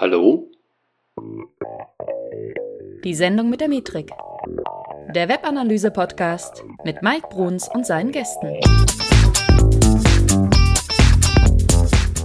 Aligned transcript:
Hallo? 0.00 0.50
Die 3.04 3.14
Sendung 3.14 3.50
mit 3.50 3.60
der 3.60 3.68
Metrik. 3.68 4.10
Der 5.14 5.28
Webanalyse-Podcast 5.28 6.64
mit 6.84 7.02
Mike 7.02 7.28
Bruns 7.28 7.68
und 7.68 7.84
seinen 7.84 8.10
Gästen. 8.10 8.48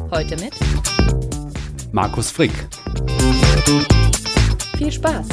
Heute 0.10 0.38
mit 0.38 0.54
Markus 1.92 2.32
Frick. 2.32 2.54
Viel 4.78 4.92
Spaß! 4.94 5.28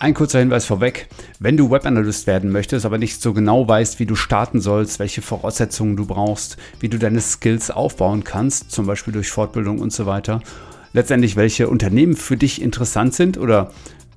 Ein 0.00 0.14
kurzer 0.14 0.40
Hinweis 0.40 0.64
vorweg. 0.64 1.08
Wenn 1.38 1.58
du 1.58 1.70
Webanalyst 1.70 2.26
werden 2.26 2.50
möchtest, 2.50 2.86
aber 2.86 2.96
nicht 2.96 3.20
so 3.20 3.34
genau 3.34 3.68
weißt, 3.68 3.98
wie 3.98 4.06
du 4.06 4.14
starten 4.14 4.58
sollst, 4.58 4.98
welche 4.98 5.20
Voraussetzungen 5.20 5.94
du 5.94 6.06
brauchst, 6.06 6.56
wie 6.80 6.88
du 6.88 6.98
deine 6.98 7.20
Skills 7.20 7.70
aufbauen 7.70 8.24
kannst, 8.24 8.70
zum 8.70 8.86
Beispiel 8.86 9.12
durch 9.12 9.30
Fortbildung 9.30 9.78
und 9.78 9.92
so 9.92 10.06
weiter, 10.06 10.40
letztendlich 10.94 11.36
welche 11.36 11.68
Unternehmen 11.68 12.16
für 12.16 12.38
dich 12.38 12.62
interessant 12.62 13.12
sind 13.12 13.36
oder 13.36 13.70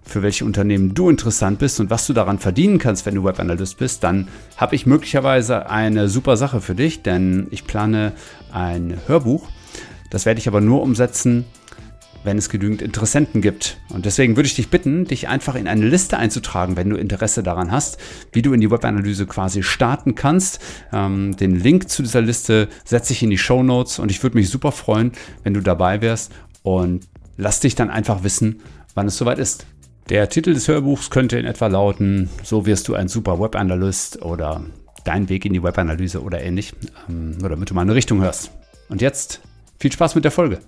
für 0.05 0.21
welche 0.21 0.45
Unternehmen 0.45 0.94
du 0.94 1.09
interessant 1.09 1.59
bist 1.59 1.81
und 1.81 1.89
was 1.89 2.08
du 2.08 2.13
daran 2.13 2.39
verdienen 2.39 2.80
kannst, 2.80 3.05
wenn 3.05 3.16
du 3.16 3.25
Webanalyst 3.25 3.77
bist, 3.77 4.02
dann 4.05 4.30
habe 4.55 4.75
ich 4.75 4.86
möglicherweise 4.86 5.70
eine 5.70 6.08
super 6.08 6.38
Sache 6.38 6.61
für 6.61 6.73
dich, 6.73 7.02
denn 7.02 7.47
ich 7.52 7.67
plane 7.67 8.13
ein 8.53 8.97
Hörbuch. 9.08 9.49
Das 10.09 10.25
werde 10.25 10.39
ich 10.39 10.47
aber 10.47 10.61
nur 10.61 10.81
umsetzen, 10.81 11.44
wenn 12.23 12.38
es 12.38 12.50
genügend 12.50 12.82
Interessenten 12.82 13.41
gibt. 13.41 13.78
Und 13.90 14.05
deswegen 14.05 14.36
würde 14.36 14.48
ich 14.48 14.55
dich 14.55 14.70
bitten, 14.70 15.05
dich 15.05 15.28
einfach 15.28 15.55
in 15.55 15.68
eine 15.68 15.88
Liste 15.88 16.18
einzutragen, 16.18 16.76
wenn 16.76 16.90
du 16.90 16.95
Interesse 16.95 17.44
daran 17.44 17.72
hast, 17.72 17.98
wie 18.32 18.42
du 18.42 18.54
in 18.54 18.62
die 18.62 18.72
Webanalyse 18.72 19.26
quasi 19.26 19.64
starten 19.64 20.16
kannst. 20.16 20.59
Ähm, 20.92 21.36
den 21.38 21.59
Link 21.59 21.90
zu 21.90 22.03
dieser 22.03 22.22
Liste 22.22 22.67
setze 22.84 23.14
ich 23.14 23.23
in 23.23 23.30
die 23.30 23.38
Show 23.38 23.64
Notes 23.64 24.00
und 24.00 24.11
ich 24.11 24.22
würde 24.23 24.38
mich 24.38 24.50
super 24.50 24.72
freuen, 24.72 25.11
wenn 25.44 25.53
du 25.53 25.61
dabei 25.61 26.02
wärst 26.02 26.31
und 26.64 27.08
lass 27.38 27.59
dich 27.59 27.76
dann 27.76 27.89
einfach 27.89 28.23
wissen, 28.23 28.61
wann 28.95 29.08
es 29.08 29.17
soweit 29.17 29.39
ist. 29.39 29.66
Der 30.09 30.28
Titel 30.28 30.54
des 30.54 30.67
Hörbuchs 30.67 31.11
könnte 31.11 31.38
in 31.38 31.45
etwa 31.45 31.67
lauten, 31.67 32.30
so 32.44 32.66
wirst 32.66 32.88
du 32.88 32.95
ein 32.95 33.08
super 33.08 33.39
Webanalyst 33.39 34.23
oder 34.23 34.64
dein 35.04 35.30
Weg 35.30 35.45
in 35.45 35.54
die 35.54 35.64
Webanalyse 35.64 36.22
oder 36.22 36.42
ähnlich, 36.42 36.73
ähm, 37.08 37.38
nur 37.38 37.50
damit 37.50 37.70
du 37.70 37.73
mal 37.73 37.81
eine 37.81 37.95
Richtung 37.95 38.22
hörst. 38.22 38.52
Und 38.89 39.02
jetzt 39.02 39.42
viel 39.80 39.92
Spaß 39.92 40.16
mit 40.16 40.23
der 40.23 40.31
Folge. 40.31 40.59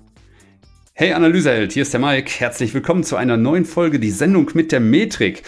Hey 1.02 1.14
Analyseheld, 1.14 1.74
hier 1.74 1.82
ist 1.82 1.94
der 1.94 2.00
Mike. 2.00 2.32
Herzlich 2.38 2.76
willkommen 2.76 3.04
zu 3.04 3.16
einer 3.16 3.36
neuen 3.36 3.66
Folge, 3.66 4.00
die 4.00 4.12
Sendung 4.12 4.52
mit 4.54 4.72
der 4.72 4.80
Metrik. 4.80 5.42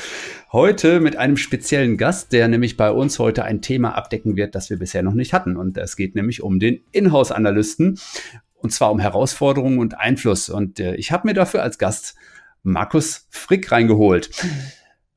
Heute 0.52 1.00
mit 1.00 1.16
einem 1.16 1.38
speziellen 1.38 1.96
Gast, 1.96 2.34
der 2.34 2.48
nämlich 2.48 2.76
bei 2.76 2.90
uns 2.90 3.20
heute 3.20 3.44
ein 3.44 3.62
Thema 3.62 3.96
abdecken 3.96 4.36
wird, 4.36 4.56
das 4.56 4.72
wir 4.72 4.80
bisher 4.80 5.04
noch 5.04 5.14
nicht 5.14 5.32
hatten. 5.32 5.56
Und 5.56 5.78
es 5.78 5.96
geht 5.96 6.16
nämlich 6.16 6.42
um 6.42 6.60
den 6.60 6.82
Inhouse-Analysten. 6.92 8.00
Und 8.56 8.74
zwar 8.74 8.92
um 8.92 8.98
Herausforderungen 8.98 9.78
und 9.78 9.96
Einfluss. 10.00 10.50
Und 10.50 10.80
äh, 10.80 10.96
ich 10.96 11.12
habe 11.12 11.28
mir 11.28 11.36
dafür 11.36 11.62
als 11.62 11.78
Gast 11.78 12.16
Markus 12.64 13.28
Frick 13.30 13.72
reingeholt. 13.72 14.32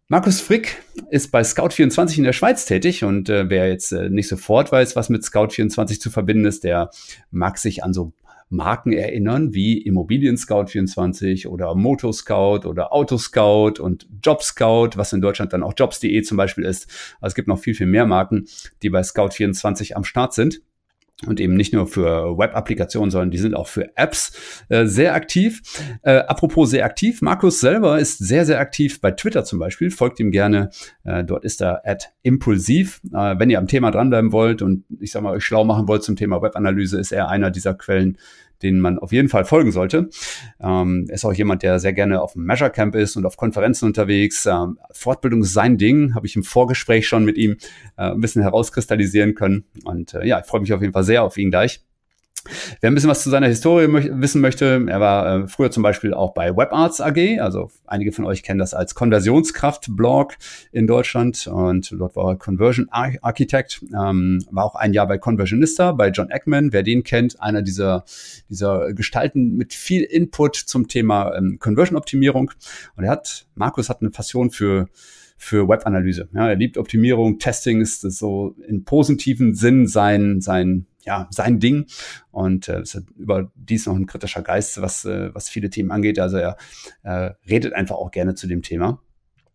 Markus 0.09 0.43
Frick 0.43 0.83
ist 1.11 1.33
bei 1.33 1.41
Scout24 1.41 2.19
in 2.19 2.25
der 2.25 2.35
Schweiz 2.35 2.67
tätig 2.67 3.05
und 3.05 3.31
äh, 3.31 3.49
wer 3.49 3.71
jetzt 3.71 3.91
äh, 3.93 4.11
nicht 4.11 4.29
sofort 4.29 4.71
weiß, 4.71 4.97
was 4.97 5.09
mit 5.09 5.23
Scout24 5.23 5.99
zu 5.99 6.11
verbinden 6.11 6.45
ist, 6.45 6.63
der 6.63 6.91
mag 7.31 7.57
sich 7.57 7.83
an 7.83 7.95
so 7.95 8.13
Marken 8.49 8.93
erinnern, 8.93 9.55
wie 9.55 9.83
Immobilien 9.83 10.37
Scout 10.37 10.67
24 10.67 11.49
oder 11.49 11.75
Motoscout 11.75 12.61
oder 12.67 12.93
Autoscout 12.93 13.81
und 13.81 14.07
Jobscout, 14.23 14.91
was 14.97 15.13
in 15.13 15.21
Deutschland 15.21 15.53
dann 15.53 15.63
auch 15.63 15.75
Jobs.de 15.77 16.23
zum 16.23 16.37
Beispiel 16.37 16.65
ist. 16.65 16.89
Also 17.21 17.33
es 17.33 17.35
gibt 17.35 17.49
noch 17.49 17.59
viel, 17.59 17.75
viel 17.75 17.87
mehr 17.87 18.07
Marken, 18.07 18.47
die 18.83 18.91
bei 18.91 19.03
Scout 19.03 19.31
24 19.31 19.97
am 19.97 20.05
Start 20.05 20.35
sind 20.35 20.61
und 21.25 21.41
eben 21.41 21.55
nicht 21.55 21.73
nur 21.73 21.87
für 21.87 22.37
Web-Applikationen, 22.37 23.11
sondern 23.11 23.31
die 23.31 23.39
sind 23.39 23.55
auch 23.55 23.69
für 23.69 23.97
Apps 23.97 24.39
äh, 24.69 24.85
sehr 24.85 25.15
aktiv. 25.15 25.63
Äh, 26.03 26.19
apropos 26.19 26.71
sehr 26.71 26.85
aktiv, 26.85 27.23
Markus 27.23 27.61
selber 27.61 27.99
ist 27.99 28.19
sehr, 28.19 28.45
sehr 28.45 28.61
aktiv 28.61 29.01
bei 29.01 29.13
Twitter 29.13 29.45
zum 29.45 29.59
Beispiel. 29.59 29.91
Folgt 29.91 30.21
ihm 30.21 30.31
gerne. 30.31 30.71
Äh, 31.05 31.25
dort 31.25 31.45
ist 31.45 31.63
er 31.63 31.87
at 31.87 32.13
impulsiv. 32.23 33.01
Äh, 33.15 33.39
wenn 33.39 33.49
ihr 33.49 33.59
am 33.59 33.67
Thema 33.67 33.91
dranbleiben 33.91 34.33
wollt 34.33 34.61
und 34.61 34.85
ich 35.01 35.11
sag 35.11 35.23
mal 35.23 35.33
euch 35.33 35.45
schlau 35.45 35.65
machen 35.65 35.89
wollt 35.89 36.03
zum 36.03 36.17
Thema 36.17 36.43
Webanalyse, 36.43 37.01
ist 37.01 37.13
er 37.13 37.31
einer 37.31 37.51
dieser 37.51 37.73
Quellen, 37.73 38.19
denen 38.63 38.81
man 38.81 38.99
auf 38.99 39.13
jeden 39.13 39.29
Fall 39.29 39.45
folgen 39.45 39.73
sollte. 39.73 40.09
Ähm, 40.61 41.07
ist 41.09 41.25
auch 41.25 41.33
jemand, 41.33 41.63
der 41.63 41.79
sehr 41.79 41.93
gerne 41.93 42.21
auf 42.21 42.35
dem 42.35 42.45
Measure 42.45 42.71
Camp 42.71 42.95
ist 42.95 43.17
und 43.17 43.27
auf 43.27 43.37
Konferenzen 43.37 43.87
unterwegs. 43.87 44.47
Ähm, 44.47 44.79
Fortbildung 44.93 45.43
ist 45.43 45.53
sein 45.53 45.79
Ding, 45.79 46.15
habe 46.15 46.27
ich 46.27 46.37
im 46.37 46.45
Vorgespräch 46.45 47.07
schon 47.09 47.25
mit 47.25 47.37
ihm 47.37 47.57
äh, 47.97 48.11
ein 48.11 48.21
bisschen 48.21 48.43
herauskristallisieren 48.43 49.35
können. 49.35 49.65
Und 49.85 50.15
äh, 50.15 50.27
ja, 50.27 50.41
ich 50.41 50.47
freue 50.47 50.61
mich 50.61 50.73
auf 50.73 50.81
jeden 50.81 50.93
Fall 50.93 51.05
sehr 51.05 51.23
auf 51.23 51.37
ihn 51.37 51.51
gleich. 51.51 51.83
Wer 52.81 52.91
ein 52.91 52.95
bisschen 52.95 53.11
was 53.11 53.23
zu 53.23 53.31
seiner 53.31 53.49
Historie 53.49 53.89
mö 53.89 54.03
wissen 54.21 54.41
möchte, 54.41 54.85
er 54.87 55.01
war 55.01 55.27
äh, 55.27 55.49
früher 55.49 55.71
zum 55.71 55.83
Beispiel 55.83 56.15
auch 56.15 56.33
bei 56.35 56.57
WebArts 56.57 57.01
AG, 57.01 57.41
also 57.41 57.71
einige 57.87 58.13
von 58.13 58.25
euch 58.25 58.43
kennen 58.43 58.59
das 58.59 58.75
als 58.75 58.95
Konversionskraft-Blog 58.95 60.35
in 60.73 60.87
Deutschland 60.87 61.47
und 61.47 61.93
dort 61.99 62.17
war 62.17 62.33
er 62.33 62.37
Conversion 62.37 62.89
Ar 62.91 63.13
Architect, 63.23 63.85
ähm, 63.93 64.45
war 64.51 64.65
auch 64.65 64.75
ein 64.75 64.93
Jahr 64.93 65.07
bei 65.09 65.19
Conversionista, 65.19 65.93
bei 65.93 66.09
John 66.11 66.31
Eckman, 66.31 66.73
wer 66.73 66.83
den 66.83 67.03
kennt, 67.03 67.41
einer 67.41 67.63
dieser, 67.63 68.05
dieser 68.49 68.93
Gestalten 68.93 69.57
mit 69.57 69.75
viel 69.75 70.03
Input 70.03 70.57
zum 70.57 70.89
Thema 70.89 71.35
ähm, 71.37 71.59
Conversion-Optimierung. 71.59 72.53
Und 72.97 73.05
er 73.05 73.11
hat, 73.11 73.47
Markus 73.55 73.89
hat 73.89 74.01
eine 74.01 74.11
Passion 74.11 74.51
für 74.51 74.89
für 75.37 75.69
Webanalyse. 75.69 76.29
Ja, 76.33 76.49
er 76.49 76.57
liebt 76.57 76.79
Optimierung, 76.79 77.39
Testing 77.39 77.81
ist 77.81 78.01
so 78.01 78.55
in 78.67 78.85
positiven 78.85 79.55
Sinn 79.55 79.87
sein, 79.87 80.41
sein 80.41 80.87
ja, 81.07 81.29
sein 81.31 81.61
Ding 81.61 81.87
und 82.33 82.69
äh, 82.69 82.83
ist 82.83 83.01
überdies 83.17 83.87
noch 83.87 83.95
ein 83.95 84.07
kritischer 84.07 84.43
Geist, 84.43 84.83
was, 84.83 85.05
äh, 85.05 85.33
was 85.35 85.49
viele 85.49 85.71
Themen 85.71 85.93
angeht. 85.93 86.19
Also 86.19 86.37
er 86.37 86.57
äh, 87.05 87.31
redet 87.49 87.73
einfach 87.73 87.95
auch 87.95 88.11
gerne 88.11 88.35
zu 88.35 88.47
dem 88.47 88.63
Thema. 88.63 89.01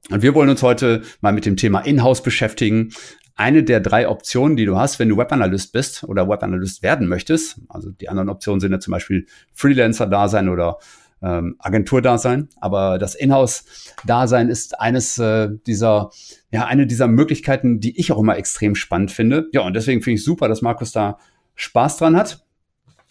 Und 0.10 0.24
wir 0.24 0.34
wollen 0.34 0.50
uns 0.50 0.64
heute 0.64 1.04
mal 1.20 1.34
mit 1.34 1.46
dem 1.46 1.58
Thema 1.58 1.82
Inhouse 1.82 2.24
beschäftigen. 2.24 2.94
Eine 3.36 3.64
der 3.64 3.80
drei 3.80 4.08
Optionen, 4.08 4.58
die 4.58 4.66
du 4.66 4.78
hast, 4.78 5.00
wenn 5.00 5.10
du 5.10 5.18
Webanalyst 5.18 5.74
bist 5.74 6.04
oder 6.04 6.28
Webanalyst 6.28 6.84
werden 6.84 7.08
möchtest, 7.08 7.60
also 7.70 7.92
die 7.92 8.10
anderen 8.10 8.30
Optionen 8.30 8.60
sind 8.60 8.72
ja 8.72 8.80
zum 8.80 8.92
Beispiel 8.92 9.26
Freelancer-Dasein 9.54 10.50
oder 10.50 10.78
ähm, 11.22 11.56
Agentur-Dasein, 11.60 12.50
aber 12.60 12.98
das 12.98 13.16
Inhouse-Dasein 13.16 14.50
ist 14.50 14.80
eines 14.80 15.18
äh, 15.18 15.50
dieser, 15.68 16.12
ja, 16.52 16.66
eine 16.66 16.88
dieser 16.88 17.08
Möglichkeiten, 17.08 17.80
die 17.80 18.00
ich 18.00 18.12
auch 18.12 18.20
immer 18.20 18.38
extrem 18.38 18.76
spannend 18.76 19.12
finde. 19.12 19.48
Ja, 19.54 19.62
und 19.62 19.74
deswegen 19.76 20.02
finde 20.02 20.16
ich 20.16 20.24
super, 20.24 20.48
dass 20.48 20.62
Markus 20.62 20.92
da 20.92 21.20
Spaß 21.56 21.98
dran 21.98 22.16
hat. 22.16 22.44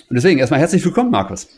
Und 0.08 0.16
deswegen 0.16 0.40
erstmal 0.40 0.60
herzlich 0.60 0.84
willkommen, 0.84 1.10
Markus. 1.10 1.48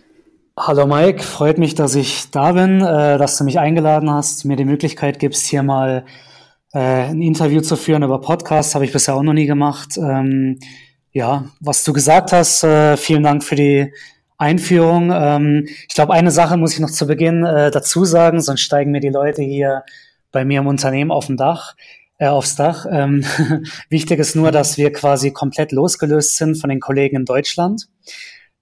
Hallo 0.59 0.87
Mike, 0.87 1.23
freut 1.23 1.57
mich, 1.57 1.75
dass 1.75 1.95
ich 1.95 2.31
da 2.31 2.53
bin, 2.53 2.83
äh, 2.83 3.17
dass 3.17 3.39
du 3.39 3.45
mich 3.45 3.59
eingeladen 3.59 4.11
hast, 4.11 4.45
mir 4.45 4.57
die 4.57 4.67
Möglichkeit 4.67 5.19
gibst, 5.19 5.47
hier 5.47 5.63
mal 5.63 6.05
äh, 6.75 6.79
ein 6.79 7.23
Interview 7.23 7.63
zu 7.63 7.77
führen 7.77 8.03
über 8.03 8.21
Podcasts, 8.21 8.75
habe 8.75 8.85
ich 8.85 8.93
bisher 8.93 9.15
auch 9.15 9.23
noch 9.23 9.33
nie 9.33 9.47
gemacht. 9.47 9.97
Ähm, 9.97 10.59
ja, 11.13 11.47
was 11.61 11.85
du 11.85 11.95
gesagt 11.95 12.33
hast, 12.33 12.65
äh, 12.65 12.99
vielen 12.99 13.23
Dank 13.23 13.45
für 13.45 13.55
die 13.55 13.93
Einführung. 14.43 15.11
Ähm, 15.15 15.67
ich 15.67 15.95
glaube, 15.95 16.13
eine 16.13 16.31
Sache 16.31 16.57
muss 16.57 16.75
ich 16.75 16.81
noch 16.81 16.91
zu 16.91 17.07
Beginn 17.07 17.45
äh, 17.45 17.71
dazu 17.71 18.05
sagen, 18.05 18.41
sonst 18.41 18.61
steigen 18.61 18.91
mir 18.91 19.01
die 19.01 19.09
Leute 19.09 19.43
hier 19.43 19.85
bei 20.33 20.45
mir 20.45 20.61
im 20.61 20.67
Unternehmen 20.67 21.11
auf 21.11 21.27
dem 21.27 21.37
Dach 21.37 21.75
äh, 22.19 22.27
aufs 22.29 22.55
Dach. 22.55 22.87
Ähm, 22.91 23.25
wichtig 23.89 24.21
ist 24.21 24.37
nur, 24.37 24.53
dass 24.53 24.79
wir 24.79 24.93
quasi 24.93 25.33
komplett 25.33 25.73
losgelöst 25.73 26.37
sind 26.37 26.55
von 26.57 26.71
den 26.71 26.81
Kollegen 26.81 27.17
in 27.17 27.25
Deutschland. 27.25 27.89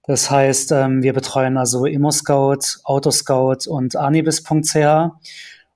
Das 0.03 0.31
heißt, 0.31 0.71
ähm, 0.71 1.03
wir 1.03 1.13
betreuen 1.13 1.57
also 1.57 1.85
ImmoScout, 1.85 2.79
Autoscout 2.83 3.67
und 3.67 3.95
Anibis.ch 3.95 4.75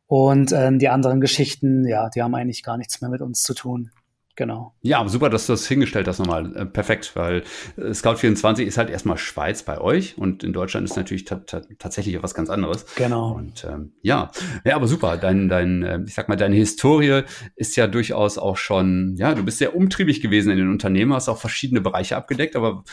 und 0.08 0.52
ähm, 0.52 0.80
die 0.80 0.90
anderen 0.90 1.22
Geschichten, 1.22 1.88
ja, 1.88 2.10
die 2.10 2.24
haben 2.24 2.34
eigentlich 2.34 2.64
gar 2.64 2.78
nichts 2.78 3.02
mehr 3.02 3.10
mit 3.10 3.22
uns 3.22 3.44
zu 3.44 3.54
tun. 3.54 3.92
Genau. 4.38 4.74
Ja, 4.82 5.08
super, 5.08 5.30
dass 5.30 5.48
du 5.48 5.54
das 5.54 5.66
hingestellt 5.66 6.08
hast 6.08 6.20
nochmal. 6.20 6.54
Äh, 6.56 6.66
perfekt, 6.66 7.12
weil 7.16 7.44
äh, 7.78 7.92
Scout24 7.92 8.64
ist 8.64 8.78
halt 8.78 8.90
erstmal 8.90 9.18
Schweiz 9.18 9.64
bei 9.64 9.80
euch 9.80 10.18
und 10.18 10.44
in 10.44 10.52
Deutschland 10.52 10.90
ist 10.90 10.98
natürlich 10.98 11.24
tatsächlich 11.24 12.22
was 12.22 12.34
ganz 12.34 12.50
anderes. 12.50 12.86
Genau. 12.96 13.32
Und 13.32 13.66
ähm, 13.70 13.94
ja, 14.02 14.32
ja, 14.66 14.76
aber 14.76 14.88
super. 14.88 15.16
Dein, 15.16 15.48
dein, 15.48 15.84
äh, 15.84 16.00
ich 16.06 16.14
sag 16.14 16.28
mal, 16.28 16.36
deine 16.36 16.56
Historie 16.56 17.22
ist 17.56 17.78
ja 17.78 17.88
durchaus 17.88 18.38
auch 18.38 18.58
schon, 18.58 19.16
ja, 19.18 19.34
du 19.34 19.44
bist 19.44 19.60
sehr 19.60 19.76
umtriebig 19.76 20.22
gewesen 20.22 20.52
in 20.52 20.58
den 20.58 20.70
Unternehmen, 20.70 21.14
hast 21.14 21.30
auch 21.30 21.40
verschiedene 21.40 21.80
Bereiche 21.80 22.18
abgedeckt. 22.18 22.58
Aber 22.58 22.84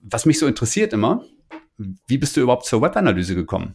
was 0.00 0.24
mich 0.24 0.38
so 0.38 0.46
interessiert 0.46 0.94
immer, 0.94 1.24
wie 2.06 2.18
bist 2.18 2.36
du 2.36 2.40
überhaupt 2.40 2.64
zur 2.64 2.80
Webanalyse 2.80 3.34
gekommen? 3.34 3.74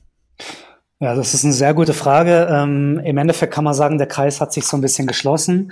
Ja, 1.00 1.14
das 1.14 1.34
ist 1.36 1.44
eine 1.44 1.54
sehr 1.54 1.74
gute 1.76 1.94
Frage. 1.94 2.48
Ähm, 2.50 3.00
Im 3.04 3.18
Endeffekt 3.18 3.54
kann 3.54 3.64
man 3.64 3.74
sagen, 3.74 3.98
der 4.00 4.08
Kreis 4.08 4.42
hat 4.42 4.54
sich 4.54 4.66
so 4.66 4.78
ein 4.78 4.82
bisschen 4.82 5.08
geschlossen. 5.08 5.72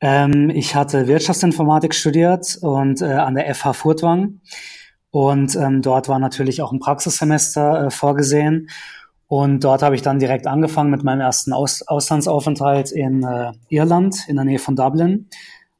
Ähm, 0.00 0.50
ich 0.50 0.74
hatte 0.74 1.06
Wirtschaftsinformatik 1.06 1.94
studiert 1.94 2.58
und 2.60 3.02
äh, 3.02 3.06
an 3.06 3.34
der 3.34 3.54
FH 3.54 3.72
Furtwang. 3.72 4.40
Und 5.10 5.56
ähm, 5.56 5.82
dort 5.82 6.08
war 6.08 6.18
natürlich 6.18 6.62
auch 6.62 6.72
ein 6.72 6.80
Praxissemester 6.80 7.86
äh, 7.86 7.90
vorgesehen. 7.90 8.68
Und 9.26 9.64
dort 9.64 9.82
habe 9.82 9.94
ich 9.94 10.02
dann 10.02 10.18
direkt 10.18 10.46
angefangen 10.46 10.90
mit 10.90 11.04
meinem 11.04 11.20
ersten 11.20 11.52
Aus 11.52 11.82
Auslandsaufenthalt 11.82 12.92
in 12.92 13.22
äh, 13.24 13.52
Irland, 13.68 14.28
in 14.28 14.36
der 14.36 14.44
Nähe 14.44 14.58
von 14.58 14.76
Dublin. 14.76 15.28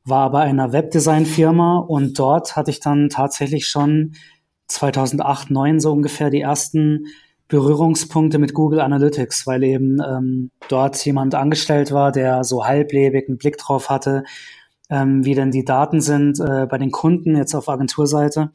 war 0.04 0.30
bei 0.30 0.42
einer 0.42 0.72
Webdesign-Firma 0.72 1.78
und 1.78 2.18
dort 2.18 2.56
hatte 2.56 2.70
ich 2.70 2.80
dann 2.80 3.08
tatsächlich 3.10 3.66
schon 3.66 4.14
2008, 4.68 5.48
2009 5.48 5.80
so 5.80 5.92
ungefähr 5.92 6.30
die 6.30 6.40
ersten 6.40 7.06
Berührungspunkte 7.48 8.38
mit 8.38 8.52
Google 8.54 8.80
Analytics, 8.80 9.46
weil 9.46 9.64
eben 9.64 9.98
ähm, 10.00 10.50
dort 10.68 11.02
jemand 11.04 11.34
angestellt 11.34 11.92
war, 11.92 12.12
der 12.12 12.44
so 12.44 12.66
halblebig 12.66 13.28
einen 13.28 13.38
Blick 13.38 13.56
drauf 13.56 13.88
hatte, 13.88 14.24
ähm, 14.90 15.24
wie 15.24 15.34
denn 15.34 15.50
die 15.50 15.64
Daten 15.64 16.00
sind 16.00 16.38
äh, 16.40 16.66
bei 16.66 16.78
den 16.78 16.90
Kunden 16.90 17.36
jetzt 17.36 17.54
auf 17.54 17.68
Agenturseite. 17.68 18.50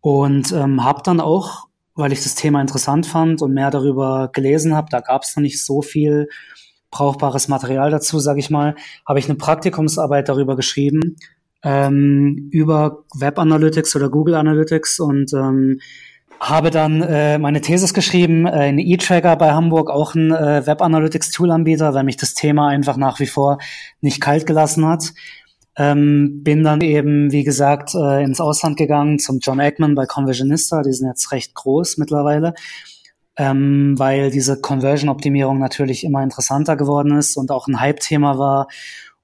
Und 0.00 0.52
ähm, 0.52 0.84
habe 0.84 1.02
dann 1.02 1.20
auch, 1.20 1.68
weil 1.94 2.12
ich 2.12 2.22
das 2.22 2.34
Thema 2.34 2.60
interessant 2.60 3.06
fand 3.06 3.42
und 3.42 3.52
mehr 3.52 3.70
darüber 3.70 4.30
gelesen 4.32 4.74
habe, 4.74 4.88
da 4.90 5.00
gab 5.00 5.22
es 5.22 5.34
noch 5.34 5.42
nicht 5.42 5.64
so 5.64 5.82
viel 5.82 6.28
brauchbares 6.90 7.48
Material 7.48 7.90
dazu, 7.90 8.18
sage 8.18 8.40
ich 8.40 8.50
mal, 8.50 8.74
habe 9.06 9.18
ich 9.18 9.28
eine 9.28 9.36
Praktikumsarbeit 9.36 10.28
darüber 10.28 10.56
geschrieben, 10.56 11.16
ähm, 11.62 12.48
über 12.52 13.04
Web 13.14 13.38
Analytics 13.38 13.96
oder 13.96 14.08
Google 14.10 14.34
Analytics 14.34 15.00
und 15.00 15.32
ähm, 15.34 15.80
habe 16.40 16.70
dann 16.70 17.02
äh, 17.02 17.38
meine 17.38 17.60
Thesis 17.60 17.94
geschrieben 17.94 18.46
äh, 18.46 18.68
in 18.68 18.78
E-Tracker 18.78 19.36
bei 19.36 19.52
Hamburg, 19.52 19.90
auch 19.90 20.14
ein 20.14 20.30
äh, 20.30 20.66
Web 20.66 20.82
Analytics 20.82 21.30
Tool 21.30 21.50
Anbieter, 21.50 21.94
weil 21.94 22.04
mich 22.04 22.16
das 22.16 22.34
Thema 22.34 22.68
einfach 22.68 22.96
nach 22.96 23.18
wie 23.20 23.26
vor 23.26 23.58
nicht 24.00 24.20
kalt 24.20 24.46
gelassen 24.46 24.86
hat. 24.86 25.12
Ähm, 25.76 26.42
bin 26.42 26.64
dann 26.64 26.80
eben, 26.80 27.30
wie 27.32 27.44
gesagt, 27.44 27.94
äh, 27.94 28.22
ins 28.22 28.40
Ausland 28.40 28.76
gegangen 28.76 29.18
zum 29.18 29.38
John 29.40 29.60
Eggman 29.60 29.94
bei 29.94 30.06
Conversionista. 30.06 30.82
Die 30.82 30.92
sind 30.92 31.08
jetzt 31.08 31.30
recht 31.32 31.54
groß 31.54 31.98
mittlerweile, 31.98 32.54
ähm, 33.36 33.94
weil 33.96 34.30
diese 34.30 34.60
Conversion-Optimierung 34.60 35.58
natürlich 35.58 36.04
immer 36.04 36.22
interessanter 36.22 36.76
geworden 36.76 37.16
ist 37.16 37.36
und 37.36 37.50
auch 37.50 37.68
ein 37.68 37.80
Hype-Thema 37.80 38.38
war 38.38 38.68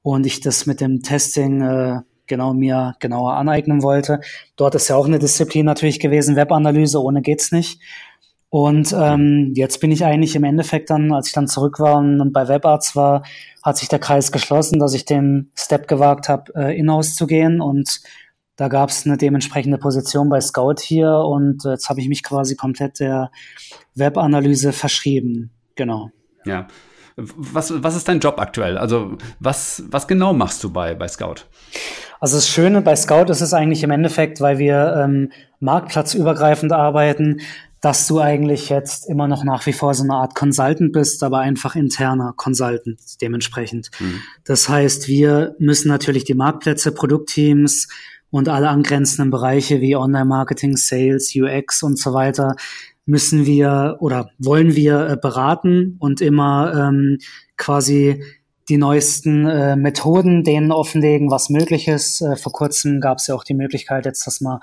und 0.03 0.27
ich 0.27 0.41
das 0.41 0.67
mit 0.67 0.81
dem 0.81 1.03
Testing 1.03 1.63
äh, 1.63 2.01
genau 2.27 2.55
mir 2.55 2.95
genauer 3.01 3.35
aneignen 3.35 3.83
wollte. 3.83 4.21
Dort 4.57 4.75
ist 4.75 4.89
ja 4.89 4.97
auch 4.97 5.07
eine 5.07 5.19
Disziplin 5.19 5.67
natürlich 5.67 6.01
gewesen, 6.01 6.37
Webanalyse, 6.37 7.03
ohne 7.03 7.23
geht's 7.23 7.53
nicht. 7.53 7.81
Und 8.55 8.95
ähm, 8.97 9.53
jetzt 9.57 9.81
bin 9.81 9.91
ich 9.91 10.05
eigentlich 10.05 10.37
im 10.37 10.45
Endeffekt 10.45 10.89
dann, 10.89 11.13
als 11.13 11.27
ich 11.27 11.33
dann 11.33 11.49
zurück 11.49 11.81
war 11.81 11.97
und 11.97 12.33
bei 12.33 12.47
WebArts 12.47 12.95
war, 12.95 13.25
hat 13.65 13.77
sich 13.77 13.89
der 13.89 13.99
Kreis 13.99 14.31
geschlossen, 14.31 14.79
dass 14.79 14.95
ich 14.95 15.05
den 15.05 15.51
Step 15.59 15.89
gewagt 15.89 16.29
habe, 16.29 16.53
äh, 16.55 16.79
in-house 16.79 17.17
zu 17.17 17.27
gehen. 17.27 17.61
Und 17.61 18.01
da 18.55 18.69
gab 18.69 18.91
es 18.91 19.07
eine 19.07 19.17
dementsprechende 19.17 19.77
Position 19.77 20.29
bei 20.29 20.41
Scout 20.41 20.77
hier 20.81 21.11
und 21.11 21.65
jetzt 21.65 21.89
habe 21.89 22.01
ich 22.01 22.09
mich 22.09 22.23
quasi 22.23 22.55
komplett 22.55 23.01
der 23.01 23.33
Webanalyse 23.97 24.73
verschrieben. 24.73 25.51
Genau. 25.75 26.11
Ja. 26.45 26.69
Was, 27.17 27.83
was 27.83 27.97
ist 27.97 28.07
dein 28.07 28.21
Job 28.21 28.39
aktuell? 28.39 28.79
Also 28.79 29.19
was, 29.41 29.83
was 29.89 30.07
genau 30.07 30.33
machst 30.33 30.63
du 30.63 30.73
bei, 30.73 30.95
bei 30.95 31.09
Scout? 31.09 31.47
Also 32.25 32.39
das 32.39 32.49
Schöne 32.49 32.81
bei 32.81 32.97
Scout 32.97 33.31
ist 33.31 33.43
es 33.43 33.53
eigentlich 33.53 33.83
im 33.83 33.91
Endeffekt, 33.91 34.41
weil 34.41 34.57
wir 34.57 34.99
ähm, 34.99 35.31
marktplatzübergreifend 35.61 36.73
arbeiten, 36.73 37.43
dass 37.83 38.07
du 38.07 38.19
eigentlich 38.19 38.71
jetzt 38.71 39.11
immer 39.11 39.29
noch 39.29 39.45
nach 39.45 39.67
wie 39.67 39.75
vor 39.75 39.93
so 39.93 40.05
eine 40.05 40.15
Art 40.15 40.35
Consultant 40.35 40.91
bist, 40.91 41.23
aber 41.23 41.41
einfach 41.41 41.77
interner 41.77 42.33
Consultant 42.35 42.99
dementsprechend. 43.21 43.91
Mhm. 44.01 44.23
Das 44.43 44.71
heißt, 44.71 45.07
wir 45.07 45.55
müssen 45.59 45.89
natürlich 45.89 46.25
die 46.25 46.33
Marktplätze, 46.33 46.93
Produktteams 46.93 47.89
und 48.31 48.49
alle 48.49 48.71
angrenzenden 48.71 49.31
Bereiche 49.31 49.83
wie 49.83 49.95
Online-Marketing, 49.95 50.79
Sales, 50.79 51.31
UX 51.37 51.83
und 51.83 51.99
so 51.99 52.15
weiter 52.15 52.57
müssen 53.05 53.45
wir 53.45 53.99
oder 54.01 54.31
wollen 54.39 54.75
wir 54.75 55.11
äh, 55.11 55.17
beraten 55.21 55.97
und 55.99 56.23
immer 56.23 56.73
ähm, 56.75 57.19
quasi 57.59 58.25
die 58.69 58.79
neuesten 58.79 59.47
äh, 59.47 59.77
Methoden 59.77 60.43
denen 60.43 60.73
offenlegen, 60.73 61.31
was 61.31 61.51
möglich 61.51 61.89
ist. 61.89 62.21
Äh, 62.23 62.37
vor 62.37 62.53
kurzem 62.53 63.01
gab 63.01 63.19
es 63.19 63.27
ja 63.27 63.35
auch 63.35 63.45
die 63.45 63.55
Möglichkeit 63.55 64.07
jetzt, 64.07 64.27
dass 64.27 64.41
man 64.41 64.61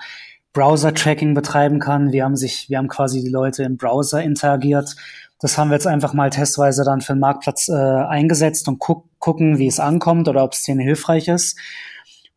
Browser-Tracking 0.52 1.34
betreiben 1.34 1.78
kann. 1.78 2.12
Wir 2.12 2.24
haben 2.24 2.36
sich, 2.36 2.68
wir 2.68 2.78
haben 2.78 2.88
quasi 2.88 3.22
die 3.22 3.30
Leute 3.30 3.62
im 3.62 3.76
Browser 3.76 4.22
interagiert. 4.22 4.96
Das 5.40 5.56
haben 5.56 5.70
wir 5.70 5.74
jetzt 5.74 5.86
einfach 5.86 6.14
mal 6.14 6.30
testweise 6.30 6.84
dann 6.84 7.00
für 7.00 7.14
den 7.14 7.20
Marktplatz 7.20 7.68
äh, 7.68 7.72
eingesetzt 7.72 8.68
und 8.68 8.78
guck, 8.78 9.06
gucken, 9.18 9.58
wie 9.58 9.66
es 9.66 9.80
ankommt 9.80 10.28
oder 10.28 10.44
ob 10.44 10.52
es 10.52 10.62
denen 10.64 10.80
hilfreich 10.80 11.28
ist. 11.28 11.58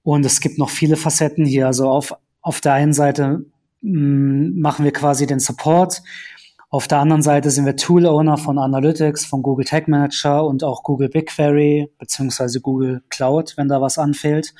Und 0.03 0.25
es 0.25 0.39
gibt 0.39 0.57
noch 0.57 0.69
viele 0.69 0.95
Facetten 0.97 1.45
hier. 1.45 1.67
Also 1.67 1.89
auf, 1.89 2.15
auf 2.41 2.62
der 2.62 2.73
einen 2.73 2.94
Seite 2.94 3.45
mh, 3.81 4.00
mm, 4.00 4.59
machen 4.59 4.85
wir 4.85 4.94
quasi 4.94 5.27
den 5.27 5.39
Support. 5.39 6.01
Auf 6.75 6.89
der 6.89 7.00
anderen 7.00 7.22
Seite 7.22 7.51
sind 7.51 7.66
wir 7.66 7.77
Tool-Owner 7.77 8.36
von 8.36 8.60
Analytics, 8.60 9.25
von 9.25 9.42
Google 9.42 9.63
Tag 9.63 9.88
Manager 9.88 10.45
und 10.45 10.62
auch 10.62 10.83
Google 10.83 11.07
BigQuery 11.07 11.89
beziehungsweise 11.98 12.60
Google 12.60 13.01
Cloud, 13.07 13.54
wenn 13.56 13.69
da 13.69 13.80
was 13.80 13.98
anfällt. 13.98 14.54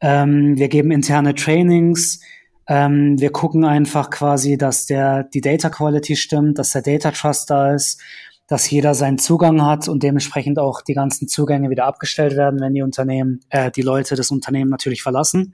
Ähm, 0.00 0.56
wir 0.56 0.70
geben 0.70 0.90
interne 0.90 1.34
Trainings. 1.34 2.20
Ähm, 2.66 3.20
wir 3.20 3.32
gucken 3.32 3.66
einfach 3.66 4.08
quasi, 4.08 4.56
dass 4.56 4.86
der, 4.86 5.24
die 5.24 5.42
Data 5.42 5.68
Quality 5.68 6.16
stimmt, 6.16 6.58
dass 6.58 6.70
der 6.70 6.80
Data 6.80 7.10
Trust 7.10 7.50
da 7.50 7.74
ist, 7.74 8.00
dass 8.48 8.70
jeder 8.70 8.94
seinen 8.94 9.18
Zugang 9.18 9.60
hat 9.62 9.88
und 9.88 10.02
dementsprechend 10.02 10.58
auch 10.58 10.80
die 10.80 10.94
ganzen 10.94 11.28
Zugänge 11.28 11.68
wieder 11.68 11.84
abgestellt 11.84 12.34
werden, 12.34 12.60
wenn 12.60 12.72
die 12.72 12.80
Unternehmen, 12.80 13.40
äh, 13.50 13.70
die 13.70 13.82
Leute 13.82 14.14
das 14.14 14.30
Unternehmen 14.30 14.70
natürlich 14.70 15.02
verlassen. 15.02 15.52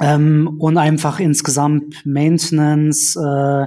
Ähm, 0.00 0.56
und 0.58 0.76
einfach 0.76 1.20
insgesamt 1.20 2.04
Maintenance, 2.04 3.16
äh, 3.16 3.66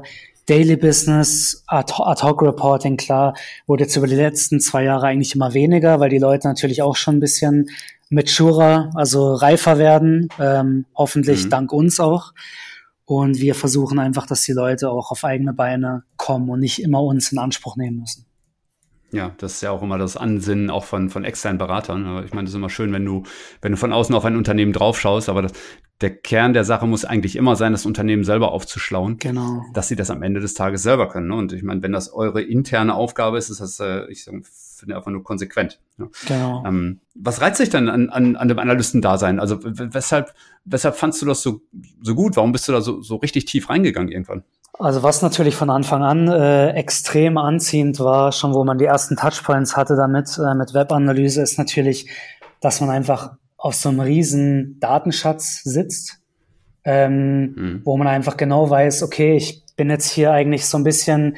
Daily 0.50 0.78
Business, 0.78 1.64
Ad-Hoc-Reporting, 1.68 2.98
klar, 2.98 3.36
wurde 3.68 3.84
jetzt 3.84 3.96
über 3.96 4.08
die 4.08 4.16
letzten 4.16 4.60
zwei 4.60 4.84
Jahre 4.84 5.06
eigentlich 5.06 5.36
immer 5.36 5.54
weniger, 5.54 6.00
weil 6.00 6.10
die 6.10 6.18
Leute 6.18 6.48
natürlich 6.48 6.82
auch 6.82 6.96
schon 6.96 7.18
ein 7.18 7.20
bisschen 7.20 7.70
maturer, 8.10 8.92
also 8.96 9.34
reifer 9.36 9.78
werden, 9.78 10.30
ähm, 10.40 10.86
hoffentlich 10.96 11.46
mhm. 11.46 11.50
dank 11.52 11.72
uns 11.72 12.00
auch. 12.00 12.34
Und 13.06 13.40
wir 13.40 13.54
versuchen 13.54 14.00
einfach, 14.00 14.26
dass 14.26 14.42
die 14.42 14.54
Leute 14.54 14.90
auch 14.90 15.12
auf 15.12 15.24
eigene 15.24 15.54
Beine 15.54 16.04
kommen 16.18 16.50
und 16.50 16.62
nicht 16.62 16.82
immer 16.82 17.04
uns 17.04 17.32
in 17.32 17.38
Anspruch 17.38 17.76
nehmen 17.76 18.00
müssen. 18.00 18.26
Ja, 19.12 19.32
das 19.38 19.54
ist 19.54 19.62
ja 19.62 19.72
auch 19.72 19.82
immer 19.82 19.98
das 19.98 20.18
Ansinnen 20.18 20.70
auch 20.70 20.84
von, 20.84 21.10
von 21.10 21.24
externen 21.24 21.58
Beratern. 21.58 22.24
Ich 22.26 22.34
meine, 22.34 22.46
das 22.46 22.52
ist 22.52 22.58
immer 22.58 22.70
schön, 22.70 22.94
wenn 22.94 23.06
du, 23.06 23.24
wenn 23.62 23.72
du 23.72 23.78
von 23.78 23.92
außen 23.92 24.14
auf 24.14 24.26
ein 24.26 24.36
Unternehmen 24.36 24.72
draufschaust, 24.74 25.30
aber 25.30 25.42
das, 25.42 25.54
der 26.02 26.16
Kern 26.16 26.54
der 26.54 26.64
Sache 26.64 26.86
muss 26.86 27.06
eigentlich 27.06 27.36
immer 27.36 27.56
sein, 27.56 27.72
das 27.72 27.86
Unternehmen 27.86 28.24
selber 28.24 28.52
aufzuschlauen. 28.52 29.18
Genau. 29.18 29.64
Dass 29.74 29.88
sie 29.88 29.96
das 29.96 30.12
am 30.12 30.22
Ende 30.22 30.40
des 30.40 30.54
Tages 30.54 30.84
selber 30.84 31.10
können. 31.10 31.28
Ne? 31.28 31.36
Und 31.36 31.54
ich 31.54 31.64
meine, 31.64 31.82
wenn 31.82 31.92
das 31.92 32.14
eure 32.14 32.42
interne 32.42 32.94
Aufgabe 32.94 33.38
ist, 33.38 33.50
ist 33.50 33.62
das, 33.62 33.80
äh, 33.80 34.06
ich 34.10 34.24
finde 34.80 34.96
einfach 34.96 35.12
nur 35.12 35.24
konsequent. 35.24 35.80
Ne? 35.98 36.10
Genau. 36.28 36.64
Ähm, 36.66 37.00
was 37.16 37.42
reizt 37.42 37.60
dich 37.60 37.70
dann 37.70 37.90
an, 37.90 38.10
an, 38.10 38.36
an 38.36 38.48
dem 38.48 38.60
Analystendasein? 38.60 39.40
Also 39.40 39.60
weshalb, 39.62 40.34
weshalb 40.66 40.96
fandst 40.96 41.22
du 41.22 41.26
das 41.26 41.42
so, 41.42 41.62
so 42.02 42.16
gut? 42.16 42.36
Warum 42.36 42.52
bist 42.52 42.68
du 42.68 42.72
da 42.72 42.82
so, 42.82 43.02
so 43.02 43.18
richtig 43.18 43.46
tief 43.46 43.70
reingegangen 43.70 44.12
irgendwann? 44.12 44.44
Also 44.74 45.04
was 45.04 45.22
natürlich 45.22 45.56
von 45.56 45.70
Anfang 45.70 46.04
an 46.04 46.28
äh, 46.30 46.70
extrem 46.70 47.38
anziehend 47.38 48.00
war, 48.00 48.32
schon 48.32 48.54
wo 48.54 48.64
man 48.64 48.78
die 48.78 48.86
ersten 48.86 49.18
Touchpoints 49.18 49.76
hatte 49.76 49.96
damit, 49.96 50.40
äh, 50.40 50.56
mit 50.56 50.74
Webanalyse, 50.74 51.42
ist 51.42 51.58
natürlich, 51.58 52.10
dass 52.62 52.80
man 52.80 52.90
einfach 52.90 53.34
auf 53.58 53.76
so 53.76 53.90
einem 53.90 54.00
riesen 54.00 54.80
Datenschatz 54.80 55.64
sitzt, 55.64 56.20
ähm, 56.86 57.54
mhm. 57.56 57.82
wo 57.84 57.98
man 57.98 58.08
einfach 58.08 58.38
genau 58.38 58.70
weiß, 58.70 59.04
okay, 59.04 59.36
ich 59.36 59.64
bin 59.76 59.90
jetzt 59.90 60.10
hier 60.10 60.32
eigentlich 60.32 60.66
so 60.66 60.78
ein 60.78 60.86
bisschen, 60.86 61.36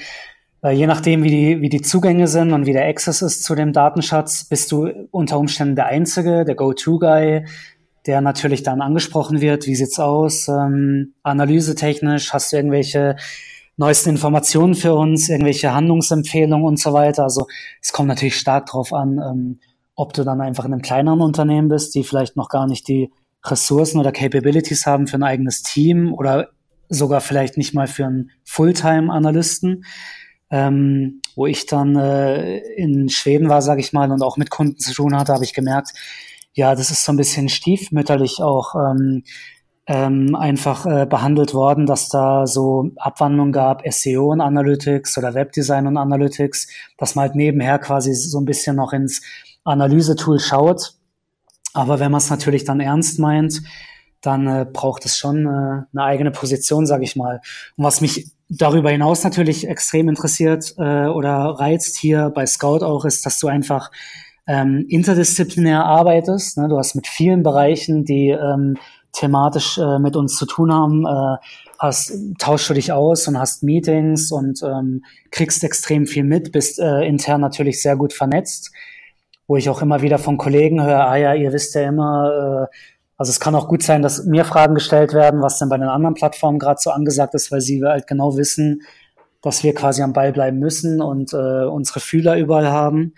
äh, 0.63 0.71
je 0.71 0.87
nachdem, 0.87 1.23
wie 1.23 1.29
die, 1.29 1.61
wie 1.61 1.69
die 1.69 1.81
Zugänge 1.81 2.27
sind 2.27 2.53
und 2.53 2.65
wie 2.65 2.73
der 2.73 2.87
Access 2.87 3.21
ist 3.21 3.43
zu 3.43 3.55
dem 3.55 3.73
Datenschatz, 3.73 4.43
bist 4.43 4.71
du 4.71 4.89
unter 5.11 5.39
Umständen 5.39 5.75
der 5.75 5.87
Einzige, 5.87 6.45
der 6.45 6.55
Go-To-Guy, 6.55 7.45
der 8.05 8.21
natürlich 8.21 8.63
dann 8.63 8.81
angesprochen 8.81 9.41
wird. 9.41 9.67
Wie 9.67 9.75
sieht's 9.75 9.99
aus? 9.99 10.47
Ähm, 10.47 11.13
analysetechnisch 11.23 12.33
hast 12.33 12.51
du 12.51 12.57
irgendwelche 12.57 13.15
neuesten 13.77 14.09
Informationen 14.09 14.75
für 14.75 14.93
uns, 14.95 15.29
irgendwelche 15.29 15.73
Handlungsempfehlungen 15.73 16.65
und 16.65 16.79
so 16.79 16.93
weiter. 16.93 17.23
Also 17.23 17.47
es 17.81 17.91
kommt 17.91 18.09
natürlich 18.09 18.37
stark 18.37 18.67
drauf 18.67 18.93
an, 18.93 19.17
ähm, 19.17 19.59
ob 19.95 20.13
du 20.13 20.23
dann 20.23 20.41
einfach 20.41 20.65
in 20.65 20.73
einem 20.73 20.81
kleineren 20.81 21.21
Unternehmen 21.21 21.67
bist, 21.67 21.95
die 21.95 22.03
vielleicht 22.03 22.35
noch 22.35 22.49
gar 22.49 22.67
nicht 22.67 22.87
die 22.87 23.11
Ressourcen 23.43 23.99
oder 23.99 24.11
Capabilities 24.11 24.85
haben 24.85 25.07
für 25.07 25.17
ein 25.17 25.23
eigenes 25.23 25.63
Team 25.63 26.13
oder 26.13 26.49
sogar 26.89 27.21
vielleicht 27.21 27.57
nicht 27.57 27.73
mal 27.73 27.87
für 27.87 28.05
einen 28.05 28.31
Fulltime-Analysten. 28.43 29.83
Ähm, 30.51 31.21
wo 31.35 31.47
ich 31.47 31.65
dann 31.65 31.95
äh, 31.95 32.57
in 32.75 33.09
Schweden 33.09 33.49
war, 33.49 33.61
sage 33.61 33.79
ich 33.79 33.93
mal, 33.93 34.11
und 34.11 34.21
auch 34.21 34.37
mit 34.37 34.49
Kunden 34.49 34.77
zu 34.77 34.93
tun 34.93 35.15
hatte, 35.15 35.33
habe 35.33 35.45
ich 35.45 35.53
gemerkt, 35.53 35.93
ja, 36.53 36.75
das 36.75 36.91
ist 36.91 37.05
so 37.05 37.13
ein 37.13 37.17
bisschen 37.17 37.47
stiefmütterlich 37.47 38.41
auch 38.41 38.75
ähm, 38.75 39.23
ähm, 39.87 40.35
einfach 40.35 40.85
äh, 40.85 41.05
behandelt 41.05 41.53
worden, 41.53 41.85
dass 41.85 42.09
da 42.09 42.45
so 42.45 42.91
Abwandlungen 42.97 43.51
gab, 43.51 43.83
SEO 43.91 44.31
und 44.31 44.41
Analytics 44.41 45.17
oder 45.17 45.33
Webdesign 45.33 45.87
und 45.87 45.97
Analytics, 45.97 46.67
dass 46.97 47.15
man 47.15 47.23
halt 47.23 47.35
nebenher 47.35 47.79
quasi 47.79 48.13
so 48.13 48.39
ein 48.39 48.45
bisschen 48.45 48.75
noch 48.75 48.93
ins 48.93 49.21
Analysetool 49.63 50.39
schaut. 50.39 50.93
Aber 51.73 51.99
wenn 51.99 52.11
man 52.11 52.19
es 52.19 52.29
natürlich 52.29 52.63
dann 52.65 52.79
ernst 52.79 53.19
meint, 53.19 53.61
dann 54.21 54.45
äh, 54.47 54.65
braucht 54.71 55.05
es 55.05 55.17
schon 55.17 55.45
äh, 55.45 55.49
eine 55.49 56.03
eigene 56.03 56.31
Position, 56.31 56.85
sage 56.85 57.03
ich 57.03 57.15
mal. 57.15 57.41
Und 57.75 57.83
was 57.83 58.01
mich 58.01 58.31
darüber 58.51 58.91
hinaus 58.91 59.23
natürlich 59.23 59.67
extrem 59.67 60.09
interessiert 60.09 60.75
äh, 60.77 61.07
oder 61.07 61.55
reizt 61.57 61.97
hier 61.97 62.29
bei 62.29 62.45
Scout 62.45 62.83
auch, 62.83 63.05
ist, 63.05 63.25
dass 63.25 63.39
du 63.39 63.47
einfach 63.47 63.91
ähm, 64.47 64.85
interdisziplinär 64.89 65.85
arbeitest. 65.85 66.57
Ne? 66.57 66.67
Du 66.67 66.77
hast 66.77 66.95
mit 66.95 67.07
vielen 67.07 67.43
Bereichen, 67.43 68.03
die 68.03 68.29
ähm, 68.29 68.77
thematisch 69.13 69.77
äh, 69.77 69.99
mit 69.99 70.15
uns 70.15 70.35
zu 70.35 70.45
tun 70.45 70.73
haben, 70.73 71.05
äh, 71.05 71.37
hast, 71.79 72.13
tauschst 72.39 72.69
du 72.69 72.73
dich 72.73 72.91
aus 72.91 73.27
und 73.27 73.39
hast 73.39 73.63
Meetings 73.63 74.31
und 74.31 74.61
ähm, 74.63 75.03
kriegst 75.31 75.63
extrem 75.63 76.05
viel 76.05 76.23
mit, 76.23 76.51
bist 76.51 76.79
äh, 76.79 77.05
intern 77.05 77.41
natürlich 77.41 77.81
sehr 77.81 77.95
gut 77.95 78.11
vernetzt, 78.13 78.71
wo 79.47 79.55
ich 79.55 79.69
auch 79.69 79.81
immer 79.81 80.01
wieder 80.01 80.17
von 80.17 80.37
Kollegen 80.37 80.83
höre, 80.83 81.07
ah 81.07 81.15
ja, 81.15 81.33
ihr 81.33 81.53
wisst 81.53 81.73
ja 81.75 81.87
immer, 81.87 82.67
äh, 82.69 82.75
also 83.21 83.29
es 83.29 83.39
kann 83.39 83.53
auch 83.53 83.67
gut 83.67 83.83
sein, 83.83 84.01
dass 84.01 84.25
mir 84.25 84.45
Fragen 84.45 84.73
gestellt 84.73 85.13
werden, 85.13 85.43
was 85.43 85.59
denn 85.59 85.69
bei 85.69 85.77
den 85.77 85.87
anderen 85.87 86.15
Plattformen 86.15 86.57
gerade 86.57 86.81
so 86.81 86.89
angesagt 86.89 87.35
ist, 87.35 87.51
weil 87.51 87.61
sie 87.61 87.83
halt 87.83 88.07
genau 88.07 88.35
wissen, 88.35 88.81
dass 89.43 89.63
wir 89.63 89.75
quasi 89.75 90.01
am 90.01 90.11
Ball 90.11 90.31
bleiben 90.31 90.57
müssen 90.57 91.03
und 91.03 91.31
äh, 91.31 91.65
unsere 91.65 91.99
Fühler 91.99 92.35
überall 92.37 92.71
haben. 92.71 93.13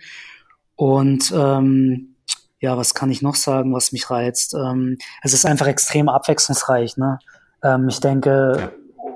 Und 0.76 1.32
ähm, 1.34 2.16
ja, 2.60 2.76
was 2.76 2.92
kann 2.92 3.10
ich 3.10 3.22
noch 3.22 3.34
sagen, 3.34 3.72
was 3.72 3.92
mich 3.92 4.10
reizt? 4.10 4.52
Ähm, 4.52 4.98
es 5.22 5.32
ist 5.32 5.46
einfach 5.46 5.68
extrem 5.68 6.10
abwechslungsreich. 6.10 6.98
Ne? 6.98 7.18
Ähm, 7.62 7.88
ich 7.88 8.00
denke, 8.00 8.72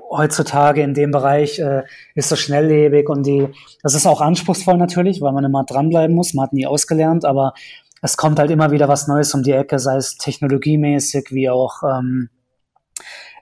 heutzutage 0.09 0.81
in 0.81 0.95
dem 0.95 1.11
Bereich 1.11 1.59
äh, 1.59 1.83
ist 2.15 2.31
das 2.31 2.39
schnelllebig 2.39 3.09
und 3.09 3.27
die, 3.27 3.47
das 3.83 3.93
ist 3.93 4.07
auch 4.07 4.21
anspruchsvoll 4.21 4.77
natürlich, 4.77 5.21
weil 5.21 5.33
man 5.33 5.45
immer 5.45 5.65
dranbleiben 5.65 6.15
muss. 6.15 6.33
Man 6.33 6.45
hat 6.47 6.53
nie 6.53 6.65
ausgelernt, 6.65 7.25
aber 7.25 7.53
es 8.01 8.17
kommt 8.17 8.39
halt 8.39 8.51
immer 8.51 8.71
wieder 8.71 8.87
was 8.87 9.07
Neues 9.07 9.33
um 9.33 9.43
die 9.43 9.51
Ecke, 9.51 9.79
sei 9.79 9.97
es 9.97 10.17
technologiemäßig 10.17 11.31
wie 11.31 11.49
auch 11.49 11.83
ähm, 11.83 12.29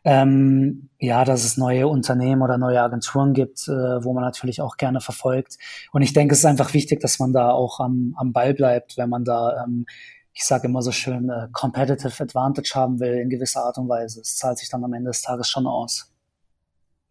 ähm, 0.07 0.89
ja, 0.99 1.25
dass 1.25 1.43
es 1.43 1.57
neue 1.57 1.87
Unternehmen 1.87 2.41
oder 2.41 2.57
neue 2.57 2.81
Agenturen 2.81 3.33
gibt, 3.33 3.67
äh, 3.67 4.03
wo 4.03 4.13
man 4.13 4.23
natürlich 4.23 4.61
auch 4.61 4.77
gerne 4.77 5.01
verfolgt. 5.01 5.57
Und 5.91 6.01
ich 6.01 6.13
denke, 6.13 6.33
es 6.33 6.39
ist 6.39 6.45
einfach 6.45 6.73
wichtig, 6.73 7.01
dass 7.01 7.19
man 7.19 7.33
da 7.33 7.51
auch 7.51 7.81
am, 7.81 8.15
am 8.17 8.31
Ball 8.31 8.53
bleibt, 8.53 8.97
wenn 8.97 9.09
man 9.09 9.25
da, 9.25 9.65
ähm, 9.65 9.85
ich 10.33 10.45
sage 10.45 10.67
immer 10.67 10.81
so 10.81 10.93
schön, 10.93 11.29
äh, 11.29 11.49
Competitive 11.51 12.23
Advantage 12.23 12.71
haben 12.73 12.99
will 13.01 13.15
in 13.15 13.29
gewisser 13.29 13.65
Art 13.65 13.77
und 13.77 13.89
Weise. 13.89 14.21
Es 14.21 14.37
zahlt 14.37 14.59
sich 14.59 14.69
dann 14.69 14.83
am 14.83 14.93
Ende 14.93 15.09
des 15.09 15.21
Tages 15.21 15.49
schon 15.49 15.67
aus. 15.67 16.09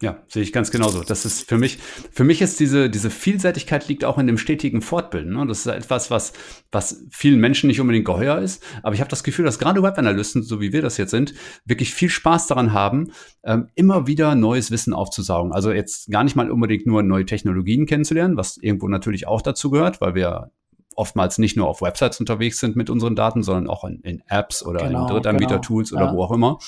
Ja, 0.02 0.22
sehe 0.28 0.42
ich 0.42 0.52
ganz 0.52 0.70
genauso. 0.70 1.02
Das 1.02 1.24
ist 1.24 1.48
für 1.48 1.56
mich, 1.56 1.78
für 2.10 2.24
mich 2.24 2.42
ist 2.42 2.60
diese, 2.60 2.90
diese 2.90 3.08
Vielseitigkeit 3.08 3.88
liegt 3.88 4.04
auch 4.04 4.18
in 4.18 4.26
dem 4.26 4.36
stetigen 4.36 4.82
Fortbilden. 4.82 5.32
Ne? 5.32 5.46
Das 5.46 5.60
ist 5.60 5.66
etwas, 5.66 6.10
was, 6.10 6.34
was 6.70 7.02
vielen 7.10 7.40
Menschen 7.40 7.68
nicht 7.68 7.80
unbedingt 7.80 8.04
geheuer 8.04 8.38
ist. 8.38 8.62
Aber 8.82 8.94
ich 8.94 9.00
habe 9.00 9.08
das 9.08 9.24
Gefühl, 9.24 9.46
dass 9.46 9.58
gerade 9.58 9.82
Webanalysten, 9.82 10.42
so 10.42 10.60
wie 10.60 10.74
wir 10.74 10.82
das 10.82 10.98
jetzt 10.98 11.12
sind, 11.12 11.32
wirklich 11.64 11.94
viel 11.94 12.10
Spaß 12.10 12.46
daran 12.46 12.74
haben, 12.74 13.12
ähm, 13.42 13.68
immer 13.74 14.06
wieder 14.06 14.34
neues 14.34 14.70
Wissen 14.70 14.92
aufzusaugen. 14.92 15.52
Also 15.52 15.72
jetzt 15.72 16.10
gar 16.10 16.24
nicht 16.24 16.36
mal 16.36 16.50
unbedingt 16.50 16.86
nur 16.86 17.02
neue 17.02 17.24
Technologien 17.24 17.86
kennenzulernen, 17.86 18.36
was 18.36 18.58
irgendwo 18.58 18.88
natürlich 18.88 19.26
auch 19.26 19.40
dazu 19.40 19.70
gehört, 19.70 20.02
weil 20.02 20.14
wir 20.14 20.50
oftmals 20.94 21.38
nicht 21.38 21.56
nur 21.56 21.68
auf 21.68 21.80
Websites 21.80 22.20
unterwegs 22.20 22.58
sind 22.58 22.76
mit 22.76 22.90
unseren 22.90 23.16
Daten, 23.16 23.42
sondern 23.42 23.66
auch 23.66 23.84
in, 23.84 24.00
in 24.00 24.22
Apps 24.28 24.62
oder 24.62 24.86
genau, 24.86 25.06
in 25.06 25.14
Drittanbieter-Tools 25.14 25.90
genau. 25.90 26.02
oder 26.02 26.10
ja. 26.10 26.16
wo 26.16 26.22
auch 26.22 26.32
immer. 26.32 26.58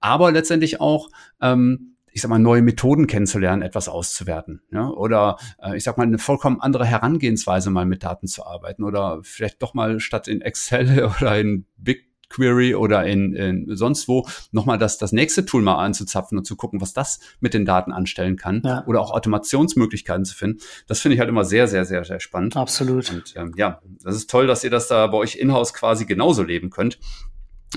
Aber 0.00 0.32
letztendlich 0.32 0.80
auch, 0.80 1.10
ähm, 1.40 1.95
ich 2.16 2.22
sag 2.22 2.30
mal, 2.30 2.38
neue 2.38 2.62
Methoden 2.62 3.06
kennenzulernen, 3.06 3.60
etwas 3.60 3.90
auszuwerten. 3.90 4.62
Ja? 4.72 4.88
Oder 4.88 5.36
äh, 5.62 5.76
ich 5.76 5.84
sag 5.84 5.98
mal, 5.98 6.04
eine 6.04 6.16
vollkommen 6.16 6.62
andere 6.62 6.86
Herangehensweise 6.86 7.68
mal 7.68 7.84
mit 7.84 8.04
Daten 8.04 8.26
zu 8.26 8.46
arbeiten. 8.46 8.84
Oder 8.84 9.18
vielleicht 9.20 9.60
doch 9.60 9.74
mal 9.74 10.00
statt 10.00 10.26
in 10.26 10.40
Excel 10.40 11.10
oder 11.20 11.38
in 11.38 11.66
BigQuery 11.76 12.74
oder 12.74 13.04
in, 13.04 13.34
in 13.34 13.76
sonst 13.76 14.08
wo 14.08 14.26
nochmal 14.50 14.78
das, 14.78 14.96
das 14.96 15.12
nächste 15.12 15.44
Tool 15.44 15.60
mal 15.60 15.74
anzuzapfen 15.74 16.38
und 16.38 16.44
zu 16.44 16.56
gucken, 16.56 16.80
was 16.80 16.94
das 16.94 17.20
mit 17.40 17.52
den 17.52 17.66
Daten 17.66 17.92
anstellen 17.92 18.36
kann. 18.38 18.62
Ja. 18.64 18.86
Oder 18.86 19.02
auch 19.02 19.10
Automationsmöglichkeiten 19.10 20.24
zu 20.24 20.34
finden. 20.34 20.60
Das 20.86 21.00
finde 21.00 21.16
ich 21.16 21.20
halt 21.20 21.28
immer 21.28 21.44
sehr, 21.44 21.68
sehr, 21.68 21.84
sehr, 21.84 22.02
sehr 22.04 22.20
spannend. 22.20 22.56
Absolut. 22.56 23.12
Und 23.12 23.34
ähm, 23.36 23.52
ja, 23.58 23.82
das 24.02 24.16
ist 24.16 24.30
toll, 24.30 24.46
dass 24.46 24.64
ihr 24.64 24.70
das 24.70 24.88
da 24.88 25.06
bei 25.08 25.18
euch 25.18 25.36
in-house 25.36 25.74
quasi 25.74 26.06
genauso 26.06 26.42
leben 26.42 26.70
könnt. 26.70 26.98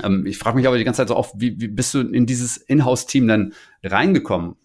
Ähm, 0.03 0.25
ich 0.25 0.37
frage 0.37 0.57
mich 0.57 0.67
aber 0.67 0.77
die 0.77 0.83
ganze 0.83 0.99
Zeit 0.99 1.09
so 1.09 1.15
oft, 1.15 1.33
wie, 1.35 1.59
wie 1.59 1.67
bist 1.67 1.93
du 1.93 2.01
in 2.01 2.25
dieses 2.25 2.57
Inhouse-Team 2.57 3.27
dann 3.27 3.53
reingekommen? 3.83 4.55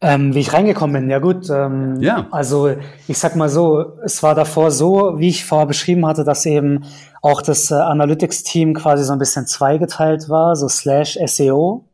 Ähm, 0.00 0.34
wie 0.34 0.40
ich 0.40 0.52
reingekommen 0.52 1.00
bin, 1.02 1.10
ja 1.10 1.18
gut. 1.18 1.48
Ähm, 1.50 2.00
ja. 2.00 2.26
Also 2.30 2.74
ich 3.08 3.18
sag 3.18 3.36
mal 3.36 3.48
so, 3.48 3.98
es 4.04 4.22
war 4.22 4.34
davor 4.34 4.70
so, 4.70 5.14
wie 5.18 5.28
ich 5.28 5.44
vorher 5.44 5.66
beschrieben 5.66 6.06
hatte, 6.06 6.24
dass 6.24 6.46
eben 6.46 6.84
auch 7.22 7.42
das 7.42 7.70
äh, 7.70 7.74
Analytics-Team 7.74 8.74
quasi 8.74 9.04
so 9.04 9.12
ein 9.12 9.18
bisschen 9.18 9.46
zweigeteilt 9.46 10.28
war, 10.28 10.56
so 10.56 10.68
slash 10.68 11.18
SEO. 11.24 11.84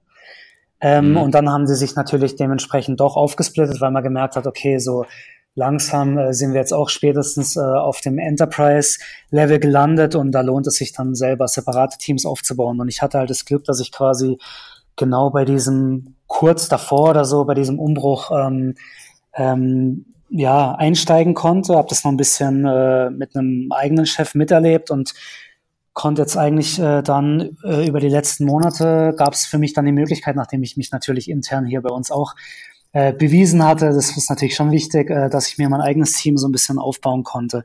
Ähm, 0.80 1.10
mhm. 1.10 1.16
Und 1.16 1.34
dann 1.34 1.48
haben 1.48 1.66
sie 1.66 1.76
sich 1.76 1.94
natürlich 1.94 2.34
dementsprechend 2.34 2.98
doch 3.00 3.16
aufgesplittet, 3.16 3.80
weil 3.80 3.92
man 3.92 4.02
gemerkt 4.02 4.36
hat, 4.36 4.46
okay, 4.46 4.78
so 4.78 5.04
langsam 5.54 6.18
äh, 6.18 6.32
sind 6.32 6.52
wir 6.52 6.60
jetzt 6.60 6.72
auch 6.72 6.88
spätestens 6.88 7.56
äh, 7.56 7.60
auf 7.60 8.00
dem 8.00 8.18
Enterprise-Level 8.18 9.58
gelandet 9.58 10.14
und 10.14 10.32
da 10.32 10.40
lohnt 10.40 10.66
es 10.66 10.76
sich 10.76 10.92
dann 10.92 11.14
selber 11.14 11.48
separate 11.48 11.98
Teams 11.98 12.24
aufzubauen. 12.24 12.80
Und 12.80 12.88
ich 12.88 13.02
hatte 13.02 13.18
halt 13.18 13.30
das 13.30 13.44
Glück, 13.44 13.64
dass 13.64 13.80
ich 13.80 13.92
quasi 13.92 14.38
genau 14.96 15.30
bei 15.30 15.44
diesem 15.44 16.14
kurz 16.26 16.68
davor 16.68 17.10
oder 17.10 17.24
so, 17.24 17.44
bei 17.44 17.54
diesem 17.54 17.78
Umbruch 17.78 18.30
ähm, 18.30 18.74
ähm, 19.34 20.06
ja, 20.30 20.74
einsteigen 20.74 21.34
konnte, 21.34 21.76
habe 21.76 21.88
das 21.88 22.04
noch 22.04 22.10
ein 22.10 22.16
bisschen 22.16 22.64
äh, 22.64 23.10
mit 23.10 23.36
einem 23.36 23.70
eigenen 23.70 24.06
Chef 24.06 24.34
miterlebt 24.34 24.90
und 24.90 25.12
konnte 25.92 26.22
jetzt 26.22 26.38
eigentlich 26.38 26.78
äh, 26.78 27.02
dann 27.02 27.56
äh, 27.64 27.86
über 27.86 28.00
die 28.00 28.08
letzten 28.08 28.46
Monate 28.46 29.14
gab 29.16 29.34
es 29.34 29.44
für 29.44 29.58
mich 29.58 29.74
dann 29.74 29.84
die 29.84 29.92
Möglichkeit, 29.92 30.36
nachdem 30.36 30.62
ich 30.62 30.78
mich 30.78 30.90
natürlich 30.90 31.28
intern 31.28 31.66
hier 31.66 31.82
bei 31.82 31.90
uns 31.90 32.10
auch 32.10 32.34
äh, 32.92 33.12
bewiesen 33.12 33.64
hatte. 33.64 33.86
Das 33.86 34.16
ist 34.16 34.30
natürlich 34.30 34.54
schon 34.54 34.70
wichtig, 34.70 35.10
äh, 35.10 35.28
dass 35.28 35.48
ich 35.48 35.58
mir 35.58 35.68
mein 35.68 35.80
eigenes 35.80 36.12
Team 36.12 36.36
so 36.36 36.48
ein 36.48 36.52
bisschen 36.52 36.78
aufbauen 36.78 37.24
konnte. 37.24 37.62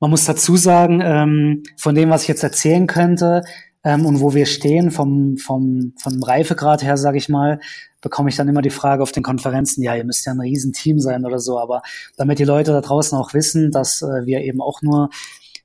Man 0.00 0.10
muss 0.10 0.24
dazu 0.24 0.56
sagen, 0.56 1.00
ähm, 1.02 1.62
von 1.76 1.94
dem, 1.94 2.10
was 2.10 2.22
ich 2.22 2.28
jetzt 2.28 2.42
erzählen 2.42 2.86
könnte 2.86 3.42
ähm, 3.84 4.06
und 4.06 4.20
wo 4.20 4.34
wir 4.34 4.46
stehen, 4.46 4.90
vom, 4.90 5.36
vom, 5.38 5.94
vom 5.98 6.22
Reifegrad 6.22 6.82
her, 6.82 6.96
sage 6.96 7.18
ich 7.18 7.28
mal, 7.28 7.60
bekomme 8.00 8.28
ich 8.28 8.36
dann 8.36 8.48
immer 8.48 8.62
die 8.62 8.70
Frage 8.70 9.02
auf 9.02 9.12
den 9.12 9.22
Konferenzen, 9.22 9.82
ja, 9.82 9.94
ihr 9.94 10.04
müsst 10.04 10.26
ja 10.26 10.32
ein 10.32 10.40
Riesenteam 10.40 11.00
sein 11.00 11.24
oder 11.24 11.38
so. 11.38 11.58
Aber 11.58 11.82
damit 12.16 12.38
die 12.38 12.44
Leute 12.44 12.72
da 12.72 12.80
draußen 12.80 13.16
auch 13.16 13.32
wissen, 13.32 13.70
dass 13.70 14.02
äh, 14.02 14.26
wir 14.26 14.40
eben 14.40 14.60
auch 14.60 14.82
nur 14.82 15.08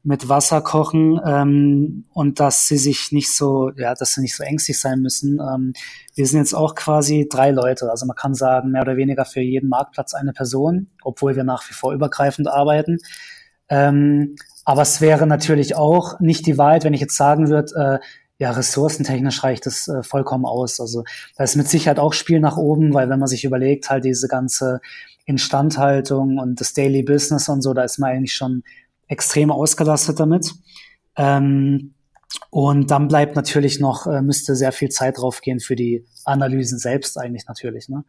mit 0.04 0.30
Wasser 0.30 0.62
kochen 0.62 1.20
ähm, 1.26 2.06
und 2.14 2.40
dass 2.40 2.68
sie 2.68 2.78
sich 2.78 3.12
nicht 3.12 3.32
so, 3.32 3.72
ja, 3.76 3.94
dass 3.94 4.14
sie 4.14 4.22
nicht 4.22 4.36
so 4.36 4.44
ängstlich 4.44 4.80
sein 4.80 5.02
müssen. 5.02 5.40
Ähm, 5.40 5.74
wir 6.16 6.26
sind 6.26 6.40
jetzt 6.40 6.54
auch 6.54 6.76
quasi 6.76 7.28
drei 7.30 7.52
Leute. 7.52 7.90
Also 7.90 8.06
man 8.06 8.16
kann 8.16 8.34
sagen, 8.34 8.72
mehr 8.72 8.84
oder 8.84 8.96
weniger 8.96 9.26
für 9.26 9.42
jeden 9.42 9.70
Marktplatz 9.70 10.14
eine 10.14 10.32
Person, 10.32 10.88
obwohl 11.04 11.36
wir 11.36 11.44
nach 11.44 11.70
wie 11.70 11.74
vor 11.74 11.94
übergreifend 11.94 12.48
arbeiten. 12.48 12.98
Ähm, 13.68 14.36
aber 14.64 14.84
es 14.84 15.02
wäre 15.02 15.28
natürlich 15.28 15.76
auch 15.76 16.20
nicht 16.20 16.46
die 16.46 16.58
Wahrheit, 16.58 16.86
wenn 16.86 16.94
ich 16.94 17.02
jetzt 17.02 17.18
sagen 17.18 17.50
würde, 17.50 18.00
äh, 18.02 18.06
ja, 18.38 18.52
ressourcentechnisch 18.52 19.44
reicht 19.44 19.68
es 19.68 19.90
äh, 19.90 20.02
vollkommen 20.02 20.46
aus. 20.46 20.80
Also 20.80 21.04
da 21.36 21.44
ist 21.44 21.58
mit 21.58 21.68
Sicherheit 21.68 22.00
auch 22.00 22.14
Spiel 22.14 22.40
nach 22.40 22.56
oben, 22.56 22.94
weil 22.94 23.10
wenn 23.10 23.20
man 23.20 23.28
sich 23.28 23.44
überlegt, 23.44 23.90
halt 23.90 24.06
diese 24.06 24.30
ganze 24.30 24.80
Instandhaltung 25.26 26.38
und 26.40 26.62
das 26.62 26.74
Daily 26.74 27.04
Business 27.04 27.50
und 27.50 27.62
so, 27.62 27.74
da 27.74 27.84
ist 27.84 28.00
man 28.00 28.12
eigentlich 28.12 28.34
schon 28.34 28.64
extrem 29.10 29.52
ausgelastet 29.52 30.20
damit. 30.20 30.54
Ähm, 31.18 31.94
und 32.52 32.92
dann 32.92 33.08
bleibt 33.08 33.36
natürlich 33.36 33.80
noch, 33.80 34.08
äh, 34.08 34.22
müsste 34.22 34.56
sehr 34.56 34.72
viel 34.72 34.90
Zeit 34.90 35.18
drauf 35.18 35.42
gehen 35.42 35.60
für 35.60 35.76
die 35.76 36.06
Analysen 36.26 36.80
selbst 36.80 37.18
eigentlich 37.18 37.46
natürlich. 37.48 37.90
Ne? 37.90 38.06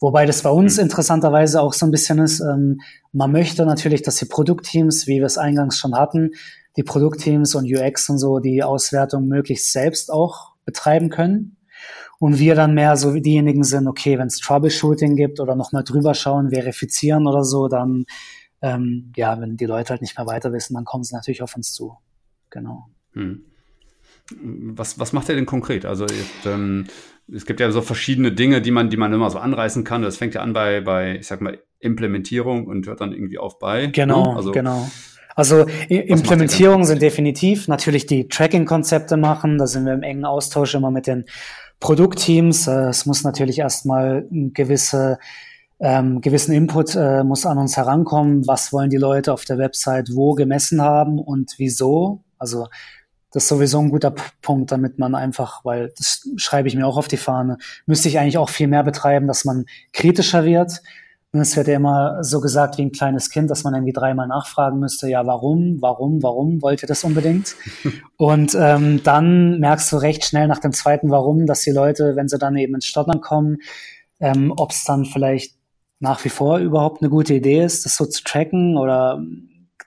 Wobei 0.00 0.26
das 0.26 0.42
bei 0.42 0.50
uns 0.50 0.76
mhm. 0.76 0.84
interessanterweise 0.84 1.60
auch 1.60 1.72
so 1.72 1.86
ein 1.86 1.90
bisschen 1.90 2.18
ist, 2.18 2.40
ähm, 2.40 2.80
man 3.12 3.30
möchte 3.32 3.66
natürlich, 3.66 4.02
dass 4.02 4.16
die 4.16 4.26
Produktteams, 4.26 5.06
wie 5.06 5.18
wir 5.18 5.26
es 5.26 5.38
eingangs 5.38 5.76
schon 5.76 5.94
hatten, 5.94 6.30
die 6.76 6.82
Produktteams 6.82 7.54
und 7.54 7.66
UX 7.66 8.08
und 8.08 8.18
so 8.18 8.38
die 8.38 8.62
Auswertung 8.62 9.26
möglichst 9.26 9.72
selbst 9.72 10.10
auch 10.10 10.54
betreiben 10.64 11.10
können. 11.10 11.56
Und 12.18 12.38
wir 12.38 12.54
dann 12.54 12.74
mehr 12.74 12.96
so 12.96 13.12
wie 13.12 13.20
diejenigen 13.20 13.64
sind, 13.64 13.86
okay, 13.86 14.18
wenn 14.18 14.28
es 14.28 14.38
Troubleshooting 14.38 15.14
gibt 15.14 15.40
oder 15.40 15.56
nochmal 15.56 15.84
drüber 15.84 16.14
schauen, 16.14 16.50
verifizieren 16.50 17.26
oder 17.26 17.44
so, 17.44 17.68
dann 17.68 18.06
ähm, 18.64 19.12
ja, 19.14 19.38
wenn 19.40 19.58
die 19.58 19.66
Leute 19.66 19.90
halt 19.90 20.00
nicht 20.00 20.16
mehr 20.16 20.26
weiter 20.26 20.50
wissen, 20.52 20.72
dann 20.72 20.86
kommen 20.86 21.04
sie 21.04 21.14
natürlich 21.14 21.42
auf 21.42 21.54
uns 21.54 21.74
zu. 21.74 21.98
Genau. 22.48 22.88
Hm. 23.12 23.44
Was, 24.40 24.98
was 24.98 25.12
macht 25.12 25.28
er 25.28 25.34
denn 25.34 25.44
konkret? 25.44 25.84
Also 25.84 26.06
jetzt, 26.06 26.46
ähm, 26.46 26.86
es 27.30 27.44
gibt 27.44 27.60
ja 27.60 27.70
so 27.70 27.82
verschiedene 27.82 28.32
Dinge, 28.32 28.62
die 28.62 28.70
man, 28.70 28.88
die 28.88 28.96
man 28.96 29.12
immer 29.12 29.28
so 29.28 29.38
anreißen 29.38 29.84
kann. 29.84 30.00
Das 30.00 30.16
fängt 30.16 30.34
ja 30.34 30.40
an 30.40 30.54
bei, 30.54 30.80
bei, 30.80 31.18
ich 31.18 31.26
sag 31.26 31.42
mal, 31.42 31.58
Implementierung 31.78 32.66
und 32.66 32.86
hört 32.86 33.02
dann 33.02 33.12
irgendwie 33.12 33.36
auf 33.36 33.58
bei. 33.58 33.88
Genau, 33.88 34.30
ne? 34.30 34.36
also, 34.36 34.52
genau. 34.52 34.88
Also 35.36 35.66
Implementierungen 35.88 36.86
sind 36.86 37.02
definitiv 37.02 37.68
natürlich 37.68 38.06
die 38.06 38.28
Tracking-Konzepte 38.28 39.18
machen. 39.18 39.58
Da 39.58 39.66
sind 39.66 39.84
wir 39.84 39.92
im 39.92 40.02
engen 40.02 40.24
Austausch 40.24 40.74
immer 40.74 40.90
mit 40.90 41.06
den 41.06 41.26
Produktteams. 41.80 42.66
Äh, 42.66 42.88
es 42.88 43.04
muss 43.04 43.24
natürlich 43.24 43.58
erstmal 43.58 44.26
gewisse 44.30 45.18
ähm, 45.84 46.22
gewissen 46.22 46.54
Input 46.54 46.96
äh, 46.96 47.22
muss 47.24 47.44
an 47.44 47.58
uns 47.58 47.76
herankommen. 47.76 48.46
Was 48.46 48.72
wollen 48.72 48.88
die 48.88 48.96
Leute 48.96 49.34
auf 49.34 49.44
der 49.44 49.58
Website 49.58 50.08
wo 50.14 50.32
gemessen 50.32 50.80
haben 50.80 51.18
und 51.18 51.52
wieso? 51.58 52.24
Also 52.38 52.68
das 53.30 53.42
ist 53.42 53.48
sowieso 53.50 53.80
ein 53.80 53.90
guter 53.90 54.14
Punkt, 54.40 54.72
damit 54.72 54.98
man 54.98 55.14
einfach, 55.14 55.62
weil 55.62 55.92
das 55.98 56.26
schreibe 56.36 56.68
ich 56.68 56.74
mir 56.74 56.86
auch 56.86 56.96
auf 56.96 57.08
die 57.08 57.18
Fahne, 57.18 57.58
müsste 57.84 58.08
ich 58.08 58.18
eigentlich 58.18 58.38
auch 58.38 58.48
viel 58.48 58.66
mehr 58.66 58.82
betreiben, 58.82 59.26
dass 59.26 59.44
man 59.44 59.66
kritischer 59.92 60.46
wird, 60.46 60.80
Und 61.32 61.40
es 61.40 61.54
wird 61.54 61.68
ja 61.68 61.74
immer 61.74 62.24
so 62.24 62.40
gesagt 62.40 62.78
wie 62.78 62.82
ein 62.82 62.92
kleines 62.92 63.28
Kind, 63.28 63.50
dass 63.50 63.64
man 63.64 63.74
irgendwie 63.74 63.92
dreimal 63.92 64.26
nachfragen 64.26 64.78
müsste, 64.78 65.10
ja, 65.10 65.26
warum, 65.26 65.82
warum, 65.82 66.22
warum 66.22 66.62
wollt 66.62 66.82
ihr 66.82 66.88
das 66.88 67.04
unbedingt? 67.04 67.56
und 68.16 68.56
ähm, 68.58 69.02
dann 69.02 69.58
merkst 69.58 69.92
du 69.92 69.96
recht 69.98 70.24
schnell 70.24 70.48
nach 70.48 70.60
dem 70.60 70.72
zweiten 70.72 71.10
Warum, 71.10 71.44
dass 71.44 71.60
die 71.60 71.72
Leute, 71.72 72.16
wenn 72.16 72.28
sie 72.28 72.38
dann 72.38 72.56
eben 72.56 72.74
ins 72.74 72.86
Stottern 72.86 73.20
kommen, 73.20 73.58
ähm, 74.20 74.52
ob 74.56 74.70
es 74.70 74.84
dann 74.84 75.04
vielleicht 75.04 75.53
nach 76.00 76.24
wie 76.24 76.28
vor 76.28 76.58
überhaupt 76.58 77.02
eine 77.02 77.10
gute 77.10 77.34
Idee 77.34 77.64
ist, 77.64 77.84
das 77.84 77.96
so 77.96 78.04
zu 78.06 78.22
tracken 78.24 78.76
oder 78.76 79.20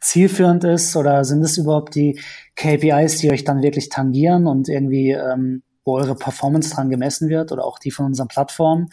zielführend 0.01 0.63
ist 0.63 0.95
oder 0.95 1.23
sind 1.23 1.41
es 1.43 1.57
überhaupt 1.57 1.95
die 1.95 2.19
KPIs, 2.55 3.17
die 3.17 3.31
euch 3.31 3.43
dann 3.43 3.61
wirklich 3.61 3.89
tangieren 3.89 4.47
und 4.47 4.69
irgendwie, 4.69 5.11
ähm, 5.11 5.63
wo 5.83 5.97
eure 5.97 6.15
Performance 6.15 6.73
dran 6.73 6.89
gemessen 6.89 7.29
wird 7.29 7.51
oder 7.51 7.65
auch 7.65 7.79
die 7.79 7.91
von 7.91 8.07
unseren 8.07 8.27
Plattformen? 8.27 8.89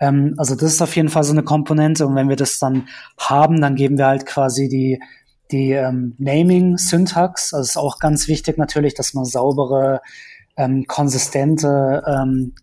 Ähm, 0.00 0.34
also 0.36 0.54
das 0.54 0.72
ist 0.72 0.82
auf 0.82 0.96
jeden 0.96 1.08
Fall 1.08 1.24
so 1.24 1.32
eine 1.32 1.44
Komponente 1.44 2.06
und 2.06 2.14
wenn 2.14 2.28
wir 2.28 2.36
das 2.36 2.58
dann 2.58 2.88
haben, 3.18 3.60
dann 3.60 3.74
geben 3.74 3.98
wir 3.98 4.06
halt 4.06 4.26
quasi 4.26 4.68
die, 4.68 5.00
die 5.50 5.72
ähm, 5.72 6.14
Naming-Syntax. 6.18 7.54
Also 7.54 7.68
ist 7.68 7.76
auch 7.76 7.98
ganz 7.98 8.28
wichtig 8.28 8.58
natürlich, 8.58 8.94
dass 8.94 9.14
man 9.14 9.24
saubere, 9.24 10.00
ähm, 10.56 10.84
konsistente 10.86 12.02
ähm, 12.06 12.54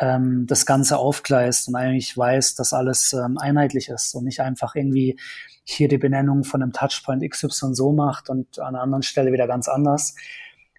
ähm, 0.00 0.46
das 0.46 0.66
Ganze 0.66 0.98
aufgleist 0.98 1.68
und 1.68 1.76
eigentlich 1.76 2.16
weiß, 2.16 2.54
dass 2.54 2.72
alles 2.72 3.12
ähm, 3.12 3.38
einheitlich 3.38 3.88
ist 3.88 4.14
und 4.14 4.24
nicht 4.24 4.40
einfach 4.40 4.74
irgendwie 4.74 5.18
hier 5.64 5.88
die 5.88 5.98
Benennung 5.98 6.44
von 6.44 6.62
einem 6.62 6.72
Touchpoint 6.72 7.28
XY 7.28 7.74
so 7.74 7.92
macht 7.92 8.30
und 8.30 8.58
an 8.58 8.74
einer 8.74 8.82
anderen 8.82 9.02
Stelle 9.02 9.32
wieder 9.32 9.46
ganz 9.46 9.68
anders 9.68 10.14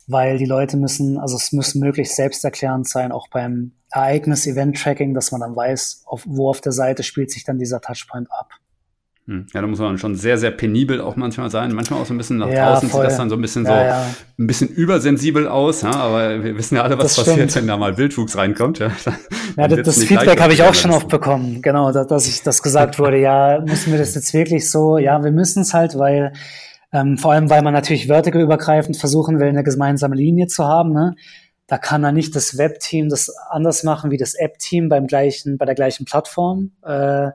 weil 0.07 0.37
die 0.37 0.45
Leute 0.45 0.77
müssen, 0.77 1.19
also 1.19 1.35
es 1.35 1.51
muss 1.51 1.75
möglichst 1.75 2.15
selbsterklärend 2.15 2.87
sein, 2.87 3.11
auch 3.11 3.27
beim 3.27 3.73
Ereignis-Event-Tracking, 3.91 5.13
dass 5.13 5.31
man 5.31 5.41
dann 5.41 5.55
weiß, 5.55 6.03
auf, 6.05 6.23
wo 6.25 6.49
auf 6.49 6.61
der 6.61 6.71
Seite 6.71 7.03
spielt 7.03 7.29
sich 7.29 7.43
dann 7.43 7.59
dieser 7.59 7.81
Touchpoint 7.81 8.31
ab. 8.31 8.51
Hm. 9.27 9.45
Ja, 9.53 9.59
da 9.59 9.67
muss 9.67 9.79
man 9.79 9.97
schon 9.97 10.15
sehr, 10.15 10.37
sehr 10.37 10.51
penibel 10.51 11.01
auch 11.01 11.17
manchmal 11.17 11.49
sein. 11.49 11.73
Manchmal 11.73 12.01
auch 12.01 12.05
so 12.05 12.13
ein 12.13 12.17
bisschen 12.17 12.37
nach 12.37 12.49
ja, 12.49 12.71
draußen 12.71 12.89
voll. 12.89 13.01
sieht 13.01 13.11
das 13.11 13.17
dann 13.17 13.29
so 13.29 13.35
ein 13.35 13.41
bisschen 13.41 13.65
ja, 13.65 13.71
so 13.71 13.77
ja. 13.77 14.05
ein 14.39 14.47
bisschen 14.47 14.69
übersensibel 14.69 15.49
aus, 15.49 15.81
ja? 15.81 15.91
aber 15.91 16.43
wir 16.43 16.57
wissen 16.57 16.75
ja 16.75 16.83
alle, 16.83 16.97
was 16.97 17.15
das 17.15 17.25
passiert, 17.25 17.53
wenn 17.55 17.67
da 17.67 17.75
mal 17.75 17.97
Wildwuchs 17.97 18.37
reinkommt. 18.37 18.79
Ja, 18.79 18.91
ja 19.57 19.67
das, 19.67 19.81
das 19.81 20.03
Feedback 20.05 20.39
habe 20.39 20.53
ich 20.53 20.63
auch 20.63 20.73
schon 20.73 20.91
oft 20.91 21.09
bekommen, 21.09 21.61
genau, 21.61 21.91
dass, 21.91 22.07
dass 22.07 22.27
ich 22.27 22.41
das 22.41 22.63
gesagt 22.63 22.99
wurde, 22.99 23.19
ja, 23.19 23.59
müssen 23.59 23.91
wir 23.91 23.99
das 23.99 24.15
jetzt 24.15 24.33
wirklich 24.33 24.71
so, 24.71 24.97
ja, 24.97 25.21
wir 25.21 25.31
müssen 25.31 25.63
es 25.63 25.73
halt, 25.73 25.97
weil 25.97 26.31
ähm, 26.93 27.17
vor 27.17 27.33
allem, 27.33 27.49
weil 27.49 27.63
man 27.63 27.73
natürlich 27.73 28.07
vertical-übergreifend 28.07 28.95
versuchen 28.95 29.39
will, 29.39 29.49
eine 29.49 29.63
gemeinsame 29.63 30.15
Linie 30.15 30.47
zu 30.47 30.65
haben. 30.65 30.93
Ne? 30.93 31.15
Da 31.67 31.77
kann 31.77 32.01
dann 32.01 32.15
nicht 32.15 32.33
das 32.33 32.57
Web-Team 32.57 33.09
das 33.09 33.29
anders 33.49 33.83
machen 33.83 34.09
wie 34.09 34.17
das 34.17 34.35
App-Team 34.35 34.87
beim 34.87 35.05
gleichen, 35.05 35.57
bei 35.57 35.65
der 35.65 35.75
gleichen 35.75 36.05
Plattform. 36.05 36.71
Äh, 36.85 37.31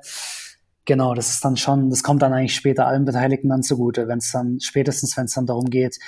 genau, 0.85 1.15
das 1.15 1.31
ist 1.31 1.45
dann 1.45 1.57
schon, 1.57 1.91
das 1.91 2.03
kommt 2.03 2.23
dann 2.23 2.33
eigentlich 2.33 2.55
später 2.55 2.87
allen 2.87 3.05
Beteiligten 3.05 3.49
dann 3.49 3.63
zugute, 3.63 4.09
wenn 4.09 4.19
es 4.19 4.31
dann, 4.31 4.61
spätestens 4.61 5.17
wenn 5.17 5.25
es 5.25 5.35
dann 5.35 5.47
darum 5.47 5.71
geht, 5.71 5.99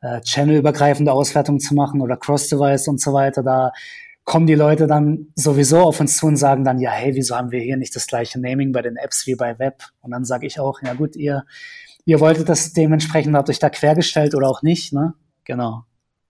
äh, 0.00 0.20
Channel-übergreifende 0.20 1.12
Auswertungen 1.12 1.60
zu 1.60 1.74
machen 1.74 2.00
oder 2.00 2.16
Cross-Device 2.16 2.88
und 2.88 3.00
so 3.00 3.12
weiter, 3.12 3.42
da 3.42 3.72
kommen 4.24 4.46
die 4.46 4.54
Leute 4.54 4.86
dann 4.86 5.28
sowieso 5.34 5.80
auf 5.80 6.00
uns 6.00 6.16
zu 6.16 6.26
und 6.26 6.36
sagen 6.36 6.64
dann, 6.64 6.78
ja, 6.78 6.90
hey, 6.90 7.14
wieso 7.14 7.36
haben 7.36 7.50
wir 7.50 7.60
hier 7.60 7.76
nicht 7.76 7.94
das 7.94 8.06
gleiche 8.06 8.40
Naming 8.40 8.72
bei 8.72 8.80
den 8.80 8.96
Apps 8.96 9.26
wie 9.26 9.34
bei 9.34 9.58
Web? 9.58 9.82
Und 10.00 10.12
dann 10.12 10.24
sage 10.24 10.46
ich 10.46 10.58
auch, 10.58 10.80
ja 10.82 10.94
gut, 10.94 11.14
ihr 11.14 11.44
ihr 12.04 12.20
wolltet 12.20 12.48
das 12.48 12.72
dementsprechend, 12.72 13.34
habt 13.34 13.50
euch 13.50 13.58
da 13.58 13.70
quergestellt 13.70 14.34
oder 14.34 14.48
auch 14.48 14.62
nicht, 14.62 14.92
ne? 14.92 15.14
Genau. 15.44 15.84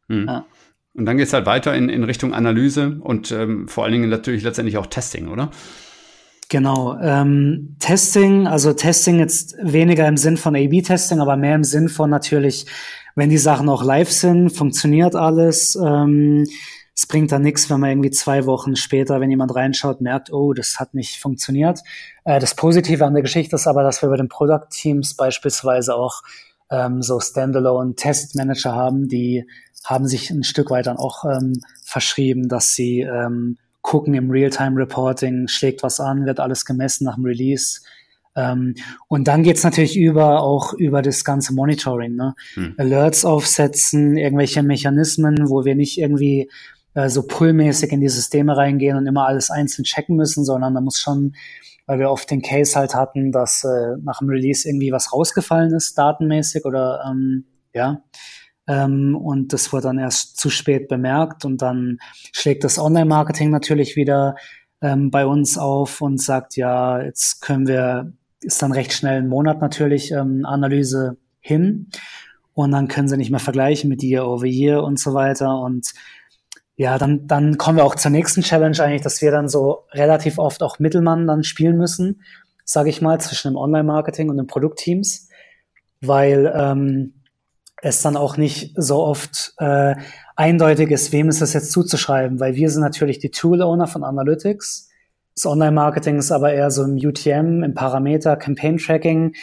Hm. 0.09 0.27
Ja. 0.27 0.47
Und 0.95 1.07
dann 1.07 1.17
geht 1.17 1.27
es 1.27 1.33
halt 1.33 1.47
weiter 1.47 1.75
in, 1.75 1.89
in 1.89 2.05
Richtung 2.05 2.35
Analyse 2.35 2.99
und 3.01 3.33
ähm, 3.33 3.67
vor 3.67 3.85
allen 3.85 3.93
Dingen 3.93 4.11
natürlich 4.11 4.43
letztendlich 4.43 4.77
auch 4.77 4.87
Testing, 4.87 5.29
oder? 5.29 5.51
Genau. 6.49 6.97
Ähm, 7.01 7.77
Testing, 7.81 8.47
also 8.47 8.73
Testing 8.73 9.19
jetzt 9.19 9.57
weniger 9.63 10.07
im 10.07 10.17
Sinn 10.17 10.37
von 10.37 10.55
A-B-Testing, 10.55 11.21
aber 11.21 11.37
mehr 11.37 11.55
im 11.55 11.65
Sinn 11.65 11.89
von 11.89 12.11
natürlich, 12.11 12.67
wenn 13.15 13.31
die 13.31 13.39
Sachen 13.39 13.69
auch 13.69 13.83
live 13.83 14.11
sind, 14.11 14.51
funktioniert 14.51 15.15
alles. 15.15 15.77
Ähm, 15.77 16.47
es 16.97 17.07
bringt 17.07 17.33
dann 17.33 17.43
nichts, 17.43 17.69
wenn 17.71 17.81
man 17.81 17.91
irgendwie 17.91 18.11
zwei 18.11 18.47
Wochen 18.47 18.77
später, 18.77 19.21
wenn 19.21 19.31
jemand 19.31 19.55
reinschaut, 19.55 20.01
merkt, 20.01 20.33
oh, 20.33 20.53
das 20.53 20.79
hat 20.79 20.95
nicht 20.95 21.19
funktioniert. 21.21 21.81
Äh, 22.25 22.39
das 22.39 22.55
Positive 22.55 23.05
an 23.05 23.15
der 23.15 23.23
Geschichte 23.23 23.57
ist 23.57 23.67
aber, 23.67 23.83
dass 23.83 24.03
wir 24.03 24.09
bei 24.09 24.17
den 24.17 24.29
Product 24.29 24.69
Teams 24.71 25.15
beispielsweise 25.15 25.97
auch 25.97 26.23
ähm, 26.71 27.03
so 27.03 27.19
Standalone 27.21 27.95
Test 27.95 28.37
Manager 28.37 28.75
haben, 28.75 29.09
die 29.09 29.45
haben 29.85 30.07
sich 30.07 30.31
ein 30.31 30.45
Stück 30.45 30.71
weit 30.71 30.87
dann 30.87 30.97
auch 30.97 31.25
ähm, 31.25 31.61
verschrieben, 31.83 32.49
dass 32.49 32.75
sie 32.75 33.01
ähm, 33.01 33.59
gucken 33.85 34.15
im 34.15 34.31
Realtime 34.31 34.81
Reporting, 34.81 35.47
schlägt 35.47 35.83
was 35.83 36.01
an, 36.01 36.25
wird 36.25 36.41
alles 36.41 36.65
gemessen 36.65 37.05
nach 37.05 37.17
dem 37.17 37.27
Release. 37.27 37.83
Ähm, 38.35 38.75
und 39.09 39.29
dann 39.29 39.43
geht's 39.43 39.63
natürlich 39.63 39.97
über 39.97 40.43
auch 40.43 40.73
über 40.73 41.03
das 41.03 41.23
ganze 41.23 41.55
Monitoring, 41.55 42.17
ne? 42.17 42.35
Hm. 42.55 42.75
Alerts 42.79 43.27
aufsetzen, 43.27 44.17
irgendwelche 44.17 44.63
Mechanismen, 44.63 45.51
wo 45.51 45.67
wir 45.67 45.75
nicht 45.75 45.99
irgendwie 45.99 46.51
äh, 46.95 47.11
so 47.11 47.27
pullmäßig 47.27 47.93
in 47.93 48.01
die 48.01 48.09
Systeme 48.09 48.57
reingehen 48.57 48.97
und 48.97 49.07
immer 49.07 49.27
alles 49.27 49.51
einzeln 49.51 49.85
checken 49.85 50.17
müssen, 50.17 50.47
sondern 50.47 50.75
da 50.75 50.81
muss 50.81 50.99
schon, 50.99 51.35
weil 51.85 51.99
wir 51.99 52.11
oft 52.11 52.31
den 52.31 52.41
Case 52.41 52.77
halt 52.77 52.95
hatten, 52.95 53.33
dass 53.33 53.65
äh, 53.65 53.99
nach 54.03 54.21
dem 54.21 54.31
Release 54.31 54.67
irgendwie 54.67 54.93
was 54.93 55.13
rausgefallen 55.13 55.75
ist, 55.75 55.99
datenmäßig 55.99 56.65
oder 56.65 57.05
ähm, 57.07 57.45
ja. 57.75 58.03
Ähm, 58.67 59.17
und 59.17 59.53
das 59.53 59.73
wurde 59.73 59.89
dann 59.89 59.99
erst 59.99 60.39
zu 60.39 60.51
spät 60.51 60.89
bemerkt 60.89 61.45
und 61.45 61.61
dann 61.61 61.99
schlägt 62.33 62.65
das 62.65 62.79
Online-Marketing 62.79 63.51
natürlich 63.51 63.97
wieder 63.97 64.37
ähm, 64.81 65.11
bei 65.11 65.27
uns 65.27 65.59
auf 65.59 66.01
und 66.01 66.21
sagt, 66.21 66.57
ja, 66.57 67.03
jetzt 67.03 67.41
können 67.43 67.67
wir, 67.67 68.13
ist 68.41 68.63
dann 68.63 68.73
recht 68.73 68.93
schnell 68.93 69.19
ein 69.19 69.29
Monat 69.29 69.61
natürlich 69.61 70.13
ähm, 70.13 70.45
Analyse 70.47 71.19
hin 71.41 71.91
und 72.55 72.71
dann 72.71 72.89
können 72.89 73.09
sie 73.09 73.17
nicht 73.17 73.31
mehr 73.31 73.41
vergleichen 73.41 73.91
mit 73.91 74.03
Year 74.03 74.27
over 74.27 74.47
Year 74.47 74.83
und 74.83 74.99
so 74.99 75.13
weiter 75.13 75.61
und 75.61 75.93
ja, 76.77 76.99
dann, 76.99 77.27
dann 77.27 77.57
kommen 77.57 77.79
wir 77.79 77.85
auch 77.85 77.95
zur 77.95 78.11
nächsten 78.11 78.43
Challenge 78.43 78.79
eigentlich, 78.81 79.03
dass 79.03 79.23
wir 79.23 79.31
dann 79.31 79.49
so 79.49 79.85
relativ 79.93 80.39
oft 80.39 80.63
auch 80.63 80.79
Mittelmann 80.81 81.27
dann 81.27 81.45
spielen 81.45 81.77
müssen, 81.77 82.23
sage 82.65 82.91
ich 82.91 83.01
mal, 83.01 83.21
zwischen 83.21 83.53
dem 83.53 83.57
Online-Marketing 83.57 84.29
und 84.29 84.39
den 84.39 84.49
Produktteams, 84.49 85.29
weil 86.01 86.53
ähm, 86.57 87.15
es 87.85 88.01
dann 88.01 88.17
auch 88.17 88.37
nicht 88.37 88.73
so 88.77 89.05
oft 89.05 89.53
äh, 89.59 89.95
eindeutig 90.37 90.91
ist, 90.91 91.13
wem 91.13 91.29
ist 91.29 91.43
das 91.43 91.53
jetzt 91.53 91.71
zuzuschreiben, 91.71 92.41
weil 92.41 92.55
wir 92.55 92.71
sind 92.71 92.83
natürlich 92.83 93.19
die 93.19 93.31
Tool-Owner 93.31 93.87
von 93.87 94.05
Analytics. 94.05 94.89
Das 95.35 95.47
Online-Marketing 95.47 96.19
ist 96.19 96.33
aber 96.33 96.53
eher 96.53 96.71
so 96.71 96.83
im 96.85 96.97
UTM, 96.97 97.63
im 97.63 97.75
Parameter, 97.75 98.37
Campaign-Tracking. 98.37 99.35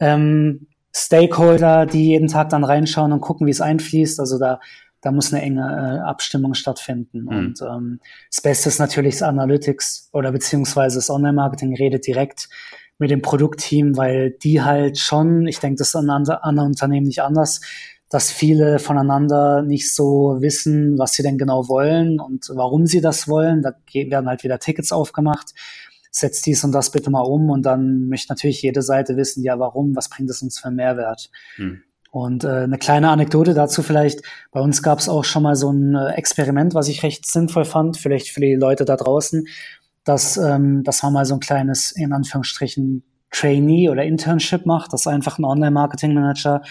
Ähm, 0.00 0.66
Stakeholder, 0.94 1.86
die 1.86 2.08
jeden 2.08 2.28
Tag 2.28 2.48
dann 2.50 2.64
reinschauen 2.64 3.12
und 3.12 3.20
gucken, 3.20 3.46
wie 3.46 3.50
es 3.50 3.60
einfließt. 3.60 4.20
Also 4.20 4.38
da 4.38 4.60
da 5.02 5.10
muss 5.10 5.32
eine 5.32 5.42
enge 5.42 5.62
äh, 5.62 6.08
Abstimmung 6.08 6.54
stattfinden. 6.54 7.22
Mhm. 7.22 7.28
Und 7.28 7.60
ähm, 7.62 8.00
das 8.30 8.40
Beste 8.40 8.68
ist 8.68 8.78
natürlich 8.78 9.16
das 9.16 9.22
Analytics 9.22 10.08
oder 10.12 10.32
beziehungsweise 10.32 10.98
das 10.98 11.10
Online-Marketing 11.10 11.74
redet 11.74 12.06
direkt 12.06 12.48
mit 12.98 13.10
dem 13.10 13.22
Produktteam, 13.22 13.96
weil 13.96 14.30
die 14.30 14.62
halt 14.62 14.98
schon, 14.98 15.46
ich 15.46 15.58
denke, 15.58 15.78
das 15.78 15.88
ist 15.88 15.96
an 15.96 16.08
anderen 16.08 16.66
Unternehmen 16.66 17.06
nicht 17.06 17.22
anders, 17.22 17.60
dass 18.12 18.30
viele 18.30 18.78
voneinander 18.78 19.62
nicht 19.62 19.94
so 19.94 20.36
wissen, 20.40 20.98
was 20.98 21.14
sie 21.14 21.22
denn 21.22 21.38
genau 21.38 21.68
wollen 21.68 22.20
und 22.20 22.50
warum 22.54 22.86
sie 22.86 23.00
das 23.00 23.26
wollen. 23.26 23.62
Da 23.62 23.72
werden 23.92 24.28
halt 24.28 24.44
wieder 24.44 24.58
Tickets 24.58 24.92
aufgemacht. 24.92 25.54
Setzt 26.10 26.44
dies 26.44 26.62
und 26.62 26.72
das 26.72 26.90
bitte 26.90 27.10
mal 27.10 27.22
um 27.22 27.48
und 27.48 27.64
dann 27.64 28.08
möchte 28.08 28.30
natürlich 28.30 28.60
jede 28.60 28.82
Seite 28.82 29.16
wissen, 29.16 29.42
ja, 29.42 29.58
warum, 29.58 29.96
was 29.96 30.10
bringt 30.10 30.28
es 30.28 30.42
uns 30.42 30.58
für 30.58 30.66
einen 30.66 30.76
Mehrwert? 30.76 31.30
Hm. 31.56 31.80
Und 32.10 32.44
äh, 32.44 32.48
eine 32.48 32.76
kleine 32.76 33.08
Anekdote 33.08 33.54
dazu 33.54 33.82
vielleicht, 33.82 34.20
bei 34.50 34.60
uns 34.60 34.82
gab 34.82 34.98
es 34.98 35.08
auch 35.08 35.24
schon 35.24 35.42
mal 35.42 35.56
so 35.56 35.72
ein 35.72 35.94
äh, 35.94 36.12
Experiment, 36.12 36.74
was 36.74 36.88
ich 36.88 37.02
recht 37.02 37.26
sinnvoll 37.26 37.64
fand, 37.64 37.96
vielleicht 37.96 38.28
für 38.28 38.42
die 38.42 38.54
Leute 38.54 38.84
da 38.84 38.96
draußen, 38.96 39.46
dass, 40.04 40.36
ähm, 40.36 40.82
dass 40.84 41.02
man 41.02 41.12
mal 41.12 41.24
so 41.24 41.34
ein 41.34 41.40
kleines, 41.40 41.92
in 41.92 42.12
Anführungsstrichen, 42.12 43.04
Trainee 43.30 43.88
oder 43.88 44.04
Internship 44.04 44.66
macht, 44.66 44.92
dass 44.92 45.06
einfach 45.06 45.38
ein 45.38 45.44
Online-Marketing-Manager 45.44 46.62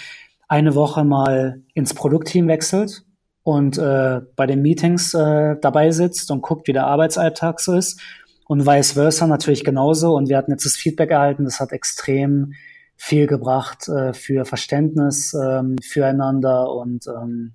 eine 0.47 0.75
Woche 0.75 1.03
mal 1.03 1.63
ins 1.73 1.93
Produktteam 1.93 2.47
wechselt 2.47 3.03
und 3.43 3.77
äh, 3.77 4.21
bei 4.35 4.45
den 4.45 4.61
Meetings 4.61 5.13
äh, 5.13 5.55
dabei 5.59 5.91
sitzt 5.91 6.29
und 6.29 6.41
guckt, 6.41 6.67
wie 6.67 6.73
der 6.73 6.85
Arbeitsalltag 6.85 7.59
so 7.59 7.75
ist. 7.75 7.99
Und 8.45 8.67
vice 8.67 8.91
versa 8.91 9.27
natürlich 9.27 9.63
genauso. 9.63 10.15
Und 10.15 10.29
wir 10.29 10.37
hatten 10.37 10.51
jetzt 10.51 10.65
das 10.65 10.75
Feedback 10.75 11.09
erhalten, 11.11 11.45
das 11.45 11.59
hat 11.59 11.71
extrem 11.71 12.53
viel 12.97 13.25
gebracht 13.25 13.87
äh, 13.87 14.13
für 14.13 14.45
Verständnis 14.45 15.33
ähm, 15.33 15.77
füreinander 15.81 16.71
und 16.71 17.07
ähm, 17.07 17.53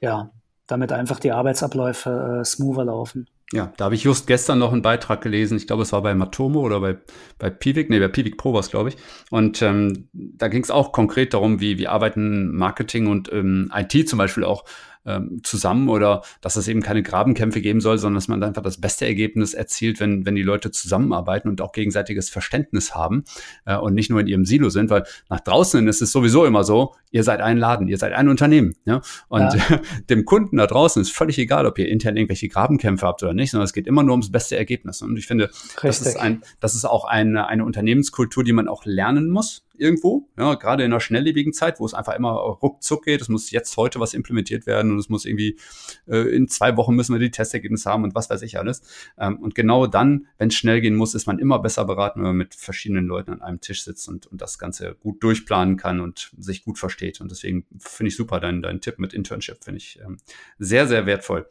ja, 0.00 0.30
damit 0.66 0.92
einfach 0.92 1.20
die 1.20 1.32
Arbeitsabläufe 1.32 2.40
äh, 2.40 2.44
smoother 2.44 2.84
laufen. 2.84 3.26
Ja, 3.52 3.72
da 3.78 3.86
habe 3.86 3.94
ich 3.94 4.04
just 4.04 4.26
gestern 4.26 4.58
noch 4.58 4.72
einen 4.72 4.82
Beitrag 4.82 5.22
gelesen. 5.22 5.56
Ich 5.56 5.66
glaube, 5.66 5.82
es 5.82 5.92
war 5.92 6.02
bei 6.02 6.14
Matomo 6.14 6.60
oder 6.60 6.80
bei, 6.80 6.98
bei 7.38 7.48
Pivik, 7.48 7.88
nee, 7.88 7.98
bei 7.98 8.08
Pivik 8.08 8.36
Pro 8.36 8.52
war 8.52 8.60
es, 8.60 8.70
glaube 8.70 8.90
ich. 8.90 8.96
Und 9.30 9.62
ähm, 9.62 10.08
da 10.12 10.48
ging 10.48 10.62
es 10.62 10.70
auch 10.70 10.92
konkret 10.92 11.32
darum, 11.32 11.58
wie, 11.58 11.78
wie 11.78 11.88
arbeiten 11.88 12.54
Marketing 12.54 13.06
und 13.06 13.32
ähm, 13.32 13.72
IT 13.74 14.06
zum 14.06 14.18
Beispiel 14.18 14.44
auch 14.44 14.64
ähm, 15.08 15.40
zusammen 15.42 15.88
oder 15.88 16.22
dass 16.42 16.56
es 16.56 16.68
eben 16.68 16.82
keine 16.82 17.02
Grabenkämpfe 17.02 17.60
geben 17.60 17.80
soll, 17.80 17.98
sondern 17.98 18.16
dass 18.16 18.28
man 18.28 18.42
einfach 18.42 18.62
das 18.62 18.80
beste 18.80 19.06
Ergebnis 19.06 19.54
erzielt, 19.54 20.00
wenn, 20.00 20.26
wenn 20.26 20.34
die 20.34 20.42
Leute 20.42 20.70
zusammenarbeiten 20.70 21.48
und 21.48 21.60
auch 21.62 21.72
gegenseitiges 21.72 22.28
Verständnis 22.28 22.94
haben 22.94 23.24
äh, 23.64 23.76
und 23.76 23.94
nicht 23.94 24.10
nur 24.10 24.20
in 24.20 24.26
ihrem 24.26 24.44
Silo 24.44 24.68
sind, 24.68 24.90
weil 24.90 25.04
nach 25.30 25.40
draußen 25.40 25.86
ist 25.88 26.02
es 26.02 26.12
sowieso 26.12 26.44
immer 26.44 26.62
so, 26.62 26.94
ihr 27.10 27.24
seid 27.24 27.40
ein 27.40 27.56
Laden, 27.56 27.88
ihr 27.88 27.96
seid 27.96 28.12
ein 28.12 28.28
Unternehmen. 28.28 28.74
Ja? 28.84 29.00
Und 29.28 29.54
ja. 29.54 29.80
dem 30.10 30.24
Kunden 30.26 30.58
da 30.58 30.66
draußen 30.66 31.00
ist 31.00 31.12
völlig 31.12 31.38
egal, 31.38 31.64
ob 31.66 31.78
ihr 31.78 31.88
intern 31.88 32.16
irgendwelche 32.16 32.48
Grabenkämpfe 32.48 33.06
habt 33.06 33.22
oder 33.22 33.32
nicht, 33.32 33.50
sondern 33.50 33.64
es 33.64 33.72
geht 33.72 33.86
immer 33.86 34.02
nur 34.02 34.12
ums 34.12 34.30
beste 34.30 34.56
Ergebnis. 34.56 35.00
Und 35.00 35.16
ich 35.16 35.26
finde, 35.26 35.50
das 35.82 36.02
ist, 36.02 36.16
ein, 36.16 36.42
das 36.60 36.74
ist 36.74 36.84
auch 36.84 37.04
eine, 37.04 37.48
eine 37.48 37.64
Unternehmenskultur, 37.64 38.44
die 38.44 38.52
man 38.52 38.68
auch 38.68 38.84
lernen 38.84 39.30
muss 39.30 39.64
irgendwo, 39.78 40.28
ja, 40.38 40.54
gerade 40.54 40.84
in 40.84 40.92
einer 40.92 41.00
schnelllebigen 41.00 41.52
Zeit, 41.52 41.80
wo 41.80 41.86
es 41.86 41.94
einfach 41.94 42.14
immer 42.14 42.32
ruckzuck 42.32 43.04
geht. 43.04 43.20
Es 43.20 43.28
muss 43.28 43.50
jetzt 43.50 43.76
heute 43.76 44.00
was 44.00 44.14
implementiert 44.14 44.66
werden 44.66 44.92
und 44.92 44.98
es 44.98 45.08
muss 45.08 45.24
irgendwie 45.24 45.58
äh, 46.06 46.34
in 46.34 46.48
zwei 46.48 46.76
Wochen 46.76 46.94
müssen 46.94 47.14
wir 47.14 47.20
die 47.20 47.30
Testergebnisse 47.30 47.90
haben 47.90 48.04
und 48.04 48.14
was 48.14 48.30
weiß 48.30 48.42
ich 48.42 48.58
alles. 48.58 48.82
Ähm, 49.18 49.38
und 49.38 49.54
genau 49.54 49.86
dann, 49.86 50.26
wenn 50.38 50.48
es 50.48 50.54
schnell 50.54 50.80
gehen 50.80 50.94
muss, 50.94 51.14
ist 51.14 51.26
man 51.26 51.38
immer 51.38 51.58
besser 51.58 51.84
beraten, 51.84 52.20
wenn 52.20 52.28
man 52.28 52.36
mit 52.36 52.54
verschiedenen 52.54 53.06
Leuten 53.06 53.32
an 53.32 53.42
einem 53.42 53.60
Tisch 53.60 53.84
sitzt 53.84 54.08
und, 54.08 54.26
und 54.26 54.40
das 54.40 54.58
Ganze 54.58 54.96
gut 55.00 55.22
durchplanen 55.22 55.76
kann 55.76 56.00
und 56.00 56.32
sich 56.38 56.64
gut 56.64 56.78
versteht. 56.78 57.20
Und 57.20 57.30
deswegen 57.30 57.66
finde 57.78 58.08
ich 58.08 58.16
super 58.16 58.40
deinen 58.40 58.62
dein 58.62 58.80
Tipp 58.80 58.98
mit 58.98 59.12
Internship, 59.12 59.64
finde 59.64 59.78
ich 59.78 59.98
ähm, 60.04 60.18
sehr, 60.58 60.86
sehr 60.86 61.06
wertvoll. 61.06 61.48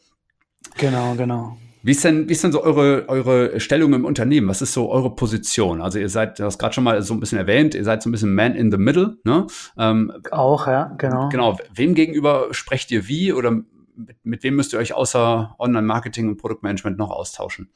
Genau, 0.77 1.15
genau. 1.15 1.57
Wie 1.83 1.91
ist 1.91 2.03
denn, 2.03 2.27
wie 2.27 2.33
ist 2.33 2.43
denn 2.43 2.51
so 2.51 2.63
eure, 2.63 3.07
eure 3.07 3.59
Stellung 3.59 3.93
im 3.93 4.05
Unternehmen? 4.05 4.47
Was 4.47 4.61
ist 4.61 4.73
so 4.73 4.89
eure 4.89 5.15
Position? 5.15 5.81
Also 5.81 5.99
ihr 5.99 6.09
seid, 6.09 6.39
du 6.39 6.43
hast 6.43 6.57
gerade 6.57 6.73
schon 6.73 6.83
mal 6.83 7.01
so 7.01 7.13
ein 7.13 7.19
bisschen 7.19 7.37
erwähnt, 7.37 7.75
ihr 7.75 7.83
seid 7.83 8.01
so 8.01 8.09
ein 8.09 8.11
bisschen 8.11 8.33
Man 8.33 8.55
in 8.55 8.71
the 8.71 8.77
Middle, 8.77 9.17
ne? 9.23 9.47
Ähm, 9.77 10.11
Auch, 10.31 10.67
ja, 10.67 10.93
genau. 10.97 11.29
Genau. 11.29 11.57
Wem 11.73 11.93
gegenüber 11.93 12.47
sprecht 12.51 12.91
ihr 12.91 13.07
wie 13.07 13.31
oder 13.31 13.51
mit, 13.51 14.17
mit 14.23 14.43
wem 14.43 14.55
müsst 14.55 14.73
ihr 14.73 14.79
euch 14.79 14.93
außer 14.93 15.55
Online-Marketing 15.59 16.27
und 16.27 16.37
Produktmanagement 16.37 16.97
noch 16.97 17.11
austauschen? 17.11 17.69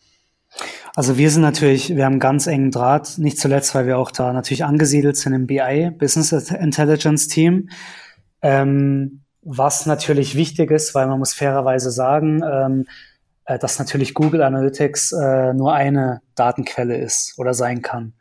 Also 0.95 1.17
wir 1.17 1.29
sind 1.31 1.41
natürlich, 1.41 1.95
wir 1.95 2.05
haben 2.05 2.19
ganz 2.19 2.47
engen 2.47 2.71
Draht, 2.71 3.17
nicht 3.17 3.39
zuletzt, 3.39 3.73
weil 3.73 3.87
wir 3.87 3.97
auch 3.97 4.11
da 4.11 4.33
natürlich 4.33 4.65
angesiedelt 4.65 5.15
sind 5.15 5.33
im 5.33 5.47
BI, 5.47 5.91
Business 5.97 6.31
Intelligence 6.51 7.27
Team. 7.27 7.69
Ähm, 8.41 9.21
was 9.41 9.85
natürlich 9.85 10.35
wichtig 10.35 10.69
ist, 10.71 10.93
weil 10.93 11.07
man 11.07 11.19
muss 11.19 11.33
fairerweise 11.33 11.91
sagen, 11.91 12.41
ähm, 12.43 12.85
äh, 13.45 13.59
dass 13.59 13.79
natürlich 13.79 14.13
Google 14.13 14.43
Analytics 14.43 15.11
äh, 15.13 15.53
nur 15.53 15.73
eine 15.73 16.21
Datenquelle 16.35 16.97
ist 16.97 17.35
oder 17.37 17.53
sein 17.53 17.81
kann. 17.81 18.13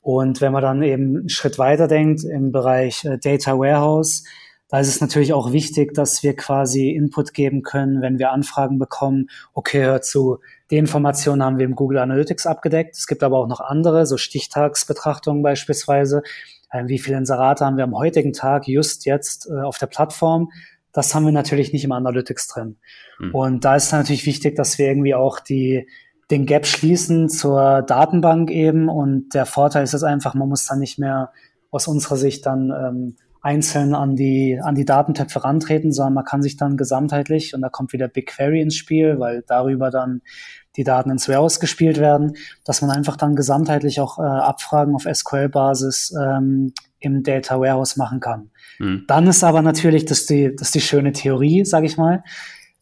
Und 0.00 0.40
wenn 0.40 0.52
man 0.52 0.62
dann 0.62 0.82
eben 0.82 1.16
einen 1.16 1.28
Schritt 1.28 1.58
weiter 1.58 1.88
denkt 1.88 2.24
im 2.24 2.52
Bereich 2.52 3.04
äh, 3.04 3.18
Data 3.18 3.58
Warehouse, 3.58 4.24
da 4.68 4.80
ist 4.80 4.88
es 4.88 5.00
natürlich 5.00 5.32
auch 5.32 5.52
wichtig, 5.52 5.94
dass 5.94 6.24
wir 6.24 6.34
quasi 6.34 6.90
Input 6.90 7.34
geben 7.34 7.62
können, 7.62 8.02
wenn 8.02 8.18
wir 8.18 8.32
Anfragen 8.32 8.78
bekommen. 8.78 9.28
Okay, 9.54 9.84
hör 9.84 10.02
zu, 10.02 10.38
die 10.70 10.76
Informationen 10.76 11.42
haben 11.42 11.58
wir 11.58 11.64
im 11.64 11.76
Google 11.76 11.98
Analytics 11.98 12.46
abgedeckt. 12.46 12.96
Es 12.96 13.06
gibt 13.06 13.22
aber 13.22 13.38
auch 13.38 13.46
noch 13.46 13.60
andere, 13.60 14.06
so 14.06 14.16
Stichtagsbetrachtungen 14.16 15.42
beispielsweise. 15.42 16.22
Äh, 16.70 16.84
wie 16.86 16.98
viele 16.98 17.18
Inserate 17.18 17.64
haben 17.64 17.76
wir 17.76 17.84
am 17.84 17.96
heutigen 17.96 18.32
Tag 18.32 18.66
just 18.66 19.06
jetzt 19.06 19.48
äh, 19.48 19.60
auf 19.60 19.78
der 19.78 19.86
Plattform? 19.86 20.50
Das 20.96 21.14
haben 21.14 21.26
wir 21.26 21.32
natürlich 21.32 21.74
nicht 21.74 21.84
im 21.84 21.92
Analytics 21.92 22.48
drin. 22.48 22.76
Mhm. 23.18 23.34
Und 23.34 23.64
da 23.66 23.76
ist 23.76 23.92
natürlich 23.92 24.24
wichtig, 24.24 24.56
dass 24.56 24.78
wir 24.78 24.86
irgendwie 24.88 25.14
auch 25.14 25.40
die, 25.40 25.86
den 26.30 26.46
Gap 26.46 26.64
schließen 26.64 27.28
zur 27.28 27.82
Datenbank 27.82 28.50
eben. 28.50 28.88
Und 28.88 29.34
der 29.34 29.44
Vorteil 29.44 29.84
ist 29.84 29.92
jetzt 29.92 30.04
einfach, 30.04 30.32
man 30.32 30.48
muss 30.48 30.64
dann 30.64 30.78
nicht 30.78 30.98
mehr 30.98 31.32
aus 31.70 31.86
unserer 31.86 32.16
Sicht 32.16 32.46
dann 32.46 32.70
ähm, 32.70 33.16
einzeln 33.46 33.94
an 33.94 34.16
die, 34.16 34.58
an 34.60 34.74
die 34.74 34.84
Datentöpfe 34.84 35.44
rantreten, 35.44 35.92
sondern 35.92 36.14
man 36.14 36.24
kann 36.24 36.42
sich 36.42 36.56
dann 36.56 36.76
gesamtheitlich, 36.76 37.54
und 37.54 37.62
da 37.62 37.68
kommt 37.68 37.92
wieder 37.92 38.08
BigQuery 38.08 38.60
ins 38.60 38.74
Spiel, 38.74 39.20
weil 39.20 39.44
darüber 39.46 39.90
dann 39.90 40.20
die 40.74 40.82
Daten 40.82 41.10
ins 41.10 41.28
Warehouse 41.28 41.60
gespielt 41.60 41.98
werden, 41.98 42.36
dass 42.64 42.82
man 42.82 42.90
einfach 42.90 43.16
dann 43.16 43.36
gesamtheitlich 43.36 44.00
auch 44.00 44.18
äh, 44.18 44.22
Abfragen 44.22 44.96
auf 44.96 45.06
SQL-Basis 45.10 46.12
ähm, 46.20 46.72
im 46.98 47.22
Data 47.22 47.60
Warehouse 47.60 47.96
machen 47.96 48.18
kann. 48.18 48.50
Mhm. 48.80 49.04
Dann 49.06 49.28
ist 49.28 49.44
aber 49.44 49.62
natürlich, 49.62 50.06
das 50.06 50.26
die, 50.26 50.54
das 50.56 50.72
die 50.72 50.80
schöne 50.80 51.12
Theorie, 51.12 51.64
sage 51.64 51.86
ich 51.86 51.96
mal. 51.96 52.24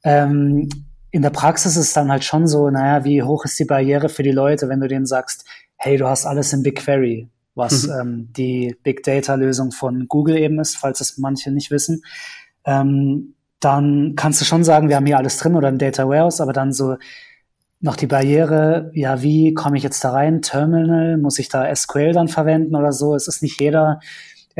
Ähm, 0.03 0.71
in 1.11 1.21
der 1.21 1.31
Praxis 1.31 1.77
ist 1.77 1.95
dann 1.95 2.11
halt 2.11 2.25
schon 2.25 2.47
so, 2.47 2.71
naja, 2.71 3.05
wie 3.05 3.23
hoch 3.23 3.45
ist 3.45 3.59
die 3.59 3.67
Barriere 3.67 4.09
für 4.09 4.23
die 4.23 4.33
Leute, 4.33 4.71
wenn 4.71 4.81
du 4.81 4.89
denen 4.89 5.07
sagst, 5.07 5.45
hey, 5.77 5.99
du 5.99 6.09
hast 6.09 6.25
alles 6.25 6.55
in 6.55 6.63
BigQuery, 6.63 7.29
was 7.55 7.87
mhm. 7.87 7.93
ähm, 8.01 8.29
die 8.37 8.77
Big 8.83 9.03
Data 9.03 9.35
Lösung 9.35 9.71
von 9.73 10.07
Google 10.09 10.37
eben 10.37 10.59
ist, 10.59 10.77
falls 10.77 11.01
es 11.01 11.19
manche 11.19 11.51
nicht 11.51 11.71
wissen. 11.71 12.03
Ähm, 12.65 13.35
dann 13.61 14.15
kannst 14.17 14.41
du 14.41 14.45
schon 14.45 14.65
sagen, 14.65 14.89
wir 14.89 14.97
haben 14.97 15.07
hier 15.07 15.19
alles 15.19 15.39
drin 15.39 15.55
oder 15.55 15.69
im 15.69 15.79
Data 15.79 16.09
Warehouse, 16.09 16.41
aber 16.41 16.53
dann 16.53 16.73
so 16.73 16.97
noch 17.81 17.97
die 17.97 18.07
Barriere, 18.07 18.91
ja, 18.95 19.23
wie 19.23 19.53
komme 19.53 19.77
ich 19.77 19.83
jetzt 19.83 20.03
da 20.05 20.11
rein? 20.11 20.43
Terminal, 20.43 21.19
muss 21.19 21.39
ich 21.39 21.49
da 21.49 21.75
SQL 21.75 22.13
dann 22.13 22.29
verwenden 22.29 22.77
oder 22.77 22.93
so? 22.93 23.15
Es 23.15 23.29
ist 23.29 23.43
nicht 23.43 23.61
jeder 23.61 24.01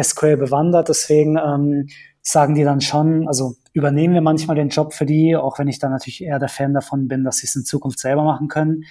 SQL 0.01 0.37
bewandert, 0.37 0.89
deswegen 0.89 1.39
ähm, 1.39 1.89
sagen 2.21 2.55
die 2.55 2.65
dann 2.65 2.81
schon, 2.81 3.27
also 3.29 3.57
übernehmen 3.73 4.15
wir 4.15 4.21
manchmal 4.21 4.57
den 4.57 4.69
Job 4.69 4.93
für 4.93 5.07
die, 5.07 5.37
auch 5.37 5.59
wenn 5.59 5.69
ich 5.69 5.79
dann 5.79 5.91
natürlich 5.91 6.23
eher 6.23 6.39
der 6.39 6.49
Fan 6.49 6.75
davon 6.75 7.09
bin, 7.09 7.25
dass 7.25 7.39
sie 7.39 7.47
es 7.47 7.57
in 7.57 7.65
Zukunft 7.65 7.99
selber 7.99 8.25
machen 8.25 8.49
können. 8.49 8.85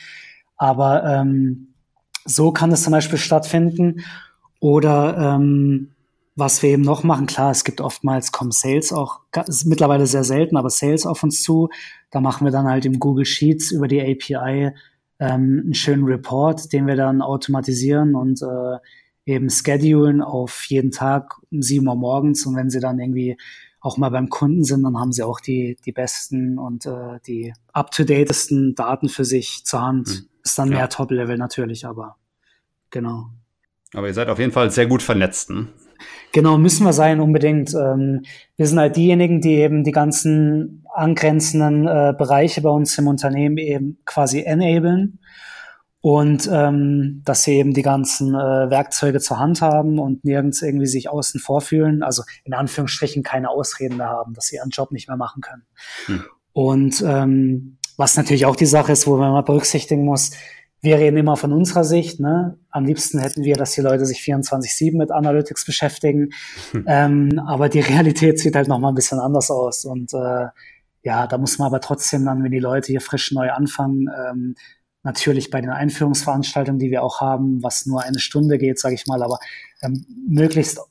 Aber 0.58 1.04
ähm, 1.04 1.73
so 2.26 2.52
kann 2.52 2.72
es 2.72 2.84
zum 2.84 2.92
Beispiel 2.92 3.20
stattfinden. 3.20 4.02
Oder 4.60 5.18
ähm, 5.18 5.92
was 6.36 6.64
wir 6.64 6.72
eben 6.72 6.82
noch 6.82 7.04
machen, 7.04 7.28
klar, 7.28 7.52
es 7.52 7.64
gibt 7.64 7.82
oftmals 7.82 8.32
kommen 8.32 8.52
Sales 8.52 8.92
auch, 8.92 9.20
ist 9.48 9.66
mittlerweile 9.66 10.08
sehr 10.08 10.24
selten, 10.24 10.58
aber 10.58 10.70
Sales 10.70 11.06
auf 11.06 11.22
uns 11.24 11.44
zu. 11.44 11.70
Da 12.10 12.22
machen 12.22 12.46
wir 12.46 12.52
dann 12.52 12.68
halt 12.68 12.86
im 12.86 13.00
Google 13.00 13.26
Sheets 13.26 13.72
über 13.72 13.88
die 13.88 14.02
API 14.02 14.72
ähm, 15.20 15.62
einen 15.64 15.74
schönen 15.74 16.06
Report, 16.06 16.72
den 16.74 16.88
wir 16.88 16.96
dann 16.96 17.22
automatisieren 17.22 18.16
und 18.16 18.42
äh, 18.42 18.78
eben 19.26 19.50
schedulen 19.50 20.22
auf 20.22 20.66
jeden 20.66 20.92
Tag 20.92 21.36
um 21.52 21.62
sieben 21.62 21.88
Uhr 21.88 21.96
morgens 21.96 22.46
und 22.46 22.56
wenn 22.56 22.70
sie 22.70 22.80
dann 22.80 23.00
irgendwie 23.00 23.38
auch 23.80 23.98
mal 23.98 24.10
beim 24.10 24.30
Kunden 24.30 24.64
sind, 24.64 24.84
dann 24.84 24.98
haben 24.98 25.12
sie 25.12 25.24
auch 25.24 25.40
die, 25.40 25.78
die 25.86 25.92
besten 25.92 26.58
und 26.58 26.86
äh, 26.86 27.20
die 27.28 27.54
up-to-datesten 27.74 28.76
Daten 28.76 29.10
für 29.10 29.26
sich 29.26 29.66
zur 29.66 29.82
Hand. 29.82 30.08
Mhm. 30.08 30.30
Ist 30.44 30.58
dann 30.60 30.72
ja. 30.72 30.80
mehr 30.80 30.90
Top-Level 30.90 31.38
natürlich, 31.38 31.86
aber 31.86 32.18
genau. 32.90 33.30
Aber 33.94 34.08
ihr 34.08 34.14
seid 34.14 34.30
auf 34.30 34.40
jeden 34.40 34.52
Fall 34.52 34.72
sehr 34.72 34.88
gut 34.88 35.02
vernetzt. 35.02 35.50
Ne? 35.50 35.68
Genau, 36.32 36.58
müssen 36.58 36.86
wir 36.86 36.94
sein, 36.94 37.20
unbedingt. 37.20 37.74
Ähm, 37.74 38.24
wir 38.58 38.68
sind 38.68 38.80
halt 38.80 38.96
diejenigen, 38.96 39.40
die 39.40 39.56
eben 39.56 39.84
die 39.84 39.92
ganzen 39.92 40.86
angrenzenden 40.94 41.88
äh, 41.88 42.14
Bereiche 42.18 42.62
bei 42.62 42.70
uns 42.70 42.98
im 42.98 43.08
Unternehmen 43.08 43.58
eben 43.58 44.00
quasi 44.06 44.42
enablen 44.42 45.20
und 46.02 46.50
ähm, 46.52 47.22
dass 47.24 47.44
sie 47.44 47.54
eben 47.54 47.74
die 47.74 47.82
ganzen 47.82 48.36
äh, 48.36 48.70
Werkzeuge 48.70 49.20
zur 49.20 49.40
Hand 49.40 49.62
haben 49.62 50.00
und 50.00 50.26
nirgends 50.26 50.62
irgendwie 50.62 50.86
sich 50.86 51.10
außen 51.10 51.40
vorfühlen, 51.40 52.04
also 52.04 52.24
in 52.44 52.54
Anführungsstrichen 52.54 53.24
keine 53.24 53.50
Ausreden 53.50 53.98
mehr 53.98 54.10
haben, 54.10 54.34
dass 54.34 54.48
sie 54.48 54.58
ihren 54.58 54.70
Job 54.70 54.92
nicht 54.92 55.08
mehr 55.08 55.18
machen 55.18 55.42
können. 55.42 55.64
Hm. 56.08 56.24
Und 56.52 57.04
ähm, 57.08 57.78
was 57.98 58.18
natürlich 58.18 58.46
auch 58.46 58.56
die 58.56 58.66
Sache 58.66 58.92
ist, 58.92 59.08
wo 59.08 59.18
man 59.18 59.32
mal 59.32 59.42
berücksichtigen 59.42 60.06
muss, 60.06 60.32
wir 60.84 60.98
reden 60.98 61.16
immer 61.16 61.38
von 61.38 61.54
unserer 61.54 61.86
Sicht. 61.86 62.20
Ne? 62.20 62.58
Am 62.70 62.84
liebsten 62.84 63.20
hätten 63.20 63.44
wir, 63.44 63.56
dass 63.56 63.72
die 63.72 63.82
Leute 63.82 64.06
sich 64.06 64.20
24-7 64.20 64.98
mit 64.98 65.12
Analytics 65.12 65.66
beschäftigen. 65.66 66.32
Hm. 66.72 66.86
Ähm, 66.88 67.40
aber 67.48 67.70
die 67.70 67.80
Realität 67.80 68.40
sieht 68.40 68.56
halt 68.56 68.68
noch 68.68 68.80
mal 68.80 68.90
ein 68.90 68.96
bisschen 68.96 69.20
anders 69.20 69.50
aus. 69.50 69.86
Und 69.86 70.14
äh, 70.14 70.48
ja, 71.04 71.26
da 71.28 71.38
muss 71.38 71.58
man 71.58 71.68
aber 71.68 71.80
trotzdem 71.80 72.26
dann, 72.26 72.44
wenn 72.44 72.52
die 72.52 72.60
Leute 72.60 72.88
hier 72.88 73.00
frisch 73.00 73.32
neu 73.32 73.50
anfangen, 73.52 74.10
ähm, 74.10 74.56
natürlich 75.04 75.50
bei 75.50 75.62
den 75.62 75.70
Einführungsveranstaltungen, 75.70 76.80
die 76.80 76.92
wir 76.92 77.02
auch 77.02 77.22
haben, 77.22 77.64
was 77.64 77.86
nur 77.86 78.04
eine 78.04 78.20
Stunde 78.20 78.58
geht, 78.58 78.78
sage 78.78 78.96
ich 78.96 79.08
mal, 79.08 79.24
aber 79.24 79.40
ähm, 79.82 80.06
möglichst 80.28 80.82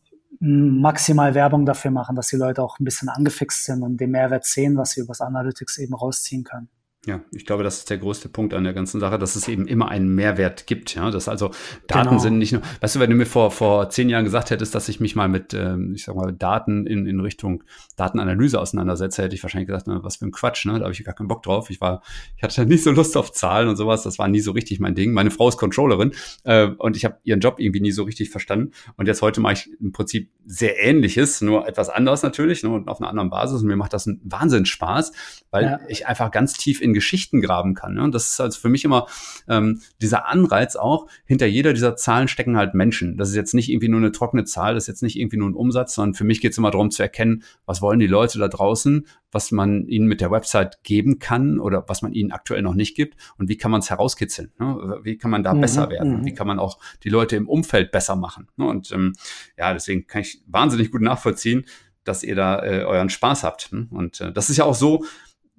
maximal 0.41 1.35
Werbung 1.35 1.67
dafür 1.67 1.91
machen, 1.91 2.17
dass 2.17 2.29
die 2.29 2.37
Leute 2.37 2.62
auch 2.62 2.79
ein 2.79 2.85
bisschen 2.85 3.11
angefixt 3.11 3.65
sind 3.65 3.83
und 3.83 3.99
den 3.99 4.11
Mehrwert 4.11 4.45
sehen, 4.45 4.77
was 4.77 4.97
wir 4.97 5.05
übers 5.05 5.21
Analytics 5.21 5.79
eben 5.79 5.95
rausziehen 5.95 6.45
können. 6.45 6.69
Ja, 7.05 7.21
ich 7.33 7.47
glaube, 7.47 7.65
das 7.65 7.79
ist 7.79 7.91
der 7.91 7.99
größte 7.99 8.29
Punkt 8.29 8.55
an 8.55 8.62
der 8.62 8.75
ganzen 8.75 9.01
Sache, 9.01 9.19
dass 9.19 9.35
es 9.35 9.49
eben 9.49 9.67
immer 9.67 9.88
einen 9.88 10.15
Mehrwert 10.15 10.69
gibt. 10.69 10.95
Ja, 10.95 11.11
dass 11.11 11.29
also 11.29 11.51
Daten 11.88 12.11
genau. 12.11 12.21
sind 12.21 12.38
nicht 12.38 12.53
nur. 12.53 12.62
Weißt 12.81 12.95
du, 12.95 13.01
wenn 13.01 13.11
du 13.11 13.17
mir 13.17 13.27
vor 13.27 13.51
vor 13.51 13.91
zehn 13.91 14.09
Jahren 14.09 14.23
gesagt 14.23 14.51
hättest, 14.51 14.73
dass 14.77 14.88
ich 14.88 15.01
mich 15.01 15.17
mal 15.17 15.27
mit, 15.27 15.53
ähm, 15.53 15.95
ich 15.97 16.05
sag 16.05 16.15
mal, 16.15 16.33
Daten 16.33 16.87
in, 16.87 17.07
in 17.07 17.19
Richtung 17.19 17.65
Datenanalyse 17.97 18.61
auseinandersetze, 18.61 19.21
hätte 19.25 19.35
ich 19.35 19.43
wahrscheinlich 19.43 19.67
gesagt, 19.67 19.88
na, 19.88 20.05
was 20.05 20.17
für 20.19 20.27
ein 20.27 20.31
Quatsch. 20.31 20.65
Ne, 20.65 20.75
da 20.75 20.85
habe 20.85 20.93
ich 20.93 21.03
gar 21.03 21.12
keinen 21.12 21.27
Bock 21.27 21.43
drauf. 21.43 21.71
Ich 21.71 21.81
war, 21.81 22.03
ich 22.37 22.45
hatte 22.45 22.65
nicht 22.67 22.85
so 22.85 22.93
Lust 22.93 23.17
auf 23.17 23.33
Zahlen 23.33 23.69
und 23.69 23.75
sowas. 23.75 24.05
Das 24.05 24.21
war 24.21 24.29
nie 24.29 24.41
so 24.41 24.53
richtig 24.53 24.79
mein 24.79 24.95
Ding. 24.95 25.12
Meine 25.12 25.33
Frau 25.33 25.49
ist 25.49 25.57
Controllerin 25.57 26.12
äh, 26.45 26.67
und 26.67 26.97
ich 26.97 27.05
habe 27.05 27.19
ihren 27.25 27.41
Job 27.41 27.57
irgendwie 27.59 27.81
nie 27.81 27.91
so 27.91 28.05
richtig 28.05 28.31
verstanden. 28.31 28.75
Und 28.97 29.09
jetzt 29.09 29.23
heute 29.23 29.41
mache 29.41 29.55
ich 29.55 29.71
im 29.81 29.91
Prinzip 29.91 30.31
sehr 30.47 30.81
Ähnliches, 30.81 31.41
nur 31.41 31.67
etwas 31.67 31.88
anders 31.88 32.23
natürlich 32.23 32.62
ne, 32.62 32.71
und 32.71 32.87
auf 32.87 33.01
einer 33.01 33.11
anderen 33.11 33.29
Basis. 33.29 33.62
Und 33.62 33.67
mir 33.67 33.77
macht 33.77 33.93
das 33.93 34.07
einen 34.07 34.21
Wahnsinn 34.23 34.67
Spaß, 34.67 35.11
weil 35.51 35.65
ja. 35.65 35.81
ich 35.88 36.07
einfach 36.07 36.31
ganz 36.31 36.53
tief 36.53 36.81
in 36.81 36.92
in 36.93 36.95
Geschichten 36.95 37.41
graben 37.41 37.75
kann. 37.75 37.95
Ne? 37.95 38.03
Und 38.03 38.15
das 38.15 38.31
ist 38.31 38.41
also 38.41 38.61
für 38.61 38.69
mich 38.69 38.85
immer 38.85 39.07
ähm, 39.49 39.81
dieser 40.01 40.27
Anreiz 40.27 40.77
auch, 40.77 41.07
hinter 41.25 41.47
jeder 41.47 41.73
dieser 41.73 41.97
Zahlen 41.97 42.29
stecken 42.29 42.57
halt 42.57 42.75
Menschen. 42.75 43.17
Das 43.17 43.31
ist 43.31 43.37
jetzt 43.37 43.55
nicht 43.55 43.71
irgendwie 43.71 43.89
nur 43.89 43.99
eine 43.99 44.13
trockene 44.13 44.45
Zahl, 44.45 44.75
das 44.75 44.85
ist 44.85 44.89
jetzt 44.89 45.03
nicht 45.03 45.19
irgendwie 45.19 45.39
nur 45.39 45.49
ein 45.49 45.55
Umsatz, 45.55 45.95
sondern 45.95 46.15
für 46.15 46.25
mich 46.25 46.41
geht 46.41 46.53
es 46.53 46.59
immer 46.59 46.71
darum 46.71 46.91
zu 46.91 47.03
erkennen, 47.03 47.43
was 47.67 47.83
wollen 47.83 47.99
die 47.99 48.07
Leute 48.07 48.39
da 48.39 48.49
draußen, 48.49 49.07
was 49.31 49.51
man 49.51 49.87
ihnen 49.87 50.07
mit 50.07 50.21
der 50.21 50.31
Website 50.31 50.83
geben 50.83 51.19
kann 51.19 51.59
oder 51.59 51.85
was 51.89 52.03
man 52.03 52.13
ihnen 52.13 52.33
aktuell 52.33 52.63
noch 52.63 52.75
nicht 52.75 52.95
gibt 52.95 53.17
und 53.39 53.49
wie 53.49 53.57
kann 53.57 53.71
man 53.71 53.81
es 53.81 53.91
herauskitzeln. 53.91 54.53
Ne? 54.59 55.01
Wie 55.03 55.17
kann 55.17 55.31
man 55.31 55.43
da 55.43 55.55
mhm, 55.55 55.63
besser 55.63 55.91
werden? 55.91 56.21
Mhm. 56.21 56.25
Wie 56.27 56.35
kann 56.35 56.47
man 56.47 56.59
auch 56.59 56.79
die 57.03 57.09
Leute 57.09 57.37
im 57.37 57.49
Umfeld 57.49 57.91
besser 57.91 58.15
machen? 58.15 58.49
Ne? 58.57 58.67
Und 58.67 58.93
ähm, 58.93 59.15
ja, 59.57 59.73
deswegen 59.73 60.07
kann 60.07 60.21
ich 60.21 60.43
wahnsinnig 60.47 60.91
gut 60.91 61.01
nachvollziehen, 61.01 61.65
dass 62.05 62.23
ihr 62.23 62.35
da 62.35 62.63
äh, 62.63 62.85
euren 62.85 63.09
Spaß 63.09 63.45
habt. 63.45 63.73
Ne? 63.73 63.87
Und 63.91 64.21
äh, 64.21 64.33
das 64.33 64.51
ist 64.51 64.57
ja 64.57 64.65
auch 64.65 64.75
so, 64.75 65.05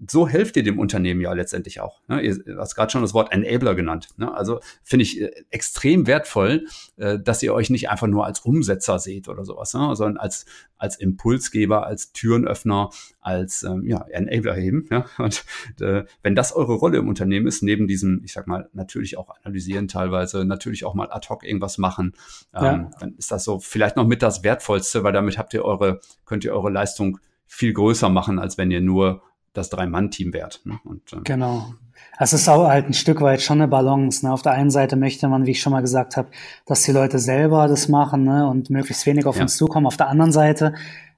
so 0.09 0.27
helft 0.27 0.57
ihr 0.57 0.63
dem 0.63 0.79
Unternehmen 0.79 1.21
ja 1.21 1.33
letztendlich 1.33 1.79
auch. 1.79 2.01
Ne? 2.07 2.21
Ihr 2.21 2.57
hast 2.57 2.75
gerade 2.75 2.91
schon 2.91 3.01
das 3.01 3.13
Wort 3.13 3.31
Enabler 3.31 3.75
genannt. 3.75 4.09
Ne? 4.17 4.33
Also 4.33 4.59
finde 4.83 5.03
ich 5.03 5.21
äh, 5.21 5.31
extrem 5.49 6.07
wertvoll, 6.07 6.65
äh, 6.97 7.19
dass 7.19 7.43
ihr 7.43 7.53
euch 7.53 7.69
nicht 7.69 7.89
einfach 7.89 8.07
nur 8.07 8.25
als 8.25 8.41
Umsetzer 8.41 8.99
seht 8.99 9.27
oder 9.27 9.45
sowas, 9.45 9.73
ne? 9.73 9.95
sondern 9.95 10.17
als, 10.17 10.45
als 10.77 10.97
Impulsgeber, 10.97 11.85
als 11.85 12.11
Türenöffner, 12.11 12.89
als 13.21 13.63
ähm, 13.63 13.85
ja, 13.85 14.01
Enabler 14.09 14.57
eben. 14.57 14.87
Ja? 14.89 15.05
Und 15.17 15.45
äh, 15.79 16.03
wenn 16.21 16.35
das 16.35 16.53
eure 16.53 16.73
Rolle 16.73 16.97
im 16.97 17.07
Unternehmen 17.07 17.47
ist, 17.47 17.63
neben 17.63 17.87
diesem, 17.87 18.21
ich 18.23 18.33
sag 18.33 18.47
mal, 18.47 18.69
natürlich 18.73 19.17
auch 19.17 19.29
analysieren 19.43 19.87
teilweise, 19.87 20.45
natürlich 20.45 20.85
auch 20.85 20.93
mal 20.93 21.11
ad 21.11 21.27
hoc 21.29 21.43
irgendwas 21.43 21.77
machen, 21.77 22.13
ähm, 22.53 22.63
ja. 22.63 22.91
dann 22.99 23.15
ist 23.17 23.31
das 23.31 23.43
so 23.43 23.59
vielleicht 23.59 23.95
noch 23.95 24.07
mit 24.07 24.21
das 24.21 24.43
Wertvollste, 24.43 25.03
weil 25.03 25.13
damit 25.13 25.37
habt 25.37 25.53
ihr 25.53 25.63
eure, 25.63 25.99
könnt 26.25 26.43
ihr 26.43 26.53
eure 26.53 26.69
Leistung 26.69 27.19
viel 27.45 27.73
größer 27.73 28.09
machen, 28.09 28.39
als 28.39 28.57
wenn 28.57 28.71
ihr 28.71 28.81
nur 28.81 29.21
das 29.53 29.69
Drei-Mann-Team 29.69 30.33
wärt. 30.33 30.61
Ne? 30.65 30.79
Und, 30.83 31.13
äh, 31.13 31.17
genau. 31.23 31.73
Es 32.19 32.33
ist 32.33 32.47
auch 32.47 32.67
halt 32.67 32.87
ein 32.87 32.93
Stück 32.93 33.21
weit 33.21 33.41
schon 33.41 33.59
eine 33.59 33.67
Balance. 33.67 34.25
Ne? 34.25 34.31
Auf 34.31 34.41
der 34.41 34.53
einen 34.53 34.69
Seite 34.69 34.95
möchte 34.95 35.27
man, 35.27 35.45
wie 35.45 35.51
ich 35.51 35.61
schon 35.61 35.71
mal 35.73 35.81
gesagt 35.81 36.17
habe, 36.17 36.29
dass 36.65 36.83
die 36.83 36.91
Leute 36.91 37.19
selber 37.19 37.67
das 37.67 37.87
machen 37.87 38.23
ne? 38.23 38.47
und 38.47 38.69
möglichst 38.69 39.05
wenig 39.05 39.25
auf 39.25 39.37
ja. 39.37 39.43
uns 39.43 39.57
zukommen. 39.57 39.87
Auf 39.87 39.97
der 39.97 40.09
anderen 40.09 40.31
Seite, 40.31 40.73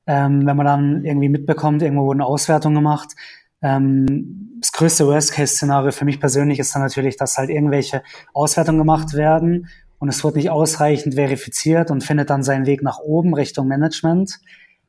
ähm, 0.07 0.45
wenn 0.45 0.55
man 0.55 0.65
dann 0.65 1.05
irgendwie 1.05 1.29
mitbekommt, 1.29 1.81
irgendwo 1.81 2.05
wurden 2.05 2.21
Auswertungen 2.21 2.75
gemacht, 2.75 3.15
ähm, 3.61 4.59
das 4.59 4.71
größte 4.71 5.05
Worst-Case-Szenario 5.07 5.91
für 5.91 6.05
mich 6.05 6.19
persönlich 6.19 6.59
ist 6.59 6.73
dann 6.75 6.81
natürlich, 6.81 7.17
dass 7.17 7.37
halt 7.37 7.49
irgendwelche 7.49 8.03
Auswertungen 8.33 8.77
gemacht 8.77 9.13
werden 9.13 9.67
und 9.99 10.09
es 10.09 10.23
wird 10.23 10.35
nicht 10.35 10.49
ausreichend 10.49 11.15
verifiziert 11.15 11.91
und 11.91 12.03
findet 12.03 12.29
dann 12.29 12.43
seinen 12.43 12.65
Weg 12.65 12.83
nach 12.83 12.99
oben 12.99 13.33
Richtung 13.33 13.67
Management. 13.67 14.39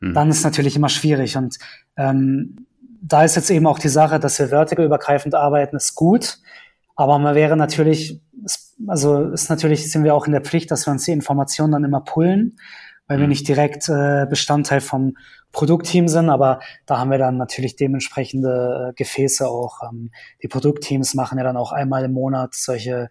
Hm. 0.01 0.15
Dann 0.15 0.31
ist 0.31 0.45
natürlich 0.45 0.77
immer 0.77 0.89
schwierig 0.89 1.37
und 1.37 1.59
ähm, 1.97 2.67
da 3.09 3.25
ist 3.25 3.37
jetzt 3.37 3.51
eben 3.51 3.67
auch 3.67 3.79
die 3.79 3.89
Sache, 3.89 4.19
dass 4.19 4.39
wir 4.39 4.49
vertical-übergreifend 4.49 5.35
arbeiten, 5.35 5.77
ist 5.77 5.95
gut. 5.95 6.39
Aber 6.97 7.19
man 7.19 7.35
wäre 7.35 7.57
natürlich, 7.57 8.21
also 8.87 9.31
ist 9.31 9.51
natürlich, 9.51 9.91
sind 9.91 10.05
wir 10.05 10.15
auch 10.15 10.27
in 10.27 10.33
der 10.33 10.41
Pflicht, 10.41 10.71
dass 10.71 10.87
wir 10.87 10.93
uns 10.93 11.05
die 11.05 11.13
Informationen 11.13 11.73
dann 11.73 11.85
immer 11.85 12.01
pullen, 12.01 12.57
weil 13.07 13.19
wir 13.19 13.25
mhm. 13.25 13.31
nicht 13.31 13.49
direkt 13.49 13.89
äh, 13.89 14.27
Bestandteil 14.29 14.81
vom 14.81 15.15
Produktteam 15.53 16.09
sind, 16.09 16.29
aber 16.29 16.61
da 16.87 16.99
haben 16.99 17.11
wir 17.11 17.19
dann 17.19 17.37
natürlich 17.37 17.77
dementsprechende 17.77 18.91
äh, 18.91 18.93
Gefäße 18.95 19.49
auch. 19.49 19.81
Ähm, 19.89 20.11
die 20.43 20.49
Produktteams 20.49 21.15
machen 21.15 21.39
ja 21.39 21.45
dann 21.45 21.57
auch 21.57 21.73
einmal 21.73 22.05
im 22.05 22.13
Monat 22.13 22.55
solche 22.55 23.09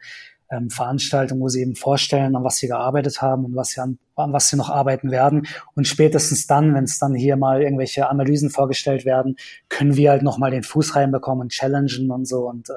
ähm, 0.51 0.69
Veranstaltung, 0.69 1.39
wo 1.39 1.49
sie 1.49 1.61
eben 1.61 1.75
vorstellen, 1.75 2.35
an 2.35 2.43
was 2.43 2.57
sie 2.57 2.67
gearbeitet 2.67 3.21
haben 3.21 3.45
und 3.45 3.55
was 3.55 3.69
sie 3.69 3.81
an, 3.81 3.97
an 4.15 4.33
was 4.33 4.49
sie 4.49 4.57
noch 4.57 4.69
arbeiten 4.69 5.11
werden. 5.11 5.47
Und 5.75 5.87
spätestens 5.87 6.47
dann, 6.47 6.73
wenn 6.73 6.83
es 6.83 6.99
dann 6.99 7.15
hier 7.15 7.35
mal 7.35 7.61
irgendwelche 7.61 8.09
Analysen 8.09 8.49
vorgestellt 8.49 9.05
werden, 9.05 9.37
können 9.69 9.95
wir 9.95 10.11
halt 10.11 10.23
nochmal 10.23 10.51
den 10.51 10.63
Fuß 10.63 10.95
reinbekommen 10.95 11.43
und 11.43 11.51
challengen 11.51 12.11
und 12.11 12.27
so. 12.27 12.47
Und 12.47 12.69
äh, 12.69 12.73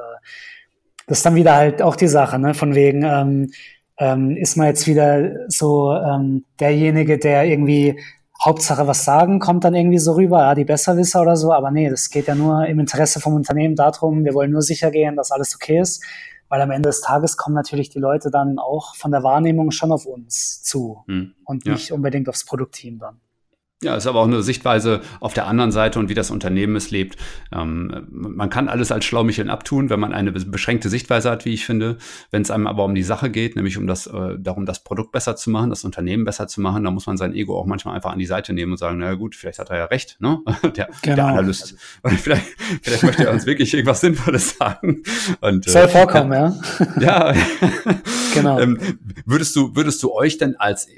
das 1.07 1.19
ist 1.19 1.27
dann 1.27 1.35
wieder 1.35 1.55
halt 1.55 1.83
auch 1.83 1.97
die 1.97 2.09
Sache, 2.09 2.39
ne? 2.39 2.55
Von 2.55 2.75
wegen, 2.75 3.03
ähm, 3.03 3.51
ähm, 3.99 4.37
ist 4.37 4.57
man 4.57 4.69
jetzt 4.69 4.87
wieder 4.87 5.49
so 5.49 5.93
ähm, 5.93 6.45
derjenige, 6.61 7.19
der 7.19 7.45
irgendwie 7.45 7.99
Hauptsache 8.45 8.87
was 8.87 9.05
sagen, 9.05 9.41
kommt 9.41 9.65
dann 9.65 9.75
irgendwie 9.75 9.99
so 9.99 10.13
rüber, 10.13 10.39
ja, 10.39 10.55
die 10.55 10.65
Besserwisser 10.65 11.21
oder 11.21 11.37
so, 11.37 11.53
aber 11.53 11.73
nee, 11.73 11.91
das 11.91 12.09
geht 12.09 12.29
ja 12.29 12.37
nur 12.37 12.67
im 12.67 12.79
Interesse 12.79 13.19
vom 13.19 13.35
Unternehmen 13.35 13.75
darum, 13.75 14.25
wir 14.25 14.33
wollen 14.33 14.53
nur 14.53 14.63
sicher 14.63 14.93
gehen, 14.93 15.17
dass 15.17 15.33
alles 15.33 15.57
okay 15.57 15.81
ist 15.81 16.05
weil 16.49 16.61
am 16.61 16.71
Ende 16.71 16.89
des 16.89 17.01
Tages 17.01 17.37
kommen 17.37 17.55
natürlich 17.55 17.91
die 17.91 17.99
Leute 17.99 18.31
dann 18.31 18.59
auch 18.59 18.95
von 18.97 19.11
der 19.11 19.23
Wahrnehmung 19.23 19.71
schon 19.71 19.93
auf 19.93 20.07
uns 20.07 20.63
zu 20.63 21.05
hm. 21.07 21.35
und 21.45 21.67
ja. 21.67 21.73
nicht 21.73 21.93
unbedingt 21.93 22.29
aufs 22.29 22.45
Produktteam 22.45 22.99
dann. 22.99 23.21
Ja, 23.81 23.95
ist 23.95 24.09
aber 24.09 24.19
auch 24.19 24.27
eine 24.27 24.43
Sichtweise 24.43 25.03
auf 25.21 25.35
der 25.35 25.47
anderen 25.47 25.71
Seite 25.71 26.01
und 26.01 26.09
wie 26.09 26.15
das 26.15 26.33
Unternehmen 26.33 26.75
es 26.75 26.91
lebt. 26.91 27.17
Ähm, 27.53 28.09
man 28.11 28.51
kann 28.51 28.69
alles 28.69 28.91
als 28.91 29.05
Schlaumicheln 29.05 29.51
abtun, 29.51 29.89
wenn 29.89 30.01
man 30.01 30.13
eine 30.13 30.33
beschränkte 30.33 30.89
Sichtweise 30.89 31.31
hat, 31.31 31.45
wie 31.45 31.55
ich 31.55 31.65
finde. 31.65 31.97
Wenn 32.33 32.43
es 32.43 32.51
einem 32.51 32.67
aber 32.67 32.85
um 32.85 32.97
die 32.97 33.05
Sache 33.05 33.31
geht, 33.31 33.55
nämlich 33.55 33.79
um 33.79 33.87
das, 33.87 34.09
äh, 34.09 34.37
darum, 34.37 34.67
das 34.67 34.83
Produkt 34.83 35.13
besser 35.13 35.37
zu 35.37 35.51
machen, 35.51 35.71
das 35.71 35.85
Unternehmen 35.85 36.25
besser 36.25 36.49
zu 36.49 36.61
machen, 36.61 36.83
dann 36.83 36.93
muss 36.93 37.07
man 37.07 37.17
sein 37.17 37.33
Ego 37.33 37.57
auch 37.57 37.67
manchmal 37.67 37.95
einfach 37.95 38.11
an 38.11 38.19
die 38.19 38.27
Seite 38.27 38.53
nehmen 38.53 38.73
und 38.73 38.79
sagen, 38.79 38.99
na 38.99 39.15
gut, 39.15 39.37
vielleicht 39.37 39.61
hat 39.61 39.71
er 39.71 39.77
ja 39.77 39.85
recht, 39.85 40.17
ne? 40.21 40.41
Der, 40.77 40.89
genau. 41.03 41.17
der 41.17 41.27
Analyst. 41.27 41.77
vielleicht, 42.05 42.47
vielleicht 42.83 43.03
möchte 43.05 43.27
er 43.27 43.33
uns 43.33 43.47
wirklich 43.47 43.73
irgendwas 43.73 44.01
Sinnvolles 44.01 44.57
sagen. 44.59 45.05
Und, 45.41 45.69
äh, 45.69 45.71
Soll 45.71 45.89
vorkommen, 45.89 46.33
ja. 46.33 46.57
Ja. 47.01 47.35
genau. 48.35 48.59
Ähm, 48.59 48.79
würdest 49.25 49.55
du, 49.55 49.77
würdest 49.77 50.03
du 50.03 50.13
euch 50.13 50.37
denn 50.37 50.57
als 50.57 50.89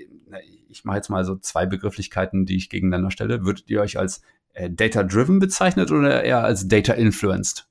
ich 0.70 0.84
mache 0.84 0.96
jetzt 0.96 1.10
mal 1.10 1.24
so 1.24 1.36
zwei 1.36 1.66
Begrifflichkeiten, 1.66 2.46
die 2.46 2.56
ich 2.56 2.70
gegeneinander 2.70 3.10
stelle. 3.10 3.44
Würdet 3.44 3.68
ihr 3.68 3.80
euch 3.80 3.98
als 3.98 4.22
äh, 4.52 4.70
Data-Driven 4.70 5.38
bezeichnet 5.38 5.90
oder 5.90 6.22
eher 6.22 6.44
als 6.44 6.68
Data-Influenced? 6.68 7.66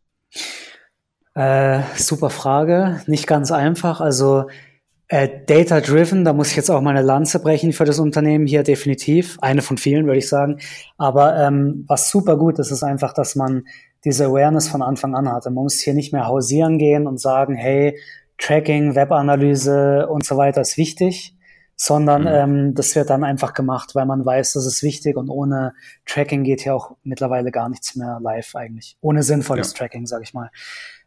Äh, 1.36 1.82
super 1.96 2.30
Frage, 2.30 3.02
nicht 3.08 3.28
ganz 3.28 3.52
einfach. 3.52 4.02
Also 4.02 4.50
äh, 5.08 5.30
Data-Driven, 5.48 6.26
da 6.26 6.34
muss 6.34 6.52
ich 6.52 6.56
jetzt 6.56 6.70
auch 6.70 6.82
mal 6.82 6.92
eine 6.92 7.02
Lanze 7.02 7.40
brechen 7.40 7.74
für 7.74 7.86
das 7.86 8.00
Unternehmen 8.00 8.46
hier 8.46 8.64
definitiv. 8.64 9.38
Eine 9.42 9.62
von 9.62 9.78
vielen, 9.78 10.06
würde 10.06 10.20
ich 10.20 10.30
sagen. 10.30 10.60
Aber 10.98 11.38
ähm, 11.38 11.86
was 11.88 12.12
super 12.12 12.38
gut 12.38 12.60
ist, 12.60 12.72
ist 12.72 12.84
einfach, 12.84 13.14
dass 13.14 13.36
man 13.36 13.64
diese 14.06 14.26
Awareness 14.26 14.68
von 14.68 14.82
Anfang 14.82 15.16
an 15.16 15.32
hatte. 15.32 15.50
Man 15.50 15.64
muss 15.64 15.80
hier 15.80 15.94
nicht 15.94 16.14
mehr 16.14 16.28
hausieren 16.28 16.78
gehen 16.78 17.08
und 17.08 17.20
sagen, 17.20 17.56
hey, 17.56 17.98
Tracking, 18.38 18.96
Webanalyse 18.96 20.08
und 20.08 20.26
so 20.26 20.38
weiter 20.38 20.62
ist 20.62 20.78
wichtig, 20.78 21.36
sondern 21.82 22.24
mhm. 22.24 22.28
ähm, 22.28 22.76
das 22.76 22.94
wird 22.96 23.10
dann 23.10 23.24
einfach 23.24 23.54
gemacht, 23.54 23.96
weil 23.96 24.06
man 24.06 24.26
weiß, 24.26 24.52
das 24.52 24.66
ist 24.66 24.84
wichtig 24.84 25.16
und 25.16 25.30
ohne 25.30 25.74
Tracking 26.06 26.44
geht 26.44 26.62
hier 26.62 26.76
auch 26.76 26.98
mittlerweile 27.04 27.52
gar 27.52 27.70
nichts 27.70 27.96
mehr 27.96 28.20
live 28.22 28.54
eigentlich. 28.54 28.98
Ohne 29.00 29.24
sinnvolles 29.24 29.72
ja. 29.72 29.78
Tracking, 29.78 30.06
sage 30.06 30.24
ich 30.24 30.34
mal. 30.34 30.52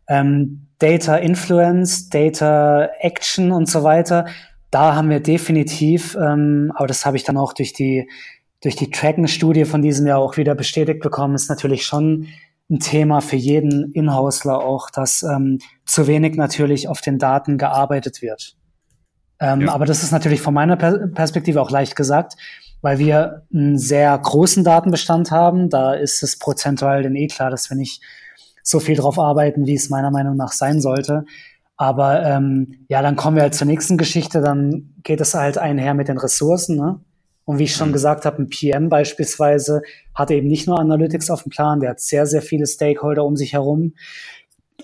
Ähm, 0.09 0.69
Data 0.79 1.17
Influence, 1.17 2.09
Data 2.09 2.89
Action 3.01 3.53
und 3.53 3.69
so 3.69 3.85
weiter, 3.85 4.25
da 4.71 4.95
haben 4.95 5.11
wir 5.11 5.21
definitiv, 5.21 6.17
ähm, 6.17 6.73
aber 6.75 6.87
das 6.87 7.05
habe 7.05 7.19
ich 7.19 7.25
dann 7.25 7.37
auch 7.37 7.53
durch 7.53 7.75
die 7.75 8.09
durch 8.63 8.77
die 8.77 8.91
Tracken-Studie 8.91 9.65
von 9.65 9.83
diesem 9.83 10.07
Jahr 10.07 10.21
auch 10.21 10.37
wieder 10.37 10.55
bestätigt 10.55 11.01
bekommen, 11.01 11.35
ist 11.35 11.51
natürlich 11.51 11.85
schon 11.85 12.29
ein 12.71 12.79
Thema 12.79 13.21
für 13.21 13.37
jeden 13.37 13.93
Inhausler 13.93 14.61
auch, 14.61 14.89
dass 14.89 15.23
ähm, 15.25 15.59
zu 15.85 16.07
wenig 16.07 16.37
natürlich 16.37 16.87
auf 16.89 17.01
den 17.01 17.19
Daten 17.19 17.59
gearbeitet 17.59 18.23
wird. 18.23 18.57
Ähm, 19.43 19.63
ja. 19.63 19.73
Aber 19.73 19.85
das 19.85 20.05
ist 20.05 20.13
natürlich 20.13 20.41
von 20.41 20.55
meiner 20.55 20.77
per 20.77 21.09
Perspektive 21.09 21.61
auch 21.61 21.71
leicht 21.71 21.97
gesagt, 21.97 22.37
weil 22.81 22.99
wir 22.99 23.43
einen 23.53 23.77
sehr 23.77 24.17
großen 24.17 24.63
Datenbestand 24.63 25.33
haben. 25.33 25.69
Da 25.69 25.95
ist 25.95 26.23
es 26.23 26.39
prozentual 26.39 27.03
denn 27.03 27.17
eh 27.17 27.27
klar, 27.27 27.51
dass 27.51 27.69
wir 27.69 27.77
nicht 27.77 28.03
so 28.63 28.79
viel 28.79 28.97
drauf 28.97 29.19
arbeiten, 29.19 29.67
wie 29.67 29.75
es 29.75 29.91
meiner 29.91 30.13
Meinung 30.13 30.37
nach 30.37 30.53
sein 30.53 30.81
sollte. 30.81 31.25
Aber 31.77 32.25
ähm, 32.25 32.85
ja, 32.89 33.03
dann 33.03 33.17
kommen 33.17 33.35
wir 33.37 33.43
halt 33.43 33.57
zur 33.57 33.67
nächsten 33.67 33.99
Geschichte. 33.99 34.41
Dann 34.41 34.95
geht 35.03 35.21
es 35.21 35.35
halt 35.35 35.59
einher 35.59 35.95
mit 35.95 36.07
den 36.07 36.19
Ressourcen. 36.19 36.77
Ne? 36.77 37.01
Und 37.45 37.59
wie 37.59 37.65
ich 37.65 37.75
schon 37.75 37.89
mhm. 37.89 37.95
gesagt 37.95 38.25
habe, 38.25 38.41
ein 38.41 38.49
PM 38.49 38.89
beispielsweise 38.89 39.83
hat 40.15 40.31
eben 40.31 40.47
nicht 40.47 40.69
nur 40.69 40.79
Analytics 40.79 41.31
auf 41.31 41.43
dem 41.43 41.51
Plan, 41.51 41.81
der 41.81 41.91
hat 41.91 42.01
sehr, 42.01 42.27
sehr 42.27 42.43
viele 42.43 42.67
Stakeholder 42.67 43.25
um 43.25 43.35
sich 43.35 43.55
herum. 43.55 43.95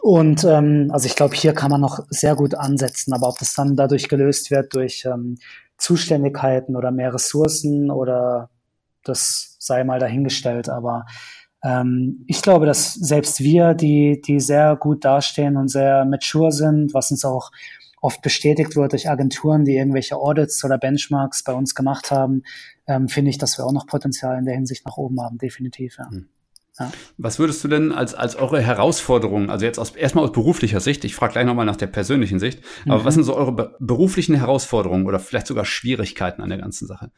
Und 0.02 0.44
ähm, 0.44 0.90
also 0.92 1.06
ich 1.06 1.16
glaube, 1.16 1.34
hier 1.34 1.54
kann 1.54 1.70
man 1.70 1.80
noch 1.80 2.00
sehr 2.10 2.34
gut 2.36 2.54
ansetzen, 2.54 3.12
aber 3.12 3.28
ob 3.28 3.38
das 3.38 3.54
dann 3.54 3.76
dadurch 3.76 4.08
gelöst 4.08 4.50
wird 4.50 4.74
durch 4.74 5.04
ähm, 5.04 5.38
Zuständigkeiten 5.76 6.76
oder 6.76 6.90
mehr 6.90 7.14
Ressourcen 7.14 7.90
oder 7.90 8.50
das 9.04 9.56
sei 9.58 9.84
mal 9.84 9.98
dahingestellt. 9.98 10.68
Aber 10.68 11.06
ähm, 11.64 12.24
ich 12.26 12.42
glaube, 12.42 12.66
dass 12.66 12.94
selbst 12.94 13.40
wir, 13.40 13.74
die, 13.74 14.20
die 14.20 14.40
sehr 14.40 14.76
gut 14.76 15.04
dastehen 15.04 15.56
und 15.56 15.68
sehr 15.68 16.04
mature 16.04 16.52
sind, 16.52 16.94
was 16.94 17.10
uns 17.10 17.24
auch 17.24 17.50
oft 18.00 18.22
bestätigt 18.22 18.76
wird 18.76 18.92
durch 18.92 19.10
Agenturen, 19.10 19.64
die 19.64 19.76
irgendwelche 19.76 20.16
Audits 20.16 20.64
oder 20.64 20.78
Benchmarks 20.78 21.42
bei 21.42 21.52
uns 21.52 21.74
gemacht 21.74 22.10
haben, 22.10 22.42
ähm, 22.86 23.08
finde 23.08 23.30
ich, 23.30 23.38
dass 23.38 23.58
wir 23.58 23.66
auch 23.66 23.72
noch 23.72 23.86
Potenzial 23.86 24.38
in 24.38 24.44
der 24.44 24.54
Hinsicht 24.54 24.86
nach 24.86 24.96
oben 24.96 25.20
haben, 25.20 25.38
definitiv. 25.38 25.98
Ja. 25.98 26.08
Hm. 26.10 26.28
Ja. 26.78 26.92
Was 27.16 27.38
würdest 27.38 27.62
du 27.64 27.68
denn 27.68 27.92
als, 27.92 28.14
als 28.14 28.36
eure 28.36 28.60
Herausforderungen, 28.60 29.50
also 29.50 29.64
jetzt 29.64 29.78
aus, 29.78 29.90
erstmal 29.90 30.24
aus 30.24 30.32
beruflicher 30.32 30.80
Sicht, 30.80 31.04
ich 31.04 31.14
frage 31.14 31.32
gleich 31.32 31.46
nochmal 31.46 31.66
nach 31.66 31.76
der 31.76 31.88
persönlichen 31.88 32.38
Sicht, 32.38 32.60
mhm. 32.84 32.92
aber 32.92 33.04
was 33.04 33.14
sind 33.14 33.24
so 33.24 33.34
eure 33.34 33.52
be 33.52 33.76
beruflichen 33.80 34.34
Herausforderungen 34.34 35.06
oder 35.06 35.18
vielleicht 35.18 35.46
sogar 35.46 35.64
Schwierigkeiten 35.64 36.42
an 36.42 36.50
der 36.50 36.58
ganzen 36.58 36.86
Sache? 36.86 37.10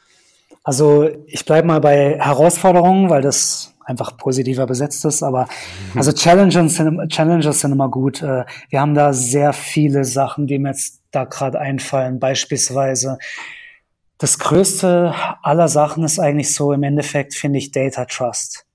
Also 0.63 1.09
ich 1.27 1.45
bleibe 1.45 1.67
mal 1.67 1.81
bei 1.81 2.19
Herausforderungen, 2.19 3.09
weil 3.09 3.23
das 3.23 3.75
einfach 3.85 4.17
positiver 4.17 4.67
besetzt 4.67 5.05
ist. 5.05 5.23
Aber 5.23 5.49
also 5.95 6.13
Challenges 6.13 6.77
sind, 6.77 7.09
Challenges 7.11 7.61
sind 7.61 7.73
immer 7.73 7.89
gut. 7.89 8.23
Äh, 8.23 8.45
wir 8.69 8.81
haben 8.81 8.95
da 8.95 9.13
sehr 9.13 9.53
viele 9.53 10.05
Sachen, 10.05 10.47
die 10.47 10.59
mir 10.59 10.71
jetzt 10.71 11.01
da 11.11 11.25
gerade 11.25 11.59
einfallen. 11.59 12.21
Beispielsweise 12.21 13.19
das 14.19 14.39
größte 14.39 15.15
aller 15.43 15.69
Sachen 15.69 16.05
ist 16.05 16.19
eigentlich 16.19 16.55
so 16.55 16.73
im 16.73 16.83
Endeffekt, 16.83 17.35
finde 17.35 17.59
ich, 17.59 17.73
Data 17.73 18.05
Trust. 18.05 18.67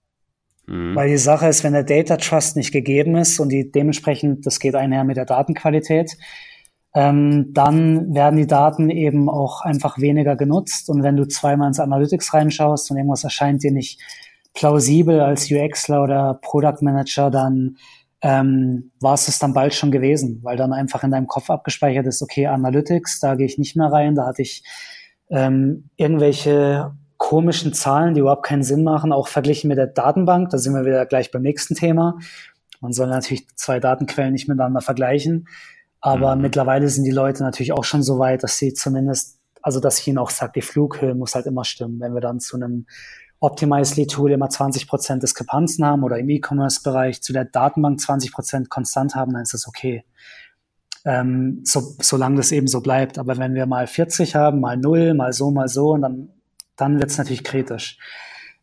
Mhm. 0.68 0.96
Weil 0.96 1.10
die 1.10 1.18
Sache 1.18 1.48
ist, 1.48 1.64
wenn 1.64 1.74
der 1.74 1.84
Data 1.84 2.18
Trust 2.18 2.56
nicht 2.56 2.72
gegeben 2.72 3.16
ist 3.16 3.40
und 3.40 3.50
die 3.50 3.72
dementsprechend, 3.72 4.46
das 4.46 4.60
geht 4.60 4.76
einher 4.76 5.04
mit 5.04 5.18
der 5.18 5.26
Datenqualität, 5.26 6.18
ähm, 6.96 7.52
dann 7.54 8.16
werden 8.16 8.38
die 8.38 8.48
Daten 8.48 8.90
eben 8.90 9.30
auch 9.30 9.62
einfach 9.62 10.00
weniger 10.00 10.36
genutzt. 10.36 10.90
Und 10.90 11.04
wenn 11.04 11.18
du 11.18 11.28
zweimal 11.28 11.68
ins 11.68 11.80
Analytics 11.80 12.34
reinschaust 12.34 12.90
und 12.90 12.98
irgendwas 12.98 13.24
erscheint 13.24 13.64
dir 13.64 13.72
nicht 13.72 14.02
plausibel 14.54 15.20
als 15.20 15.52
UXler 15.52 16.04
oder 16.04 16.40
Product 16.42 16.82
Manager, 16.82 17.30
dann 17.30 17.76
ähm, 18.22 18.92
war 19.02 19.14
es 19.16 19.26
das 19.26 19.40
dann 19.40 19.54
bald 19.54 19.74
schon 19.74 19.92
gewesen, 19.92 20.40
weil 20.42 20.56
dann 20.56 20.72
einfach 20.72 21.04
in 21.04 21.12
deinem 21.12 21.28
Kopf 21.28 21.50
abgespeichert 21.50 22.08
ist, 22.08 22.22
okay, 22.22 22.48
Analytics, 22.48 23.20
da 23.20 23.36
gehe 23.36 23.46
ich 23.46 23.58
nicht 23.58 23.76
mehr 23.76 23.92
rein, 23.92 24.16
da 24.16 24.26
hatte 24.26 24.42
ich 24.42 24.64
ähm, 25.30 25.90
irgendwelche 25.98 26.94
komischen 27.26 27.74
Zahlen, 27.74 28.14
die 28.14 28.20
überhaupt 28.20 28.46
keinen 28.46 28.62
Sinn 28.62 28.84
machen, 28.84 29.12
auch 29.12 29.28
verglichen 29.28 29.68
mit 29.68 29.80
der 29.80 29.88
Datenbank, 29.88 30.52
da 30.52 30.60
sind 30.60 30.76
wir 30.76 30.86
wieder 30.86 31.08
gleich 31.08 31.32
beim 31.32 31.42
nächsten 31.42 31.74
Thema. 31.74 32.20
Man 32.82 32.94
soll 32.94 33.08
natürlich 33.08 33.48
zwei 33.56 33.80
Datenquellen 33.80 34.32
nicht 34.32 34.48
miteinander 34.48 34.82
vergleichen. 34.82 35.48
Aber 36.02 36.36
mhm. 36.36 36.44
mittlerweile 36.44 36.88
sind 36.88 37.04
die 37.04 37.10
Leute 37.12 37.42
natürlich 37.42 37.72
auch 37.72 37.84
schon 37.84 38.04
so 38.04 38.20
weit, 38.20 38.44
dass 38.44 38.60
sie 38.60 38.76
zumindest, 38.76 39.40
also 39.64 39.80
dass 39.80 39.98
ich 39.98 40.08
ihnen 40.08 40.20
auch 40.20 40.30
sage, 40.30 40.52
die 40.58 40.62
Flughöhe 40.62 41.16
muss 41.16 41.34
halt 41.34 41.48
immer 41.48 41.64
stimmen. 41.64 42.00
Wenn 42.00 42.14
wir 42.14 42.22
dann 42.22 42.40
zu 42.40 42.58
einem 42.58 42.86
Optimizely-Tool 43.40 44.32
immer 44.32 44.52
20 44.52 44.88
Prozent 44.88 45.24
Diskrepanzen 45.24 45.84
haben 45.84 46.04
oder 46.04 46.20
im 46.20 46.30
E-Commerce-Bereich 46.30 47.24
zu 47.24 47.34
der 47.34 47.46
Datenbank 47.46 48.02
20 48.02 48.34
Prozent 48.34 48.70
konstant 48.70 49.16
haben, 49.16 49.34
dann 49.34 49.42
ist 49.42 49.56
das 49.56 49.68
okay. 49.68 50.06
Ähm, 51.06 51.62
so, 51.64 51.82
solange 52.02 52.38
das 52.38 52.52
eben 52.52 52.68
so 52.68 52.82
bleibt. 52.82 53.18
Aber 53.18 53.38
wenn 53.40 53.56
wir 53.56 53.66
mal 53.66 53.88
40 53.88 54.36
haben, 54.36 54.60
mal 54.60 54.78
0, 54.78 55.16
mal 55.16 55.34
so, 55.34 55.50
mal 55.50 55.68
so, 55.68 55.94
und 55.94 56.04
dann, 56.04 56.30
dann 56.78 57.00
wird 57.00 57.12
es 57.12 57.18
natürlich 57.18 57.44
kritisch. 57.44 57.98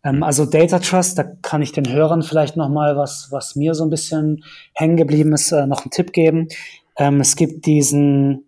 Ähm, 0.05 0.23
also 0.23 0.45
Data 0.45 0.79
Trust, 0.79 1.19
da 1.19 1.25
kann 1.43 1.63
ich 1.63 1.73
den 1.73 1.91
Hörern 1.91 2.23
vielleicht 2.23 2.57
nochmal 2.57 2.97
was, 2.97 3.29
was 3.31 3.57
mir 3.57 3.75
so 3.75 3.85
ein 3.85 3.91
bisschen 3.91 4.45
hängen 4.75 4.97
geblieben 4.97 5.33
ist, 5.33 5.53
äh, 5.53 5.67
noch 5.67 5.83
einen 5.83 5.91
Tipp 5.91 6.13
geben. 6.13 6.49
Ähm, 6.97 7.21
es 7.21 7.37
gibt 7.37 7.67
diesen, 7.67 8.45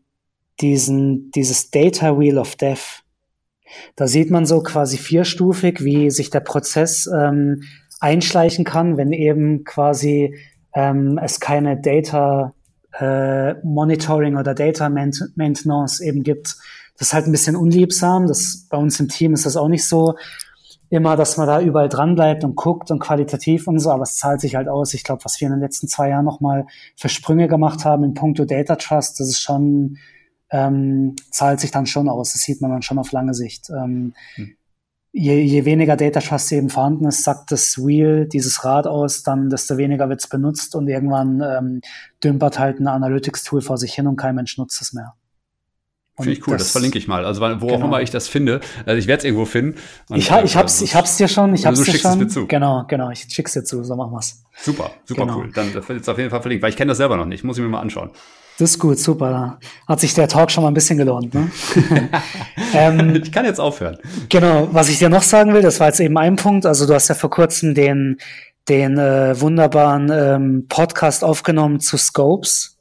diesen, 0.60 1.30
dieses 1.30 1.70
Data 1.70 2.18
Wheel 2.18 2.38
of 2.38 2.56
Death. 2.56 3.02
Da 3.96 4.06
sieht 4.06 4.30
man 4.30 4.46
so 4.46 4.62
quasi 4.62 4.98
vierstufig, 4.98 5.84
wie 5.84 6.10
sich 6.10 6.30
der 6.30 6.40
Prozess 6.40 7.08
ähm, 7.12 7.62
einschleichen 8.00 8.64
kann, 8.64 8.96
wenn 8.96 9.12
eben 9.12 9.64
quasi 9.64 10.36
ähm, 10.74 11.18
es 11.22 11.40
keine 11.40 11.80
Data 11.80 12.54
äh, 12.98 13.54
Monitoring 13.64 14.36
oder 14.36 14.54
Data 14.54 14.88
Maintenance 14.88 16.00
eben 16.00 16.22
gibt. 16.22 16.56
Das 16.98 17.08
ist 17.08 17.14
halt 17.14 17.26
ein 17.26 17.32
bisschen 17.32 17.56
unliebsam. 17.56 18.26
Das 18.26 18.66
bei 18.70 18.76
uns 18.76 18.98
im 19.00 19.08
Team 19.08 19.34
ist 19.34 19.46
das 19.46 19.56
auch 19.56 19.68
nicht 19.68 19.86
so 19.86 20.14
immer, 20.90 21.16
dass 21.16 21.36
man 21.36 21.46
da 21.46 21.60
überall 21.60 21.88
dran 21.88 22.14
bleibt 22.14 22.44
und 22.44 22.54
guckt 22.54 22.90
und 22.90 23.00
qualitativ 23.00 23.66
und 23.66 23.78
so, 23.80 23.90
aber 23.90 24.04
es 24.04 24.16
zahlt 24.16 24.40
sich 24.40 24.54
halt 24.54 24.68
aus. 24.68 24.94
Ich 24.94 25.02
glaube, 25.02 25.24
was 25.24 25.40
wir 25.40 25.46
in 25.46 25.54
den 25.54 25.60
letzten 25.60 25.88
zwei 25.88 26.10
Jahren 26.10 26.24
nochmal 26.24 26.66
für 26.96 27.08
Sprünge 27.08 27.48
gemacht 27.48 27.84
haben 27.84 28.04
in 28.04 28.14
puncto 28.14 28.44
Data 28.44 28.76
Trust, 28.76 29.18
das 29.18 29.28
ist 29.28 29.40
schon, 29.40 29.98
ähm, 30.50 31.16
zahlt 31.30 31.60
sich 31.60 31.70
dann 31.72 31.86
schon 31.86 32.08
aus. 32.08 32.32
Das 32.32 32.42
sieht 32.42 32.60
man 32.60 32.70
dann 32.70 32.82
schon 32.82 32.98
auf 32.98 33.10
lange 33.12 33.34
Sicht. 33.34 33.70
Ähm, 33.70 34.14
hm. 34.36 34.56
je, 35.12 35.40
je 35.40 35.64
weniger 35.64 35.96
Data 35.96 36.20
Trust 36.20 36.52
eben 36.52 36.70
vorhanden 36.70 37.06
ist, 37.06 37.24
sagt 37.24 37.50
das 37.50 37.78
Wheel, 37.78 38.28
dieses 38.28 38.64
Rad 38.64 38.86
aus, 38.86 39.24
dann 39.24 39.50
desto 39.50 39.76
weniger 39.76 40.08
wird's 40.08 40.28
benutzt 40.28 40.76
und 40.76 40.86
irgendwann 40.88 41.40
ähm, 41.40 41.80
dümpert 42.22 42.58
halt 42.58 42.78
ein 42.78 42.86
Analytics-Tool 42.86 43.62
vor 43.62 43.78
sich 43.78 43.94
hin 43.94 44.06
und 44.06 44.16
kein 44.16 44.36
Mensch 44.36 44.58
nutzt 44.58 44.80
es 44.80 44.92
mehr. 44.92 45.14
Finde 46.16 46.32
ich 46.32 46.46
cool, 46.46 46.52
das, 46.52 46.64
das, 46.64 46.72
verlinke 46.72 46.96
ich 46.96 47.08
mal. 47.08 47.24
Also 47.24 47.40
wo 47.40 47.48
genau. 47.48 47.74
auch 47.74 47.84
immer 47.84 48.00
ich 48.00 48.10
das 48.10 48.28
finde, 48.28 48.60
also 48.86 48.96
ich 48.96 49.08
werde 49.08 49.18
es 49.18 49.24
irgendwo 49.24 49.46
finden. 49.46 49.80
ich, 50.14 50.30
ha, 50.30 50.42
ich 50.42 50.56
hab's, 50.56 50.80
ich 50.80 50.94
hab's 50.94 51.16
dir 51.16 51.26
schon, 51.26 51.54
ich 51.54 51.66
also 51.66 51.82
hab's 51.82 51.90
dir 51.90 51.98
schon. 51.98 52.12
Es 52.12 52.16
mir 52.18 52.28
zu. 52.28 52.46
Genau, 52.46 52.84
genau, 52.86 53.10
ich 53.10 53.26
schick's 53.28 53.52
dir 53.52 53.64
zu, 53.64 53.82
so 53.82 53.96
machen 53.96 54.12
wir's. 54.12 54.44
Super, 54.56 54.92
super 55.04 55.22
genau. 55.22 55.38
cool. 55.38 55.50
Dann 55.52 55.74
wird 55.74 55.88
jetzt 55.88 56.08
auf 56.08 56.18
jeden 56.18 56.30
Fall 56.30 56.40
verlinkt, 56.40 56.62
weil 56.62 56.70
ich 56.70 56.76
kenne 56.76 56.90
das 56.90 56.98
selber 56.98 57.16
noch 57.16 57.24
nicht, 57.24 57.42
muss 57.42 57.58
ich 57.58 57.64
mir 57.64 57.68
mal 57.68 57.80
anschauen. 57.80 58.10
Das 58.58 58.70
ist 58.70 58.78
gut, 58.78 59.00
super. 59.00 59.58
Hat 59.88 59.98
sich 59.98 60.14
der 60.14 60.28
Talk 60.28 60.52
schon 60.52 60.62
mal 60.62 60.68
ein 60.68 60.74
bisschen 60.74 60.96
gelohnt. 60.96 61.34
Ne? 61.34 61.50
ähm, 62.74 63.20
ich 63.20 63.32
kann 63.32 63.44
jetzt 63.44 63.58
aufhören. 63.58 63.98
Genau, 64.28 64.68
was 64.70 64.88
ich 64.88 65.00
dir 65.00 65.08
noch 65.08 65.22
sagen 65.22 65.52
will, 65.52 65.62
das 65.62 65.80
war 65.80 65.88
jetzt 65.88 65.98
eben 65.98 66.16
ein 66.16 66.36
Punkt. 66.36 66.64
Also 66.64 66.86
du 66.86 66.94
hast 66.94 67.08
ja 67.08 67.16
vor 67.16 67.30
kurzem 67.30 67.74
den, 67.74 68.18
den 68.68 68.96
äh, 68.98 69.40
wunderbaren 69.40 70.08
ähm, 70.12 70.66
Podcast 70.68 71.24
aufgenommen 71.24 71.80
zu 71.80 71.96
Scopes. 71.96 72.73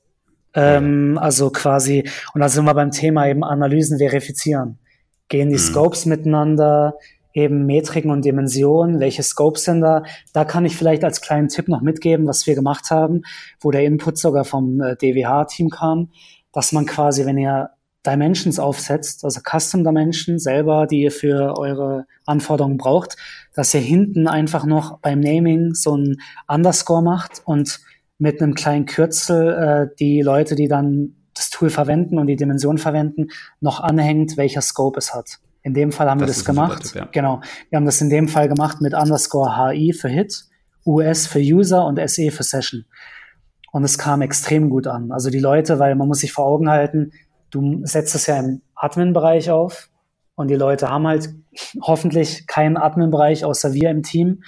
Ähm, 0.56 1.18
also 1.20 1.50
quasi, 1.50 2.10
und 2.34 2.42
da 2.42 2.50
sind 2.50 2.66
wir 2.66 2.74
beim 2.74 2.92
Thema 2.92 3.28
eben 3.28 3.44
Analysen 3.44 3.98
verifizieren. 3.98 4.78
Gehen 5.30 5.50
die 5.50 5.56
mhm. 5.56 5.60
Scopes 5.60 6.06
miteinander, 6.06 6.96
eben 7.34 7.66
Metriken 7.66 8.12
und 8.12 8.24
Dimensionen, 8.24 9.00
welche 9.00 9.24
Scopes 9.24 9.64
sind 9.64 9.82
da? 9.82 10.04
Da 10.34 10.46
kann 10.46 10.66
ich 10.66 10.78
vielleicht 10.78 11.04
als 11.04 11.22
kleinen 11.22 11.48
Tipp 11.48 11.68
noch 11.68 11.82
mitgeben, 11.82 12.28
was 12.28 12.46
wir 12.46 12.56
gemacht 12.56 12.92
haben, 12.92 13.24
wo 13.60 13.72
der 13.72 13.84
Input 13.84 14.18
sogar 14.18 14.46
vom 14.46 14.82
äh, 14.82 14.96
DWH-Team 14.96 15.70
kam, 15.70 16.10
dass 16.52 16.72
man 16.72 16.86
quasi, 16.86 17.26
wenn 17.26 17.38
ihr 17.38 17.72
Dimensions 18.06 18.60
aufsetzt, 18.60 19.24
also 19.24 19.40
Custom 19.40 19.84
Dimensions 19.84 20.44
selber, 20.44 20.88
die 20.88 21.04
ihr 21.04 21.12
für 21.12 21.58
eure 21.58 22.06
Anforderungen 22.26 22.78
braucht, 22.78 23.16
dass 23.54 23.74
ihr 23.74 23.80
hinten 23.80 24.28
einfach 24.28 24.66
noch 24.66 25.00
beim 25.00 25.22
Naming 25.22 25.74
so 25.74 25.96
ein 25.96 26.18
Underscore 26.48 27.02
macht 27.02 27.42
und 27.46 27.80
mit 28.24 28.42
einem 28.42 28.54
kleinen 28.54 28.86
Kürzel 28.86 29.50
äh, 29.92 29.96
die 30.00 30.22
Leute, 30.22 30.56
die 30.56 30.70
dann 30.70 31.14
das 31.34 31.50
Tool 31.50 31.70
verwenden 31.70 32.18
und 32.18 32.28
die 32.28 32.38
Dimension 32.38 32.78
verwenden, 32.78 33.28
noch 33.60 33.82
anhängt, 33.82 34.38
welcher 34.38 34.62
Scope 34.62 34.98
es 34.98 35.14
hat. 35.14 35.40
In 35.62 35.74
dem 35.74 35.92
Fall 35.92 36.10
haben 36.10 36.20
das 36.20 36.30
wir 36.30 36.34
das 36.34 36.46
gemacht. 36.46 36.84
Tipp, 36.84 36.96
ja. 36.96 37.10
Genau. 37.12 37.42
Wir 37.70 37.76
haben 37.76 37.86
das 37.86 38.00
in 38.00 38.10
dem 38.10 38.30
Fall 38.30 38.48
gemacht 38.48 38.80
mit 38.80 38.94
Underscore 38.94 39.58
HI 39.58 39.92
für 39.92 40.08
Hit, 40.08 40.46
US 40.86 41.28
für 41.28 41.40
User 41.40 41.86
und 41.86 42.00
SE 42.10 42.32
für 42.32 42.44
Session. 42.44 42.86
Und 43.74 43.84
es 43.84 43.98
kam 43.98 44.22
extrem 44.22 44.70
gut 44.70 44.88
an. 44.88 45.12
Also 45.12 45.30
die 45.30 45.40
Leute, 45.40 45.80
weil 45.80 45.96
man 45.96 46.08
muss 46.08 46.20
sich 46.20 46.32
vor 46.32 46.46
Augen 46.46 46.70
halten, 46.70 47.12
du 47.50 47.82
setzt 47.84 48.16
es 48.16 48.26
ja 48.28 48.40
im 48.40 48.62
Admin-Bereich 48.76 49.52
auf 49.52 49.90
und 50.36 50.48
die 50.48 50.56
Leute 50.56 50.90
haben 50.90 51.08
halt 51.08 51.28
hoffentlich 51.82 52.48
keinen 52.48 52.78
Admin-Bereich 52.78 53.44
außer 53.44 53.74
wir 53.74 53.90
im 53.90 54.02
Team 54.02 54.44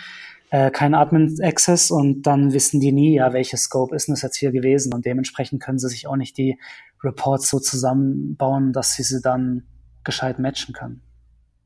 äh, 0.56 0.72
kein 0.72 0.94
Admin-Access 0.94 1.92
und 1.92 2.22
dann 2.22 2.54
wissen 2.54 2.80
die 2.80 2.94
nie, 2.94 3.16
ja, 3.16 3.34
welches 3.34 3.64
Scope 3.64 3.94
ist 3.94 4.08
denn 4.08 4.14
das 4.14 4.22
jetzt 4.22 4.38
hier 4.38 4.54
gewesen 4.54 4.94
und 4.94 5.06
dementsprechend 5.06 5.62
können 5.62 5.80
sie 5.80 5.90
sich 5.90 6.08
auch 6.08 6.16
nicht 6.16 6.38
die 6.38 6.58
Reports 7.04 7.50
so 7.50 7.60
zusammenbauen, 7.60 8.72
dass 8.72 8.94
sie 8.94 9.04
sie 9.04 9.20
dann 9.22 9.64
gescheit 10.06 10.40
matchen 10.40 10.74
können. 10.74 11.02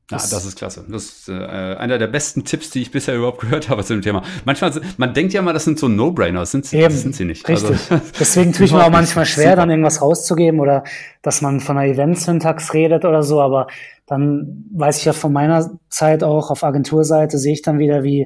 Ja, 0.09 0.17
das, 0.17 0.31
das 0.31 0.43
ist 0.43 0.57
klasse. 0.57 0.85
Das 0.89 1.03
ist 1.03 1.29
äh, 1.29 1.33
einer 1.33 1.99
der 1.99 2.07
besten 2.07 2.45
Tipps, 2.45 2.71
die 2.71 2.81
ich 2.81 2.89
bisher 2.89 3.15
überhaupt 3.15 3.41
gehört 3.41 3.69
habe 3.69 3.83
zu 3.83 3.93
dem 3.93 4.01
Thema. 4.01 4.23
Manchmal, 4.43 4.71
man 4.97 5.13
denkt 5.13 5.33
ja 5.33 5.43
mal, 5.43 5.53
das 5.53 5.65
sind 5.65 5.77
so 5.77 5.87
No-Brainer, 5.87 6.39
das 6.39 6.49
sind, 6.49 6.65
sie, 6.65 6.77
Eben, 6.77 6.85
das 6.85 7.03
sind 7.03 7.15
sie 7.15 7.25
nicht. 7.25 7.47
Richtig. 7.47 7.69
Also, 7.69 8.01
Deswegen 8.19 8.53
tue 8.53 8.65
ich 8.65 8.71
mir 8.71 8.83
auch 8.83 8.89
manchmal 8.89 9.27
schwer, 9.27 9.51
super. 9.51 9.57
dann 9.57 9.69
irgendwas 9.69 10.01
rauszugeben 10.01 10.59
oder 10.59 10.83
dass 11.21 11.43
man 11.43 11.59
von 11.59 11.77
einer 11.77 11.93
Event-Syntax 11.93 12.73
redet 12.73 13.05
oder 13.05 13.21
so, 13.21 13.39
aber 13.39 13.67
dann 14.07 14.65
weiß 14.73 14.97
ich 14.97 15.05
ja 15.05 15.13
von 15.13 15.31
meiner 15.31 15.77
Zeit 15.89 16.23
auch 16.23 16.49
auf 16.49 16.63
Agenturseite, 16.63 17.37
sehe 17.37 17.53
ich 17.53 17.61
dann 17.61 17.77
wieder, 17.77 18.01
wie 18.01 18.25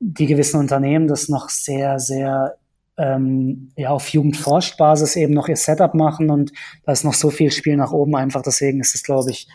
die 0.00 0.26
gewissen 0.26 0.60
Unternehmen 0.60 1.08
das 1.08 1.28
noch 1.28 1.48
sehr, 1.48 1.98
sehr 1.98 2.56
ähm, 2.98 3.70
ja, 3.76 3.90
auf 3.90 4.08
Jugendforscht-Basis 4.08 5.16
eben 5.16 5.34
noch 5.34 5.48
ihr 5.48 5.56
Setup 5.56 5.94
machen 5.94 6.30
und 6.30 6.52
da 6.84 6.92
ist 6.92 7.04
noch 7.04 7.14
so 7.14 7.30
viel 7.30 7.50
Spiel 7.50 7.76
nach 7.76 7.92
oben 7.92 8.16
einfach. 8.16 8.42
Deswegen 8.42 8.80
ist 8.80 8.94
es, 8.94 9.02
glaube 9.02 9.30
ich, 9.30 9.48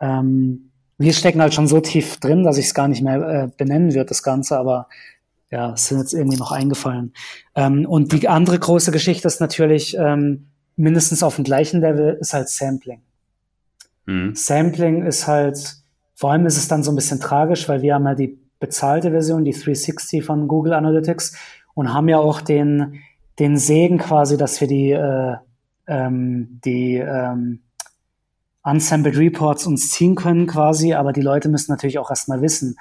ähm, 0.00 0.70
wir 0.98 1.12
stecken 1.12 1.40
halt 1.40 1.54
schon 1.54 1.68
so 1.68 1.80
tief 1.80 2.18
drin, 2.18 2.44
dass 2.44 2.58
ich 2.58 2.66
es 2.66 2.74
gar 2.74 2.88
nicht 2.88 3.02
mehr 3.02 3.20
äh, 3.20 3.48
benennen 3.56 3.94
wird, 3.94 4.10
das 4.10 4.22
Ganze, 4.22 4.58
aber 4.58 4.88
ja, 5.50 5.72
es 5.72 5.86
sind 5.86 5.98
jetzt 5.98 6.14
irgendwie 6.14 6.38
noch 6.38 6.52
eingefallen. 6.52 7.12
Ähm, 7.54 7.86
und 7.86 8.12
die 8.12 8.28
andere 8.28 8.58
große 8.58 8.92
Geschichte 8.92 9.26
ist 9.26 9.40
natürlich, 9.40 9.96
ähm, 9.98 10.48
mindestens 10.76 11.22
auf 11.22 11.36
dem 11.36 11.44
gleichen 11.44 11.80
Level, 11.80 12.16
ist 12.20 12.32
halt 12.32 12.48
Sampling. 12.48 13.02
Mhm. 14.06 14.34
Sampling 14.34 15.04
ist 15.04 15.26
halt, 15.26 15.76
vor 16.14 16.32
allem 16.32 16.46
ist 16.46 16.56
es 16.56 16.68
dann 16.68 16.82
so 16.82 16.90
ein 16.90 16.96
bisschen 16.96 17.20
tragisch, 17.20 17.68
weil 17.68 17.82
wir 17.82 17.94
haben 17.94 18.06
ja 18.06 18.14
die 18.14 18.38
bezahlte 18.62 19.10
Version, 19.10 19.44
die 19.44 19.52
360 19.52 20.24
von 20.24 20.46
Google 20.46 20.72
Analytics 20.72 21.36
und 21.74 21.92
haben 21.92 22.08
ja 22.08 22.18
auch 22.18 22.40
den, 22.40 23.00
den 23.40 23.58
Segen 23.58 23.98
quasi, 23.98 24.38
dass 24.38 24.60
wir 24.60 24.68
die, 24.68 24.92
äh, 24.92 25.36
ähm, 25.88 26.60
die 26.64 26.96
ähm, 26.96 27.60
Unsampled 28.62 29.18
Reports 29.18 29.66
uns 29.66 29.90
ziehen 29.90 30.14
können 30.14 30.46
quasi, 30.46 30.94
aber 30.94 31.12
die 31.12 31.20
Leute 31.20 31.48
müssen 31.48 31.72
natürlich 31.72 31.98
auch 31.98 32.08
erstmal 32.08 32.40
wissen, 32.40 32.76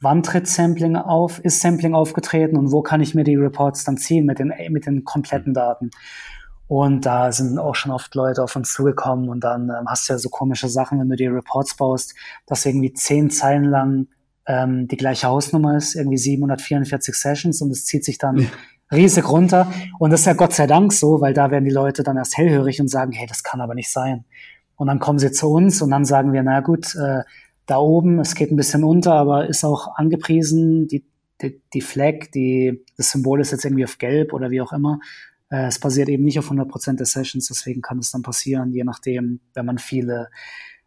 wann 0.00 0.22
tritt 0.22 0.46
Sampling 0.46 0.94
auf, 0.94 1.40
ist 1.40 1.60
Sampling 1.60 1.94
aufgetreten 1.94 2.56
und 2.56 2.70
wo 2.70 2.80
kann 2.80 3.00
ich 3.00 3.16
mir 3.16 3.24
die 3.24 3.34
Reports 3.34 3.82
dann 3.82 3.96
ziehen 3.96 4.24
mit 4.24 4.38
den, 4.38 4.52
mit 4.70 4.86
den 4.86 5.04
kompletten 5.04 5.54
Daten. 5.54 5.90
Und 6.68 7.04
da 7.04 7.32
sind 7.32 7.58
auch 7.58 7.74
schon 7.74 7.90
oft 7.90 8.14
Leute 8.14 8.44
auf 8.44 8.54
uns 8.54 8.72
zugekommen 8.72 9.28
und 9.28 9.42
dann 9.42 9.70
ähm, 9.70 9.86
hast 9.88 10.08
du 10.08 10.12
ja 10.12 10.18
so 10.20 10.28
komische 10.28 10.68
Sachen, 10.68 11.00
wenn 11.00 11.08
du 11.08 11.16
dir 11.16 11.34
Reports 11.34 11.76
baust, 11.76 12.14
dass 12.46 12.64
irgendwie 12.64 12.92
zehn 12.92 13.28
Zeilen 13.28 13.64
lang 13.64 14.06
ähm, 14.50 14.88
die 14.88 14.96
gleiche 14.96 15.28
Hausnummer 15.28 15.76
ist, 15.76 15.94
irgendwie 15.94 16.18
744 16.18 17.14
Sessions 17.14 17.62
und 17.62 17.70
es 17.70 17.84
zieht 17.84 18.04
sich 18.04 18.18
dann 18.18 18.50
riesig 18.92 19.28
runter. 19.28 19.72
Und 20.00 20.10
das 20.10 20.20
ist 20.20 20.26
ja 20.26 20.32
Gott 20.32 20.52
sei 20.52 20.66
Dank 20.66 20.92
so, 20.92 21.20
weil 21.20 21.34
da 21.34 21.52
werden 21.52 21.64
die 21.64 21.70
Leute 21.70 22.02
dann 22.02 22.16
erst 22.16 22.36
hellhörig 22.36 22.80
und 22.80 22.88
sagen, 22.88 23.12
hey, 23.12 23.28
das 23.28 23.44
kann 23.44 23.60
aber 23.60 23.74
nicht 23.74 23.92
sein. 23.92 24.24
Und 24.74 24.88
dann 24.88 24.98
kommen 24.98 25.20
sie 25.20 25.30
zu 25.30 25.48
uns 25.48 25.80
und 25.82 25.90
dann 25.90 26.04
sagen 26.04 26.32
wir, 26.32 26.42
na 26.42 26.60
gut, 26.60 26.96
äh, 26.96 27.22
da 27.66 27.76
oben, 27.76 28.18
es 28.18 28.34
geht 28.34 28.50
ein 28.50 28.56
bisschen 28.56 28.82
unter, 28.82 29.14
aber 29.14 29.46
ist 29.46 29.64
auch 29.64 29.94
angepriesen, 29.94 30.88
die, 30.88 31.04
die, 31.40 31.60
die 31.72 31.80
Flag, 31.80 32.32
die, 32.34 32.84
das 32.96 33.10
Symbol 33.10 33.40
ist 33.40 33.52
jetzt 33.52 33.64
irgendwie 33.64 33.84
auf 33.84 33.98
gelb 33.98 34.32
oder 34.32 34.50
wie 34.50 34.60
auch 34.60 34.72
immer. 34.72 34.98
Äh, 35.48 35.66
es 35.66 35.78
basiert 35.78 36.08
eben 36.08 36.24
nicht 36.24 36.40
auf 36.40 36.50
100% 36.50 36.96
der 36.96 37.06
Sessions, 37.06 37.46
deswegen 37.46 37.82
kann 37.82 37.98
es 37.98 38.10
dann 38.10 38.22
passieren, 38.22 38.72
je 38.72 38.82
nachdem, 38.82 39.38
wenn 39.54 39.66
man 39.66 39.78
viele 39.78 40.28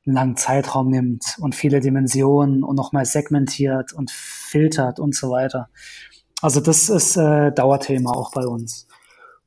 langen 0.06 0.36
Zeitraum 0.36 0.90
nimmt 0.90 1.38
und 1.40 1.56
viele 1.56 1.80
Dimensionen 1.80 2.64
und 2.64 2.76
nochmal 2.76 3.06
segmentiert 3.06 3.94
und 3.94 4.12
filtert 4.12 5.00
und 5.00 5.16
so 5.16 5.30
weiter. 5.30 5.70
Also 6.42 6.60
das 6.60 6.90
ist 6.90 7.16
äh, 7.16 7.52
Dauerthema 7.52 8.12
auch 8.12 8.32
bei 8.34 8.46
uns. 8.46 8.88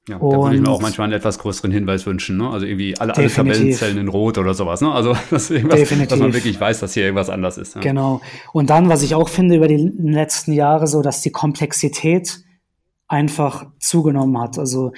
Ja, 0.08 0.18
und 0.18 0.32
da 0.32 0.38
würde 0.38 0.54
ich 0.54 0.62
mir 0.62 0.70
auch 0.70 0.80
manchmal 0.80 1.06
einen 1.06 1.14
etwas 1.14 1.38
größeren 1.40 1.72
Hinweis 1.72 2.06
wünschen. 2.06 2.36
Ne? 2.36 2.48
Also 2.48 2.64
irgendwie 2.64 2.96
alle, 2.96 3.14
alle 3.16 3.28
Tabellenzellen 3.28 3.98
in 3.98 4.08
Rot 4.08 4.38
oder 4.38 4.54
sowas. 4.54 4.80
Ne? 4.80 4.92
Also 4.92 5.14
das 5.30 5.48
definitiv. 5.48 6.08
dass 6.08 6.18
man 6.20 6.32
wirklich 6.32 6.60
weiß, 6.60 6.78
dass 6.80 6.94
hier 6.94 7.02
irgendwas 7.02 7.28
anders 7.28 7.58
ist. 7.58 7.74
Ja. 7.74 7.80
Genau. 7.80 8.20
Und 8.52 8.70
dann, 8.70 8.88
was 8.88 9.02
ich 9.02 9.16
auch 9.16 9.28
finde 9.28 9.56
über 9.56 9.66
die 9.66 9.92
letzten 9.98 10.52
Jahre, 10.52 10.86
so 10.86 11.02
dass 11.02 11.22
die 11.22 11.32
Komplexität 11.32 12.40
einfach 13.08 13.66
zugenommen 13.80 14.40
hat. 14.40 14.58
Also 14.58 14.92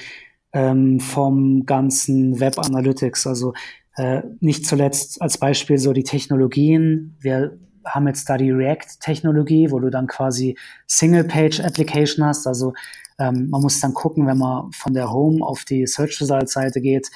ähm, 0.52 1.00
vom 1.00 1.64
ganzen 1.64 2.38
Web 2.38 2.58
Analytics. 2.58 3.26
Also 3.26 3.54
äh, 3.98 4.22
nicht 4.38 4.64
zuletzt 4.64 5.20
als 5.20 5.38
Beispiel 5.38 5.76
so 5.76 5.92
die 5.92 6.04
Technologien. 6.04 7.16
Wir 7.20 7.58
haben 7.84 8.06
jetzt 8.06 8.30
da 8.30 8.36
die 8.36 8.52
React-Technologie, 8.52 9.72
wo 9.72 9.80
du 9.80 9.90
dann 9.90 10.06
quasi 10.06 10.56
Single-Page-Application 10.86 12.24
hast. 12.24 12.46
Also 12.46 12.74
ähm, 13.18 13.48
man 13.50 13.60
muss 13.60 13.80
dann 13.80 13.94
gucken, 13.94 14.26
wenn 14.28 14.38
man 14.38 14.70
von 14.70 14.94
der 14.94 15.10
Home 15.10 15.44
auf 15.44 15.64
die 15.64 15.84
Search 15.86 16.20
Result-Seite 16.20 16.80
geht, 16.80 17.08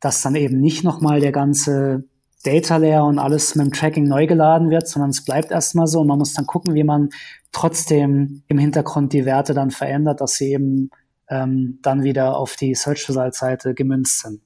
dass 0.00 0.22
dann 0.22 0.34
eben 0.34 0.60
nicht 0.60 0.82
nochmal 0.82 1.20
der 1.20 1.32
ganze 1.32 2.04
Data 2.42 2.78
Layer 2.78 3.04
und 3.04 3.18
alles 3.18 3.54
mit 3.54 3.66
dem 3.66 3.72
Tracking 3.72 4.08
neu 4.08 4.26
geladen 4.26 4.70
wird, 4.70 4.88
sondern 4.88 5.10
es 5.10 5.22
bleibt 5.22 5.50
erstmal 5.50 5.88
so 5.88 6.00
und 6.00 6.06
man 6.06 6.18
muss 6.18 6.32
dann 6.32 6.46
gucken, 6.46 6.74
wie 6.74 6.84
man 6.84 7.10
trotzdem 7.52 8.44
im 8.48 8.56
Hintergrund 8.56 9.12
die 9.12 9.26
Werte 9.26 9.52
dann 9.52 9.70
verändert, 9.70 10.22
dass 10.22 10.36
sie 10.36 10.52
eben 10.52 10.88
ähm, 11.28 11.80
dann 11.82 12.02
wieder 12.02 12.38
auf 12.38 12.56
die 12.56 12.74
Search 12.74 13.06
Result 13.10 13.34
Seite 13.34 13.74
gemünzt 13.74 14.22
sind. 14.22 14.40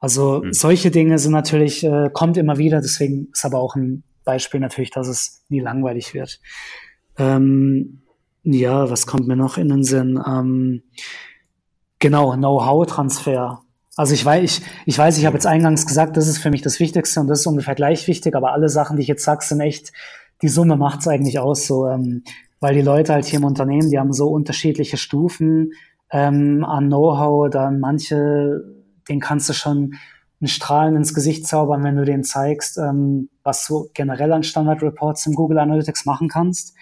Also 0.00 0.42
mhm. 0.42 0.52
solche 0.52 0.90
Dinge 0.90 1.18
sind 1.18 1.32
natürlich, 1.32 1.84
äh, 1.84 2.10
kommt 2.12 2.36
immer 2.36 2.58
wieder, 2.58 2.80
deswegen 2.80 3.28
ist 3.32 3.44
aber 3.44 3.58
auch 3.58 3.76
ein 3.76 4.02
Beispiel 4.24 4.60
natürlich, 4.60 4.90
dass 4.90 5.08
es 5.08 5.44
nie 5.48 5.60
langweilig 5.60 6.14
wird. 6.14 6.40
Ähm, 7.18 8.02
ja, 8.42 8.90
was 8.90 9.06
kommt 9.06 9.26
mir 9.26 9.36
noch 9.36 9.58
in 9.58 9.68
den 9.68 9.82
Sinn? 9.82 10.22
Ähm, 10.26 10.82
genau, 11.98 12.34
Know-how-Transfer. 12.34 13.62
Also 13.96 14.12
ich 14.12 14.24
weiß, 14.24 14.44
ich, 14.44 14.62
ich 14.84 14.98
weiß, 14.98 15.16
ich 15.16 15.24
habe 15.24 15.34
jetzt 15.34 15.46
eingangs 15.46 15.86
gesagt, 15.86 16.16
das 16.16 16.28
ist 16.28 16.38
für 16.38 16.50
mich 16.50 16.60
das 16.60 16.78
Wichtigste 16.78 17.18
und 17.20 17.28
das 17.28 17.40
ist 17.40 17.46
ungefähr 17.46 17.74
gleich 17.74 18.06
wichtig, 18.06 18.34
aber 18.36 18.52
alle 18.52 18.68
Sachen, 18.68 18.96
die 18.96 19.02
ich 19.02 19.08
jetzt 19.08 19.24
sage, 19.24 19.44
sind 19.44 19.60
echt, 19.60 19.92
die 20.42 20.48
Summe 20.48 20.76
macht's 20.76 21.08
eigentlich 21.08 21.38
aus, 21.38 21.66
so, 21.66 21.88
ähm, 21.88 22.22
weil 22.60 22.74
die 22.74 22.82
Leute 22.82 23.14
halt 23.14 23.24
hier 23.24 23.38
im 23.38 23.44
Unternehmen, 23.44 23.90
die 23.90 23.98
haben 23.98 24.12
so 24.12 24.28
unterschiedliche 24.28 24.98
Stufen 24.98 25.72
ähm, 26.10 26.62
an 26.64 26.88
Know-how, 26.88 27.48
dann 27.50 27.80
manche, 27.80 28.62
den 29.08 29.20
kannst 29.20 29.48
du 29.48 29.52
schon 29.52 29.94
einen 30.40 30.48
Strahlen 30.48 30.96
ins 30.96 31.14
Gesicht 31.14 31.46
zaubern, 31.46 31.82
wenn 31.82 31.96
du 31.96 32.04
denen 32.04 32.24
zeigst, 32.24 32.78
ähm, 32.78 33.30
was 33.42 33.66
du 33.66 33.88
generell 33.94 34.32
an 34.32 34.42
Standard-Reports 34.42 35.26
in 35.26 35.34
Google 35.34 35.58
Analytics 35.58 36.04
machen 36.04 36.28
kannst. 36.28 36.74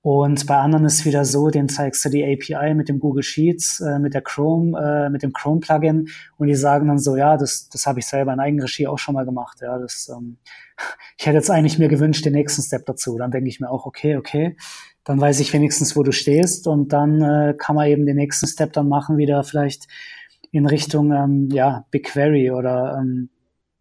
Und 0.00 0.46
bei 0.46 0.56
anderen 0.56 0.86
ist 0.86 1.04
wieder 1.04 1.24
so, 1.24 1.48
den 1.50 1.68
zeigst 1.68 2.04
du 2.04 2.08
die 2.08 2.24
API 2.24 2.72
mit 2.72 2.88
dem 2.88 3.00
Google 3.00 3.22
Sheets, 3.22 3.80
äh, 3.80 3.98
mit 3.98 4.14
der 4.14 4.22
Chrome, 4.22 4.78
äh, 4.78 5.10
mit 5.10 5.22
dem 5.22 5.32
Chrome-Plugin 5.32 6.08
und 6.38 6.46
die 6.46 6.54
sagen 6.54 6.88
dann 6.88 6.98
so, 6.98 7.16
ja, 7.16 7.36
das, 7.36 7.68
das 7.68 7.84
habe 7.84 7.98
ich 7.98 8.06
selber 8.06 8.32
in 8.32 8.40
Eigenregie 8.40 8.86
auch 8.86 8.98
schon 8.98 9.14
mal 9.14 9.26
gemacht. 9.26 9.58
Ja, 9.60 9.76
das, 9.78 10.08
ähm, 10.08 10.38
ich 11.18 11.26
hätte 11.26 11.36
jetzt 11.36 11.50
eigentlich 11.50 11.78
mir 11.78 11.88
gewünscht, 11.88 12.24
den 12.24 12.32
nächsten 12.32 12.62
Step 12.62 12.86
dazu. 12.86 13.18
Dann 13.18 13.32
denke 13.32 13.48
ich 13.48 13.60
mir 13.60 13.70
auch, 13.70 13.86
okay, 13.86 14.16
okay, 14.16 14.56
dann 15.04 15.20
weiß 15.20 15.40
ich 15.40 15.52
wenigstens, 15.52 15.96
wo 15.96 16.02
du 16.02 16.12
stehst 16.12 16.68
und 16.68 16.92
dann 16.92 17.20
äh, 17.20 17.54
kann 17.58 17.74
man 17.74 17.88
eben 17.88 18.06
den 18.06 18.16
nächsten 18.16 18.46
Step 18.46 18.72
dann 18.74 18.88
machen, 18.88 19.18
wieder 19.18 19.42
vielleicht 19.42 19.88
in 20.50 20.66
Richtung 20.66 21.12
ähm, 21.12 21.48
ja, 21.50 21.84
BigQuery 21.90 22.50
oder 22.50 22.98
ähm, 22.98 23.30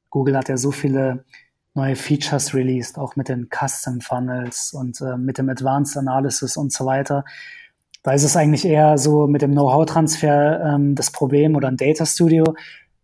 Google 0.09 0.37
hat 0.37 0.49
ja 0.49 0.57
so 0.57 0.71
viele 0.71 1.25
neue 1.73 1.95
Features 1.95 2.53
released, 2.53 2.97
auch 2.97 3.15
mit 3.15 3.29
den 3.29 3.49
Custom 3.49 4.01
Funnels 4.01 4.73
und 4.73 4.99
äh, 5.01 5.17
mit 5.17 5.37
dem 5.37 5.49
Advanced 5.49 5.97
Analysis 5.97 6.57
und 6.57 6.73
so 6.73 6.85
weiter. 6.85 7.23
Da 8.03 8.13
ist 8.13 8.23
es 8.23 8.35
eigentlich 8.35 8.65
eher 8.65 8.97
so 8.97 9.27
mit 9.27 9.41
dem 9.41 9.51
Know-how-Transfer 9.51 10.61
ähm, 10.63 10.95
das 10.95 11.11
Problem 11.11 11.55
oder 11.55 11.67
ein 11.67 11.77
Data 11.77 12.05
Studio, 12.05 12.45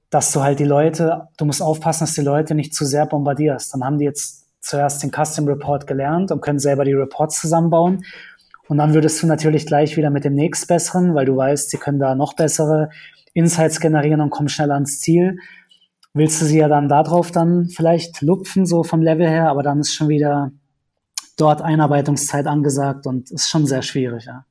dass 0.10 0.32
du 0.32 0.42
halt 0.42 0.60
die 0.60 0.66
Leute, 0.66 1.28
du 1.38 1.46
musst 1.46 1.62
aufpassen, 1.62 2.06
dass 2.06 2.14
die 2.14 2.22
Leute 2.22 2.56
nicht 2.56 2.74
zu 2.74 2.86
sehr 2.86 3.06
bombardierst. 3.06 3.74
Dann 3.74 3.84
haben 3.84 4.00
die 4.00 4.06
jetzt 4.06 4.48
zuerst 4.62 5.04
den 5.04 5.12
Custom 5.12 5.48
Report 5.48 5.88
gelernt 5.88 6.32
und 6.32 6.42
können 6.42 6.60
selber 6.60 6.86
die 6.86 6.94
Reports 6.94 7.42
zusammenbauen. 7.42 8.06
Und 8.68 8.78
dann 8.78 8.94
würdest 8.94 9.22
du 9.22 9.28
natürlich 9.28 9.66
gleich 9.66 9.98
wieder 9.98 10.10
mit 10.10 10.24
dem 10.24 10.36
nächstbesseren, 10.36 11.16
weil 11.16 11.26
du 11.26 11.36
weißt, 11.36 11.70
sie 11.70 11.78
können 11.78 12.00
da 12.00 12.16
noch 12.16 12.34
bessere 12.34 12.90
Insights 13.34 13.80
generieren 13.80 14.22
und 14.22 14.30
kommen 14.30 14.50
schneller 14.50 14.76
ans 14.76 15.00
Ziel. 15.00 15.38
Willst 16.14 16.42
du 16.42 16.46
sie 16.46 16.60
ja 16.60 16.68
dann 16.68 16.88
darauf 16.88 17.32
dann 17.32 17.70
vielleicht 17.70 18.22
lupfen, 18.22 18.66
so 18.66 18.84
vom 18.84 19.02
Level 19.02 19.28
her, 19.28 19.50
aber 19.50 19.64
dann 19.64 19.80
ist 19.80 19.94
schon 19.94 20.10
wieder 20.10 20.52
dort 21.38 21.62
Einarbeitungszeit 21.62 22.46
angesagt 22.46 23.08
und 23.08 23.32
ist 23.32 23.50
schon 23.50 23.66
sehr 23.66 23.82
schwierig, 23.82 24.26
ja. 24.26 24.46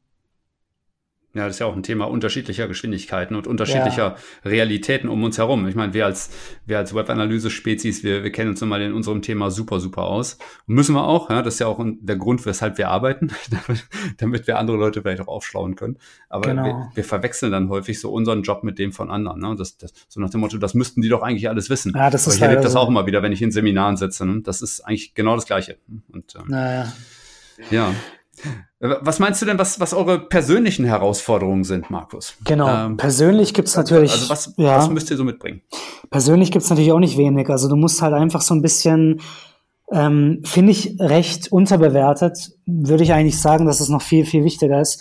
Ja, 1.35 1.47
das 1.47 1.57
ist 1.57 1.61
ja 1.61 1.67
auch 1.67 1.75
ein 1.75 1.83
Thema 1.83 2.05
unterschiedlicher 2.05 2.69
Geschwindigkeiten 2.69 3.35
und 3.35 3.47
unterschiedlicher 3.47 4.17
ja. 4.45 4.51
Realitäten 4.51 5.09
um 5.09 5.25
uns 5.25 5.39
herum. 5.39 5.67
Ich 5.67 5.75
meine, 5.75 5.95
wir 5.95 6.05
als, 6.05 6.31
wir 6.67 6.77
als 6.77 6.95
Webanalyse-Spezies, 6.95 8.05
wir, 8.05 8.23
wir 8.23 8.31
kennen 8.31 8.51
uns 8.51 8.61
nun 8.61 8.69
mal 8.69 8.83
in 8.83 8.93
unserem 8.93 9.23
Thema 9.23 9.51
super, 9.51 9.81
super 9.81 10.03
aus. 10.03 10.35
Und 10.67 10.75
müssen 10.75 10.95
wir 10.95 11.05
auch, 11.05 11.31
ja, 11.31 11.41
das 11.41 11.55
ist 11.55 11.61
ja 11.61 11.69
auch 11.69 11.83
der 11.83 12.17
Grund, 12.17 12.45
weshalb 12.45 12.77
wir 12.77 12.91
arbeiten, 12.91 13.31
damit, 13.51 13.89
damit 14.19 14.47
wir 14.47 14.59
andere 14.59 14.77
Leute 14.77 15.01
vielleicht 15.01 15.23
auch 15.23 15.29
aufschlauen 15.29 15.75
können. 15.75 15.97
Aber 16.29 16.51
genau. 16.51 16.65
wir, 16.65 16.91
wir, 16.95 17.05
verwechseln 17.05 17.51
dann 17.51 17.71
häufig 17.71 17.99
so 17.99 18.13
unseren 18.13 18.43
Job 18.43 18.63
mit 18.63 18.79
dem 18.79 18.93
von 18.93 19.11
anderen. 19.11 19.41
Ne? 19.41 19.55
Das, 19.57 19.79
das, 19.79 19.95
so 20.09 20.21
nach 20.21 20.29
dem 20.29 20.41
Motto, 20.41 20.59
das 20.59 20.75
müssten 20.75 21.01
die 21.01 21.09
doch 21.09 21.23
eigentlich 21.23 21.49
alles 21.49 21.71
wissen. 21.71 21.95
Ja, 21.97 22.11
das 22.11 22.25
Aber 22.25 22.33
ist 22.33 22.37
ich 22.37 22.43
erlebe 22.43 22.61
das 22.61 22.77
auch 22.77 22.89
immer 22.89 23.07
wieder, 23.07 23.23
wenn 23.23 23.33
ich 23.33 23.41
in 23.41 23.53
Seminaren 23.53 23.97
sitze. 23.97 24.27
Ne? 24.27 24.43
Das 24.43 24.61
ist 24.61 24.81
eigentlich 24.83 25.15
genau 25.15 25.35
das 25.35 25.47
Gleiche. 25.47 25.79
Und, 26.13 26.35
ähm, 26.35 26.45
naja. 26.49 26.93
Ja. 27.71 27.95
Was 28.85 29.21
meinst 29.21 29.41
du 29.41 29.47
denn, 29.47 29.61
was, 29.61 29.79
was 29.79 29.95
eure 29.95 30.19
persönlichen 30.19 30.85
Herausforderungen 30.85 31.63
sind, 31.63 31.89
Markus? 31.89 32.35
Genau, 32.45 32.87
ähm, 32.87 32.97
persönlich 32.97 33.55
gibt's 33.55 33.77
natürlich. 33.77 34.11
Also 34.11 34.29
was, 34.29 34.55
ja, 34.57 34.79
was 34.79 34.91
müsst 34.91 35.09
ihr 35.09 35.17
so 35.17 35.23
mitbringen? 35.23 35.63
Persönlich 36.11 36.51
gibt's 36.51 36.69
natürlich 36.69 36.91
auch 36.91 36.99
nicht 36.99 37.17
wenig. 37.17 37.49
Also 37.49 37.69
du 37.69 37.77
musst 37.77 38.03
halt 38.03 38.13
einfach 38.13 38.41
so 38.41 38.55
ein 38.55 38.61
bisschen, 38.61 39.21
ähm, 39.93 40.41
finde 40.43 40.73
ich, 40.73 40.97
recht 40.99 41.53
unterbewertet. 41.53 42.57
Würde 42.67 43.05
ich 43.05 43.13
eigentlich 43.13 43.41
sagen, 43.41 43.67
dass 43.67 43.79
es 43.79 43.89
noch 43.89 44.03
viel, 44.03 44.27
viel 44.27 44.43
wichtiger 44.43 44.81
ist. 44.81 45.01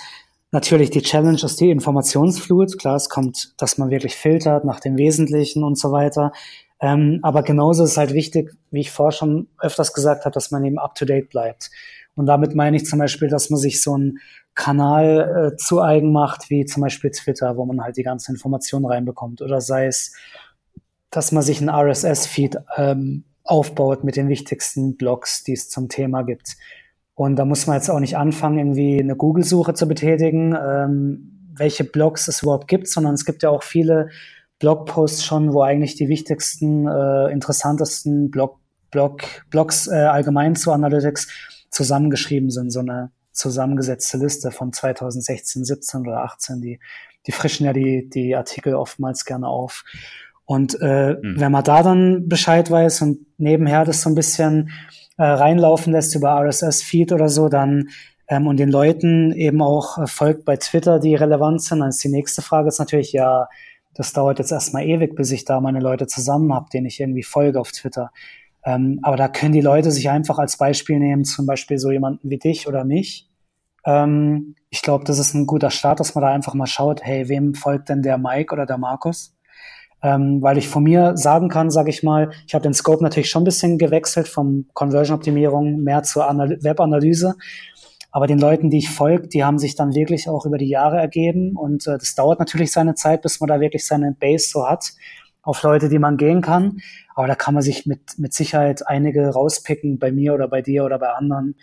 Natürlich 0.51 0.91
die 0.91 1.01
Challenge 1.01 1.41
ist 1.41 1.59
die 1.59 1.71
Informationsflut. 1.71 2.77
Klar, 2.77 2.97
es 2.97 3.09
kommt, 3.09 3.59
dass 3.59 3.79
man 3.79 3.89
wirklich 3.89 4.15
filtert 4.15 4.63
nach 4.63 4.79
dem 4.79 4.95
Wesentlichen 4.97 5.63
und 5.63 5.79
so 5.79 5.91
weiter. 5.91 6.33
Ähm, 6.81 7.19
aber 7.23 7.41
genauso 7.41 7.83
ist 7.83 7.91
es 7.91 7.97
halt 7.97 8.13
wichtig, 8.13 8.51
wie 8.69 8.81
ich 8.81 8.91
vorher 8.91 9.11
schon 9.11 9.47
öfters 9.59 9.93
gesagt 9.93 10.25
habe, 10.25 10.33
dass 10.33 10.51
man 10.51 10.63
eben 10.65 10.77
up-to-date 10.77 11.29
bleibt. 11.29 11.71
Und 12.15 12.25
damit 12.25 12.55
meine 12.55 12.77
ich 12.77 12.85
zum 12.85 12.99
Beispiel, 12.99 13.29
dass 13.29 13.49
man 13.49 13.59
sich 13.59 13.81
so 13.81 13.93
einen 13.93 14.19
Kanal 14.53 15.51
äh, 15.53 15.55
zu 15.57 15.81
eigen 15.81 16.11
macht, 16.11 16.49
wie 16.49 16.65
zum 16.65 16.81
Beispiel 16.81 17.11
Twitter, 17.11 17.55
wo 17.57 17.65
man 17.65 17.81
halt 17.81 17.97
die 17.97 18.03
ganzen 18.03 18.33
Informationen 18.33 18.85
reinbekommt. 18.85 19.41
Oder 19.41 19.61
sei 19.61 19.87
es, 19.87 20.13
dass 21.09 21.31
man 21.31 21.43
sich 21.43 21.59
einen 21.59 21.69
RSS-Feed 21.69 22.57
ähm, 22.77 23.23
aufbaut 23.43 24.03
mit 24.03 24.15
den 24.15 24.29
wichtigsten 24.29 24.97
Blogs, 24.97 25.43
die 25.43 25.53
es 25.53 25.69
zum 25.69 25.89
Thema 25.89 26.23
gibt. 26.23 26.57
Und 27.15 27.35
da 27.35 27.45
muss 27.45 27.67
man 27.67 27.75
jetzt 27.75 27.89
auch 27.89 27.99
nicht 27.99 28.17
anfangen, 28.17 28.57
irgendwie 28.57 28.99
eine 28.99 29.15
Google-Suche 29.15 29.73
zu 29.73 29.87
betätigen, 29.87 30.55
ähm, 30.55 31.53
welche 31.55 31.83
Blogs 31.83 32.27
es 32.27 32.41
überhaupt 32.41 32.67
gibt, 32.67 32.87
sondern 32.87 33.13
es 33.13 33.25
gibt 33.25 33.43
ja 33.43 33.49
auch 33.49 33.63
viele 33.63 34.09
Blogposts 34.59 35.25
schon, 35.25 35.53
wo 35.53 35.61
eigentlich 35.61 35.95
die 35.95 36.07
wichtigsten, 36.07 36.87
äh, 36.87 37.31
interessantesten 37.31 38.31
Blog, 38.31 38.57
Blog, 38.89 39.21
Blogs 39.49 39.87
äh, 39.87 39.95
allgemein 39.95 40.55
zu 40.55 40.71
Analytics 40.71 41.27
zusammengeschrieben 41.71 42.51
sind, 42.51 42.71
so 42.71 42.81
eine 42.81 43.11
zusammengesetzte 43.31 44.17
Liste 44.17 44.51
von 44.51 44.73
2016, 44.73 45.65
17 45.65 46.01
oder 46.01 46.23
18, 46.23 46.61
die, 46.61 46.79
die 47.25 47.31
frischen 47.31 47.65
ja 47.65 47.73
die, 47.73 48.09
die 48.09 48.35
Artikel 48.35 48.75
oftmals 48.75 49.25
gerne 49.25 49.47
auf. 49.47 49.83
Und 50.45 50.77
äh, 50.81 51.13
mhm. 51.13 51.39
wenn 51.39 51.51
man 51.51 51.63
da 51.63 51.81
dann 51.81 52.27
Bescheid 52.27 52.69
weiß 52.69 53.01
und 53.01 53.19
nebenher 53.37 53.85
das 53.85 54.01
so 54.01 54.09
ein 54.09 54.15
bisschen 54.15 54.71
äh, 55.17 55.23
reinlaufen 55.23 55.93
lässt 55.93 56.13
über 56.15 56.31
RSS-Feed 56.41 57.13
oder 57.13 57.29
so, 57.29 57.47
dann 57.47 57.89
ähm, 58.27 58.47
und 58.47 58.57
den 58.57 58.69
Leuten 58.69 59.31
eben 59.31 59.61
auch 59.61 59.97
äh, 59.97 60.07
folgt 60.07 60.45
bei 60.45 60.57
Twitter, 60.57 60.99
die 60.99 61.15
relevant 61.15 61.61
sind, 61.61 61.79
dann 61.79 61.89
ist 61.89 62.03
die 62.03 62.09
nächste 62.09 62.41
Frage 62.41 62.67
ist 62.67 62.79
natürlich, 62.79 63.13
ja, 63.13 63.47
das 63.93 64.13
dauert 64.13 64.39
jetzt 64.39 64.51
erstmal 64.51 64.85
ewig, 64.85 65.15
bis 65.15 65.31
ich 65.31 65.45
da 65.45 65.59
meine 65.59 65.79
Leute 65.79 66.07
zusammen 66.07 66.53
habe, 66.53 66.69
denen 66.73 66.85
ich 66.85 66.99
irgendwie 66.99 67.23
folge 67.23 67.59
auf 67.59 67.71
Twitter. 67.71 68.11
Ähm, 68.63 68.99
aber 69.01 69.17
da 69.17 69.27
können 69.27 69.53
die 69.53 69.61
Leute 69.61 69.91
sich 69.91 70.09
einfach 70.09 70.37
als 70.37 70.57
Beispiel 70.57 70.99
nehmen, 70.99 71.25
zum 71.25 71.45
Beispiel 71.45 71.77
so 71.77 71.91
jemanden 71.91 72.29
wie 72.29 72.37
dich 72.37 72.67
oder 72.67 72.83
mich. 72.83 73.27
Ähm, 73.85 74.55
ich 74.69 74.81
glaube, 74.81 75.05
das 75.05 75.19
ist 75.19 75.33
ein 75.33 75.47
guter 75.47 75.71
Start, 75.71 75.99
dass 75.99 76.15
man 76.15 76.23
da 76.23 76.31
einfach 76.31 76.53
mal 76.53 76.67
schaut, 76.67 77.03
hey, 77.03 77.27
wem 77.29 77.55
folgt 77.55 77.89
denn 77.89 78.01
der 78.01 78.17
Mike 78.17 78.53
oder 78.53 78.65
der 78.65 78.77
Markus? 78.77 79.35
Ähm, 80.03 80.41
weil 80.41 80.57
ich 80.57 80.67
von 80.67 80.83
mir 80.83 81.15
sagen 81.15 81.49
kann, 81.49 81.69
sage 81.69 81.89
ich 81.89 82.01
mal, 82.01 82.31
ich 82.47 82.53
habe 82.53 82.63
den 82.63 82.73
Scope 82.73 83.03
natürlich 83.03 83.29
schon 83.29 83.43
ein 83.43 83.45
bisschen 83.45 83.77
gewechselt 83.77 84.27
vom 84.27 84.65
Conversion-Optimierung 84.73 85.83
mehr 85.83 86.03
zur 86.03 86.23
Web-Analyse. 86.23 87.35
Aber 88.11 88.27
den 88.27 88.39
Leuten, 88.39 88.69
die 88.69 88.79
ich 88.79 88.89
folge, 88.89 89.27
die 89.27 89.43
haben 89.43 89.57
sich 89.57 89.75
dann 89.75 89.95
wirklich 89.95 90.27
auch 90.27 90.45
über 90.45 90.57
die 90.57 90.67
Jahre 90.67 90.97
ergeben. 90.97 91.55
Und 91.55 91.87
äh, 91.87 91.97
das 91.97 92.15
dauert 92.15 92.39
natürlich 92.39 92.71
seine 92.71 92.95
Zeit, 92.95 93.21
bis 93.21 93.39
man 93.39 93.47
da 93.47 93.59
wirklich 93.59 93.85
seine 93.85 94.15
Base 94.19 94.49
so 94.49 94.67
hat, 94.67 94.91
auf 95.43 95.63
Leute, 95.63 95.89
die 95.89 95.99
man 95.99 96.17
gehen 96.17 96.41
kann. 96.41 96.79
Aber 97.15 97.27
da 97.27 97.35
kann 97.35 97.53
man 97.53 97.63
sich 97.63 97.85
mit, 97.85 98.17
mit 98.17 98.33
Sicherheit 98.33 98.87
einige 98.87 99.29
rauspicken, 99.29 99.99
bei 99.99 100.11
mir 100.11 100.33
oder 100.33 100.47
bei 100.47 100.61
dir 100.61 100.85
oder 100.85 100.99
bei 100.99 101.09
anderen. 101.09 101.55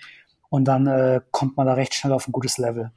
Und 0.51 0.67
dann 0.67 0.87
äh, 0.87 1.21
kommt 1.31 1.57
man 1.57 1.67
da 1.67 1.75
recht 1.75 1.95
schnell 1.95 2.13
auf 2.13 2.27
ein 2.27 2.33
gutes 2.33 2.59
Level. 2.59 2.91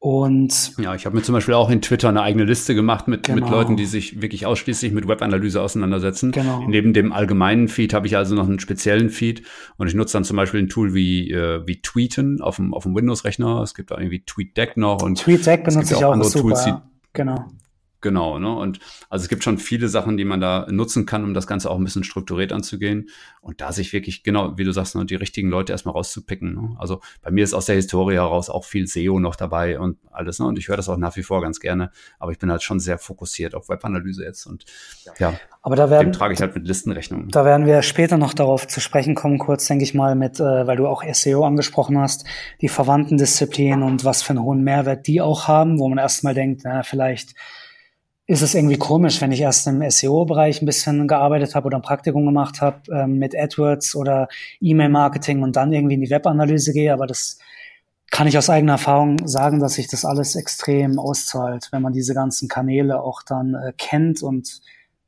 Und 0.00 0.74
ja, 0.78 0.94
ich 0.94 1.06
habe 1.06 1.16
mir 1.16 1.22
zum 1.22 1.32
Beispiel 1.32 1.54
auch 1.54 1.70
in 1.70 1.82
Twitter 1.82 2.08
eine 2.08 2.22
eigene 2.22 2.44
Liste 2.44 2.76
gemacht 2.76 3.08
mit, 3.08 3.26
genau. 3.26 3.40
mit 3.40 3.50
Leuten, 3.50 3.76
die 3.76 3.84
sich 3.84 4.22
wirklich 4.22 4.46
ausschließlich 4.46 4.92
mit 4.92 5.08
Webanalyse 5.08 5.60
auseinandersetzen. 5.60 6.30
Genau. 6.30 6.64
Neben 6.68 6.92
dem 6.92 7.12
allgemeinen 7.12 7.66
Feed 7.66 7.94
habe 7.94 8.06
ich 8.06 8.16
also 8.16 8.36
noch 8.36 8.46
einen 8.46 8.60
speziellen 8.60 9.10
Feed 9.10 9.42
und 9.76 9.88
ich 9.88 9.94
nutze 9.94 10.12
dann 10.12 10.22
zum 10.22 10.36
Beispiel 10.36 10.62
ein 10.62 10.68
Tool 10.68 10.94
wie, 10.94 11.32
äh, 11.32 11.66
wie 11.66 11.82
Tweeten 11.82 12.40
auf 12.40 12.56
dem, 12.56 12.74
auf 12.74 12.84
dem 12.84 12.94
Windows-Rechner. 12.94 13.60
Es 13.62 13.74
gibt 13.74 13.90
da 13.90 13.98
irgendwie 13.98 14.22
TweetDeck 14.24 14.76
noch 14.76 15.02
und 15.02 15.18
TweetDeck 15.18 15.64
benutze 15.64 15.94
ich 15.94 16.04
auch, 16.04 16.12
andere 16.12 16.30
super, 16.30 16.42
Tools, 16.42 16.64
die, 16.64 16.74
genau. 17.12 17.46
Genau, 18.00 18.38
ne? 18.38 18.54
Und 18.54 18.78
also 19.08 19.24
es 19.24 19.28
gibt 19.28 19.42
schon 19.42 19.58
viele 19.58 19.88
Sachen, 19.88 20.16
die 20.16 20.24
man 20.24 20.40
da 20.40 20.66
nutzen 20.70 21.04
kann, 21.04 21.24
um 21.24 21.34
das 21.34 21.48
Ganze 21.48 21.68
auch 21.68 21.78
ein 21.78 21.84
bisschen 21.84 22.04
strukturiert 22.04 22.52
anzugehen. 22.52 23.08
Und 23.40 23.60
da 23.60 23.72
sich 23.72 23.92
wirklich, 23.92 24.22
genau, 24.22 24.56
wie 24.56 24.62
du 24.62 24.72
sagst, 24.72 24.94
ne, 24.94 25.04
die 25.04 25.16
richtigen 25.16 25.48
Leute 25.48 25.72
erstmal 25.72 25.94
rauszupicken. 25.94 26.54
Ne? 26.54 26.76
Also 26.78 27.00
bei 27.22 27.32
mir 27.32 27.42
ist 27.42 27.54
aus 27.54 27.66
der 27.66 27.74
Historie 27.74 28.14
heraus 28.14 28.50
auch 28.50 28.64
viel 28.64 28.86
SEO 28.86 29.18
noch 29.18 29.34
dabei 29.34 29.80
und 29.80 29.98
alles, 30.12 30.38
ne? 30.38 30.46
Und 30.46 30.58
ich 30.58 30.68
höre 30.68 30.76
das 30.76 30.88
auch 30.88 30.96
nach 30.96 31.16
wie 31.16 31.24
vor 31.24 31.42
ganz 31.42 31.58
gerne. 31.58 31.90
Aber 32.20 32.30
ich 32.30 32.38
bin 32.38 32.50
halt 32.50 32.62
schon 32.62 32.78
sehr 32.78 32.98
fokussiert 32.98 33.56
auf 33.56 33.68
Webanalyse 33.68 34.22
jetzt. 34.22 34.46
Und 34.46 34.64
ja, 35.18 35.34
aber 35.62 35.74
da 35.74 35.90
werden, 35.90 36.12
dem 36.12 36.12
trage 36.12 36.34
ich 36.34 36.40
halt 36.40 36.54
mit 36.54 36.66
Listenrechnungen. 36.68 37.28
Da 37.30 37.44
werden 37.44 37.66
wir 37.66 37.82
später 37.82 38.16
noch 38.16 38.32
darauf 38.32 38.68
zu 38.68 38.80
sprechen 38.80 39.16
kommen, 39.16 39.38
kurz, 39.38 39.66
denke 39.66 39.82
ich 39.82 39.92
mal, 39.92 40.14
mit, 40.14 40.38
äh, 40.38 40.66
weil 40.66 40.76
du 40.76 40.86
auch 40.86 41.02
SEO 41.12 41.44
angesprochen 41.44 41.98
hast, 41.98 42.24
die 42.60 42.68
verwandten 42.68 43.18
Disziplinen 43.18 43.82
und 43.82 44.04
was 44.04 44.22
für 44.22 44.30
einen 44.30 44.42
hohen 44.42 44.62
Mehrwert 44.62 45.06
die 45.08 45.20
auch 45.20 45.48
haben, 45.48 45.80
wo 45.80 45.88
man 45.88 45.98
erstmal 45.98 46.34
denkt, 46.34 46.62
na, 46.64 46.84
vielleicht 46.84 47.34
ist 48.28 48.42
es 48.42 48.54
irgendwie 48.54 48.76
komisch, 48.76 49.22
wenn 49.22 49.32
ich 49.32 49.40
erst 49.40 49.66
im 49.66 49.82
SEO-Bereich 49.90 50.60
ein 50.60 50.66
bisschen 50.66 51.08
gearbeitet 51.08 51.54
habe 51.54 51.66
oder 51.66 51.78
ein 51.78 51.82
Praktikum 51.82 52.26
gemacht 52.26 52.60
habe 52.60 52.82
ähm, 52.92 53.18
mit 53.18 53.34
AdWords 53.34 53.96
oder 53.96 54.28
E-Mail-Marketing 54.60 55.42
und 55.42 55.56
dann 55.56 55.72
irgendwie 55.72 55.94
in 55.94 56.02
die 56.02 56.10
Webanalyse 56.10 56.74
gehe. 56.74 56.92
Aber 56.92 57.06
das 57.06 57.38
kann 58.10 58.26
ich 58.26 58.36
aus 58.36 58.50
eigener 58.50 58.72
Erfahrung 58.72 59.26
sagen, 59.26 59.60
dass 59.60 59.74
sich 59.74 59.88
das 59.88 60.04
alles 60.04 60.36
extrem 60.36 60.98
auszahlt, 60.98 61.68
wenn 61.72 61.80
man 61.80 61.94
diese 61.94 62.12
ganzen 62.12 62.48
Kanäle 62.48 63.00
auch 63.00 63.22
dann 63.22 63.54
äh, 63.54 63.72
kennt 63.78 64.22
und 64.22 64.60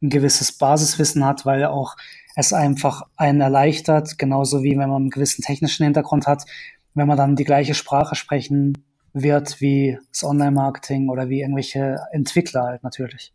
ein 0.03 0.09
gewisses 0.09 0.53
Basiswissen 0.53 1.23
hat, 1.23 1.45
weil 1.45 1.67
auch 1.67 1.97
es 2.37 2.55
einfach 2.55 3.03
einen 3.17 3.43
erleichtert, 3.43 4.17
genauso 4.17 4.63
wie 4.63 4.79
wenn 4.79 4.89
man 4.89 5.03
einen 5.03 5.11
gewissen 5.11 5.43
technischen 5.43 5.85
Hintergrund 5.85 6.27
hat, 6.27 6.47
wenn 6.95 7.07
man 7.07 7.19
dann 7.19 7.37
die 7.37 7.45
gleiche 7.45 7.75
Sprache 7.75 8.15
sprechen 8.15 8.83
wird 9.13 9.61
wie 9.61 9.99
das 10.13 10.25
Online-Marketing 10.25 11.09
oder 11.09 11.29
wie 11.29 11.41
irgendwelche 11.41 11.99
Entwickler 12.13 12.65
halt 12.65 12.83
natürlich. 12.83 13.33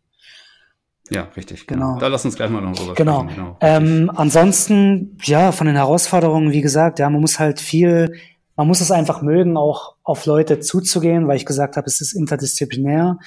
Ja, 1.10 1.28
richtig. 1.36 1.66
Genau. 1.66 1.88
genau. 1.88 2.00
Da 2.00 2.08
lass 2.08 2.24
uns 2.24 2.36
gleich 2.36 2.50
mal 2.50 2.60
noch 2.60 2.74
drüber 2.74 2.94
genau. 2.94 3.22
sprechen. 3.22 3.36
Genau. 3.36 3.56
Ähm, 3.60 4.10
ansonsten, 4.14 5.18
ja, 5.22 5.52
von 5.52 5.66
den 5.66 5.76
Herausforderungen, 5.76 6.52
wie 6.52 6.62
gesagt, 6.62 6.98
ja, 6.98 7.08
man 7.08 7.20
muss 7.20 7.38
halt 7.38 7.60
viel, 7.60 8.12
man 8.56 8.66
muss 8.66 8.80
es 8.80 8.90
einfach 8.90 9.22
mögen, 9.22 9.56
auch 9.56 9.96
auf 10.02 10.26
Leute 10.26 10.60
zuzugehen, 10.60 11.28
weil 11.28 11.36
ich 11.36 11.46
gesagt 11.46 11.76
habe, 11.76 11.86
es 11.86 12.00
ist 12.00 12.12
interdisziplinär. 12.12 13.18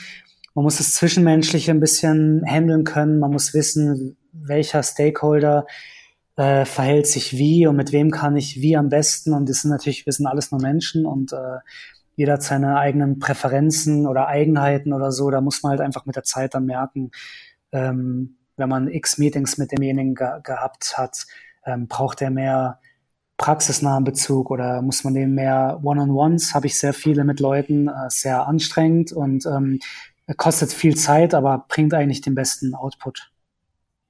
Man 0.55 0.63
muss 0.63 0.77
das 0.77 0.93
Zwischenmenschliche 0.95 1.71
ein 1.71 1.79
bisschen 1.79 2.43
handeln 2.45 2.83
können. 2.83 3.19
Man 3.19 3.31
muss 3.31 3.53
wissen, 3.53 4.17
welcher 4.33 4.83
Stakeholder 4.83 5.65
äh, 6.35 6.65
verhält 6.65 7.07
sich 7.07 7.37
wie 7.37 7.67
und 7.67 7.75
mit 7.75 7.91
wem 7.91 8.11
kann 8.11 8.35
ich 8.35 8.61
wie 8.61 8.75
am 8.75 8.89
besten. 8.89 9.33
Und 9.33 9.47
das 9.49 9.61
sind 9.61 9.71
natürlich, 9.71 10.05
wir 10.05 10.13
sind 10.13 10.25
alles 10.25 10.51
nur 10.51 10.61
Menschen 10.61 11.05
und 11.05 11.33
äh, 11.33 11.59
jeder 12.19 12.33
hat 12.33 12.43
seine 12.43 12.77
eigenen 12.77 13.17
Präferenzen 13.19 14.05
oder 14.05 14.27
Eigenheiten 14.27 14.91
oder 14.91 15.13
so. 15.13 15.29
Da 15.29 15.39
muss 15.39 15.63
man 15.63 15.69
halt 15.69 15.79
einfach 15.79 16.05
mit 16.05 16.17
der 16.17 16.23
Zeit 16.23 16.53
dann 16.53 16.65
merken, 16.65 17.11
ähm, 17.71 18.35
wenn 18.57 18.67
man 18.67 18.89
x 18.89 19.19
Meetings 19.19 19.57
mit 19.57 19.71
demjenigen 19.71 20.15
ge 20.15 20.27
gehabt 20.43 20.97
hat, 20.97 21.27
ähm, 21.65 21.87
braucht 21.87 22.21
er 22.21 22.29
mehr 22.29 22.81
praxisnahen 23.37 24.03
Bezug 24.03 24.51
oder 24.51 24.81
muss 24.81 25.05
man 25.05 25.13
dem 25.13 25.33
mehr 25.33 25.79
One-on-Ones? 25.81 26.53
Habe 26.53 26.67
ich 26.67 26.77
sehr 26.77 26.93
viele 26.93 27.23
mit 27.23 27.39
Leuten, 27.39 27.87
äh, 27.87 28.09
sehr 28.09 28.45
anstrengend 28.47 29.13
und 29.13 29.45
ähm, 29.45 29.79
kostet 30.35 30.73
viel 30.73 30.97
Zeit, 30.97 31.33
aber 31.33 31.67
bringt 31.69 31.93
eigentlich 31.93 32.19
den 32.19 32.35
besten 32.35 32.75
Output. 32.75 33.31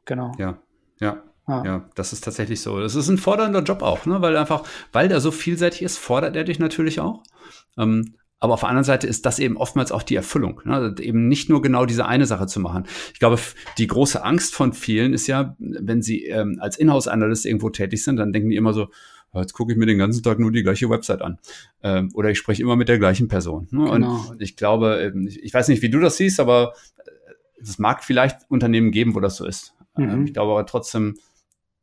Genau. 0.05 0.31
Ja, 0.39 0.57
ja. 0.99 1.21
Ja. 1.49 1.65
ja. 1.65 1.89
das 1.95 2.13
ist 2.13 2.23
tatsächlich 2.23 2.61
so. 2.61 2.79
Das 2.79 2.95
ist 2.95 3.09
ein 3.09 3.17
fordernder 3.17 3.63
Job 3.63 3.81
auch, 3.81 4.05
ne? 4.05 4.21
weil 4.21 4.37
einfach, 4.37 4.63
weil 4.91 5.07
der 5.07 5.19
so 5.19 5.31
vielseitig 5.31 5.81
ist, 5.81 5.97
fordert 5.97 6.35
er 6.35 6.43
dich 6.43 6.59
natürlich 6.59 6.99
auch. 6.99 7.23
Ähm, 7.77 8.13
aber 8.39 8.53
auf 8.53 8.61
der 8.61 8.69
anderen 8.69 8.85
Seite 8.85 9.05
ist 9.05 9.25
das 9.25 9.39
eben 9.39 9.57
oftmals 9.57 9.91
auch 9.91 10.01
die 10.01 10.15
Erfüllung, 10.15 10.61
ne? 10.63 10.73
Also 10.73 11.03
eben 11.03 11.27
nicht 11.27 11.49
nur 11.49 11.61
genau 11.61 11.85
diese 11.85 12.05
eine 12.05 12.25
Sache 12.25 12.47
zu 12.47 12.61
machen. 12.61 12.85
Ich 13.13 13.19
glaube, 13.19 13.37
die 13.77 13.87
große 13.87 14.23
Angst 14.23 14.55
von 14.55 14.71
vielen 14.71 15.13
ist 15.13 15.27
ja, 15.27 15.57
wenn 15.59 16.01
sie 16.01 16.25
ähm, 16.25 16.57
als 16.61 16.77
Inhouse-Analyst 16.77 17.45
irgendwo 17.45 17.69
tätig 17.69 18.01
sind, 18.01 18.15
dann 18.15 18.31
denken 18.31 18.49
die 18.49 18.55
immer 18.55 18.71
so, 18.71 18.87
jetzt 19.33 19.53
gucke 19.53 19.73
ich 19.73 19.77
mir 19.77 19.85
den 19.85 19.97
ganzen 19.97 20.23
Tag 20.23 20.39
nur 20.39 20.51
die 20.51 20.63
gleiche 20.63 20.89
Website 20.89 21.21
an. 21.21 21.37
Ähm, 21.83 22.11
oder 22.13 22.29
ich 22.29 22.37
spreche 22.37 22.61
immer 22.61 22.77
mit 22.77 22.87
der 22.87 22.97
gleichen 22.97 23.27
Person. 23.27 23.67
Ne? 23.71 23.89
Genau. 23.91 24.25
Und 24.29 24.41
ich 24.41 24.55
glaube, 24.55 25.11
ähm, 25.13 25.27
ich 25.27 25.53
weiß 25.53 25.67
nicht, 25.67 25.81
wie 25.81 25.89
du 25.89 25.99
das 25.99 26.17
siehst, 26.17 26.39
aber 26.39 26.73
äh, 26.97 27.61
es 27.61 27.77
mag 27.77 28.03
vielleicht 28.03 28.49
Unternehmen 28.49 28.91
geben, 28.91 29.15
wo 29.15 29.19
das 29.19 29.35
so 29.35 29.45
ist. 29.45 29.75
Ähm, 29.97 30.19
mhm. 30.19 30.25
Ich 30.25 30.33
glaube 30.33 30.51
aber 30.51 30.65
trotzdem, 30.65 31.17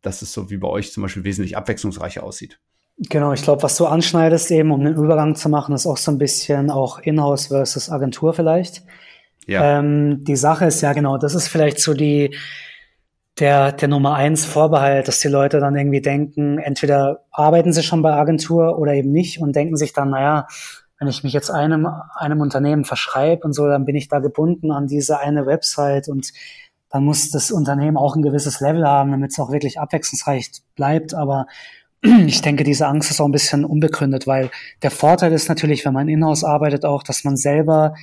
dass 0.06 0.22
es 0.22 0.32
so 0.32 0.50
wie 0.50 0.56
bei 0.56 0.68
euch 0.68 0.92
zum 0.92 1.02
Beispiel 1.02 1.24
wesentlich 1.24 1.56
abwechslungsreicher 1.56 2.22
aussieht. 2.22 2.58
Genau, 2.98 3.32
ich 3.32 3.42
glaube, 3.42 3.62
was 3.62 3.76
du 3.76 3.86
anschneidest 3.86 4.50
eben, 4.50 4.70
um 4.70 4.82
den 4.82 4.94
Übergang 4.94 5.34
zu 5.34 5.50
machen, 5.50 5.74
ist 5.74 5.86
auch 5.86 5.98
so 5.98 6.10
ein 6.10 6.18
bisschen 6.18 6.70
auch 6.70 6.98
Inhouse 7.00 7.48
versus 7.48 7.90
Agentur 7.90 8.32
vielleicht. 8.32 8.82
Ja. 9.46 9.78
Ähm, 9.78 10.24
die 10.24 10.36
Sache 10.36 10.64
ist 10.64 10.80
ja 10.80 10.92
genau, 10.94 11.18
das 11.18 11.34
ist 11.34 11.48
vielleicht 11.48 11.78
so 11.78 11.92
die 11.92 12.34
der 13.38 13.72
der 13.72 13.88
Nummer 13.88 14.14
eins 14.14 14.46
Vorbehalt, 14.46 15.08
dass 15.08 15.20
die 15.20 15.28
Leute 15.28 15.60
dann 15.60 15.76
irgendwie 15.76 16.00
denken, 16.00 16.58
entweder 16.58 17.24
arbeiten 17.30 17.72
sie 17.72 17.82
schon 17.82 18.00
bei 18.00 18.14
Agentur 18.14 18.78
oder 18.78 18.94
eben 18.94 19.12
nicht 19.12 19.40
und 19.40 19.54
denken 19.54 19.76
sich 19.76 19.92
dann, 19.92 20.10
naja, 20.10 20.46
wenn 20.98 21.08
ich 21.08 21.22
mich 21.22 21.34
jetzt 21.34 21.50
einem 21.50 21.86
einem 22.14 22.40
Unternehmen 22.40 22.86
verschreibe 22.86 23.44
und 23.44 23.52
so, 23.52 23.66
dann 23.66 23.84
bin 23.84 23.94
ich 23.94 24.08
da 24.08 24.20
gebunden 24.20 24.70
an 24.70 24.86
diese 24.86 25.20
eine 25.20 25.44
Website 25.44 26.08
und 26.08 26.32
dann 26.90 27.04
muss 27.04 27.30
das 27.30 27.50
Unternehmen 27.50 27.96
auch 27.96 28.16
ein 28.16 28.22
gewisses 28.22 28.60
Level 28.60 28.86
haben, 28.86 29.10
damit 29.10 29.32
es 29.32 29.38
auch 29.38 29.50
wirklich 29.50 29.80
abwechslungsreich 29.80 30.50
bleibt. 30.74 31.14
Aber 31.14 31.46
ich 32.26 32.40
denke, 32.42 32.64
diese 32.64 32.86
Angst 32.86 33.10
ist 33.10 33.20
auch 33.20 33.26
ein 33.26 33.32
bisschen 33.32 33.64
unbegründet, 33.64 34.26
weil 34.26 34.50
der 34.82 34.90
Vorteil 34.90 35.32
ist 35.32 35.48
natürlich, 35.48 35.84
wenn 35.84 35.94
man 35.94 36.08
in-house 36.08 36.44
arbeitet, 36.44 36.84
auch, 36.84 37.02
dass 37.02 37.24
man 37.24 37.36
selber 37.36 37.94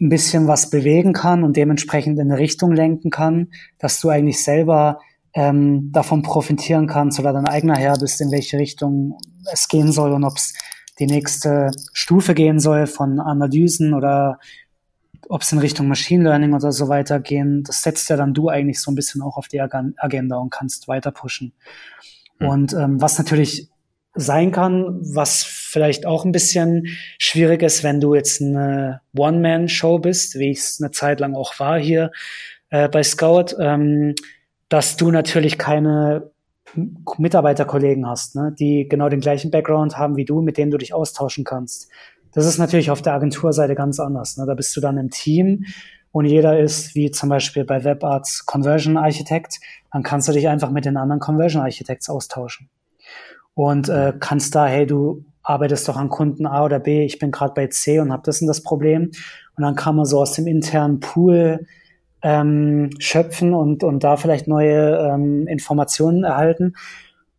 ein 0.00 0.08
bisschen 0.08 0.46
was 0.46 0.70
bewegen 0.70 1.12
kann 1.12 1.42
und 1.42 1.56
dementsprechend 1.56 2.18
in 2.18 2.30
eine 2.30 2.38
Richtung 2.38 2.72
lenken 2.72 3.10
kann, 3.10 3.48
dass 3.78 4.00
du 4.00 4.10
eigentlich 4.10 4.42
selber 4.42 5.00
ähm, 5.34 5.90
davon 5.92 6.22
profitieren 6.22 6.86
kannst 6.86 7.18
oder 7.18 7.32
dein 7.32 7.46
eigener 7.46 7.76
Herr 7.76 7.98
bist, 7.98 8.20
in 8.20 8.30
welche 8.30 8.58
Richtung 8.58 9.18
es 9.52 9.68
gehen 9.68 9.90
soll 9.90 10.12
und 10.12 10.24
ob 10.24 10.36
es 10.36 10.54
die 10.98 11.06
nächste 11.06 11.70
Stufe 11.92 12.34
gehen 12.34 12.60
soll 12.60 12.86
von 12.86 13.20
Analysen 13.20 13.94
oder 13.94 14.38
ob 15.28 15.42
es 15.42 15.52
in 15.52 15.58
Richtung 15.58 15.88
Machine 15.88 16.24
Learning 16.24 16.54
oder 16.54 16.72
so 16.72 16.88
weiter 16.88 17.20
gehen. 17.20 17.62
Das 17.64 17.82
setzt 17.82 18.08
ja 18.10 18.16
dann 18.16 18.34
du 18.34 18.48
eigentlich 18.48 18.80
so 18.80 18.90
ein 18.90 18.94
bisschen 18.94 19.22
auch 19.22 19.36
auf 19.36 19.48
die 19.48 19.60
Agenda 19.60 20.36
und 20.36 20.50
kannst 20.50 20.88
weiter 20.88 21.10
pushen. 21.10 21.52
Mhm. 22.38 22.48
Und 22.48 22.72
ähm, 22.72 23.00
was 23.00 23.18
natürlich 23.18 23.68
sein 24.14 24.50
kann, 24.52 24.98
was 25.00 25.44
vielleicht 25.44 26.06
auch 26.06 26.24
ein 26.24 26.32
bisschen 26.32 26.86
schwierig 27.18 27.62
ist, 27.62 27.84
wenn 27.84 28.00
du 28.00 28.14
jetzt 28.14 28.40
eine 28.40 29.00
One-Man-Show 29.16 29.98
bist, 29.98 30.38
wie 30.38 30.50
ich 30.50 30.58
es 30.58 30.80
eine 30.80 30.90
Zeit 30.90 31.20
lang 31.20 31.34
auch 31.34 31.58
war 31.60 31.78
hier 31.78 32.10
äh, 32.70 32.88
bei 32.88 33.02
Scout, 33.02 33.56
ähm, 33.60 34.14
dass 34.68 34.96
du 34.96 35.10
natürlich 35.10 35.56
keine 35.56 36.30
Mitarbeiterkollegen 37.16 38.06
hast, 38.06 38.34
ne, 38.36 38.54
die 38.58 38.86
genau 38.88 39.08
den 39.08 39.20
gleichen 39.20 39.50
Background 39.50 39.96
haben 39.96 40.16
wie 40.16 40.24
du, 40.24 40.42
mit 40.42 40.58
denen 40.58 40.70
du 40.70 40.78
dich 40.78 40.92
austauschen 40.92 41.44
kannst. 41.44 41.90
Das 42.38 42.46
ist 42.46 42.58
natürlich 42.58 42.92
auf 42.92 43.02
der 43.02 43.14
Agenturseite 43.14 43.74
ganz 43.74 43.98
anders. 43.98 44.36
Ne? 44.36 44.46
Da 44.46 44.54
bist 44.54 44.76
du 44.76 44.80
dann 44.80 44.96
im 44.96 45.10
Team 45.10 45.64
und 46.12 46.24
jeder 46.24 46.60
ist, 46.60 46.94
wie 46.94 47.10
zum 47.10 47.30
Beispiel 47.30 47.64
bei 47.64 47.82
WebArts 47.82 48.46
Conversion 48.46 48.96
Architect, 48.96 49.58
dann 49.92 50.04
kannst 50.04 50.28
du 50.28 50.32
dich 50.32 50.46
einfach 50.46 50.70
mit 50.70 50.84
den 50.84 50.96
anderen 50.96 51.18
Conversion 51.18 51.62
Architects 51.62 52.08
austauschen. 52.08 52.70
Und 53.54 53.88
äh, 53.88 54.12
kannst 54.20 54.54
da, 54.54 54.66
hey, 54.66 54.86
du 54.86 55.24
arbeitest 55.42 55.88
doch 55.88 55.96
an 55.96 56.10
Kunden 56.10 56.46
A 56.46 56.64
oder 56.64 56.78
B, 56.78 57.04
ich 57.04 57.18
bin 57.18 57.32
gerade 57.32 57.54
bei 57.54 57.66
C 57.66 57.98
und 57.98 58.12
habe 58.12 58.22
das 58.24 58.40
und 58.40 58.46
das 58.46 58.62
Problem. 58.62 59.10
Und 59.56 59.64
dann 59.64 59.74
kann 59.74 59.96
man 59.96 60.04
so 60.04 60.20
aus 60.20 60.34
dem 60.34 60.46
internen 60.46 61.00
Pool 61.00 61.66
ähm, 62.22 62.90
schöpfen 63.00 63.52
und, 63.52 63.82
und 63.82 64.04
da 64.04 64.16
vielleicht 64.16 64.46
neue 64.46 64.96
ähm, 64.96 65.48
Informationen 65.48 66.22
erhalten. 66.22 66.74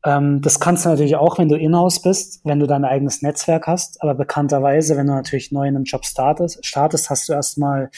Ähm, 0.05 0.41
das 0.41 0.59
kannst 0.59 0.85
du 0.85 0.89
natürlich 0.89 1.15
auch, 1.15 1.37
wenn 1.37 1.49
du 1.49 1.57
in-house 1.57 2.01
bist, 2.01 2.41
wenn 2.45 2.59
du 2.59 2.67
dein 2.67 2.85
eigenes 2.85 3.21
Netzwerk 3.21 3.67
hast. 3.67 4.01
Aber 4.01 4.15
bekannterweise, 4.15 4.97
wenn 4.97 5.07
du 5.07 5.13
natürlich 5.13 5.51
neu 5.51 5.67
in 5.67 5.75
einem 5.75 5.85
Job 5.85 6.05
startest, 6.05 6.65
startest 6.65 7.09
hast 7.09 7.27
du 7.27 7.33
erstmal 7.33 7.89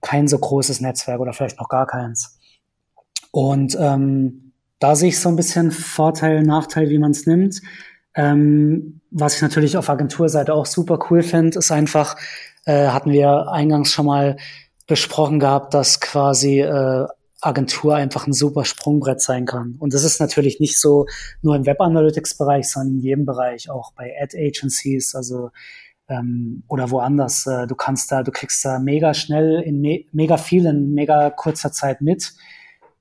kein 0.00 0.28
so 0.28 0.38
großes 0.38 0.80
Netzwerk 0.80 1.20
oder 1.20 1.32
vielleicht 1.32 1.58
noch 1.58 1.68
gar 1.68 1.86
keins. 1.86 2.38
Und 3.30 3.76
ähm, 3.80 4.52
da 4.78 4.94
sehe 4.94 5.08
ich 5.08 5.18
so 5.18 5.28
ein 5.28 5.36
bisschen 5.36 5.70
Vorteil, 5.70 6.42
Nachteil, 6.42 6.88
wie 6.90 6.98
man 6.98 7.10
es 7.10 7.26
nimmt. 7.26 7.60
Ähm, 8.14 9.00
was 9.10 9.36
ich 9.36 9.42
natürlich 9.42 9.76
auf 9.76 9.88
Agenturseite 9.88 10.54
auch 10.54 10.66
super 10.66 10.98
cool 11.10 11.22
finde, 11.22 11.58
ist 11.58 11.70
einfach, 11.70 12.16
äh, 12.64 12.88
hatten 12.88 13.10
wir 13.10 13.48
eingangs 13.48 13.92
schon 13.92 14.06
mal 14.06 14.36
besprochen 14.86 15.40
gehabt, 15.40 15.74
dass 15.74 16.00
quasi 16.00 16.60
äh, 16.60 17.06
Agentur 17.40 17.94
einfach 17.94 18.26
ein 18.26 18.32
super 18.32 18.64
Sprungbrett 18.64 19.20
sein 19.20 19.46
kann. 19.46 19.76
Und 19.78 19.94
das 19.94 20.04
ist 20.04 20.20
natürlich 20.20 20.58
nicht 20.58 20.78
so 20.80 21.06
nur 21.40 21.54
im 21.54 21.66
Web 21.66 21.80
Analytics 21.80 22.36
Bereich, 22.36 22.68
sondern 22.68 22.94
in 22.94 23.00
jedem 23.00 23.26
Bereich, 23.26 23.70
auch 23.70 23.92
bei 23.92 24.12
Ad 24.20 24.36
Agencies, 24.36 25.14
also 25.14 25.50
ähm, 26.08 26.64
oder 26.68 26.90
woanders. 26.90 27.46
Äh, 27.46 27.66
du 27.66 27.74
kannst 27.74 28.10
da, 28.10 28.22
du 28.22 28.32
kriegst 28.32 28.64
da 28.64 28.78
mega 28.78 29.14
schnell 29.14 29.60
in 29.60 29.80
me 29.80 30.04
mega 30.12 30.36
viel 30.36 30.66
in 30.66 30.94
mega 30.94 31.30
kurzer 31.30 31.70
Zeit 31.70 32.00
mit, 32.00 32.34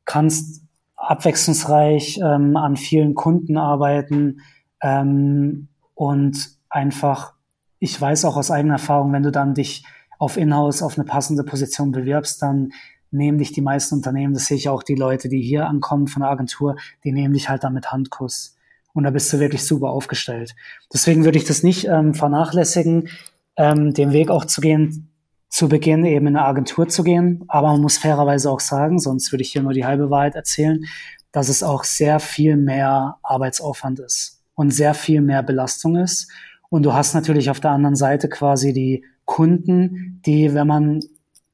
kannst 0.06 0.62
abwechslungsreich 0.96 2.20
ähm, 2.24 2.58
an 2.58 2.76
vielen 2.76 3.16
Kunden 3.16 3.58
arbeiten 3.58 4.42
ähm, 4.82 5.70
und 5.96 6.58
einfach, 6.70 7.34
ich 7.80 8.00
weiß 8.00 8.26
auch 8.26 8.38
aus 8.38 8.52
eigener 8.52 8.74
Erfahrung, 8.74 9.14
wenn 9.14 9.24
du 9.24 9.32
dann 9.32 9.54
dich 9.54 9.86
auf 10.20 10.38
Inhouse 10.38 10.82
auf 10.82 10.98
eine 10.98 11.06
passende 11.06 11.44
Position 11.44 11.92
bewirbst, 11.92 12.42
dann 12.42 12.72
nehmen 13.18 13.38
dich 13.38 13.52
die 13.52 13.62
meisten 13.62 13.96
Unternehmen, 13.96 14.34
das 14.34 14.46
sehe 14.46 14.58
ich 14.58 14.70
auch 14.70 14.84
die 14.84 14.96
Leute, 14.96 15.28
die 15.30 15.42
hier 15.42 15.68
ankommen 15.68 16.08
von 16.08 16.22
der 16.22 16.30
Agentur, 16.30 16.76
die 17.04 17.12
nehmen 17.12 17.34
dich 17.34 17.50
halt 17.50 17.64
dann 17.64 17.74
mit 17.74 17.92
Handkuss. 17.92 18.56
Und 18.94 19.04
da 19.04 19.12
bist 19.12 19.32
du 19.32 19.40
wirklich 19.40 19.64
super 19.64 19.90
aufgestellt. 19.90 20.56
Deswegen 20.92 21.26
würde 21.26 21.38
ich 21.38 21.44
das 21.44 21.62
nicht 21.62 21.86
ähm, 21.86 22.14
vernachlässigen, 22.14 23.10
ähm, 23.56 23.94
den 23.94 24.12
Weg 24.12 24.30
auch 24.30 24.46
zu 24.46 24.62
gehen, 24.62 25.10
zu 25.50 25.70
Beginn 25.70 26.06
eben 26.06 26.28
in 26.28 26.36
eine 26.36 26.46
Agentur 26.46 26.88
zu 26.88 27.04
gehen. 27.04 27.44
Aber 27.48 27.68
man 27.70 27.82
muss 27.82 27.98
fairerweise 27.98 28.50
auch 28.50 28.60
sagen, 28.60 29.00
sonst 29.00 29.32
würde 29.32 29.44
ich 29.44 29.52
hier 29.52 29.62
nur 29.62 29.74
die 29.74 29.86
halbe 29.86 30.10
Wahrheit 30.10 30.36
erzählen, 30.36 30.84
dass 31.32 31.50
es 31.50 31.64
auch 31.64 31.84
sehr 31.84 32.20
viel 32.20 32.58
mehr 32.58 33.18
Arbeitsaufwand 33.22 34.00
ist 34.00 34.42
und 34.56 34.72
sehr 34.72 34.94
viel 34.94 35.22
mehr 35.22 35.44
Belastung 35.44 35.98
ist. 35.98 36.32
Und 36.70 36.84
du 36.84 36.94
hast 36.94 37.14
natürlich 37.14 37.50
auf 37.50 37.60
der 37.60 37.72
anderen 37.72 37.96
Seite 37.96 38.30
quasi 38.30 38.74
die 38.74 39.06
Kunden, 39.26 40.22
die, 40.26 40.54
wenn 40.54 40.68
man 40.68 41.02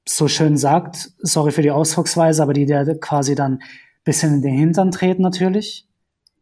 so 0.08 0.28
schön 0.28 0.58
sagt, 0.58 1.12
sorry 1.20 1.52
für 1.52 1.62
die 1.62 1.72
Ausdrucksweise, 1.72 2.44
aber 2.44 2.54
die 2.54 2.66
dir 2.66 2.98
quasi 3.00 3.36
dann 3.36 3.60
bisschen 4.04 4.34
in 4.36 4.42
den 4.42 4.58
Hintern 4.58 4.92
treten 4.92 5.22
natürlich. 5.22 5.88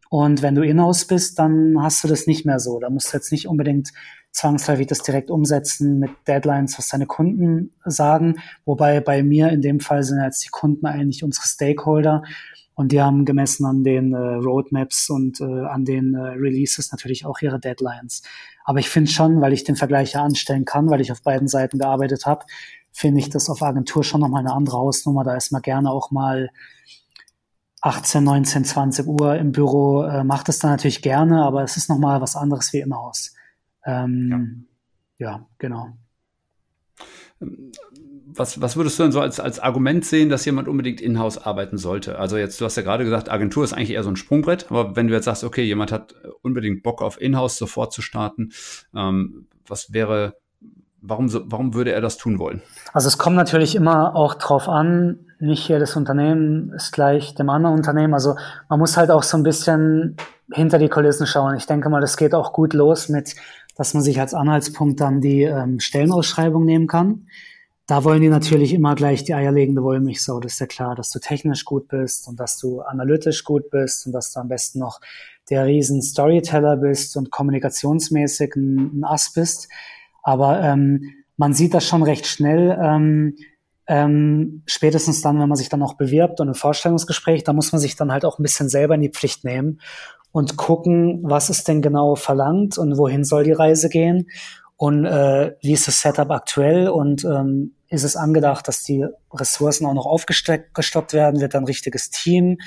Und 0.10 0.42
wenn 0.42 0.56
du 0.56 0.62
in-house 0.62 1.06
bist, 1.06 1.40
dann 1.40 1.76
hast 1.82 2.04
du 2.04 2.08
das 2.08 2.28
nicht 2.28 2.46
mehr 2.46 2.60
so. 2.60 2.80
Da 2.80 2.90
musst 2.90 3.14
du 3.14 3.18
jetzt 3.18 3.32
nicht 3.32 3.48
unbedingt 3.48 3.92
zwangsläufig 4.32 4.88
das 4.88 5.04
direkt 5.04 5.30
umsetzen 5.30 6.00
mit 6.00 6.12
Deadlines, 6.28 6.78
was 6.78 6.90
deine 6.90 7.06
Kunden 7.06 7.74
sagen. 7.86 8.36
Wobei 8.66 9.00
bei 9.00 9.24
mir 9.24 9.50
in 9.50 9.62
dem 9.62 9.80
Fall 9.80 10.04
sind 10.04 10.22
jetzt 10.22 10.44
die 10.44 10.50
Kunden 10.50 10.86
eigentlich 10.86 11.24
unsere 11.24 11.46
Stakeholder 11.48 12.24
und 12.74 12.92
die 12.92 13.02
haben 13.02 13.26
gemessen 13.26 13.66
an 13.66 13.84
den 13.84 14.14
äh, 14.14 14.18
Roadmaps 14.18 15.10
und 15.10 15.40
äh, 15.40 15.44
an 15.44 15.86
den 15.86 16.14
äh, 16.14 16.20
Releases 16.20 16.92
natürlich 16.92 17.26
auch 17.26 17.40
ihre 17.42 17.60
Deadlines. 17.60 18.22
Aber 18.64 18.80
ich 18.80 18.90
finde 18.90 19.12
schon, 19.12 19.42
weil 19.42 19.54
ich 19.54 19.64
den 19.64 19.76
Vergleich 19.76 20.14
ja 20.14 20.24
anstellen 20.24 20.66
kann, 20.66 20.90
weil 20.90 21.02
ich 21.02 21.12
auf 21.12 21.22
beiden 21.22 21.48
Seiten 21.48 21.78
gearbeitet 21.78 22.26
habe, 22.26 22.46
finde 22.92 23.22
ich 23.22 23.30
das 23.30 23.50
auf 23.50 23.62
Agentur 23.62 24.04
schon 24.04 24.22
nochmal 24.22 24.42
eine 24.42 24.54
andere 24.54 24.78
Hausnummer. 24.78 25.24
Da 25.24 25.36
ist 25.36 25.52
man 25.52 25.62
gerne 25.62 25.90
auch 25.90 26.12
mal 26.12 26.50
18, 27.82 28.24
19, 28.24 28.64
20 28.66 29.08
Uhr 29.08 29.36
im 29.36 29.52
Büro, 29.52 30.04
äh, 30.04 30.24
macht 30.24 30.50
es 30.50 30.60
dann 30.60 30.72
natürlich 30.72 31.02
gerne, 31.02 31.44
aber 31.44 31.64
es 31.64 31.78
ist 31.78 31.90
nochmal 31.90 32.22
was 32.22 32.36
anderes 32.36 32.72
wie 32.74 32.80
im 32.80 32.96
Haus. 32.96 33.34
Ähm, 33.86 34.68
ja. 35.18 35.32
ja, 35.32 35.50
genau. 35.58 35.98
Was, 38.34 38.62
was 38.62 38.78
würdest 38.78 39.00
du 39.00 39.04
denn 39.04 39.12
so 39.12 39.20
als, 39.20 39.40
als 39.40 39.60
Argument 39.60 40.06
sehen, 40.06 40.30
dass 40.30 40.46
jemand 40.46 40.68
unbedingt 40.68 41.02
in-house 41.02 41.40
arbeiten 41.40 41.80
sollte? 41.80 42.20
Also 42.20 42.38
jetzt, 42.38 42.62
du 42.62 42.66
hast 42.66 42.78
ja 42.78 42.84
gerade 42.84 43.04
gesagt, 43.04 43.30
Agentur 43.30 43.64
ist 43.64 43.74
eigentlich 43.74 43.92
eher 43.92 44.04
so 44.04 44.12
ein 44.12 44.16
Sprungbrett, 44.16 44.68
aber 44.70 44.96
wenn 44.96 45.08
du 45.08 45.16
jetzt 45.16 45.26
sagst, 45.26 45.44
okay, 45.44 45.64
jemand 45.64 45.92
hat 45.92 46.14
unbedingt 46.44 46.84
Bock 46.84 47.02
auf 47.02 47.20
in-house 47.20 47.58
sofort 47.58 47.94
zu 47.94 48.04
starten, 48.04 48.52
ähm, 48.96 49.48
was 49.66 49.92
wäre 49.92 50.38
Warum, 51.02 51.32
warum 51.52 51.74
würde 51.74 51.94
er 51.94 52.02
das 52.02 52.18
tun 52.18 52.38
wollen? 52.38 52.62
Also 52.94 53.08
es 53.08 53.18
kommt 53.18 53.36
natürlich 53.36 53.76
immer 53.76 54.16
auch 54.16 54.36
drauf 54.36 54.70
an, 54.70 55.20
nicht 55.40 55.68
jedes 55.68 55.96
Unternehmen 55.96 56.72
ist 56.74 56.92
gleich 56.92 57.34
dem 57.34 57.50
anderen 57.50 57.76
Unternehmen. 57.76 58.14
Also 58.14 58.36
man 58.70 58.80
muss 58.80 58.96
halt 58.98 59.10
auch 59.10 59.24
so 59.24 59.38
ein 59.38 59.44
bisschen 59.44 60.16
hinter 60.54 60.78
die 60.78 60.90
Kulissen 60.90 61.26
schauen. 61.26 61.56
Ich 61.56 61.66
denke 61.66 61.90
mal, 61.90 62.02
das 62.02 62.18
geht 62.18 62.36
auch 62.36 62.54
gut 62.54 62.74
los 62.74 63.10
mit, 63.10 63.36
dass 63.76 63.94
man 63.96 64.04
sich 64.04 64.20
als 64.20 64.36
Anhaltspunkt 64.36 65.00
dann 65.00 65.22
die 65.22 65.42
ähm, 65.44 65.80
Stellenausschreibung 65.80 66.64
nehmen 66.66 66.86
kann. 66.88 67.28
Da 67.88 68.04
wollen 68.04 68.22
die 68.22 68.30
natürlich 68.30 68.74
immer 68.74 68.96
gleich 68.96 69.24
die 69.24 69.34
eierlegende 69.34 69.82
Wollmilchsau. 69.84 70.40
Das 70.40 70.54
ist 70.54 70.60
ja 70.60 70.68
klar, 70.68 70.96
dass 70.96 71.10
du 71.10 71.20
technisch 71.20 71.66
gut 71.66 71.88
bist 71.88 72.28
und 72.28 72.40
dass 72.40 72.58
du 72.58 72.82
analytisch 72.82 73.44
gut 73.44 73.70
bist 73.72 74.06
und 74.06 74.14
dass 74.14 74.32
du 74.32 74.40
am 74.40 74.48
besten 74.48 74.80
noch 74.80 75.02
der 75.50 75.66
riesen 75.66 76.02
Storyteller 76.02 76.78
bist 76.78 77.18
und 77.18 77.32
kommunikationsmäßig 77.32 78.56
ein, 78.56 79.00
ein 79.00 79.04
Ass 79.04 79.34
bist. 79.34 79.68
Aber 80.24 80.62
ähm, 80.62 81.04
man 81.38 81.54
sieht 81.54 81.74
das 81.74 81.86
schon 81.86 82.04
recht 82.04 82.28
schnell, 82.28 82.78
ähm, 82.82 83.36
ähm, 83.88 84.64
spätestens 84.68 85.22
dann, 85.22 85.40
wenn 85.40 85.50
man 85.50 85.58
sich 85.58 85.70
dann 85.70 85.84
auch 85.84 85.96
bewirbt 85.96 86.40
und 86.40 86.48
im 86.48 86.54
Vorstellungsgespräch, 86.54 87.44
da 87.44 87.52
muss 87.52 87.72
man 87.72 87.82
sich 87.82 87.96
dann 87.96 88.12
halt 88.12 88.26
auch 88.26 88.40
ein 88.40 88.44
bisschen 88.44 88.70
selber 88.70 88.96
in 88.96 89.02
die 89.02 89.10
Pflicht 89.10 89.44
nehmen 89.44 89.82
und 90.32 90.56
gucken, 90.56 91.20
was 91.24 91.50
ist 91.50 91.68
denn 91.68 91.82
genau 91.82 92.16
verlangt 92.16 92.78
und 92.78 92.98
wohin 92.98 93.24
soll 93.24 93.44
die 93.44 93.52
Reise 93.52 93.90
gehen 93.90 94.28
und 94.78 95.06
äh, 95.06 95.56
wie 95.62 95.74
ist 95.74 95.88
das 95.88 96.02
Setup 96.02 96.32
aktuell 96.32 96.88
und 96.90 97.26
ähm, 97.26 97.74
ist 97.90 98.04
es 98.04 98.16
angedacht, 98.16 98.68
dass 98.68 98.84
die 98.84 99.06
Ressourcen 99.34 99.86
auch 99.86 99.94
noch 99.94 100.06
aufgestockt 100.06 101.14
werden, 101.14 101.42
wird 101.42 101.56
ein 101.56 101.66
richtiges 101.66 102.10
Team 102.10 102.60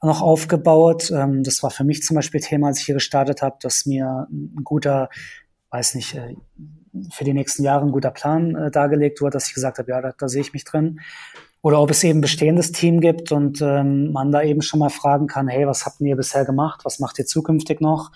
noch 0.00 0.22
aufgebaut. 0.22 1.10
Ähm, 1.10 1.42
das 1.42 1.62
war 1.62 1.70
für 1.70 1.84
mich 1.84 2.02
zum 2.02 2.14
Beispiel 2.14 2.40
Thema, 2.40 2.68
als 2.68 2.78
ich 2.78 2.86
hier 2.86 2.94
gestartet 2.94 3.42
habe, 3.42 3.56
dass 3.60 3.84
mir 3.84 4.28
ein 4.30 4.62
guter, 4.64 5.08
weiß 5.70 5.96
nicht, 5.96 6.14
äh, 6.14 6.36
für 7.12 7.24
die 7.24 7.34
nächsten 7.34 7.62
Jahre 7.62 7.84
ein 7.84 7.92
guter 7.92 8.10
Plan 8.10 8.54
äh, 8.54 8.70
dargelegt 8.70 9.20
wurde, 9.20 9.32
dass 9.32 9.48
ich 9.48 9.54
gesagt 9.54 9.78
habe, 9.78 9.90
ja, 9.90 10.00
da, 10.00 10.12
da 10.16 10.28
sehe 10.28 10.40
ich 10.40 10.52
mich 10.52 10.64
drin. 10.64 11.00
Oder 11.60 11.80
ob 11.80 11.90
es 11.90 12.04
eben 12.04 12.20
bestehendes 12.20 12.72
Team 12.72 13.00
gibt 13.00 13.32
und 13.32 13.60
ähm, 13.60 14.12
man 14.12 14.30
da 14.30 14.42
eben 14.42 14.62
schon 14.62 14.78
mal 14.78 14.90
fragen 14.90 15.26
kann, 15.26 15.48
hey, 15.48 15.66
was 15.66 15.86
habt 15.86 16.00
ihr 16.00 16.16
bisher 16.16 16.44
gemacht? 16.44 16.82
Was 16.84 17.00
macht 17.00 17.18
ihr 17.18 17.26
zukünftig 17.26 17.80
noch? 17.80 18.12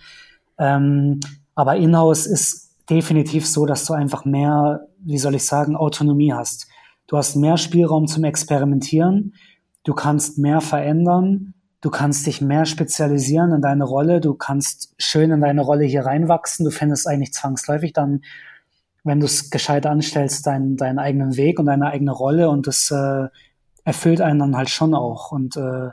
Ähm, 0.59 1.21
aber 1.55 1.77
Inhouse 1.77 2.27
ist 2.27 2.71
definitiv 2.89 3.47
so, 3.47 3.67
dass 3.67 3.85
du 3.85 3.95
einfach 3.95 4.25
mehr, 4.25 4.87
wie 4.99 5.19
soll 5.19 5.35
ich 5.35 5.45
sagen, 5.45 5.77
Autonomie 5.77 6.33
hast. 6.33 6.69
Du 7.07 7.17
hast 7.17 7.37
mehr 7.37 7.57
Spielraum 7.57 8.07
zum 8.07 8.25
Experimentieren. 8.25 9.35
Du 9.85 9.93
kannst 9.95 10.39
mehr 10.39 10.61
verändern. 10.61 11.55
Du 11.81 11.91
kannst 11.91 12.27
dich 12.27 12.41
mehr 12.41 12.65
spezialisieren 12.65 13.53
in 13.53 13.61
deine 13.61 13.85
Rolle. 13.85 14.21
Du 14.21 14.35
kannst 14.35 14.95
schön 14.99 15.33
in 15.33 15.41
deine 15.41 15.63
Rolle 15.63 15.85
hier 15.85 16.07
reinwachsen. 16.07 16.65
Du 16.65 16.71
findest 16.71 17.09
eigentlich 17.09 17.33
zwangsläufig 17.33 17.93
dann 17.93 18.23
wenn 19.05 19.21
du 19.21 19.27
es 19.27 19.51
gescheit 19.51 19.87
anstellst, 19.87 20.47
deinen, 20.47 20.77
deinen 20.77 20.99
eigenen 20.99 21.37
Weg 21.37 21.59
und 21.59 21.67
deine 21.67 21.89
eigene 21.89 22.13
Rolle 22.13 22.49
und 22.51 22.67
das 22.67 22.91
äh, 22.91 23.29
erfüllt 23.85 24.21
einen 24.21 24.39
dann 24.39 24.57
halt 24.57 24.71
schon 24.71 24.95
auch. 24.95 25.33
Und 25.33 25.57
äh, 25.57 25.91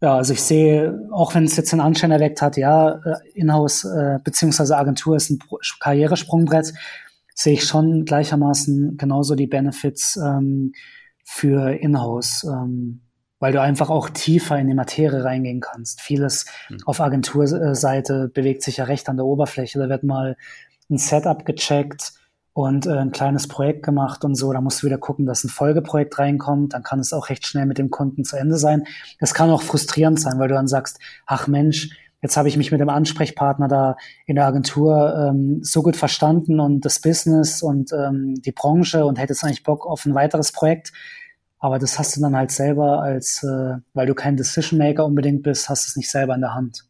ja, 0.00 0.16
also 0.16 0.32
ich 0.32 0.42
sehe, 0.42 1.08
auch 1.12 1.34
wenn 1.34 1.44
es 1.44 1.56
jetzt 1.56 1.72
den 1.72 1.80
Anschein 1.80 2.10
erweckt 2.10 2.42
hat, 2.42 2.56
ja, 2.56 2.90
äh, 2.90 3.16
Inhouse 3.34 3.84
äh, 3.84 4.18
beziehungsweise 4.22 4.76
Agentur 4.76 5.16
ist 5.16 5.30
ein 5.30 5.38
Karrieresprungbrett, 5.80 6.74
sehe 7.34 7.54
ich 7.54 7.64
schon 7.64 8.04
gleichermaßen 8.04 8.96
genauso 8.96 9.34
die 9.34 9.46
Benefits 9.46 10.16
ähm, 10.16 10.72
für 11.24 11.70
Inhouse, 11.72 12.44
ähm, 12.44 13.00
weil 13.38 13.52
du 13.52 13.60
einfach 13.60 13.90
auch 13.90 14.08
tiefer 14.10 14.58
in 14.58 14.68
die 14.68 14.74
Materie 14.74 15.24
reingehen 15.24 15.60
kannst. 15.60 16.00
Vieles 16.00 16.46
mhm. 16.68 16.78
auf 16.84 17.00
Agenturseite 17.00 18.28
bewegt 18.28 18.62
sich 18.62 18.78
ja 18.78 18.84
recht 18.84 19.08
an 19.08 19.16
der 19.16 19.26
Oberfläche. 19.26 19.78
Da 19.78 19.88
wird 19.88 20.02
mal 20.02 20.36
ein 20.90 20.98
Setup 20.98 21.44
gecheckt, 21.44 22.12
und 22.54 22.86
äh, 22.86 22.92
ein 22.92 23.10
kleines 23.10 23.48
Projekt 23.48 23.84
gemacht 23.84 24.24
und 24.24 24.36
so. 24.36 24.52
Da 24.52 24.60
musst 24.60 24.82
du 24.82 24.86
wieder 24.86 24.96
gucken, 24.96 25.26
dass 25.26 25.44
ein 25.44 25.50
Folgeprojekt 25.50 26.18
reinkommt. 26.18 26.72
Dann 26.72 26.84
kann 26.84 27.00
es 27.00 27.12
auch 27.12 27.28
recht 27.28 27.46
schnell 27.46 27.66
mit 27.66 27.78
dem 27.78 27.90
Kunden 27.90 28.24
zu 28.24 28.36
Ende 28.36 28.56
sein. 28.56 28.84
Es 29.18 29.34
kann 29.34 29.50
auch 29.50 29.60
frustrierend 29.60 30.18
sein, 30.20 30.38
weil 30.38 30.48
du 30.48 30.54
dann 30.54 30.68
sagst, 30.68 31.00
ach 31.26 31.48
Mensch, 31.48 31.90
jetzt 32.22 32.36
habe 32.36 32.48
ich 32.48 32.56
mich 32.56 32.70
mit 32.70 32.80
dem 32.80 32.88
Ansprechpartner 32.88 33.66
da 33.66 33.96
in 34.24 34.36
der 34.36 34.46
Agentur 34.46 35.30
ähm, 35.30 35.64
so 35.64 35.82
gut 35.82 35.96
verstanden 35.96 36.60
und 36.60 36.84
das 36.84 37.00
Business 37.00 37.60
und 37.60 37.92
ähm, 37.92 38.40
die 38.40 38.52
Branche 38.52 39.04
und 39.04 39.18
hätte 39.18 39.32
jetzt 39.32 39.42
eigentlich 39.42 39.64
Bock 39.64 39.84
auf 39.84 40.06
ein 40.06 40.14
weiteres 40.14 40.52
Projekt. 40.52 40.92
Aber 41.58 41.80
das 41.80 41.98
hast 41.98 42.16
du 42.16 42.20
dann 42.20 42.36
halt 42.36 42.52
selber 42.52 43.02
als, 43.02 43.42
äh, 43.42 43.78
weil 43.94 44.06
du 44.06 44.14
kein 44.14 44.36
Decision 44.36 44.78
Maker 44.78 45.04
unbedingt 45.04 45.42
bist, 45.42 45.68
hast 45.68 45.86
du 45.86 45.90
es 45.90 45.96
nicht 45.96 46.10
selber 46.10 46.36
in 46.36 46.40
der 46.40 46.54
Hand. 46.54 46.84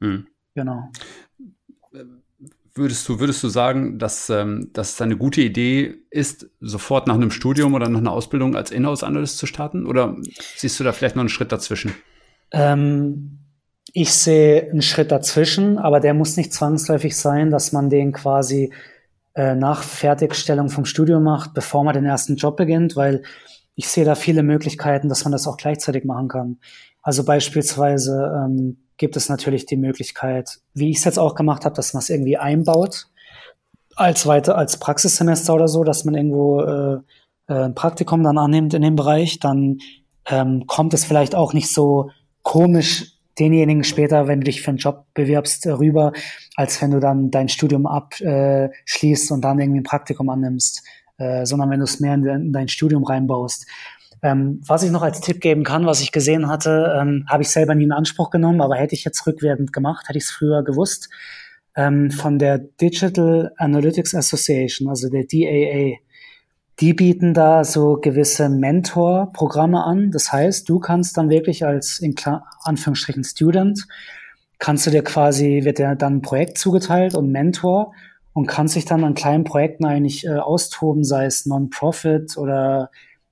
Hm. 0.00 0.28
Genau 0.54 0.88
würdest 2.74 3.08
du, 3.08 3.20
würdest 3.20 3.42
du 3.42 3.48
sagen, 3.48 3.98
dass, 3.98 4.30
ähm, 4.30 4.70
dass 4.72 4.94
es 4.94 5.02
eine 5.02 5.16
gute 5.16 5.40
Idee 5.40 5.94
ist, 6.10 6.48
sofort 6.60 7.06
nach 7.06 7.14
einem 7.14 7.30
Studium 7.30 7.74
oder 7.74 7.88
nach 7.88 8.00
einer 8.00 8.12
Ausbildung 8.12 8.56
als 8.56 8.70
Inhouse-Analyst 8.70 9.38
zu 9.38 9.46
starten? 9.46 9.86
Oder 9.86 10.16
siehst 10.56 10.78
du 10.78 10.84
da 10.84 10.92
vielleicht 10.92 11.16
noch 11.16 11.22
einen 11.22 11.28
Schritt 11.28 11.52
dazwischen? 11.52 11.94
Ähm, 12.52 13.38
ich 13.92 14.12
sehe 14.12 14.70
einen 14.70 14.82
Schritt 14.82 15.10
dazwischen, 15.10 15.78
aber 15.78 16.00
der 16.00 16.14
muss 16.14 16.36
nicht 16.36 16.52
zwangsläufig 16.52 17.16
sein, 17.16 17.50
dass 17.50 17.72
man 17.72 17.90
den 17.90 18.12
quasi 18.12 18.72
äh, 19.34 19.54
nach 19.54 19.82
Fertigstellung 19.82 20.68
vom 20.68 20.84
Studium 20.84 21.22
macht, 21.22 21.54
bevor 21.54 21.84
man 21.84 21.94
den 21.94 22.04
ersten 22.04 22.36
Job 22.36 22.56
beginnt, 22.56 22.96
weil 22.96 23.22
ich 23.74 23.88
sehe 23.88 24.04
da 24.04 24.14
viele 24.14 24.42
Möglichkeiten, 24.42 25.08
dass 25.08 25.24
man 25.24 25.32
das 25.32 25.46
auch 25.46 25.56
gleichzeitig 25.56 26.04
machen 26.04 26.28
kann. 26.28 26.58
Also 27.02 27.24
beispielsweise 27.24 28.44
ähm, 28.44 28.76
gibt 29.00 29.16
es 29.16 29.30
natürlich 29.30 29.64
die 29.64 29.78
Möglichkeit, 29.78 30.58
wie 30.74 30.90
ich 30.90 30.98
es 30.98 31.04
jetzt 31.04 31.18
auch 31.18 31.34
gemacht 31.34 31.64
habe, 31.64 31.74
dass 31.74 31.94
man 31.94 32.02
es 32.02 32.10
irgendwie 32.10 32.36
einbaut 32.36 33.06
als 33.96 34.26
weiter 34.26 34.58
als 34.58 34.78
Praxissemester 34.78 35.54
oder 35.54 35.68
so, 35.68 35.84
dass 35.84 36.04
man 36.04 36.14
irgendwo 36.14 36.60
äh, 36.60 36.98
äh, 37.48 37.64
ein 37.64 37.74
Praktikum 37.74 38.22
dann 38.22 38.36
annimmt 38.36 38.74
in 38.74 38.82
dem 38.82 38.96
Bereich, 38.96 39.40
dann 39.40 39.78
ähm, 40.26 40.66
kommt 40.66 40.92
es 40.92 41.06
vielleicht 41.06 41.34
auch 41.34 41.54
nicht 41.54 41.72
so 41.72 42.10
komisch 42.42 43.14
denjenigen 43.38 43.84
später, 43.84 44.28
wenn 44.28 44.40
du 44.40 44.44
dich 44.44 44.60
für 44.60 44.68
einen 44.68 44.76
Job 44.76 45.06
bewirbst, 45.14 45.64
äh, 45.64 45.70
rüber, 45.70 46.12
als 46.56 46.80
wenn 46.82 46.90
du 46.90 47.00
dann 47.00 47.30
dein 47.30 47.48
Studium 47.48 47.86
abschließt 47.86 49.32
und 49.32 49.42
dann 49.42 49.58
irgendwie 49.58 49.80
ein 49.80 49.84
Praktikum 49.84 50.28
annimmst, 50.28 50.86
äh, 51.16 51.46
sondern 51.46 51.70
wenn 51.70 51.78
du 51.78 51.84
es 51.84 52.00
mehr 52.00 52.12
in, 52.12 52.52
dein 52.52 52.68
Studium 52.68 53.04
reinbaust. 53.04 53.66
Ähm, 54.22 54.60
was 54.66 54.82
ich 54.82 54.90
noch 54.90 55.02
als 55.02 55.20
Tipp 55.20 55.40
geben 55.40 55.64
kann, 55.64 55.86
was 55.86 56.00
ich 56.02 56.12
gesehen 56.12 56.48
hatte, 56.48 56.94
ähm, 57.00 57.24
habe 57.28 57.42
ich 57.42 57.48
selber 57.48 57.74
nie 57.74 57.84
in 57.84 57.92
Anspruch 57.92 58.30
genommen, 58.30 58.60
aber 58.60 58.76
hätte 58.76 58.94
ich 58.94 59.04
jetzt 59.04 59.26
rückwirkend 59.26 59.72
gemacht, 59.72 60.08
hätte 60.08 60.18
ich 60.18 60.24
es 60.24 60.30
früher 60.30 60.62
gewusst, 60.62 61.08
ähm, 61.76 62.10
von 62.10 62.38
der 62.38 62.58
Digital 62.58 63.52
Analytics 63.56 64.14
Association, 64.14 64.88
also 64.88 65.08
der 65.08 65.24
DAA. 65.24 65.98
Die 66.80 66.94
bieten 66.94 67.34
da 67.34 67.64
so 67.64 67.96
gewisse 67.96 68.48
Mentor-Programme 68.48 69.84
an. 69.84 70.10
Das 70.10 70.32
heißt, 70.32 70.68
du 70.68 70.78
kannst 70.78 71.16
dann 71.16 71.28
wirklich 71.28 71.64
als 71.64 71.98
in 72.00 72.14
Anführungsstrichen 72.64 73.24
Student, 73.24 73.86
kannst 74.58 74.86
du 74.86 74.90
dir 74.90 75.02
quasi, 75.02 75.60
wird 75.64 75.78
dir 75.78 75.94
dann 75.94 76.16
ein 76.16 76.22
Projekt 76.22 76.58
zugeteilt 76.58 77.14
und 77.14 77.30
Mentor 77.30 77.92
und 78.32 78.46
kannst 78.46 78.76
dich 78.76 78.84
dann 78.84 79.04
an 79.04 79.14
kleinen 79.14 79.44
Projekten 79.44 79.84
eigentlich 79.84 80.26
äh, 80.26 80.36
austoben, 80.36 81.04
sei 81.04 81.26
es 81.26 81.46
Non-Profit 81.46 82.36
oder 82.36 82.90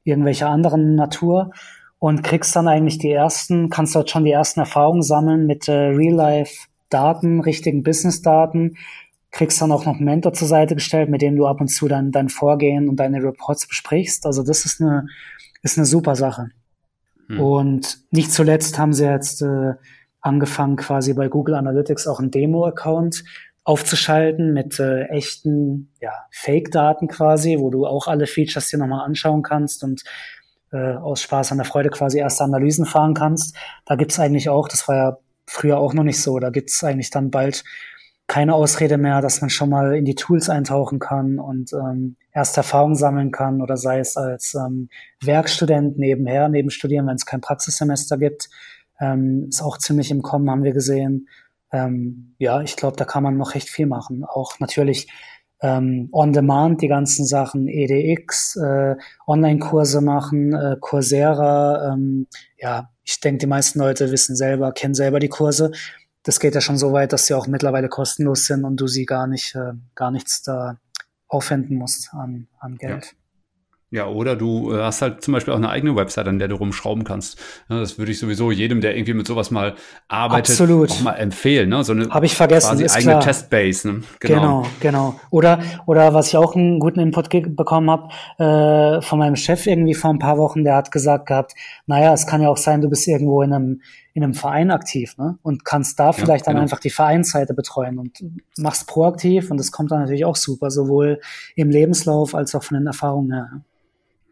irgendwelche 0.09 0.47
anderen 0.47 0.95
Natur 0.95 1.53
und 1.99 2.23
kriegst 2.23 2.55
dann 2.55 2.69
eigentlich 2.69 2.99
die 2.99 3.11
ersten, 3.11 3.71
kannst 3.71 3.95
dort 3.95 4.11
schon 4.11 4.25
die 4.25 4.33
ersten 4.33 4.61
Erfahrungen 4.61 5.03
sammeln 5.03 5.47
mit 5.47 5.69
äh, 5.69 5.73
Real-Life-Daten, 5.73 7.41
richtigen 7.41 7.83
Business-Daten, 7.83 8.77
kriegst 9.31 9.61
dann 9.61 9.73
auch 9.73 9.85
noch 9.85 9.97
einen 9.97 10.05
Mentor 10.05 10.33
zur 10.33 10.49
Seite 10.49 10.75
gestellt, 10.75 11.11
mit 11.11 11.23
dem 11.23 11.37
du 11.37 11.47
ab 11.47 11.61
und 11.61 11.69
zu 11.69 11.89
dann 11.89 12.13
dein 12.13 12.29
Vorgehen 12.29 12.89
und 12.89 12.97
deine 12.97 13.23
Reports 13.23 13.67
besprichst. 13.67 14.27
Also 14.27 14.43
das 14.43 14.65
ist 14.65 14.81
eine, 14.81 15.07
ist 15.63 15.77
eine 15.77 15.87
super 15.87 16.17
Sache. 16.17 16.51
Hm. 17.27 17.41
Und 17.41 17.99
nicht 18.11 18.33
zuletzt 18.33 18.79
haben 18.79 18.93
sie 18.93 19.05
jetzt 19.05 19.43
äh, 19.43 19.75
angefangen, 20.21 20.77
quasi 20.77 21.15
bei 21.15 21.29
Google 21.29 21.55
Analytics 21.55 22.07
auch 22.07 22.21
einen 22.21 22.31
Demo-Account 22.31 23.25
aufzuschalten 23.69 24.55
mit 24.55 24.81
äh, 24.81 25.03
echten 25.09 25.93
ja, 26.01 26.13
Fake-Daten 26.31 27.07
quasi, 27.07 27.59
wo 27.59 27.69
du 27.69 27.85
auch 27.85 28.07
alle 28.07 28.27
Features 28.27 28.69
dir 28.69 28.79
nochmal 28.79 29.05
anschauen 29.05 29.43
kannst 29.43 29.85
und 29.85 30.05
äh, 30.73 30.95
aus 30.95 31.21
Spaß 31.21 31.53
an 31.53 31.59
der 31.59 31.67
Freude 31.67 31.91
quasi 31.91 32.19
erste 32.19 32.45
Analysen 32.45 32.87
fahren 32.87 33.13
kannst. 33.13 33.55
Da 33.85 33.97
gibt's 33.97 34.19
eigentlich 34.19 34.49
auch, 34.49 34.69
das 34.69 34.89
war 34.89 34.97
ja 34.97 35.19
früher 35.47 35.77
auch 35.77 35.93
noch 35.93 36.03
nicht 36.03 36.23
so, 36.23 36.39
da 36.39 36.49
gibt's 36.49 36.83
eigentlich 36.83 37.11
dann 37.11 37.31
bald 37.31 37.63
keine 38.27 38.55
Ausrede 38.55 38.97
mehr, 38.97 39.21
dass 39.21 39.43
man 39.43 39.51
schon 39.51 39.69
mal 39.69 39.95
in 39.97 40.07
die 40.07 40.15
Tools 40.15 40.49
eintauchen 40.49 40.99
kann 40.99 41.39
und 41.39 41.75
ähm, 41.75 42.17
erste 42.33 42.61
Erfahrungen 42.61 42.95
sammeln 42.97 43.33
kann 43.33 43.61
oder 43.61 43.77
sei 43.77 43.99
es 43.99 44.17
als 44.17 44.55
ähm, 44.55 44.89
Werkstudent 45.23 45.99
nebenher, 45.99 46.49
neben 46.49 46.71
Studieren, 46.71 47.07
wenn 47.07 47.17
es 47.17 47.27
kein 47.27 47.43
Praxissemester 47.43 48.17
gibt. 48.17 48.49
Ähm, 48.99 49.49
ist 49.51 49.61
auch 49.61 49.77
ziemlich 49.77 50.11
im 50.11 50.23
Kommen, 50.23 50.49
haben 50.51 50.65
wir 50.65 50.73
gesehen 50.73 51.29
ähm, 51.73 52.35
ja, 52.39 52.61
ich 52.63 52.77
glaube, 52.77 52.97
da 52.97 53.05
kann 53.05 53.23
man 53.23 53.37
noch 53.37 53.55
recht 53.55 53.69
viel 53.69 53.87
machen. 53.87 54.25
Auch 54.25 54.59
natürlich 54.61 55.09
ähm, 55.61 56.09
on 56.13 56.33
demand 56.33 56.83
die 56.83 56.89
ganzen 56.89 57.27
Sachen, 57.27 57.69
EDX, 57.69 58.57
äh, 58.57 58.97
Online-Kurse 59.27 60.01
machen, 60.01 60.53
äh, 60.55 60.77
Coursera. 60.81 61.93
Ähm, 61.93 62.29
ja, 62.59 62.91
ich 63.05 63.21
denke, 63.21 63.39
die 63.39 63.47
meisten 63.47 63.79
Leute 63.79 64.11
wissen 64.13 64.37
selber, 64.37 64.73
kennen 64.73 64.95
selber 64.95 65.19
die 65.19 65.29
Kurse. 65.29 65.73
Das 66.23 66.41
geht 66.41 66.55
ja 66.55 66.61
schon 66.61 66.79
so 66.79 66.93
weit, 66.93 67.13
dass 67.13 67.27
sie 67.27 67.35
auch 67.35 67.47
mittlerweile 67.47 67.89
kostenlos 67.89 68.47
sind 68.47 68.65
und 68.65 68.81
du 68.81 68.87
sie 68.87 69.07
gar 69.07 69.27
nicht, 69.27 69.55
äh, 69.55 69.73
gar 69.95 70.11
nichts 70.11 70.43
da 70.43 70.79
aufwenden 71.27 71.77
musst 71.77 72.13
an, 72.13 72.49
an 72.59 72.77
Geld. 72.77 73.05
Ja. 73.07 73.28
Ja, 73.91 74.07
oder 74.07 74.37
du 74.37 74.75
äh, 74.75 74.83
hast 74.83 75.01
halt 75.01 75.23
zum 75.23 75.33
Beispiel 75.33 75.55
auch 75.55 75.59
eine 75.59 75.71
eigene 75.71 75.97
Website, 75.97 76.29
an 76.29 76.39
der 76.39 76.49
du 76.49 76.57
rumschrauben 76.57 77.05
kannst. 77.05 77.39
Ja, 77.71 77.81
das 77.81 77.99
würde 77.99 78.13
ich 78.13 78.19
sowieso 78.19 78.51
jedem, 78.51 78.83
der 78.83 78.95
irgendwie 78.95 79.15
mit 79.15 79.27
sowas 79.27 79.51
mal 79.51 79.77
arbeitet, 80.09 80.51
Absolut. 80.51 80.91
auch 80.91 81.01
mal 81.01 81.15
empfehlen. 81.15 81.71
Ne? 81.71 81.83
So 81.85 81.95
eine 81.95 82.11
Habe 82.11 82.27
ich 82.27 82.35
vergessen, 82.35 82.69
quasi 82.69 82.85
ist 82.85 82.95
eigene 82.95 83.13
klar. 83.13 83.23
Testbase. 83.23 83.89
Ne? 83.89 84.03
Genau. 84.21 84.41
genau, 84.41 84.67
genau. 84.81 85.21
Oder, 85.31 85.61
oder 85.87 86.13
was 86.13 86.29
ich 86.29 86.37
auch 86.37 86.55
einen 86.55 86.81
guten 86.81 87.01
Input 87.01 87.31
bekommen 87.57 87.91
habe 87.91 88.09
äh, 88.39 89.01
von 89.01 89.19
meinem 89.19 89.37
Chef 89.37 89.67
irgendwie 89.67 89.95
vor 89.95 90.11
ein 90.11 90.19
paar 90.19 90.37
Wochen, 90.37 90.65
der 90.65 90.77
hat 90.77 90.93
gesagt 90.93 91.25
gehabt, 91.25 91.55
naja, 91.87 92.13
es 92.13 92.27
kann 92.27 92.43
ja 92.43 92.51
auch 92.51 92.59
sein, 92.59 92.83
du 92.83 92.91
bist 92.91 93.09
irgendwo 93.09 93.41
in 93.41 93.55
einem, 93.55 93.81
in 94.13 94.23
einem 94.23 94.35
Verein 94.35 94.71
aktiv 94.71 95.17
ne? 95.17 95.39
und 95.41 95.65
kannst 95.65 95.99
da 95.99 96.13
vielleicht 96.13 96.45
ja, 96.45 96.53
genau. 96.53 96.59
dann 96.59 96.63
einfach 96.65 96.81
die 96.81 96.91
Vereinsseite 96.91 97.55
betreuen 97.55 97.99
und 97.99 98.23
machst 98.59 98.87
proaktiv 98.87 99.51
und 99.51 99.57
das 99.57 99.73
kommt 99.73 99.93
dann 99.93 100.01
natürlich 100.01 100.27
auch 100.27 100.37
super, 100.37 100.71
sowohl 100.71 101.21
im 101.57 101.71
Lebenslauf 101.71 102.35
als 102.35 102.55
auch 102.55 102.63
von 102.63 102.77
den 102.77 102.87
Erfahrungen 102.87 103.33
her. 103.33 103.63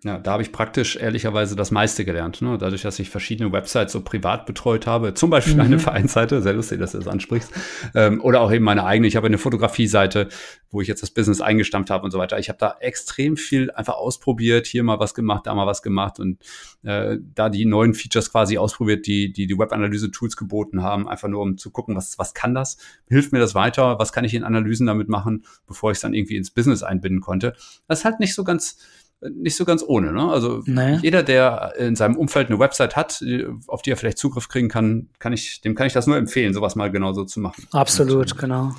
Ja, 0.04 0.18
da 0.18 0.32
habe 0.32 0.42
ich 0.42 0.52
praktisch 0.52 0.96
ehrlicherweise 0.96 1.56
das 1.56 1.70
meiste 1.70 2.04
gelernt. 2.04 2.42
Ne? 2.42 2.58
Dadurch, 2.58 2.82
dass 2.82 2.98
ich 2.98 3.08
verschiedene 3.08 3.50
Websites 3.50 3.92
so 3.92 4.02
privat 4.02 4.44
betreut 4.44 4.86
habe, 4.86 5.14
zum 5.14 5.30
Beispiel 5.30 5.54
mhm. 5.54 5.60
eine 5.60 5.78
Vereinsseite, 5.80 6.42
sehr 6.42 6.52
lustig, 6.52 6.78
dass 6.80 6.92
du 6.92 6.98
das 6.98 7.08
ansprichst, 7.08 7.50
ähm, 7.94 8.20
oder 8.20 8.42
auch 8.42 8.52
eben 8.52 8.64
meine 8.64 8.84
eigene. 8.84 9.08
Ich 9.08 9.16
habe 9.16 9.26
eine 9.26 9.38
Fotografie-Seite, 9.38 10.28
wo 10.70 10.82
ich 10.82 10.88
jetzt 10.88 11.02
das 11.02 11.10
Business 11.10 11.40
eingestammt 11.40 11.88
habe 11.88 12.04
und 12.04 12.10
so 12.10 12.18
weiter. 12.18 12.38
Ich 12.38 12.50
habe 12.50 12.58
da 12.58 12.76
extrem 12.78 13.38
viel 13.38 13.70
einfach 13.70 13.94
ausprobiert, 13.94 14.66
hier 14.66 14.82
mal 14.82 15.00
was 15.00 15.14
gemacht, 15.14 15.46
da 15.46 15.54
mal 15.54 15.66
was 15.66 15.82
gemacht 15.82 16.20
und 16.20 16.42
äh, 16.82 17.16
da 17.34 17.48
die 17.48 17.64
neuen 17.64 17.94
Features 17.94 18.30
quasi 18.30 18.58
ausprobiert, 18.58 19.06
die 19.06 19.32
die, 19.32 19.46
die 19.46 19.58
Web-Analyse-Tools 19.58 20.36
geboten 20.36 20.82
haben, 20.82 21.08
einfach 21.08 21.28
nur 21.28 21.40
um 21.40 21.56
zu 21.56 21.70
gucken, 21.70 21.96
was, 21.96 22.18
was 22.18 22.34
kann 22.34 22.54
das? 22.54 22.76
Hilft 23.08 23.32
mir 23.32 23.38
das 23.38 23.54
weiter? 23.54 23.98
Was 23.98 24.12
kann 24.12 24.24
ich 24.24 24.34
in 24.34 24.44
Analysen 24.44 24.86
damit 24.86 25.08
machen, 25.08 25.46
bevor 25.66 25.90
ich 25.90 25.96
es 25.96 26.02
dann 26.02 26.12
irgendwie 26.12 26.36
ins 26.36 26.50
Business 26.50 26.82
einbinden 26.82 27.22
konnte? 27.22 27.54
Das 27.88 28.00
ist 28.00 28.04
halt 28.04 28.20
nicht 28.20 28.34
so 28.34 28.44
ganz 28.44 28.76
nicht 29.20 29.56
so 29.56 29.64
ganz 29.64 29.82
ohne. 29.86 30.12
Ne? 30.12 30.28
Also 30.28 30.62
naja. 30.66 30.98
jeder, 31.02 31.22
der 31.22 31.74
in 31.78 31.96
seinem 31.96 32.16
Umfeld 32.16 32.48
eine 32.48 32.58
Website 32.58 32.96
hat, 32.96 33.22
auf 33.66 33.82
die 33.82 33.90
er 33.90 33.96
vielleicht 33.96 34.18
Zugriff 34.18 34.48
kriegen 34.48 34.68
kann, 34.68 35.08
kann 35.18 35.32
ich, 35.32 35.60
dem 35.60 35.74
kann 35.74 35.86
ich 35.86 35.92
das 35.92 36.06
nur 36.06 36.16
empfehlen, 36.16 36.54
sowas 36.54 36.76
mal 36.76 36.90
genauso 36.90 37.24
zu 37.24 37.40
machen. 37.40 37.66
Absolut, 37.72 38.32
Und, 38.32 38.38
genau. 38.38 38.74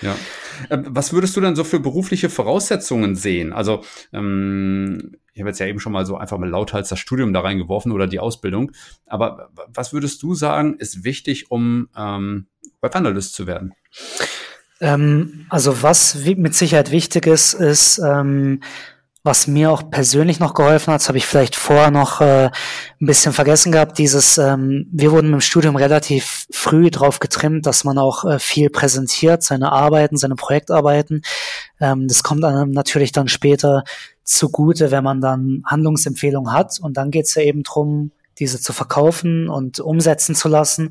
Ja. 0.00 0.16
Ähm, 0.70 0.86
was 0.88 1.12
würdest 1.12 1.36
du 1.36 1.40
dann 1.40 1.56
so 1.56 1.64
für 1.64 1.80
berufliche 1.80 2.28
Voraussetzungen 2.28 3.16
sehen? 3.16 3.52
Also 3.52 3.82
ähm, 4.12 5.16
ich 5.32 5.40
habe 5.40 5.50
jetzt 5.50 5.58
ja 5.58 5.66
eben 5.66 5.80
schon 5.80 5.92
mal 5.92 6.06
so 6.06 6.16
einfach 6.16 6.38
mal 6.38 6.48
lauthals 6.48 6.88
das 6.88 6.98
Studium 6.98 7.32
da 7.32 7.40
reingeworfen 7.40 7.92
oder 7.92 8.06
die 8.06 8.20
Ausbildung. 8.20 8.72
Aber 9.06 9.50
was 9.68 9.92
würdest 9.92 10.22
du 10.22 10.34
sagen, 10.34 10.76
ist 10.78 11.04
wichtig, 11.04 11.50
um 11.50 11.88
ähm, 11.96 12.46
Webanalyst 12.80 13.34
zu 13.34 13.46
werden? 13.46 13.74
Ähm, 14.80 15.46
also 15.48 15.82
was 15.82 16.24
mit 16.24 16.54
Sicherheit 16.54 16.90
wichtig 16.90 17.26
ist, 17.26 17.54
ist 17.54 17.98
ähm, 17.98 18.60
was 19.26 19.46
mir 19.46 19.72
auch 19.72 19.90
persönlich 19.90 20.38
noch 20.38 20.52
geholfen 20.52 20.92
hat, 20.92 21.00
das 21.00 21.08
habe 21.08 21.16
ich 21.16 21.26
vielleicht 21.26 21.56
vorher 21.56 21.90
noch 21.90 22.20
äh, 22.20 22.50
ein 23.00 23.06
bisschen 23.06 23.32
vergessen 23.32 23.72
gehabt, 23.72 23.96
dieses, 23.96 24.36
ähm, 24.36 24.86
wir 24.92 25.12
wurden 25.12 25.32
im 25.32 25.40
Studium 25.40 25.76
relativ 25.76 26.46
früh 26.50 26.90
drauf 26.90 27.20
getrimmt, 27.20 27.64
dass 27.64 27.84
man 27.84 27.96
auch 27.96 28.26
äh, 28.26 28.38
viel 28.38 28.68
präsentiert, 28.68 29.42
seine 29.42 29.72
Arbeiten, 29.72 30.18
seine 30.18 30.34
Projektarbeiten. 30.34 31.22
Ähm, 31.80 32.06
das 32.06 32.22
kommt 32.22 32.44
einem 32.44 32.70
natürlich 32.72 33.12
dann 33.12 33.28
später 33.28 33.84
zugute, 34.24 34.90
wenn 34.90 35.02
man 35.04 35.22
dann 35.22 35.62
Handlungsempfehlungen 35.64 36.52
hat. 36.52 36.78
Und 36.78 36.98
dann 36.98 37.10
geht 37.10 37.24
es 37.24 37.34
ja 37.34 37.42
eben 37.42 37.62
drum, 37.62 38.10
diese 38.38 38.60
zu 38.60 38.74
verkaufen 38.74 39.48
und 39.48 39.80
umsetzen 39.80 40.34
zu 40.34 40.48
lassen. 40.48 40.90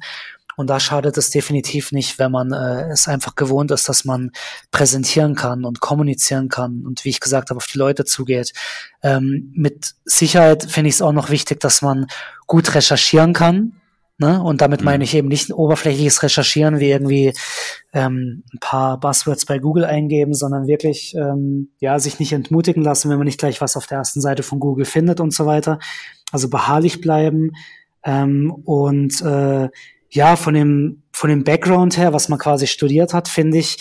Und 0.55 0.69
da 0.69 0.79
schadet 0.79 1.17
es 1.17 1.29
definitiv 1.29 1.91
nicht, 1.91 2.19
wenn 2.19 2.31
man 2.31 2.51
äh, 2.51 2.89
es 2.91 3.07
einfach 3.07 3.35
gewohnt 3.35 3.71
ist, 3.71 3.89
dass 3.89 4.05
man 4.05 4.31
präsentieren 4.71 5.35
kann 5.35 5.65
und 5.65 5.79
kommunizieren 5.79 6.49
kann 6.49 6.85
und 6.85 7.05
wie 7.05 7.09
ich 7.09 7.19
gesagt 7.19 7.49
habe, 7.49 7.57
auf 7.57 7.67
die 7.67 7.77
Leute 7.77 8.05
zugeht. 8.05 8.53
Ähm, 9.01 9.51
mit 9.55 9.93
Sicherheit 10.05 10.63
finde 10.63 10.89
ich 10.89 10.95
es 10.95 11.01
auch 11.01 11.13
noch 11.13 11.29
wichtig, 11.29 11.59
dass 11.59 11.81
man 11.81 12.07
gut 12.47 12.75
recherchieren 12.75 13.33
kann. 13.33 13.73
Ne? 14.19 14.41
Und 14.41 14.61
damit 14.61 14.81
mhm. 14.81 14.85
meine 14.85 15.03
ich 15.03 15.15
eben 15.15 15.27
nicht 15.27 15.49
ein 15.49 15.53
oberflächliches 15.53 16.21
Recherchieren 16.21 16.79
wie 16.79 16.91
irgendwie 16.91 17.33
ähm, 17.93 18.43
ein 18.53 18.59
paar 18.59 18.99
Buzzwords 18.99 19.45
bei 19.45 19.57
Google 19.57 19.85
eingeben, 19.85 20.33
sondern 20.33 20.67
wirklich 20.67 21.15
ähm, 21.15 21.71
ja 21.79 21.97
sich 21.97 22.19
nicht 22.19 22.31
entmutigen 22.31 22.83
lassen, 22.83 23.09
wenn 23.09 23.17
man 23.17 23.25
nicht 23.25 23.39
gleich 23.39 23.59
was 23.59 23.75
auf 23.75 23.87
der 23.87 23.97
ersten 23.97 24.21
Seite 24.21 24.43
von 24.43 24.59
Google 24.59 24.85
findet 24.85 25.19
und 25.19 25.33
so 25.33 25.45
weiter. 25.47 25.79
Also 26.31 26.47
beharrlich 26.47 27.01
bleiben 27.01 27.51
ähm, 28.03 28.51
und 28.65 29.19
äh, 29.23 29.69
ja, 30.13 30.35
von 30.35 30.53
dem, 30.53 31.03
von 31.11 31.29
dem 31.29 31.43
Background 31.43 31.97
her, 31.97 32.13
was 32.13 32.29
man 32.29 32.37
quasi 32.37 32.67
studiert 32.67 33.13
hat, 33.13 33.27
finde 33.27 33.57
ich, 33.57 33.77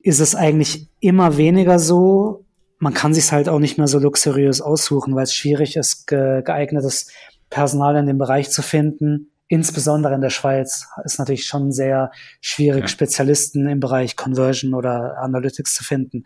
ist 0.00 0.20
es 0.20 0.34
eigentlich 0.34 0.90
immer 1.00 1.38
weniger 1.38 1.78
so. 1.78 2.44
Man 2.78 2.92
kann 2.92 3.14
sich 3.14 3.32
halt 3.32 3.48
auch 3.48 3.58
nicht 3.58 3.78
mehr 3.78 3.86
so 3.86 3.98
luxuriös 3.98 4.60
aussuchen, 4.60 5.14
weil 5.14 5.24
es 5.24 5.34
schwierig 5.34 5.76
ist, 5.76 6.06
ge 6.06 6.42
geeignetes 6.42 7.10
Personal 7.48 7.96
in 7.96 8.06
dem 8.06 8.18
Bereich 8.18 8.50
zu 8.50 8.60
finden. 8.60 9.32
Insbesondere 9.48 10.14
in 10.14 10.20
der 10.20 10.30
Schweiz 10.30 10.88
ist 11.04 11.18
natürlich 11.18 11.46
schon 11.46 11.72
sehr 11.72 12.10
schwierig, 12.42 12.82
ja. 12.82 12.88
Spezialisten 12.88 13.66
im 13.66 13.80
Bereich 13.80 14.16
Conversion 14.16 14.74
oder 14.74 15.18
Analytics 15.18 15.74
zu 15.74 15.84
finden. 15.84 16.24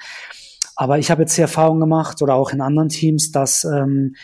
Aber 0.75 0.99
ich 0.99 1.11
habe 1.11 1.23
jetzt 1.23 1.37
die 1.37 1.43
Erfahrung 1.43 1.79
gemacht 1.79 2.21
oder 2.21 2.35
auch 2.35 2.51
in 2.51 2.61
anderen 2.61 2.89
Teams, 2.89 3.31
dass, 3.31 3.65
ähm, 3.65 4.17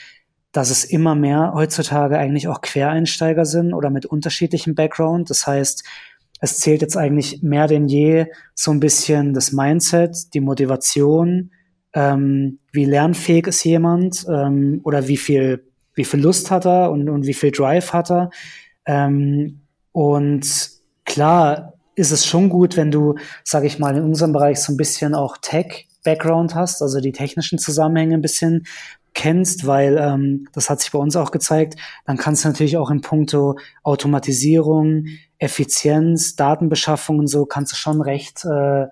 dass 0.53 0.71
es 0.71 0.85
immer 0.85 1.15
mehr 1.15 1.53
heutzutage 1.55 2.19
eigentlich 2.19 2.47
auch 2.47 2.61
Quereinsteiger 2.61 3.47
sind 3.47 3.73
oder 3.73 3.91
mit 3.91 4.07
unterschiedlichem 4.07 4.75
Background. 4.75 5.31
Das 5.31 5.47
heißt, 5.47 5.83
es 6.41 6.59
zählt 6.59 6.83
jetzt 6.83 6.97
eigentlich 6.97 7.43
mehr 7.43 7.67
denn 7.67 7.89
je 7.89 8.27
so 8.55 8.71
ein 8.71 8.81
bisschen 8.81 9.33
das 9.33 9.53
Mindset, 9.53 10.35
die 10.35 10.41
Motivation, 10.41 11.51
ähm, 11.95 12.59
wie 12.73 12.85
lernfähig 12.85 13.47
ist 13.47 13.65
jemand 13.65 14.27
ähm, 14.29 14.81
oder 14.85 15.09
wie 15.09 15.17
viel, 15.17 15.65
wie 15.95 16.05
viel 16.05 16.21
Lust 16.21 16.51
hat 16.51 16.67
er 16.67 16.91
und, 16.91 17.09
und 17.09 17.27
wie 17.27 17.35
viel 17.35 17.51
Drive 17.51 17.93
hat 17.93 18.11
er. 18.11 18.31
Ähm, 18.87 19.61
und 19.93 20.71
klar 21.05 21.75
ist 21.95 22.11
es 22.11 22.27
schon 22.27 22.49
gut, 22.49 22.77
wenn 22.77 22.91
du, 22.91 23.15
sage 23.45 23.67
ich 23.67 23.79
mal, 23.79 23.97
in 23.97 24.03
unserem 24.03 24.33
Bereich 24.33 24.59
so 24.61 24.73
ein 24.73 24.77
bisschen 24.77 25.15
auch 25.15 25.37
Tech 25.39 25.87
Background 26.05 26.55
hast, 26.55 26.83
also 26.83 27.01
die 27.01 27.13
technischen 27.13 27.59
Zusammenhänge 27.59 28.15
ein 28.15 28.23
bisschen 28.23 28.65
kennst, 29.15 29.67
weil 29.67 29.99
ähm, 29.99 30.49
das 30.53 30.71
hat 30.71 30.81
sich 30.81 30.91
bei 30.93 30.99
uns 30.99 31.17
auch 31.17 31.31
gezeigt, 31.31 31.79
dann 32.07 32.17
kannst 32.17 32.45
du 32.45 32.49
natürlich 32.49 32.77
auch 32.77 32.91
in 32.91 33.01
puncto 33.01 33.57
Automatisierung, 33.83 35.07
Effizienz, 35.39 36.37
Datenbeschaffung 36.37 37.19
und 37.19 37.27
so, 37.27 37.47
kannst 37.47 37.73
du 37.73 37.77
schon 37.77 38.01
recht, 38.01 38.45
äh, 38.45 38.87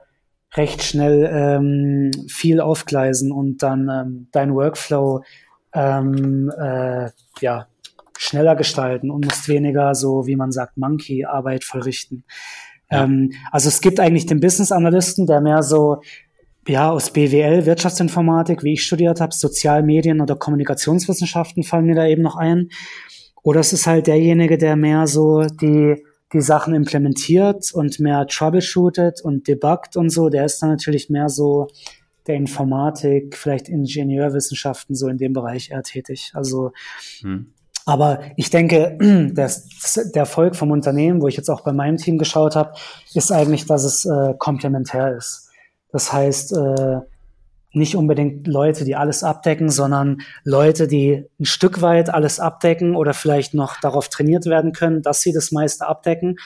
recht 0.54 0.82
schnell 0.82 1.30
ähm, 1.32 2.10
viel 2.28 2.60
aufgleisen 2.60 3.32
und 3.32 3.62
dann 3.62 3.88
ähm, 3.88 4.28
dein 4.32 4.54
Workflow 4.54 5.22
ähm, 5.72 6.50
äh, 6.58 7.10
ja, 7.40 7.68
schneller 8.18 8.56
gestalten 8.56 9.10
und 9.10 9.24
musst 9.24 9.48
weniger 9.48 9.94
so, 9.94 10.26
wie 10.26 10.36
man 10.36 10.52
sagt, 10.52 10.76
Monkey-Arbeit 10.76 11.64
vollrichten. 11.64 12.24
Ja. 12.90 13.04
Ähm, 13.04 13.32
also 13.50 13.68
es 13.68 13.80
gibt 13.80 14.00
eigentlich 14.00 14.26
den 14.26 14.40
Business-Analysten, 14.40 15.26
der 15.26 15.40
mehr 15.40 15.62
so 15.62 16.02
ja, 16.70 16.90
aus 16.90 17.12
BWL, 17.12 17.66
Wirtschaftsinformatik, 17.66 18.62
wie 18.62 18.74
ich 18.74 18.84
studiert 18.84 19.20
habe, 19.20 19.34
Sozialmedien 19.34 20.20
oder 20.20 20.36
Kommunikationswissenschaften 20.36 21.64
fallen 21.64 21.86
mir 21.86 21.96
da 21.96 22.06
eben 22.06 22.22
noch 22.22 22.36
ein. 22.36 22.70
Oder 23.42 23.60
es 23.60 23.72
ist 23.72 23.86
halt 23.86 24.06
derjenige, 24.06 24.56
der 24.56 24.76
mehr 24.76 25.06
so 25.06 25.42
die, 25.42 25.96
die 26.32 26.40
Sachen 26.40 26.74
implementiert 26.74 27.72
und 27.72 27.98
mehr 27.98 28.26
troubleshootet 28.26 29.20
und 29.22 29.48
debuggt 29.48 29.96
und 29.96 30.10
so. 30.10 30.28
Der 30.28 30.44
ist 30.44 30.62
dann 30.62 30.70
natürlich 30.70 31.10
mehr 31.10 31.28
so 31.28 31.68
der 32.26 32.36
Informatik, 32.36 33.36
vielleicht 33.36 33.68
Ingenieurwissenschaften, 33.68 34.94
so 34.94 35.08
in 35.08 35.18
dem 35.18 35.32
Bereich 35.32 35.70
eher 35.70 35.82
tätig. 35.82 36.30
Also, 36.34 36.70
hm. 37.22 37.52
aber 37.84 38.20
ich 38.36 38.50
denke, 38.50 38.96
der, 39.00 39.50
der 40.14 40.20
Erfolg 40.20 40.54
vom 40.54 40.70
Unternehmen, 40.70 41.20
wo 41.20 41.26
ich 41.26 41.36
jetzt 41.36 41.48
auch 41.48 41.62
bei 41.62 41.72
meinem 41.72 41.96
Team 41.96 42.18
geschaut 42.18 42.54
habe, 42.54 42.74
ist 43.14 43.32
eigentlich, 43.32 43.66
dass 43.66 43.82
es 43.82 44.04
äh, 44.04 44.34
komplementär 44.38 45.16
ist. 45.16 45.49
Das 45.92 46.12
heißt, 46.12 46.52
äh, 46.52 47.00
nicht 47.72 47.94
unbedingt 47.94 48.46
Leute, 48.46 48.84
die 48.84 48.96
alles 48.96 49.22
abdecken, 49.22 49.70
sondern 49.70 50.22
Leute, 50.44 50.88
die 50.88 51.24
ein 51.38 51.44
Stück 51.44 51.82
weit 51.82 52.12
alles 52.12 52.40
abdecken 52.40 52.96
oder 52.96 53.14
vielleicht 53.14 53.54
noch 53.54 53.78
darauf 53.80 54.08
trainiert 54.08 54.46
werden 54.46 54.72
können, 54.72 55.02
dass 55.02 55.20
sie 55.20 55.32
das 55.32 55.52
meiste 55.52 55.86
abdecken, 55.86 56.36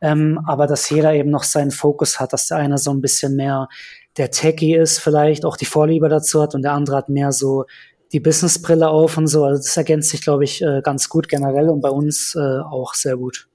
ähm, 0.00 0.40
aber 0.46 0.66
dass 0.66 0.90
jeder 0.90 1.14
eben 1.14 1.30
noch 1.30 1.44
seinen 1.44 1.70
Fokus 1.70 2.20
hat, 2.20 2.32
dass 2.32 2.48
der 2.48 2.58
eine 2.58 2.76
so 2.76 2.90
ein 2.90 3.00
bisschen 3.00 3.36
mehr 3.36 3.68
der 4.18 4.30
Techie 4.30 4.76
ist, 4.76 4.98
vielleicht 4.98 5.44
auch 5.44 5.56
die 5.56 5.64
Vorliebe 5.64 6.08
dazu 6.08 6.42
hat 6.42 6.54
und 6.54 6.62
der 6.62 6.72
andere 6.72 6.96
hat 6.96 7.08
mehr 7.08 7.32
so 7.32 7.64
die 8.12 8.20
Businessbrille 8.20 8.88
auf 8.88 9.16
und 9.16 9.26
so. 9.26 9.44
Also 9.44 9.62
das 9.62 9.76
ergänzt 9.76 10.10
sich, 10.10 10.20
glaube 10.20 10.44
ich, 10.44 10.62
äh, 10.62 10.82
ganz 10.82 11.08
gut 11.08 11.28
generell 11.28 11.70
und 11.70 11.80
bei 11.80 11.88
uns 11.88 12.34
äh, 12.36 12.60
auch 12.60 12.94
sehr 12.94 13.16
gut. 13.16 13.48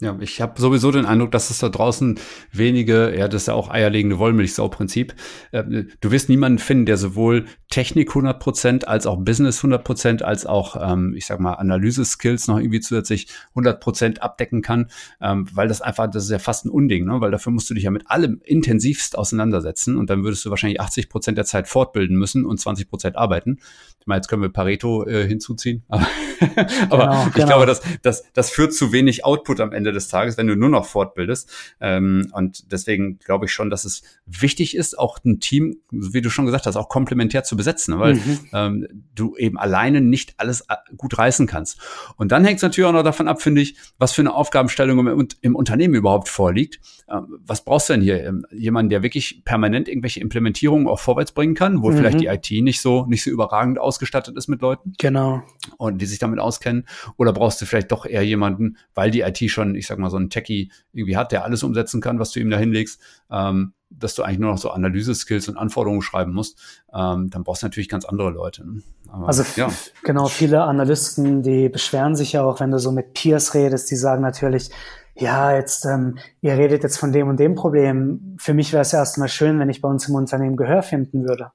Ja, 0.00 0.16
ich 0.18 0.40
habe 0.40 0.58
sowieso 0.58 0.90
den 0.90 1.04
Eindruck, 1.04 1.30
dass 1.30 1.50
es 1.50 1.58
da 1.58 1.68
draußen 1.68 2.18
wenige, 2.52 3.14
ja, 3.14 3.28
das 3.28 3.42
ist 3.42 3.48
ja 3.48 3.54
auch 3.54 3.68
eierlegende 3.68 4.18
Wollmilchsau-Prinzip. 4.18 5.14
Äh, 5.52 5.84
du 6.00 6.10
wirst 6.10 6.30
niemanden 6.30 6.58
finden, 6.58 6.86
der 6.86 6.96
sowohl 6.96 7.44
Technik 7.68 8.10
100% 8.10 8.86
als 8.86 9.06
auch 9.06 9.18
Business 9.18 9.62
100% 9.62 10.22
als 10.22 10.46
auch, 10.46 10.76
ähm, 10.80 11.12
ich 11.14 11.26
sag 11.26 11.38
mal, 11.38 11.52
Analyse-Skills 11.52 12.48
noch 12.48 12.58
irgendwie 12.58 12.80
zusätzlich 12.80 13.28
100% 13.54 14.20
abdecken 14.20 14.62
kann, 14.62 14.90
ähm, 15.20 15.46
weil 15.52 15.68
das 15.68 15.82
einfach, 15.82 16.10
das 16.10 16.24
ist 16.24 16.30
ja 16.30 16.38
fast 16.38 16.64
ein 16.64 16.70
Unding, 16.70 17.04
ne? 17.04 17.20
weil 17.20 17.30
dafür 17.30 17.52
musst 17.52 17.68
du 17.68 17.74
dich 17.74 17.84
ja 17.84 17.90
mit 17.90 18.10
allem 18.10 18.40
intensivst 18.42 19.18
auseinandersetzen 19.18 19.98
und 19.98 20.08
dann 20.08 20.24
würdest 20.24 20.46
du 20.46 20.50
wahrscheinlich 20.50 20.80
80% 20.80 21.32
der 21.32 21.44
Zeit 21.44 21.68
fortbilden 21.68 22.16
müssen 22.16 22.46
und 22.46 22.58
20% 22.58 23.16
arbeiten. 23.16 23.58
Ich 24.00 24.06
meine, 24.06 24.20
jetzt 24.20 24.28
können 24.28 24.40
wir 24.40 24.48
Pareto 24.48 25.06
äh, 25.06 25.28
hinzuziehen, 25.28 25.82
aber, 25.88 26.06
aber 26.90 27.04
genau, 27.04 27.26
ich 27.26 27.34
genau. 27.34 27.46
glaube, 27.46 27.66
das, 27.66 27.82
das, 28.02 28.24
das 28.32 28.50
führt 28.50 28.72
zu 28.74 28.92
wenig 28.92 29.24
Output 29.24 29.60
am 29.60 29.72
Ende 29.72 29.92
des 29.92 30.08
Tages, 30.08 30.36
wenn 30.36 30.46
du 30.46 30.56
nur 30.56 30.68
noch 30.68 30.86
fortbildest. 30.86 31.50
Ähm, 31.80 32.30
und 32.32 32.72
deswegen 32.72 33.18
glaube 33.18 33.46
ich 33.46 33.52
schon, 33.52 33.70
dass 33.70 33.84
es 33.84 34.02
wichtig 34.26 34.76
ist, 34.76 34.98
auch 34.98 35.18
ein 35.24 35.40
Team, 35.40 35.76
wie 35.90 36.20
du 36.20 36.30
schon 36.30 36.46
gesagt 36.46 36.66
hast, 36.66 36.76
auch 36.76 36.88
komplementär 36.88 37.44
zu 37.44 37.56
besetzen, 37.56 37.98
weil 37.98 38.14
mhm. 38.14 38.38
ähm, 38.52 38.86
du 39.14 39.36
eben 39.36 39.58
alleine 39.58 40.00
nicht 40.00 40.34
alles 40.38 40.62
äh, 40.62 40.76
gut 40.96 41.18
reißen 41.18 41.46
kannst. 41.46 41.78
Und 42.16 42.32
dann 42.32 42.44
hängt 42.44 42.56
es 42.56 42.62
natürlich 42.62 42.88
auch 42.88 42.92
noch 42.92 43.02
davon 43.02 43.28
ab, 43.28 43.42
finde 43.42 43.60
ich, 43.60 43.76
was 43.98 44.12
für 44.12 44.22
eine 44.22 44.34
Aufgabenstellung 44.34 45.06
im, 45.06 45.28
im 45.40 45.56
Unternehmen 45.56 45.94
überhaupt 45.94 46.28
vorliegt. 46.28 46.80
Ähm, 47.10 47.38
was 47.44 47.64
brauchst 47.64 47.88
du 47.88 47.94
denn 47.94 48.02
hier? 48.02 48.24
Ähm, 48.24 48.46
jemanden, 48.50 48.90
der 48.90 49.02
wirklich 49.02 49.42
permanent 49.44 49.88
irgendwelche 49.88 50.20
Implementierungen 50.20 50.86
auch 50.86 51.00
vorwärts 51.00 51.32
bringen 51.32 51.54
kann, 51.54 51.82
wo 51.82 51.90
mhm. 51.90 51.96
vielleicht 51.96 52.20
die 52.20 52.26
IT 52.26 52.50
nicht 52.62 52.80
so, 52.80 53.06
nicht 53.06 53.22
so 53.22 53.30
überragend 53.30 53.78
ausgestattet 53.78 54.36
ist 54.36 54.48
mit 54.48 54.62
Leuten? 54.62 54.92
Genau. 54.98 55.42
Und 55.76 55.98
die 55.98 56.06
sich 56.06 56.18
damit 56.30 56.40
auskennen. 56.40 56.86
Oder 57.16 57.32
brauchst 57.32 57.60
du 57.60 57.66
vielleicht 57.66 57.92
doch 57.92 58.06
eher 58.06 58.22
jemanden, 58.22 58.76
weil 58.94 59.10
die 59.10 59.20
IT 59.20 59.38
schon 59.50 59.74
ich 59.74 59.86
sag 59.86 59.98
mal, 59.98 60.10
so 60.10 60.18
ein 60.18 60.30
Techie 60.30 60.70
irgendwie 60.92 61.16
hat, 61.16 61.32
der 61.32 61.44
alles 61.44 61.62
umsetzen 61.62 62.00
kann, 62.00 62.18
was 62.18 62.30
du 62.32 62.40
ihm 62.40 62.50
da 62.50 62.58
hinlegst, 62.58 63.00
ähm, 63.30 63.72
dass 63.90 64.14
du 64.14 64.22
eigentlich 64.22 64.38
nur 64.38 64.52
noch 64.52 64.58
so 64.58 64.70
Analyse-Skills 64.70 65.48
und 65.48 65.56
Anforderungen 65.56 66.02
schreiben 66.02 66.32
musst, 66.32 66.58
ähm, 66.94 67.28
dann 67.30 67.42
brauchst 67.42 67.62
du 67.62 67.66
natürlich 67.66 67.88
ganz 67.88 68.04
andere 68.04 68.30
Leute. 68.30 68.64
Ne? 68.66 68.82
Aber, 69.08 69.26
also 69.26 69.44
ja. 69.56 69.68
genau, 70.04 70.26
viele 70.26 70.62
Analysten, 70.62 71.42
die 71.42 71.68
beschweren 71.68 72.14
sich 72.14 72.32
ja 72.32 72.44
auch, 72.44 72.60
wenn 72.60 72.70
du 72.70 72.78
so 72.78 72.92
mit 72.92 73.14
Peers 73.14 73.54
redest, 73.54 73.90
die 73.90 73.96
sagen 73.96 74.22
natürlich, 74.22 74.70
ja, 75.16 75.54
jetzt, 75.54 75.84
ähm, 75.86 76.18
ihr 76.40 76.56
redet 76.56 76.82
jetzt 76.84 76.98
von 76.98 77.12
dem 77.12 77.28
und 77.28 77.40
dem 77.40 77.54
Problem. 77.54 78.36
Für 78.38 78.54
mich 78.54 78.72
wäre 78.72 78.82
es 78.82 78.92
erstmal 78.92 79.28
schön, 79.28 79.58
wenn 79.58 79.68
ich 79.68 79.80
bei 79.80 79.88
uns 79.88 80.08
im 80.08 80.14
Unternehmen 80.14 80.56
Gehör 80.56 80.82
finden 80.82 81.26
würde. 81.26 81.50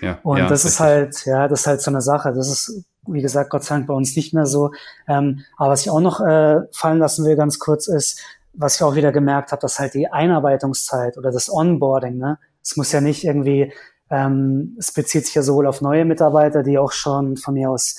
Ja, 0.00 0.18
und 0.22 0.38
ja, 0.38 0.48
das 0.48 0.64
richtig. 0.64 0.70
ist 0.72 0.80
halt, 0.80 1.26
ja, 1.26 1.48
das 1.48 1.60
ist 1.60 1.66
halt 1.66 1.80
so 1.82 1.90
eine 1.90 2.00
Sache. 2.00 2.32
Das 2.34 2.48
ist 2.48 2.84
wie 3.12 3.22
gesagt, 3.22 3.50
Gott 3.50 3.64
sei 3.64 3.76
Dank 3.76 3.86
bei 3.86 3.94
uns 3.94 4.16
nicht 4.16 4.34
mehr 4.34 4.46
so. 4.46 4.70
Ähm, 5.08 5.44
aber 5.56 5.70
was 5.70 5.82
ich 5.82 5.90
auch 5.90 6.00
noch 6.00 6.20
äh, 6.20 6.60
fallen 6.72 6.98
lassen 6.98 7.24
will, 7.24 7.36
ganz 7.36 7.58
kurz, 7.58 7.88
ist, 7.88 8.20
was 8.52 8.76
ich 8.76 8.82
auch 8.82 8.94
wieder 8.94 9.12
gemerkt 9.12 9.52
habe, 9.52 9.60
dass 9.60 9.78
halt 9.78 9.94
die 9.94 10.08
Einarbeitungszeit 10.08 11.16
oder 11.16 11.30
das 11.30 11.52
Onboarding, 11.52 12.18
ne, 12.18 12.38
es 12.62 12.76
muss 12.76 12.92
ja 12.92 13.00
nicht 13.00 13.24
irgendwie, 13.24 13.72
ähm, 14.10 14.76
es 14.78 14.92
bezieht 14.92 15.26
sich 15.26 15.34
ja 15.34 15.42
sowohl 15.42 15.66
auf 15.66 15.80
neue 15.80 16.04
Mitarbeiter, 16.04 16.62
die 16.62 16.78
auch 16.78 16.92
schon 16.92 17.36
von 17.36 17.54
mir 17.54 17.70
aus 17.70 17.96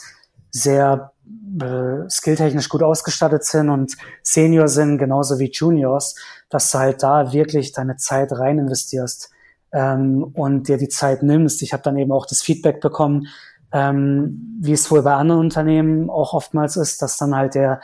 sehr 0.52 1.14
äh, 1.62 2.10
skilltechnisch 2.10 2.70
gut 2.70 2.84
ausgestattet 2.84 3.46
sind 3.46 3.70
und 3.70 3.96
Senior 4.22 4.68
sind, 4.68 4.98
genauso 4.98 5.40
wie 5.40 5.50
Juniors, 5.52 6.16
dass 6.50 6.72
du 6.72 6.80
halt 6.80 7.04
da 7.04 7.32
wirklich 7.32 7.72
deine 7.72 7.96
Zeit 7.96 8.32
rein 8.34 8.60
investierst 8.60 9.30
ähm, 9.72 10.24
und 10.34 10.68
dir 10.68 10.78
die 10.78 10.90
Zeit 10.90 11.24
nimmst. 11.24 11.62
Ich 11.62 11.74
habe 11.74 11.84
dann 11.84 11.98
eben 11.98 12.12
auch 12.12 12.26
das 12.26 12.42
Feedback 12.42 12.82
bekommen, 12.82 13.28
ähm, 13.72 14.58
wie 14.62 14.74
es 14.74 14.90
wohl 14.92 15.02
bei 15.02 15.14
anderen 15.14 15.42
Unternehmen 15.42 16.10
auch 16.10 16.34
oftmals 16.34 16.76
ist, 16.76 17.02
dass 17.02 17.18
dann 17.18 17.36
halt 17.36 17.56
der, 17.56 17.82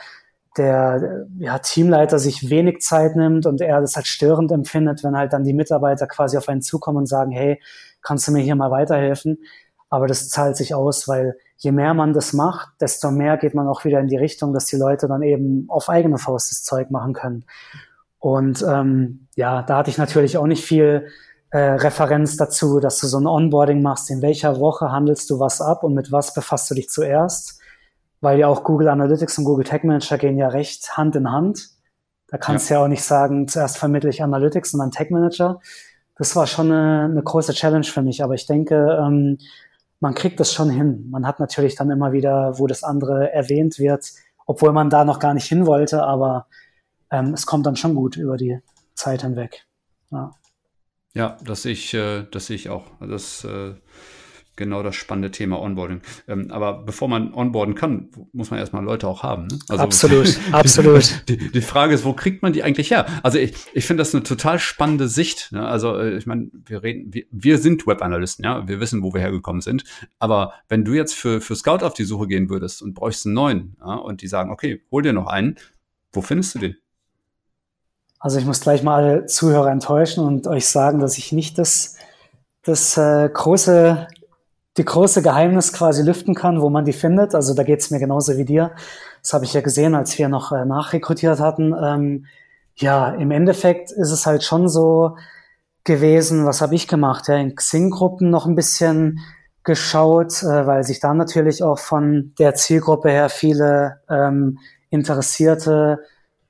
der 0.56 1.26
ja, 1.38 1.58
Teamleiter 1.58 2.18
sich 2.18 2.50
wenig 2.50 2.80
Zeit 2.80 3.16
nimmt 3.16 3.46
und 3.46 3.60
er 3.60 3.80
das 3.80 3.96
halt 3.96 4.06
störend 4.06 4.52
empfindet, 4.52 5.02
wenn 5.02 5.16
halt 5.16 5.32
dann 5.32 5.44
die 5.44 5.54
Mitarbeiter 5.54 6.06
quasi 6.06 6.36
auf 6.36 6.48
einen 6.48 6.62
zukommen 6.62 6.98
und 6.98 7.06
sagen, 7.06 7.30
hey, 7.30 7.60
kannst 8.02 8.28
du 8.28 8.32
mir 8.32 8.42
hier 8.42 8.56
mal 8.56 8.70
weiterhelfen? 8.70 9.38
Aber 9.90 10.06
das 10.06 10.28
zahlt 10.28 10.56
sich 10.56 10.74
aus, 10.74 11.08
weil 11.08 11.36
je 11.56 11.72
mehr 11.72 11.94
man 11.94 12.12
das 12.12 12.32
macht, 12.32 12.68
desto 12.80 13.10
mehr 13.10 13.36
geht 13.38 13.54
man 13.54 13.66
auch 13.66 13.84
wieder 13.84 14.00
in 14.00 14.08
die 14.08 14.16
Richtung, 14.16 14.52
dass 14.52 14.66
die 14.66 14.76
Leute 14.76 15.08
dann 15.08 15.22
eben 15.22 15.64
auf 15.68 15.88
eigene 15.88 16.18
Faust 16.18 16.50
das 16.50 16.62
Zeug 16.62 16.90
machen 16.90 17.14
können. 17.14 17.44
Und 18.18 18.64
ähm, 18.68 19.28
ja, 19.36 19.62
da 19.62 19.78
hatte 19.78 19.90
ich 19.90 19.98
natürlich 19.98 20.36
auch 20.36 20.46
nicht 20.46 20.64
viel 20.64 21.08
äh, 21.50 21.58
Referenz 21.58 22.36
dazu, 22.36 22.80
dass 22.80 22.98
du 23.00 23.06
so 23.06 23.18
ein 23.18 23.26
Onboarding 23.26 23.80
machst, 23.80 24.10
in 24.10 24.22
welcher 24.22 24.60
Woche 24.60 24.92
handelst 24.92 25.30
du 25.30 25.40
was 25.40 25.60
ab 25.60 25.82
und 25.82 25.94
mit 25.94 26.12
was 26.12 26.34
befasst 26.34 26.70
du 26.70 26.74
dich 26.74 26.90
zuerst, 26.90 27.60
weil 28.20 28.38
ja 28.38 28.48
auch 28.48 28.64
Google 28.64 28.88
Analytics 28.88 29.38
und 29.38 29.44
Google 29.44 29.64
Tag 29.64 29.84
Manager 29.84 30.18
gehen 30.18 30.36
ja 30.36 30.48
recht 30.48 30.96
Hand 30.96 31.16
in 31.16 31.30
Hand. 31.30 31.68
Da 32.26 32.36
kannst 32.36 32.68
du 32.68 32.74
ja. 32.74 32.80
ja 32.80 32.84
auch 32.84 32.88
nicht 32.88 33.02
sagen, 33.02 33.48
zuerst 33.48 33.78
vermittle 33.78 34.10
ich 34.10 34.22
Analytics 34.22 34.74
und 34.74 34.80
dann 34.80 34.90
Tag 34.90 35.10
Manager. 35.10 35.60
Das 36.16 36.36
war 36.36 36.46
schon 36.46 36.70
eine, 36.70 37.04
eine 37.04 37.22
große 37.22 37.54
Challenge 37.54 37.84
für 37.84 38.02
mich, 38.02 38.22
aber 38.22 38.34
ich 38.34 38.46
denke, 38.46 38.98
ähm, 39.00 39.38
man 40.00 40.14
kriegt 40.14 40.38
das 40.40 40.52
schon 40.52 40.68
hin. 40.68 41.08
Man 41.10 41.26
hat 41.26 41.40
natürlich 41.40 41.74
dann 41.74 41.90
immer 41.90 42.12
wieder, 42.12 42.58
wo 42.58 42.66
das 42.66 42.82
andere 42.82 43.32
erwähnt 43.32 43.78
wird, 43.78 44.12
obwohl 44.46 44.72
man 44.72 44.90
da 44.90 45.04
noch 45.04 45.18
gar 45.18 45.32
nicht 45.32 45.46
hin 45.46 45.66
wollte, 45.66 46.02
aber 46.02 46.46
ähm, 47.10 47.32
es 47.32 47.46
kommt 47.46 47.66
dann 47.66 47.76
schon 47.76 47.94
gut 47.94 48.16
über 48.16 48.36
die 48.36 48.60
Zeit 48.94 49.22
hinweg. 49.22 49.64
Ja. 50.10 50.32
Ja, 51.18 51.36
das 51.44 51.62
sehe 51.62 51.72
ich, 51.72 51.92
äh, 51.94 52.26
das 52.30 52.46
sehe 52.46 52.54
ich 52.54 52.68
auch. 52.68 52.84
Das 53.00 53.42
äh, 53.42 53.74
genau 54.54 54.84
das 54.84 54.94
spannende 54.94 55.32
Thema 55.32 55.60
Onboarding. 55.60 56.00
Ähm, 56.28 56.52
aber 56.52 56.84
bevor 56.84 57.08
man 57.08 57.34
onboarden 57.34 57.74
kann, 57.74 58.10
muss 58.32 58.52
man 58.52 58.60
erstmal 58.60 58.84
Leute 58.84 59.08
auch 59.08 59.24
haben. 59.24 59.48
Ne? 59.48 59.58
Also, 59.68 59.82
absolut, 59.82 60.38
absolut. 60.52 61.28
Die, 61.28 61.50
die, 61.50 61.60
Frage 61.60 61.92
ist, 61.92 62.04
wo 62.04 62.12
kriegt 62.12 62.42
man 62.42 62.52
die 62.52 62.62
eigentlich 62.62 62.92
her? 62.92 63.06
Also 63.24 63.38
ich, 63.38 63.54
ich 63.74 63.84
finde 63.84 64.02
das 64.02 64.14
eine 64.14 64.22
total 64.22 64.60
spannende 64.60 65.08
Sicht. 65.08 65.50
Ne? 65.50 65.66
Also 65.66 65.96
äh, 65.98 66.16
ich 66.18 66.26
meine, 66.26 66.52
wir 66.52 66.84
reden, 66.84 67.12
wir, 67.12 67.24
wir 67.32 67.58
sind 67.58 67.84
Webanalysten, 67.84 68.44
ja, 68.44 68.68
wir 68.68 68.78
wissen, 68.78 69.02
wo 69.02 69.12
wir 69.12 69.20
hergekommen 69.20 69.60
sind. 69.60 69.82
Aber 70.20 70.52
wenn 70.68 70.84
du 70.84 70.92
jetzt 70.92 71.14
für, 71.14 71.40
für 71.40 71.56
Scout 71.56 71.84
auf 71.84 71.94
die 71.94 72.04
Suche 72.04 72.28
gehen 72.28 72.48
würdest 72.48 72.80
und 72.80 72.94
bräuchst 72.94 73.26
einen 73.26 73.34
neuen, 73.34 73.76
ja, 73.80 73.96
und 73.96 74.22
die 74.22 74.28
sagen, 74.28 74.52
okay, 74.52 74.82
hol 74.92 75.02
dir 75.02 75.12
noch 75.12 75.26
einen, 75.26 75.56
wo 76.12 76.22
findest 76.22 76.54
du 76.54 76.58
den? 76.60 76.76
Also 78.20 78.38
ich 78.38 78.46
muss 78.46 78.60
gleich 78.60 78.82
mal 78.82 79.02
alle 79.02 79.26
Zuhörer 79.26 79.70
enttäuschen 79.70 80.24
und 80.24 80.46
euch 80.46 80.66
sagen, 80.66 80.98
dass 80.98 81.18
ich 81.18 81.32
nicht 81.32 81.58
das, 81.58 81.96
das 82.62 82.96
äh, 82.96 83.28
große 83.32 84.08
die 84.78 84.84
große 84.84 85.22
Geheimnis 85.22 85.72
quasi 85.72 86.02
lüften 86.02 86.34
kann, 86.34 86.62
wo 86.62 86.70
man 86.70 86.84
die 86.84 86.92
findet. 86.92 87.34
Also 87.34 87.52
da 87.52 87.64
geht 87.64 87.80
es 87.80 87.90
mir 87.90 87.98
genauso 87.98 88.36
wie 88.36 88.44
dir. 88.44 88.70
Das 89.22 89.32
habe 89.32 89.44
ich 89.44 89.52
ja 89.52 89.60
gesehen, 89.60 89.94
als 89.94 90.16
wir 90.18 90.28
noch 90.28 90.52
äh, 90.52 90.64
nachrekrutiert 90.64 91.40
hatten. 91.40 91.74
Ähm, 91.74 92.26
ja, 92.76 93.10
im 93.10 93.32
Endeffekt 93.32 93.90
ist 93.90 94.12
es 94.12 94.24
halt 94.24 94.44
schon 94.44 94.68
so 94.68 95.16
gewesen, 95.82 96.46
was 96.46 96.60
habe 96.60 96.76
ich 96.76 96.86
gemacht? 96.86 97.26
Ja, 97.26 97.34
in 97.36 97.56
Xing-Gruppen 97.56 98.30
noch 98.30 98.46
ein 98.46 98.54
bisschen 98.54 99.18
geschaut, 99.64 100.42
äh, 100.44 100.66
weil 100.66 100.84
sich 100.84 101.00
da 101.00 101.12
natürlich 101.12 101.62
auch 101.64 101.80
von 101.80 102.32
der 102.38 102.54
Zielgruppe 102.54 103.10
her 103.10 103.28
viele 103.28 104.00
ähm, 104.08 104.58
Interessierte 104.90 105.98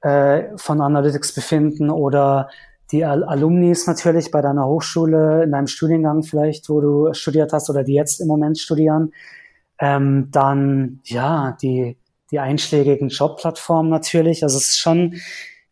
äh, 0.08 0.56
von 0.56 0.80
Analytics 0.80 1.34
befinden 1.34 1.90
oder 1.90 2.48
die 2.90 3.04
Al 3.04 3.24
Alumnis 3.24 3.86
natürlich 3.86 4.30
bei 4.30 4.40
deiner 4.40 4.66
Hochschule, 4.66 5.44
in 5.44 5.52
deinem 5.52 5.66
Studiengang 5.66 6.22
vielleicht, 6.22 6.70
wo 6.70 6.80
du 6.80 7.12
studiert 7.12 7.52
hast 7.52 7.68
oder 7.68 7.84
die 7.84 7.92
jetzt 7.92 8.20
im 8.20 8.28
Moment 8.28 8.58
studieren. 8.58 9.12
Ähm, 9.78 10.28
dann, 10.30 11.00
ja, 11.04 11.56
die, 11.60 11.98
die 12.30 12.38
einschlägigen 12.38 13.08
Jobplattformen 13.08 13.90
natürlich. 13.90 14.42
Also 14.42 14.56
es 14.56 14.70
ist 14.70 14.78
schon, 14.78 15.16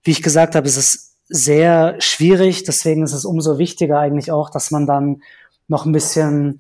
wie 0.03 0.11
ich 0.11 0.22
gesagt 0.22 0.55
habe, 0.55 0.66
es 0.66 0.76
ist 0.76 1.16
sehr 1.28 1.97
schwierig. 1.99 2.64
Deswegen 2.64 3.03
ist 3.03 3.14
es 3.14 3.24
umso 3.24 3.57
wichtiger 3.59 3.99
eigentlich 3.99 4.30
auch, 4.30 4.51
dass 4.51 4.70
man 4.70 4.87
dann 4.87 5.22
noch 5.68 5.87
ein 5.87 5.93
bisschen, 5.93 6.59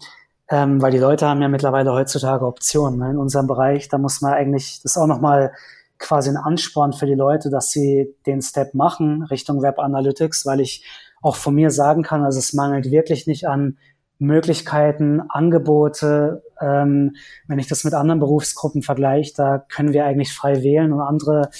ähm, 0.48 0.80
weil 0.80 0.92
die 0.92 0.98
Leute 0.98 1.26
haben 1.26 1.42
ja 1.42 1.48
mittlerweile 1.48 1.92
heutzutage 1.92 2.46
Optionen 2.46 2.98
ne, 2.98 3.10
in 3.10 3.18
unserem 3.18 3.46
Bereich. 3.46 3.88
Da 3.88 3.98
muss 3.98 4.22
man 4.22 4.32
eigentlich 4.32 4.80
das 4.82 4.96
auch 4.96 5.06
noch 5.06 5.20
mal 5.20 5.52
quasi 5.98 6.30
ein 6.30 6.36
Ansporn 6.36 6.92
für 6.92 7.06
die 7.06 7.14
Leute, 7.14 7.50
dass 7.50 7.70
sie 7.70 8.14
den 8.26 8.42
Step 8.42 8.74
machen 8.74 9.22
Richtung 9.24 9.62
Web 9.62 9.78
Analytics, 9.78 10.46
weil 10.46 10.60
ich 10.60 10.84
auch 11.22 11.36
von 11.36 11.54
mir 11.54 11.70
sagen 11.70 12.02
kann, 12.02 12.24
also 12.24 12.38
es 12.38 12.52
mangelt 12.52 12.90
wirklich 12.90 13.26
nicht 13.26 13.48
an 13.48 13.78
Möglichkeiten, 14.18 15.20
Angebote. 15.28 16.42
Ähm, 16.60 17.16
wenn 17.48 17.58
ich 17.58 17.68
das 17.68 17.84
mit 17.84 17.94
anderen 17.94 18.20
Berufsgruppen 18.20 18.82
vergleiche, 18.82 19.32
da 19.36 19.58
können 19.58 19.92
wir 19.92 20.04
eigentlich 20.04 20.32
frei 20.32 20.62
wählen 20.62 20.92
und 20.92 21.00
andere 21.00 21.50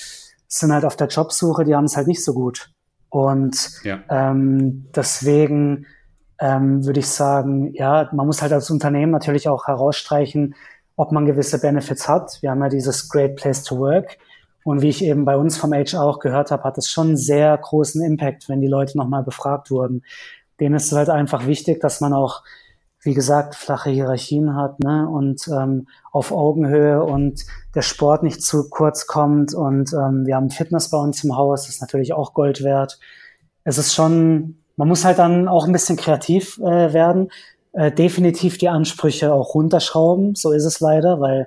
sind 0.48 0.72
halt 0.72 0.84
auf 0.84 0.96
der 0.96 1.08
Jobsuche, 1.08 1.64
die 1.64 1.74
haben 1.74 1.84
es 1.84 1.96
halt 1.96 2.06
nicht 2.06 2.24
so 2.24 2.32
gut. 2.32 2.70
Und 3.08 3.70
ja. 3.84 4.00
ähm, 4.08 4.86
deswegen 4.94 5.86
ähm, 6.38 6.84
würde 6.84 7.00
ich 7.00 7.08
sagen, 7.08 7.72
ja, 7.74 8.08
man 8.12 8.26
muss 8.26 8.42
halt 8.42 8.52
als 8.52 8.70
Unternehmen 8.70 9.12
natürlich 9.12 9.48
auch 9.48 9.66
herausstreichen, 9.66 10.54
ob 10.96 11.12
man 11.12 11.26
gewisse 11.26 11.60
Benefits 11.60 12.08
hat. 12.08 12.38
Wir 12.40 12.50
haben 12.50 12.62
ja 12.62 12.68
dieses 12.68 13.08
Great 13.08 13.36
Place 13.36 13.62
to 13.62 13.78
Work. 13.78 14.18
Und 14.66 14.82
wie 14.82 14.88
ich 14.88 15.04
eben 15.04 15.24
bei 15.24 15.36
uns 15.36 15.56
vom 15.56 15.72
HR 15.72 16.02
auch 16.02 16.18
gehört 16.18 16.50
habe, 16.50 16.64
hat 16.64 16.76
es 16.76 16.90
schon 16.90 17.16
sehr 17.16 17.56
großen 17.56 18.02
Impact, 18.02 18.48
wenn 18.48 18.60
die 18.60 18.66
Leute 18.66 18.98
nochmal 18.98 19.22
befragt 19.22 19.70
wurden. 19.70 20.02
Denen 20.58 20.74
ist 20.74 20.86
es 20.86 20.98
halt 20.98 21.08
einfach 21.08 21.46
wichtig, 21.46 21.80
dass 21.80 22.00
man 22.00 22.12
auch, 22.12 22.42
wie 23.00 23.14
gesagt, 23.14 23.54
flache 23.54 23.90
Hierarchien 23.90 24.56
hat 24.56 24.80
ne? 24.80 25.08
und 25.08 25.46
ähm, 25.46 25.86
auf 26.10 26.32
Augenhöhe 26.32 27.00
und 27.04 27.46
der 27.76 27.82
Sport 27.82 28.24
nicht 28.24 28.42
zu 28.42 28.68
kurz 28.68 29.06
kommt. 29.06 29.54
Und 29.54 29.92
ähm, 29.92 30.26
wir 30.26 30.34
haben 30.34 30.50
Fitness 30.50 30.90
bei 30.90 30.98
uns 30.98 31.22
im 31.22 31.36
Haus, 31.36 31.66
das 31.66 31.76
ist 31.76 31.80
natürlich 31.80 32.12
auch 32.12 32.34
Gold 32.34 32.64
wert. 32.64 32.98
Es 33.62 33.78
ist 33.78 33.94
schon, 33.94 34.58
man 34.74 34.88
muss 34.88 35.04
halt 35.04 35.20
dann 35.20 35.46
auch 35.46 35.66
ein 35.66 35.72
bisschen 35.72 35.96
kreativ 35.96 36.58
äh, 36.58 36.92
werden, 36.92 37.30
äh, 37.72 37.92
definitiv 37.92 38.58
die 38.58 38.68
Ansprüche 38.68 39.32
auch 39.32 39.54
runterschrauben. 39.54 40.34
So 40.34 40.50
ist 40.50 40.64
es 40.64 40.80
leider, 40.80 41.20
weil 41.20 41.46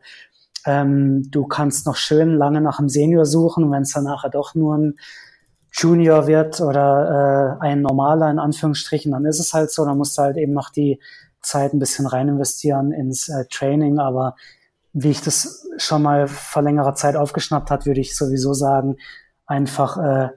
ähm, 0.65 1.29
du 1.29 1.45
kannst 1.47 1.85
noch 1.85 1.95
schön 1.95 2.35
lange 2.35 2.61
nach 2.61 2.79
einem 2.79 2.89
Senior 2.89 3.25
suchen, 3.25 3.71
wenn 3.71 3.83
es 3.83 3.93
dann 3.93 4.03
nachher 4.03 4.29
doch 4.29 4.55
nur 4.55 4.77
ein 4.77 4.95
Junior 5.71 6.27
wird 6.27 6.61
oder 6.61 7.57
äh, 7.61 7.65
ein 7.65 7.81
normaler 7.81 8.29
in 8.31 8.39
Anführungsstrichen, 8.39 9.11
dann 9.11 9.25
ist 9.25 9.39
es 9.39 9.53
halt 9.53 9.71
so. 9.71 9.85
Dann 9.85 9.97
musst 9.97 10.17
du 10.17 10.23
halt 10.23 10.37
eben 10.37 10.53
noch 10.53 10.69
die 10.69 10.99
Zeit 11.41 11.73
ein 11.73 11.79
bisschen 11.79 12.07
rein 12.07 12.27
investieren 12.27 12.91
ins 12.91 13.29
äh, 13.29 13.45
Training. 13.49 13.99
Aber 13.99 14.35
wie 14.93 15.11
ich 15.11 15.21
das 15.21 15.67
schon 15.77 16.01
mal 16.01 16.27
vor 16.27 16.63
längerer 16.63 16.95
Zeit 16.95 17.15
aufgeschnappt 17.15 17.69
hat, 17.69 17.85
würde 17.85 18.01
ich 18.01 18.15
sowieso 18.15 18.53
sagen, 18.53 18.97
einfach 19.45 19.97
äh, 19.97 20.29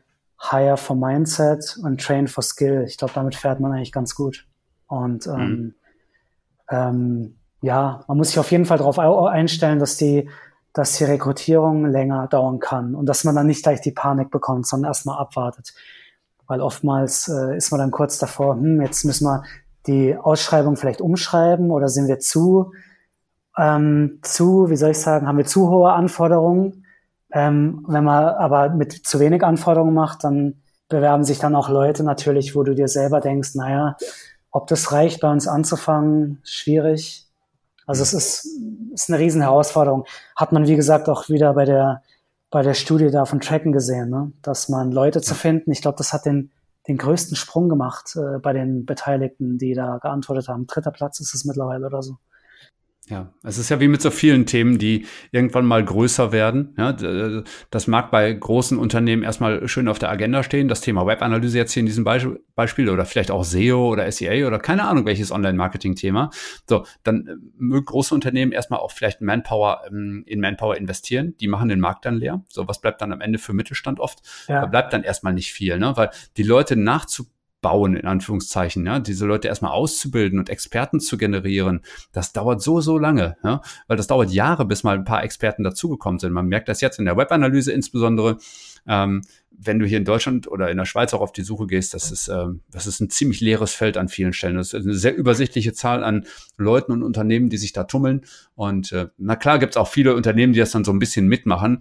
hire 0.51 0.77
for 0.77 0.97
Mindset 0.97 1.79
und 1.83 2.01
train 2.01 2.29
for 2.29 2.43
Skill. 2.43 2.85
Ich 2.87 2.99
glaube, 2.99 3.14
damit 3.14 3.35
fährt 3.35 3.61
man 3.61 3.73
eigentlich 3.73 3.93
ganz 3.93 4.14
gut. 4.14 4.47
Und 4.87 5.27
ähm, 5.27 5.35
mhm. 5.39 5.75
ähm, 6.68 7.39
ja, 7.63 8.05
man 8.09 8.19
muss 8.19 8.29
sich 8.29 8.39
auf 8.39 8.51
jeden 8.51 8.67
Fall 8.67 8.79
darauf 8.79 8.99
einstellen, 8.99 9.79
dass 9.79 9.97
die, 9.97 10.29
dass 10.73 10.99
die 10.99 11.05
Rekrutierung 11.05 11.87
länger 11.87 12.27
dauern 12.27 12.59
kann 12.59 12.95
und 12.95 13.07
dass 13.07 13.25
man 13.25 13.35
dann 13.35 13.47
nicht 13.47 13.63
gleich 13.63 13.81
die 13.81 13.93
Panik 13.93 14.31
bekommt, 14.31 14.67
sondern 14.67 14.91
erstmal 14.91 15.19
abwartet. 15.19 15.73
Weil 16.47 16.61
oftmals 16.61 17.29
äh, 17.29 17.57
ist 17.57 17.71
man 17.71 17.79
dann 17.79 17.93
kurz 17.93 18.19
davor, 18.19 18.57
hm, 18.57 18.83
jetzt 18.83 19.05
müssen 19.05 19.25
wir 19.25 19.45
die 19.87 20.17
Ausschreibung 20.17 20.77
vielleicht 20.77 21.01
umschreiben 21.01 21.71
oder 21.71 21.89
sind 21.89 22.09
wir 22.09 22.19
zu, 22.19 22.73
ähm, 23.57 24.19
zu, 24.23 24.69
wie 24.69 24.77
soll 24.77 24.91
ich 24.91 24.99
sagen, 24.99 25.27
haben 25.27 25.39
wir 25.39 25.47
zu 25.47 25.71
hohe 25.71 25.93
Anforderungen. 25.93 26.85
Ähm, 27.33 27.85
wenn 27.89 28.05
man 28.05 28.25
aber 28.25 28.71
mit 28.71 28.93
zu 28.93 29.21
wenig 29.21 29.45
Anforderungen 29.45 29.95
macht, 29.95 30.25
dann 30.25 30.63
bewerben 30.89 31.25
sich 31.25 31.39
dann 31.39 31.55
auch 31.55 31.69
Leute 31.69 32.03
natürlich, 32.03 32.55
wo 32.55 32.63
du 32.65 32.75
dir 32.75 32.89
selber 32.89 33.21
denkst, 33.21 33.55
naja, 33.55 33.97
ob 34.51 34.67
das 34.67 34.93
reicht, 34.93 35.21
bei 35.21 35.31
uns 35.31 35.49
anzufangen, 35.49 36.41
schwierig. 36.45 37.32
Also 37.87 38.03
es 38.03 38.12
ist, 38.12 38.49
ist 38.93 39.11
eine 39.11 39.18
riesen 39.18 39.43
Herausforderung. 39.43 40.05
Hat 40.37 40.53
man, 40.53 40.66
wie 40.66 40.76
gesagt, 40.76 41.09
auch 41.09 41.28
wieder 41.28 41.55
bei 41.55 41.64
der, 41.64 42.03
bei 42.51 42.62
der 42.62 42.74
Studie 42.74 43.11
da 43.11 43.24
von 43.24 43.41
Tracken 43.41 43.72
gesehen, 43.72 44.11
ne? 44.11 44.33
dass 44.43 44.68
man 44.68 44.93
Leute 44.93 45.20
zu 45.20 45.35
finden, 45.35 45.72
ich 45.72 45.83
glaube, 45.83 45.99
das 45.99 46.12
hat 46.12 46.26
den, 46.26 46.53
den 46.87 46.99
größten 46.99 47.37
Sprung 47.37 47.68
gemacht 47.68 48.16
äh, 48.16 48.39
bei 48.39 48.53
den 48.53 48.85
Beteiligten, 48.85 49.59
die 49.59 49.74
da 49.74 49.99
geantwortet 49.99 50.49
haben. 50.49 50.66
Dritter 50.66 50.91
Platz 50.91 51.20
ist 51.20 51.35
es 51.35 51.45
mittlerweile 51.45 51.87
oder 51.87 52.03
so. 52.03 52.16
Ja, 53.09 53.33
es 53.43 53.59
ist 53.59 53.69
ja 53.69 53.81
wie 53.81 53.89
mit 53.89 54.01
so 54.01 54.13
vielen 54.13 54.47
Themen, 54.47 54.79
die 54.79 55.07
irgendwann 55.33 55.67
mal 55.67 55.85
größer 55.85 56.31
werden. 56.31 56.73
Ja, 56.79 56.93
das 57.69 57.89
mag 57.89 58.13
bei 58.13 58.33
großen 58.33 58.79
Unternehmen 58.79 59.25
erstmal 59.25 59.67
schön 59.67 59.89
auf 59.89 59.99
der 59.99 60.09
Agenda 60.09 60.45
stehen. 60.45 60.69
Das 60.69 60.83
Thema 60.83 61.05
Webanalyse 61.05 61.59
jetzt 61.59 61.73
hier 61.73 61.81
in 61.81 61.87
diesem 61.87 62.05
Beispiel 62.05 62.89
oder 62.89 63.05
vielleicht 63.05 63.33
auch 63.33 63.43
SEO 63.43 63.89
oder 63.89 64.11
SEA 64.11 64.47
oder 64.47 64.61
keine 64.61 64.85
Ahnung 64.85 65.05
welches 65.05 65.33
Online-Marketing-Thema. 65.33 66.31
So, 66.69 66.87
dann 67.03 67.27
äh, 67.27 67.35
mögen 67.59 67.87
große 67.87 68.15
Unternehmen 68.15 68.53
erstmal 68.53 68.79
auch 68.79 68.93
vielleicht 68.93 69.21
Manpower 69.21 69.83
ähm, 69.89 70.23
in 70.25 70.39
Manpower 70.39 70.77
investieren. 70.77 71.35
Die 71.41 71.49
machen 71.49 71.69
den 71.69 71.81
Markt 71.81 72.05
dann 72.05 72.15
leer. 72.15 72.45
So, 72.49 72.69
was 72.69 72.81
bleibt 72.81 73.03
dann 73.03 73.13
am 73.13 73.21
Ende 73.21 73.41
für 73.41 73.53
Mittelstand 73.53 73.99
oft? 73.99 74.21
Ja. 74.47 74.61
Da 74.61 74.67
bleibt 74.67 74.93
dann 74.93 75.03
erstmal 75.03 75.33
nicht 75.33 75.53
viel, 75.53 75.77
ne? 75.77 75.97
weil 75.97 76.11
die 76.37 76.45
Leute 76.45 76.77
nachzu 76.77 77.27
bauen, 77.63 77.97
in 77.97 78.07
Anführungszeichen, 78.07 78.85
ja, 78.85 78.99
diese 78.99 79.25
Leute 79.25 79.49
erstmal 79.49 79.73
auszubilden 79.73 80.39
und 80.39 80.51
Experten 80.51 81.01
zu 81.01 81.17
generieren, 81.17 81.81
das 82.13 82.33
dauert 82.33 82.61
so, 82.61 82.83
so 82.83 82.99
lange, 82.99 83.37
ja, 83.43 83.63
weil 83.87 83.97
das 83.97 84.09
dauert 84.09 84.31
Jahre, 84.31 84.67
bis 84.67 84.83
mal 84.83 84.99
ein 84.99 85.05
paar 85.05 85.25
Experten 85.25 85.63
dazugekommen 85.63 86.19
sind. 86.19 86.33
Man 86.33 86.49
merkt 86.49 86.69
das 86.69 86.83
jetzt 86.83 86.99
in 86.99 87.07
der 87.07 87.17
Webanalyse 87.17 87.73
insbesondere, 87.73 88.37
ähm, 88.87 89.23
wenn 89.65 89.79
du 89.79 89.87
hier 89.87 89.99
in 89.99 90.05
Deutschland 90.05 90.49
oder 90.49 90.71
in 90.71 90.77
der 90.77 90.87
Schweiz 90.87 91.15
auch 91.15 91.21
auf 91.21 91.33
die 91.33 91.43
Suche 91.43 91.67
gehst, 91.67 91.95
das 91.95 92.11
ist, 92.11 92.29
ähm, 92.29 92.61
das 92.71 92.87
ist 92.87 93.01
ein 93.01 93.11
ziemlich 93.11 93.41
leeres 93.41 93.73
Feld 93.73 93.97
an 93.97 94.09
vielen 94.09 94.33
Stellen. 94.33 94.57
Das 94.57 94.73
ist 94.73 94.85
eine 94.85 94.95
sehr 94.95 95.15
übersichtliche 95.15 95.73
Zahl 95.73 96.03
an 96.03 96.27
Leuten 96.57 96.93
und 96.93 97.03
Unternehmen, 97.03 97.49
die 97.49 97.59
sich 97.59 97.73
da 97.73 97.85
tummeln. 97.85 98.23
Und 98.55 98.93
äh, 98.93 99.09
na 99.19 99.37
klar 99.37 99.59
gibt 99.59 99.75
es 99.75 99.77
auch 99.77 99.89
viele 99.89 100.17
Unternehmen, 100.17 100.53
die 100.53 100.59
das 100.59 100.73
dann 100.73 100.85
so 100.85 100.93
ein 100.93 100.99
bisschen 100.99 101.29
mitmachen. 101.29 101.79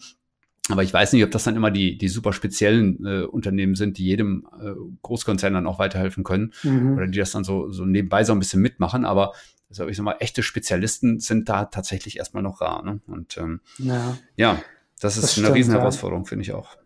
Aber 0.70 0.84
ich 0.84 0.94
weiß 0.94 1.14
nicht, 1.14 1.24
ob 1.24 1.32
das 1.32 1.44
dann 1.44 1.56
immer 1.56 1.72
die, 1.72 1.98
die 1.98 2.08
super 2.08 2.34
speziellen 2.34 3.04
äh, 3.06 3.24
Unternehmen 3.24 3.76
sind, 3.76 3.98
die 3.98 4.06
jedem 4.06 4.48
äh, 4.62 4.74
Großkonzern 5.02 5.54
dann 5.54 5.68
auch 5.68 5.80
weiterhelfen 5.80 6.24
können 6.24 6.54
mhm. 6.64 6.98
oder 6.98 7.08
die 7.08 7.18
das 7.18 7.32
dann 7.32 7.44
so, 7.44 7.72
so 7.72 7.86
nebenbei 7.86 8.24
so 8.24 8.34
ein 8.34 8.40
bisschen 8.40 8.62
mitmachen. 8.62 9.04
Aber 9.04 9.34
also 9.70 9.88
ich 9.88 9.98
sag 9.98 10.04
mal, 10.04 10.18
echte 10.20 10.44
Spezialisten 10.44 11.20
sind 11.20 11.50
da 11.50 11.66
tatsächlich 11.66 12.18
erstmal 12.18 12.44
noch 12.44 12.62
rar. 12.62 12.84
Ne? 12.84 13.00
Und 13.08 13.38
ähm, 13.38 13.62
ja. 13.80 14.18
ja, 14.36 14.60
das 15.00 15.16
ist 15.16 15.24
das 15.24 15.38
eine 15.38 15.46
stimmt, 15.48 15.58
Riesenherausforderung, 15.58 16.26
ja. 16.26 16.30
finde 16.30 16.44
ich 16.44 16.54
auch. 16.54 16.78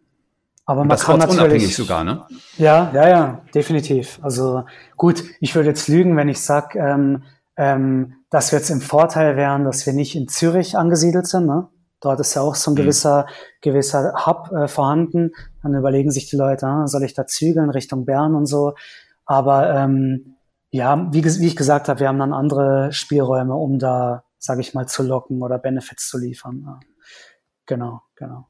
Aber 0.66 0.84
man 0.84 0.98
kann 0.98 1.20
natürlich 1.20 1.42
unabhängig 1.42 1.76
sogar, 1.76 2.04
ne? 2.04 2.26
Ja, 2.58 2.92
ja, 2.94 3.08
ja, 3.08 3.46
definitiv. 3.54 4.20
Also 4.24 4.66
gut, 4.98 5.24
ich 5.40 5.54
würde 5.54 5.70
jetzt 5.70 5.88
lügen, 5.88 6.18
wenn 6.18 6.28
ich 6.28 6.40
sage, 6.40 6.80
ähm, 6.80 7.24
ähm, 7.56 8.16
dass 8.32 8.52
wir 8.52 8.60
jetzt 8.60 8.72
im 8.72 8.82
Vorteil 8.82 9.38
wären, 9.38 9.64
dass 9.64 9.86
wir 9.86 9.94
nicht 9.94 10.16
in 10.16 10.28
Zürich 10.28 10.76
angesiedelt 10.76 11.28
sind. 11.28 11.46
Ne? 11.46 11.68
Dort 12.06 12.20
ist 12.20 12.36
ja 12.36 12.44
auch 12.44 12.54
so 12.54 12.70
ein 12.70 12.74
mhm. 12.76 12.78
gewisser, 12.78 13.26
gewisser 13.62 14.28
Hub 14.28 14.52
äh, 14.52 14.68
vorhanden. 14.68 15.32
Dann 15.64 15.74
überlegen 15.74 16.12
sich 16.12 16.30
die 16.30 16.36
Leute, 16.36 16.68
ah, 16.68 16.86
soll 16.86 17.04
ich 17.04 17.16
da 17.16 17.26
zügeln 17.26 17.72
Richtung 17.72 18.06
Bern 18.06 18.36
und 18.36 18.46
so. 18.46 18.76
Aber 19.26 19.74
ähm, 19.74 20.36
ja, 20.70 21.08
wie, 21.12 21.26
wie 21.26 21.48
ich 21.48 21.56
gesagt 21.56 21.90
habe, 21.90 22.00
wir 22.00 22.08
haben 22.08 22.20
dann 22.20 22.32
andere 22.32 22.92
Spielräume, 22.92 23.56
um 23.56 23.80
da, 23.80 24.24
sage 24.38 24.62
ich 24.62 24.76
mal, 24.76 24.86
zu 24.86 25.02
locken 25.02 25.42
oder 25.42 25.58
Benefits 25.58 26.08
zu 26.08 26.20
liefern. 26.20 26.62
Ja. 26.64 26.80
Genau, 27.66 28.02
genau. 28.16 28.50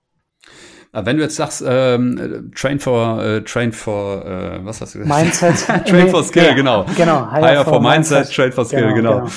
Wenn 0.91 1.15
du 1.15 1.23
jetzt 1.23 1.37
sagst, 1.37 1.63
ähm, 1.65 2.51
Train 2.55 2.79
for, 2.79 3.23
äh, 3.23 3.41
Train 3.43 3.71
for, 3.71 4.25
äh, 4.25 4.65
was 4.65 4.81
hast 4.81 4.95
du 4.95 4.99
gesagt? 4.99 5.21
Mindset. 5.21 5.85
train 5.87 6.09
for 6.09 6.23
Skill, 6.23 6.43
ja, 6.43 6.53
genau. 6.53 6.85
Genau. 6.97 7.31
Higher, 7.31 7.41
Higher 7.41 7.63
for, 7.63 7.73
for 7.75 7.81
mindset, 7.81 8.17
mindset, 8.17 8.35
Train 8.35 8.51
for 8.51 8.65
Skill, 8.65 8.93
genau. 8.93 8.95
genau. 8.95 9.19
genau. 9.19 9.31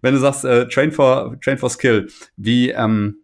Wenn 0.00 0.14
du 0.14 0.20
sagst, 0.20 0.44
äh, 0.44 0.68
Train 0.68 0.90
for, 0.90 1.38
Train 1.40 1.58
for 1.58 1.70
Skill, 1.70 2.08
wie, 2.36 2.70
ähm, 2.70 3.21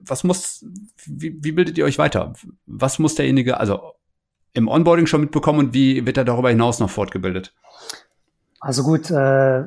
was 0.00 0.24
muss, 0.24 0.64
wie, 1.04 1.36
wie 1.42 1.52
bildet 1.52 1.78
ihr 1.78 1.84
euch 1.84 1.98
weiter? 1.98 2.32
Was 2.66 2.98
muss 2.98 3.14
derjenige, 3.14 3.58
also 3.60 3.92
im 4.52 4.68
Onboarding 4.68 5.06
schon 5.06 5.20
mitbekommen 5.20 5.58
und 5.58 5.74
wie 5.74 6.06
wird 6.06 6.16
er 6.16 6.24
darüber 6.24 6.50
hinaus 6.50 6.80
noch 6.80 6.90
fortgebildet? 6.90 7.54
Also 8.60 8.82
gut, 8.82 9.10
äh, 9.10 9.64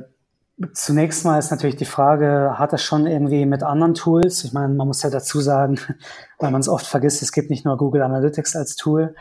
Zunächst 0.74 1.24
mal 1.24 1.39
ist 1.39 1.51
natürlich 1.51 1.78
die 1.78 1.86
Frage, 1.86 2.55
hat 2.57 2.74
er 2.74 2.80
schon 2.80 3.07
irgendwie 3.07 3.45
mit 3.45 3.63
anderen 3.63 3.93
Tools? 3.93 4.43
Ich 4.43 4.51
meine, 4.51 4.74
man 4.74 4.88
muss 4.88 5.03
ja 5.03 5.09
dazu 5.09 5.39
sagen, 5.39 5.80
weil 6.39 6.51
man 6.51 6.59
es 6.59 6.67
oft 6.67 6.86
vergisst, 6.86 7.22
es 7.22 7.32
gibt 7.32 7.49
nicht 7.49 7.63
nur 7.63 7.78
Google 7.78 8.01
Analytics 8.01 8.57
als 8.57 8.76
Tool. 8.76 9.15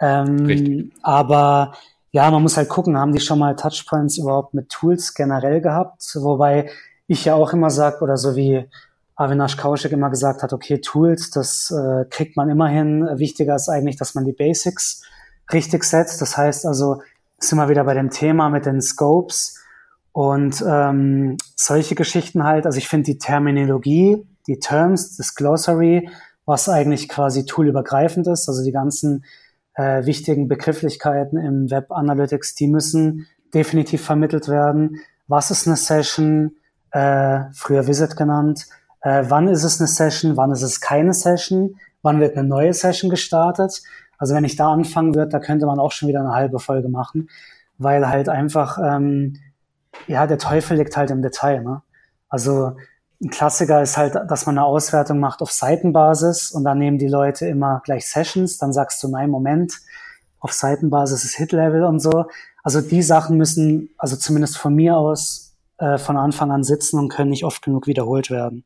Ähm, 0.00 0.44
Richtig. 0.44 0.92
Aber 1.02 1.72
ja, 2.10 2.30
man 2.30 2.42
muss 2.42 2.58
halt 2.58 2.68
gucken, 2.68 2.98
haben 2.98 3.14
die 3.14 3.20
schon 3.20 3.38
mal 3.38 3.56
Touchpoints 3.56 4.18
überhaupt 4.18 4.52
mit 4.52 4.68
Tools 4.68 5.14
generell 5.14 5.62
gehabt? 5.62 6.02
Wobei 6.14 6.68
ich 7.06 7.24
ja 7.24 7.36
auch 7.36 7.54
immer 7.54 7.70
sage, 7.70 8.02
oder 8.02 8.18
so 8.18 8.36
wie 8.36 8.68
Avinash 9.16 9.56
Kaushik 9.56 9.92
immer 9.92 10.10
gesagt 10.10 10.42
hat, 10.42 10.52
okay, 10.52 10.80
Tools, 10.80 11.30
das 11.30 11.70
äh, 11.70 12.04
kriegt 12.08 12.36
man 12.36 12.50
immerhin. 12.50 13.06
Wichtiger 13.18 13.54
ist 13.54 13.68
eigentlich, 13.68 13.96
dass 13.96 14.14
man 14.14 14.24
die 14.24 14.32
Basics 14.32 15.02
richtig 15.52 15.84
setzt. 15.84 16.20
Das 16.20 16.36
heißt 16.36 16.66
also, 16.66 17.02
sind 17.38 17.58
wir 17.58 17.68
wieder 17.68 17.84
bei 17.84 17.94
dem 17.94 18.10
Thema 18.10 18.48
mit 18.48 18.66
den 18.66 18.80
Scopes 18.80 19.58
und 20.12 20.62
ähm, 20.66 21.36
solche 21.56 21.94
Geschichten 21.94 22.44
halt, 22.44 22.66
also 22.66 22.78
ich 22.78 22.88
finde 22.88 23.06
die 23.06 23.18
Terminologie, 23.18 24.26
die 24.46 24.58
Terms, 24.58 25.16
das 25.16 25.34
Glossary, 25.34 26.08
was 26.44 26.68
eigentlich 26.68 27.08
quasi 27.08 27.46
toolübergreifend 27.46 28.26
ist, 28.26 28.48
also 28.48 28.62
die 28.62 28.72
ganzen 28.72 29.24
äh, 29.74 30.04
wichtigen 30.04 30.48
Begrifflichkeiten 30.48 31.38
im 31.38 31.70
Web 31.70 31.90
Analytics, 31.90 32.54
die 32.54 32.66
müssen 32.66 33.26
definitiv 33.54 34.04
vermittelt 34.04 34.48
werden. 34.48 35.00
Was 35.28 35.50
ist 35.50 35.66
eine 35.66 35.76
Session? 35.76 36.56
Äh, 36.90 37.44
früher 37.54 37.86
Visit 37.86 38.16
genannt. 38.16 38.66
Äh, 39.02 39.24
wann 39.28 39.48
ist 39.48 39.64
es 39.64 39.80
eine 39.80 39.88
Session? 39.88 40.36
Wann 40.36 40.52
ist 40.52 40.62
es 40.62 40.80
keine 40.80 41.12
Session? 41.12 41.76
Wann 42.02 42.20
wird 42.20 42.36
eine 42.36 42.46
neue 42.46 42.72
Session 42.72 43.10
gestartet? 43.10 43.82
Also 44.18 44.34
wenn 44.34 44.44
ich 44.44 44.56
da 44.56 44.72
anfangen 44.72 45.14
würde, 45.14 45.30
da 45.30 45.40
könnte 45.40 45.66
man 45.66 45.78
auch 45.78 45.92
schon 45.92 46.08
wieder 46.08 46.20
eine 46.20 46.34
halbe 46.34 46.58
Folge 46.58 46.88
machen, 46.88 47.28
weil 47.78 48.08
halt 48.08 48.28
einfach 48.28 48.78
ähm, 48.78 49.38
ja, 50.06 50.26
der 50.26 50.38
Teufel 50.38 50.76
liegt 50.78 50.96
halt 50.96 51.10
im 51.10 51.22
Detail. 51.22 51.62
Ne? 51.62 51.82
Also 52.28 52.76
ein 53.22 53.30
Klassiker 53.30 53.82
ist 53.82 53.96
halt, 53.96 54.14
dass 54.28 54.46
man 54.46 54.58
eine 54.58 54.66
Auswertung 54.66 55.20
macht 55.20 55.42
auf 55.42 55.52
Seitenbasis 55.52 56.50
und 56.50 56.64
dann 56.64 56.78
nehmen 56.78 56.98
die 56.98 57.08
Leute 57.08 57.46
immer 57.46 57.80
gleich 57.84 58.08
Sessions. 58.08 58.58
Dann 58.58 58.72
sagst 58.72 59.02
du, 59.02 59.08
nein, 59.08 59.30
Moment, 59.30 59.74
auf 60.40 60.52
Seitenbasis 60.52 61.24
ist 61.24 61.36
Hit-Level 61.36 61.84
und 61.84 62.00
so. 62.00 62.26
Also 62.64 62.80
die 62.80 63.02
Sachen 63.02 63.36
müssen, 63.36 63.90
also 63.96 64.16
zumindest 64.16 64.58
von 64.58 64.74
mir 64.74 64.96
aus, 64.96 65.51
äh, 65.82 65.98
von 65.98 66.16
Anfang 66.16 66.50
an 66.50 66.64
sitzen 66.64 66.98
und 66.98 67.08
können 67.08 67.30
nicht 67.30 67.44
oft 67.44 67.62
genug 67.62 67.86
wiederholt 67.86 68.30
werden. 68.30 68.64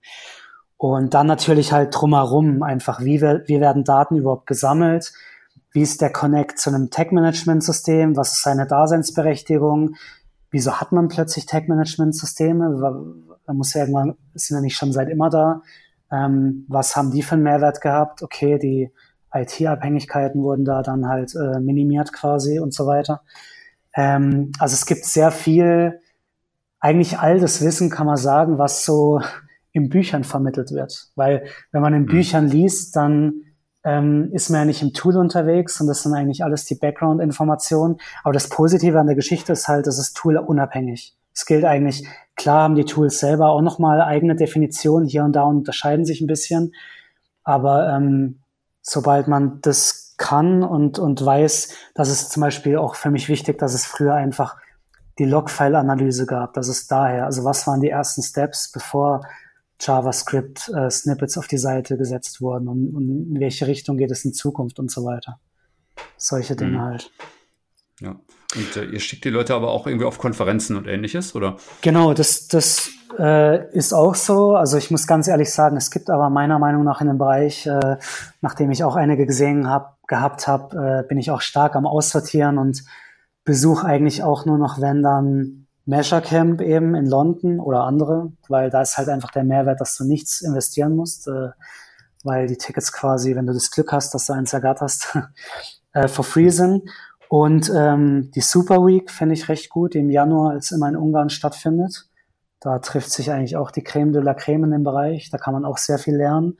Und 0.77 1.15
dann 1.15 1.27
natürlich 1.27 1.73
halt 1.73 1.95
drumherum 1.95 2.63
einfach, 2.63 3.01
wie, 3.01 3.21
wir, 3.21 3.43
wie 3.47 3.61
werden 3.61 3.85
Daten 3.85 4.17
überhaupt 4.17 4.47
gesammelt? 4.47 5.13
Wie 5.73 5.83
ist 5.83 6.01
der 6.01 6.13
Connect 6.13 6.59
zu 6.59 6.71
einem 6.71 6.91
Tag-Management-System? 6.91 8.17
Was 8.17 8.35
ist 8.35 8.43
seine 8.43 8.67
Daseinsberechtigung? 8.67 9.97
wieso 10.51 10.81
hat 10.81 10.93
man 10.93 11.09
plötzlich 11.09 11.45
Tag-Management-Systeme? 11.45 12.81
Da 13.47 13.53
muss 13.53 13.75
ja 13.75 13.83
irgendwann, 13.83 14.15
sind 14.33 14.57
ja 14.57 14.63
nicht 14.63 14.77
schon 14.77 14.91
seit 14.91 15.11
immer 15.11 15.29
da. 15.29 15.63
Ähm, 16.11 16.65
was 16.69 16.97
haben 16.97 17.11
die 17.11 17.23
für 17.23 17.35
einen 17.35 17.43
Mehrwert 17.43 17.83
gehabt? 17.83 18.23
Okay, 18.23 18.59
die 18.59 18.91
IT-Abhängigkeiten 19.35 20.43
wurden 20.43 20.65
da 20.65 20.83
dann 20.83 21.09
halt 21.09 21.35
äh, 21.35 21.61
minimiert 21.61 22.13
quasi 22.13 22.59
und 22.59 22.73
so 22.73 22.87
weiter. 22.87 23.23
Ähm, 23.95 24.53
also 24.59 24.73
es 24.73 24.87
gibt 24.87 25.05
sehr 25.05 25.31
viel, 25.31 26.01
eigentlich 26.81 27.19
all 27.19 27.41
das 27.41 27.63
Wissen 27.63 27.91
kann 27.91 28.07
man 28.07 28.17
sagen, 28.17 28.59
was 28.59 28.85
so 28.85 29.21
in 29.73 29.89
Büchern 29.89 30.25
vermittelt 30.25 30.73
wird. 30.73 31.09
Weil 31.17 31.45
wenn 31.73 31.83
man 31.83 31.95
in 31.95 32.03
mhm. 32.03 32.07
Büchern 32.07 32.49
liest, 32.49 32.97
dann 32.97 33.43
ähm, 33.85 34.31
ist 34.33 34.51
man 34.51 34.61
ja 34.61 34.65
nicht 34.65 34.83
im 34.83 34.93
Tool 34.93 35.17
unterwegs 35.17 35.81
und 35.81 35.87
das 35.87 36.03
sind 36.03 36.15
eigentlich 36.15 36.43
alles 36.43 36.65
die 36.65 36.75
Background-Informationen. 36.75 37.99
Aber 38.25 38.33
das 38.33 38.49
Positive 38.49 38.99
an 38.99 39.07
der 39.07 39.17
Geschichte 39.17 39.53
ist 39.53 39.69
halt, 39.69 39.87
das 39.87 39.99
ist 39.99 40.17
Tool-unabhängig. 40.17 41.15
Es 41.35 41.45
gilt 41.45 41.65
eigentlich, 41.65 42.07
klar 42.35 42.63
haben 42.63 42.75
die 42.75 42.85
Tools 42.85 43.19
selber 43.19 43.51
auch 43.51 43.61
nochmal 43.61 44.01
eigene 44.01 44.35
Definitionen 44.35 45.07
hier 45.07 45.25
und 45.25 45.33
da 45.33 45.43
und 45.43 45.59
unterscheiden 45.59 46.05
sich 46.07 46.21
ein 46.21 46.27
bisschen. 46.27 46.73
Aber 47.45 47.89
ähm, 47.95 48.41
sobald 48.81 49.29
man 49.29 49.61
das 49.61 50.15
kann 50.17 50.63
und, 50.63 50.99
und 50.99 51.25
weiß, 51.25 51.69
dass 51.95 52.09
es 52.09 52.31
zum 52.31 52.41
Beispiel 52.41 52.79
auch 52.79 52.95
für 52.95 53.11
mich 53.11 53.29
wichtig, 53.29 53.59
dass 53.59 53.75
es 53.75 53.85
früher 53.85 54.15
einfach 54.15 54.57
die 55.19 55.25
Logfile-Analyse 55.25 56.27
gab. 56.27 56.55
Das 56.55 56.69
ist 56.69 56.91
daher. 56.91 57.25
Also 57.25 57.45
was 57.45 57.67
waren 57.67 57.81
die 57.81 57.89
ersten 57.89 58.23
Steps, 58.23 58.71
bevor 58.71 59.23
JavaScript-Snippets 59.81 61.37
äh, 61.37 61.39
auf 61.39 61.47
die 61.47 61.59
Seite 61.59 61.97
gesetzt 61.97 62.41
wurden 62.41 62.69
und, 62.69 62.95
und, 62.95 63.35
in 63.35 63.41
welche 63.41 63.67
Richtung 63.67 63.97
geht 63.97 64.11
es 64.11 64.25
in 64.25 64.33
Zukunft 64.33 64.79
und 64.79 64.91
so 64.91 65.05
weiter. 65.05 65.39
Solche 66.17 66.57
Dinge 66.57 66.79
mhm. 66.79 66.83
halt. 66.83 67.11
Ja. 68.01 68.21
Und 68.55 68.77
äh, 68.77 68.85
ihr 68.85 69.01
schickt 69.01 69.25
die 69.25 69.31
Leute 69.31 69.55
aber 69.55 69.71
auch 69.71 69.87
irgendwie 69.87 70.07
auf 70.07 70.19
Konferenzen 70.19 70.77
und 70.77 70.87
ähnliches, 70.87 71.35
oder? 71.35 71.57
Genau, 71.83 72.15
das, 72.15 72.49
das 72.49 72.91
äh, 73.19 73.71
ist 73.73 73.93
auch 73.93 74.15
so. 74.15 74.55
Also 74.55 74.79
ich 74.79 74.91
muss 74.91 75.07
ganz 75.07 75.29
ehrlich 75.29 75.53
sagen, 75.53 75.77
es 75.77 75.91
gibt 75.91 76.11
aber 76.11 76.31
meiner 76.31 76.59
Meinung 76.59 76.85
nach 76.85 77.01
in 77.01 77.09
dem 77.09 77.19
Bereich, 77.19 77.67
äh, 77.67 77.97
nachdem 78.41 78.71
ich 78.71 78.85
auch 78.85 78.97
einige 78.97 79.27
gesehen 79.27 79.69
hab, 79.69 80.07
gehabt 80.07 80.47
habe, 80.47 81.03
äh, 81.05 81.09
bin 81.09 81.19
ich 81.19 81.31
auch 81.31 81.41
stark 81.41 81.75
am 81.77 81.87
Aussortieren 81.87 82.59
und 82.59 82.85
besuche 83.47 83.87
eigentlich 83.87 84.23
auch 84.23 84.45
nur 84.45 84.59
noch, 84.59 84.81
wenn 84.83 85.03
dann 85.03 85.67
Measure 85.87 86.21
Camp 86.21 86.61
eben 86.61 86.95
in 86.97 87.07
London 87.07 87.61
oder 87.61 87.85
andere, 87.85 88.33
weil 88.49 88.71
da 88.71 88.83
ist 88.83 88.99
halt 88.99 89.09
einfach 89.09 89.31
der 89.31 89.45
Mehrwert, 89.45 89.81
dass 89.81 89.97
du 89.97 90.05
nichts 90.05 90.43
investieren 90.43 90.97
musst, 90.97 91.29
äh, 91.29 91.51
weil 92.25 92.49
die 92.49 92.59
Tickets 92.59 92.93
quasi, 92.93 93.37
wenn 93.37 93.47
du 93.47 93.55
das 93.55 93.71
Glück 93.71 93.93
hast, 93.93 94.13
dass 94.13 94.27
du 94.27 94.33
eins 94.33 94.53
ergatterst, 94.53 95.17
äh, 95.93 96.09
for 96.09 96.25
free 96.25 96.51
sind. 96.51 96.91
Und 97.29 97.73
ähm, 97.75 98.31
die 98.35 98.41
Super 98.41 98.85
Week 98.85 99.11
finde 99.11 99.35
ich 99.35 99.49
recht 99.49 99.71
gut, 99.71 99.95
die 99.95 99.99
im 99.99 100.11
Januar 100.11 100.51
als 100.51 100.73
immer 100.73 100.89
in 100.89 100.97
Ungarn 100.97 101.31
stattfindet. 101.31 102.09
Da 102.61 102.81
trifft 102.81 103.13
sich 103.13 103.31
eigentlich 103.31 103.57
auch 103.57 103.71
die 103.71 103.83
Creme 103.83 104.13
de 104.13 104.23
la 104.23 104.35
Creme 104.35 104.65
in 104.65 104.71
dem 104.73 104.83
Bereich. 104.83 105.31
Da 105.31 105.39
kann 105.39 105.55
man 105.55 105.65
auch 105.65 105.79
sehr 105.79 105.99
viel 105.99 106.17
lernen. 106.17 106.59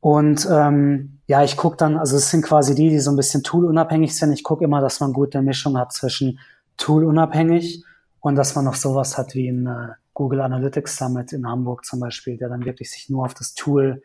Und 0.00 0.46
ähm, 0.50 1.18
ja, 1.26 1.42
ich 1.42 1.56
gucke 1.56 1.76
dann, 1.76 1.96
also 1.96 2.16
es 2.16 2.30
sind 2.30 2.42
quasi 2.42 2.74
die, 2.74 2.90
die 2.90 3.00
so 3.00 3.10
ein 3.10 3.16
bisschen 3.16 3.42
toolunabhängig 3.42 4.16
sind. 4.16 4.32
Ich 4.32 4.44
gucke 4.44 4.64
immer, 4.64 4.80
dass 4.80 5.00
man 5.00 5.12
gute 5.12 5.42
Mischung 5.42 5.76
hat 5.76 5.92
zwischen 5.92 6.38
toolunabhängig 6.76 7.84
und 8.20 8.36
dass 8.36 8.54
man 8.54 8.64
noch 8.64 8.74
sowas 8.74 9.18
hat 9.18 9.34
wie 9.34 9.48
ein 9.48 9.66
äh, 9.66 9.88
Google 10.14 10.40
Analytics 10.40 10.96
Summit 10.96 11.32
in 11.32 11.46
Hamburg 11.46 11.84
zum 11.84 12.00
Beispiel, 12.00 12.36
der 12.36 12.48
dann 12.48 12.64
wirklich 12.64 12.90
sich 12.90 13.08
nur 13.08 13.24
auf 13.24 13.34
das 13.34 13.54
Tool, 13.54 14.02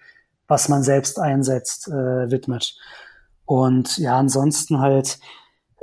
was 0.47 0.69
man 0.69 0.83
selbst 0.83 1.19
einsetzt, 1.19 1.87
äh, 1.87 2.29
widmet. 2.31 2.75
Und 3.45 3.97
ja, 3.97 4.17
ansonsten 4.17 4.79
halt 4.79 5.19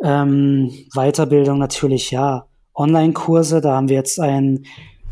ähm, 0.02 0.70
Weiterbildung 0.94 1.58
natürlich, 1.58 2.11
ja, 2.11 2.46
Online-Kurse, 2.74 3.61
da 3.61 3.74
haben 3.74 3.88
wir 3.88 3.96
jetzt 3.96 4.18
ein 4.20 4.64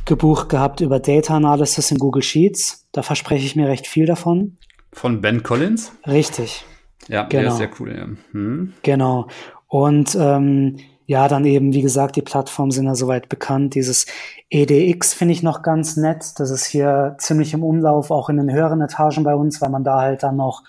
gebucht 0.05 0.49
gehabt 0.49 0.81
über 0.81 1.01
Data 1.01 1.37
Analysis 1.37 1.91
in 1.91 1.99
Google 1.99 2.23
Sheets. 2.23 2.87
Da 2.93 3.03
verspreche 3.03 3.45
ich 3.45 3.57
mir 3.57 3.69
recht 3.69 3.87
viel 3.87 4.07
davon. 4.07 4.57
Von 4.93 5.21
Ben 5.21 5.43
Collins? 5.43 5.93
Richtig. 6.07 6.65
Ja, 7.09 7.25
genau. 7.25 7.43
der 7.43 7.51
ist 7.53 7.59
sehr 7.59 7.71
cool. 7.81 7.97
Ja. 7.97 8.07
Hm. 8.33 8.73
Genau. 8.83 9.29
Und 9.67 10.17
ähm, 10.19 10.79
ja, 11.07 11.27
dann 11.27 11.47
eben, 11.47 11.73
wie 11.73 11.83
gesagt, 11.83 12.17
die 12.17 12.23
Plattformen 12.23 12.71
sind 12.71 12.87
ja 12.87 12.95
soweit 12.95 13.29
bekannt. 13.29 13.75
Dieses 13.75 14.07
EDX 14.51 15.15
finde 15.15 15.33
ich 15.33 15.43
noch 15.43 15.63
ganz 15.63 15.97
nett. 15.97 16.39
Das 16.39 16.51
ist 16.51 16.67
hier 16.67 17.17
ziemlich 17.19 17.55
im 17.55 17.65
Umlauf, 17.65 18.11
auch 18.11 18.29
in 18.29 18.37
den 18.37 18.53
höheren 18.53 18.83
Etagen 18.83 19.25
bei 19.25 19.35
uns, 19.35 19.63
weil 19.63 19.71
man 19.71 19.85
da 19.85 20.01
halt 20.01 20.23
dann 20.23 20.37
noch 20.37 20.65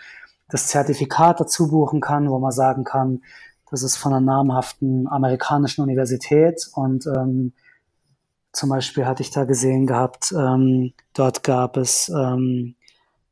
das 0.47 0.67
Zertifikat 0.67 1.39
dazu 1.39 1.67
buchen 1.69 1.99
kann, 1.99 2.29
wo 2.29 2.39
man 2.39 2.51
sagen 2.51 2.83
kann, 2.83 3.21
das 3.69 3.83
ist 3.83 3.97
von 3.97 4.13
einer 4.13 4.21
namhaften 4.21 5.07
amerikanischen 5.07 5.81
Universität. 5.81 6.69
Und 6.73 7.05
ähm, 7.05 7.53
zum 8.53 8.69
Beispiel 8.69 9.05
hatte 9.05 9.23
ich 9.23 9.31
da 9.31 9.43
gesehen 9.43 9.85
gehabt, 9.87 10.33
ähm, 10.35 10.93
dort 11.13 11.43
gab 11.43 11.77
es 11.77 12.09
ähm, 12.09 12.75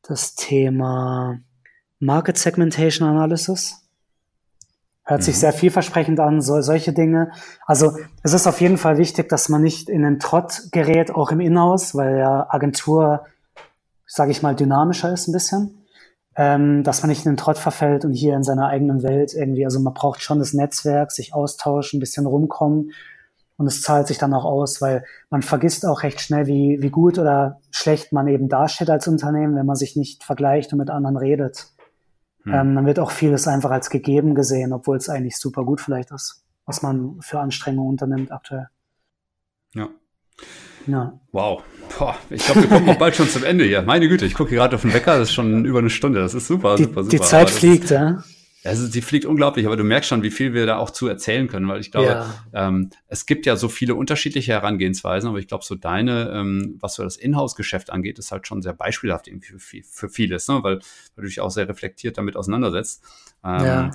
das 0.08 0.34
Thema 0.34 1.38
Market 2.00 2.38
Segmentation 2.38 3.06
Analysis. 3.08 3.84
Hört 5.04 5.22
sich 5.22 5.36
mhm. 5.36 5.40
sehr 5.40 5.52
vielversprechend 5.52 6.18
an, 6.18 6.40
so, 6.40 6.60
solche 6.62 6.92
Dinge. 6.92 7.30
Also 7.66 7.96
es 8.22 8.32
ist 8.32 8.46
auf 8.46 8.60
jeden 8.60 8.78
Fall 8.78 8.98
wichtig, 8.98 9.28
dass 9.28 9.48
man 9.48 9.62
nicht 9.62 9.88
in 9.88 10.02
den 10.02 10.18
Trott 10.18 10.62
gerät, 10.72 11.10
auch 11.10 11.30
im 11.30 11.40
Inhouse, 11.40 11.94
weil 11.94 12.18
ja 12.18 12.46
Agentur, 12.48 13.26
sage 14.06 14.30
ich 14.30 14.42
mal, 14.42 14.56
dynamischer 14.56 15.12
ist 15.12 15.28
ein 15.28 15.32
bisschen. 15.32 15.84
ähm, 16.38 16.84
dass 16.84 17.02
man 17.02 17.08
nicht 17.10 17.26
in 17.26 17.32
den 17.32 17.36
Trott 17.36 17.58
verfällt 17.58 18.04
und 18.04 18.12
hier 18.12 18.36
in 18.36 18.44
seiner 18.44 18.68
eigenen 18.68 19.02
Welt 19.02 19.34
irgendwie, 19.34 19.64
also 19.64 19.80
man 19.80 19.92
braucht 19.92 20.22
schon 20.22 20.38
das 20.38 20.54
Netzwerk, 20.54 21.10
sich 21.10 21.34
austauschen, 21.34 21.98
ein 21.98 22.00
bisschen 22.00 22.26
rumkommen 22.26 22.92
und 23.58 23.66
es 23.66 23.82
zahlt 23.82 24.06
sich 24.06 24.18
dann 24.18 24.32
auch 24.32 24.44
aus, 24.44 24.80
weil 24.80 25.04
man 25.30 25.42
vergisst 25.42 25.84
auch 25.84 26.04
recht 26.04 26.20
schnell, 26.20 26.46
wie, 26.46 26.78
wie 26.80 26.90
gut 26.90 27.18
oder 27.18 27.60
schlecht 27.72 28.12
man 28.12 28.28
eben 28.28 28.48
dasteht 28.48 28.88
als 28.88 29.08
Unternehmen, 29.08 29.56
wenn 29.56 29.66
man 29.66 29.76
sich 29.76 29.96
nicht 29.96 30.22
vergleicht 30.22 30.72
und 30.72 30.78
mit 30.78 30.90
anderen 30.90 31.16
redet. 31.16 31.66
Hm. 32.44 32.54
Ähm, 32.54 32.74
dann 32.76 32.86
wird 32.86 33.00
auch 33.00 33.10
vieles 33.10 33.48
einfach 33.48 33.72
als 33.72 33.90
gegeben 33.90 34.36
gesehen, 34.36 34.72
obwohl 34.72 34.96
es 34.96 35.08
eigentlich 35.08 35.36
super 35.36 35.64
gut 35.64 35.80
vielleicht 35.80 36.12
ist, 36.12 36.44
was 36.66 36.82
man 36.82 37.16
für 37.20 37.40
Anstrengungen 37.40 37.90
unternimmt 37.90 38.30
aktuell. 38.30 38.68
Ja. 39.74 39.88
Ja. 40.86 41.18
Wow. 41.32 41.62
Boah, 41.98 42.16
ich 42.30 42.44
glaube, 42.46 42.62
wir 42.62 42.68
kommen 42.68 42.88
auch 42.88 42.96
bald 42.96 43.16
schon 43.16 43.28
zum 43.28 43.42
Ende 43.42 43.64
hier. 43.64 43.82
Meine 43.82 44.08
Güte, 44.08 44.24
ich 44.24 44.34
gucke 44.34 44.54
gerade 44.54 44.76
auf 44.76 44.82
den 44.82 44.94
Wecker, 44.94 45.18
das 45.18 45.30
ist 45.30 45.34
schon 45.34 45.64
über 45.64 45.80
eine 45.80 45.90
Stunde. 45.90 46.20
Das 46.20 46.32
ist 46.32 46.46
super, 46.46 46.76
die, 46.76 46.84
super, 46.84 47.02
super. 47.02 47.16
Die 47.16 47.22
Zeit 47.22 47.50
fliegt, 47.50 47.90
ja. 47.90 48.22
Also 48.68 48.88
die 48.88 49.02
fliegt 49.02 49.24
unglaublich, 49.24 49.66
aber 49.66 49.76
du 49.76 49.84
merkst 49.84 50.08
schon, 50.08 50.22
wie 50.22 50.30
viel 50.30 50.54
wir 50.54 50.66
da 50.66 50.76
auch 50.76 50.90
zu 50.90 51.08
erzählen 51.08 51.48
können, 51.48 51.68
weil 51.68 51.80
ich 51.80 51.90
glaube, 51.90 52.08
ja. 52.08 52.34
ähm, 52.52 52.90
es 53.06 53.26
gibt 53.26 53.46
ja 53.46 53.56
so 53.56 53.68
viele 53.68 53.94
unterschiedliche 53.94 54.52
Herangehensweisen, 54.52 55.28
aber 55.28 55.38
ich 55.38 55.48
glaube, 55.48 55.64
so 55.64 55.74
deine, 55.74 56.30
ähm, 56.34 56.76
was 56.80 56.94
so 56.94 57.02
das 57.02 57.16
Inhouse-Geschäft 57.16 57.90
angeht, 57.90 58.18
ist 58.18 58.32
halt 58.32 58.46
schon 58.46 58.62
sehr 58.62 58.72
beispielhaft 58.72 59.30
für, 59.58 59.82
für 59.82 60.08
vieles, 60.08 60.48
ne? 60.48 60.62
weil, 60.62 60.76
weil 60.76 61.22
du 61.22 61.22
dich 61.22 61.40
auch 61.40 61.50
sehr 61.50 61.68
reflektiert 61.68 62.18
damit 62.18 62.36
auseinandersetzt. 62.36 63.02
Ähm, 63.44 63.64
ja. 63.64 63.90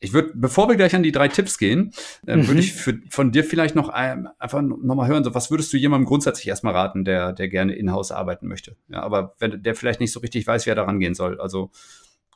Ich 0.00 0.12
würde, 0.12 0.30
bevor 0.34 0.68
wir 0.68 0.76
gleich 0.76 0.94
an 0.94 1.02
die 1.02 1.10
drei 1.10 1.26
Tipps 1.26 1.58
gehen, 1.58 1.92
äh, 2.26 2.36
mhm. 2.36 2.46
würde 2.46 2.60
ich 2.60 2.72
für, 2.72 3.00
von 3.10 3.32
dir 3.32 3.42
vielleicht 3.42 3.74
noch 3.74 3.88
ein, 3.88 4.28
einfach 4.38 4.62
nochmal 4.62 5.08
hören, 5.08 5.24
so 5.24 5.34
was 5.34 5.50
würdest 5.50 5.72
du 5.72 5.76
jemandem 5.76 6.06
grundsätzlich 6.06 6.46
erstmal 6.46 6.74
raten, 6.74 7.04
der, 7.04 7.32
der 7.32 7.48
gerne 7.48 7.74
in-house 7.74 8.12
arbeiten 8.12 8.46
möchte? 8.46 8.76
Ja, 8.88 9.02
aber 9.02 9.34
wenn, 9.40 9.60
der 9.62 9.74
vielleicht 9.74 9.98
nicht 10.00 10.12
so 10.12 10.20
richtig 10.20 10.46
weiß, 10.46 10.66
wie 10.66 10.70
er 10.70 10.76
da 10.76 10.84
rangehen 10.84 11.14
soll. 11.14 11.40
Also 11.40 11.72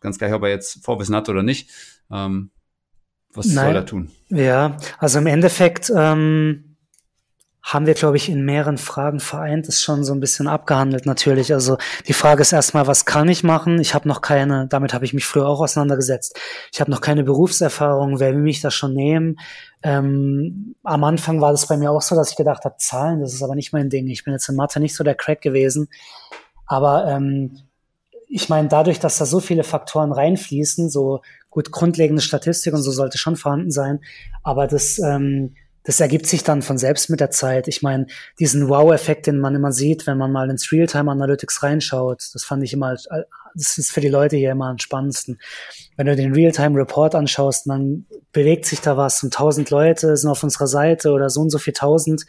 ganz 0.03 0.19
gleich, 0.19 0.33
ob 0.33 0.43
er 0.43 0.51
jetzt 0.51 0.85
Vorwissen 0.85 1.15
hat 1.15 1.29
oder 1.29 1.43
nicht. 1.43 1.71
Ähm, 2.11 2.51
was 3.35 3.47
Nein. 3.47 3.67
soll 3.67 3.77
er 3.77 3.87
tun? 3.87 4.11
Ja, 4.29 4.77
also 4.99 5.19
im 5.19 5.27
Endeffekt 5.27 5.91
ähm, 5.97 6.73
haben 7.63 7.87
wir, 7.87 7.95
glaube 7.95 8.17
ich, 8.17 8.29
in 8.29 8.45
mehreren 8.45 8.77
Fragen 8.77 9.21
vereint, 9.21 9.69
ist 9.69 9.83
schon 9.83 10.03
so 10.03 10.13
ein 10.13 10.21
bisschen 10.21 10.49
abgehandelt 10.49 11.07
natürlich. 11.07 11.53
Also 11.55 11.79
die 12.09 12.13
Frage 12.13 12.43
ist 12.43 12.53
erstmal, 12.53 12.89
was 12.89 13.07
kann 13.07 13.29
ich 13.29 13.45
machen? 13.45 13.81
Ich 13.81 13.95
habe 13.95 14.09
noch 14.09 14.21
keine, 14.21 14.67
damit 14.67 14.93
habe 14.93 15.05
ich 15.05 15.15
mich 15.15 15.25
früher 15.25 15.47
auch 15.47 15.61
auseinandergesetzt. 15.61 16.39
Ich 16.73 16.81
habe 16.81 16.91
noch 16.91 17.01
keine 17.01 17.23
Berufserfahrung, 17.23 18.19
wer 18.19 18.35
will 18.35 18.43
mich 18.43 18.61
da 18.61 18.71
schon 18.71 18.95
nehmen? 18.95 19.37
Ähm, 19.85 20.75
am 20.83 21.05
Anfang 21.05 21.41
war 21.41 21.53
das 21.53 21.69
bei 21.69 21.77
mir 21.77 21.93
auch 21.93 22.03
so, 22.03 22.17
dass 22.17 22.31
ich 22.31 22.37
gedacht 22.37 22.65
habe, 22.65 22.77
Zahlen, 22.79 23.21
das 23.21 23.33
ist 23.33 23.43
aber 23.43 23.55
nicht 23.55 23.73
mein 23.73 23.91
Ding. 23.91 24.09
Ich 24.09 24.25
bin 24.25 24.33
jetzt 24.33 24.49
in 24.49 24.57
Mathe 24.57 24.81
nicht 24.81 24.97
so 24.97 25.05
der 25.05 25.15
Crack 25.15 25.41
gewesen. 25.41 25.89
Aber 26.67 27.07
ähm, 27.07 27.59
ich 28.33 28.49
meine, 28.49 28.69
dadurch, 28.69 28.99
dass 28.99 29.19
da 29.19 29.27
so 29.27 29.41
viele 29.41 29.63
Faktoren 29.63 30.11
reinfließen, 30.11 30.89
so 30.89 31.21
gut 31.51 31.71
grundlegende 31.71 32.23
Statistik 32.23 32.73
und 32.73 32.83
so 32.83 32.91
sollte 32.91 33.19
schon 33.19 33.37
vorhanden 33.37 33.71
sein, 33.71 34.01
aber 34.43 34.67
das 34.67 34.99
ähm, 34.99 35.55
das 35.85 36.01
ergibt 36.01 36.27
sich 36.27 36.45
dann 36.45 36.63
von 36.63 36.79
selbst 36.79 37.11
mit 37.11 37.21
der 37.21 37.31
Zeit. 37.31 37.67
Ich 37.67 37.83
meine, 37.83 38.07
diesen 38.39 38.69
Wow-Effekt, 38.69 39.27
den 39.27 39.41
man 39.41 39.55
immer 39.55 39.73
sieht, 39.73 40.07
wenn 40.07 40.17
man 40.17 40.31
mal 40.31 40.49
ins 40.49 40.71
Realtime-Analytics 40.71 41.63
reinschaut, 41.63 42.31
das 42.33 42.45
fand 42.45 42.63
ich 42.63 42.73
immer, 42.73 42.95
das 43.55 43.79
ist 43.79 43.91
für 43.91 44.01
die 44.01 44.09
Leute 44.09 44.37
hier 44.37 44.53
immer 44.53 44.69
am 44.69 44.79
spannendsten. 44.79 45.41
Wenn 45.97 46.07
du 46.07 46.15
den 46.15 46.35
Realtime-Report 46.35 47.15
anschaust, 47.17 47.67
dann 47.67 48.07
bewegt 48.33 48.67
sich 48.67 48.81
da 48.81 48.97
was 48.97 49.23
und 49.25 49.35
tausend 49.35 49.71
Leute 49.71 50.17
sind 50.17 50.31
auf 50.31 50.45
unserer 50.45 50.69
Seite 50.69 51.11
oder 51.11 51.31
so 51.31 51.41
und 51.41 51.51
so 51.51 51.59
viel 51.59 51.73
tausend, 51.73 52.27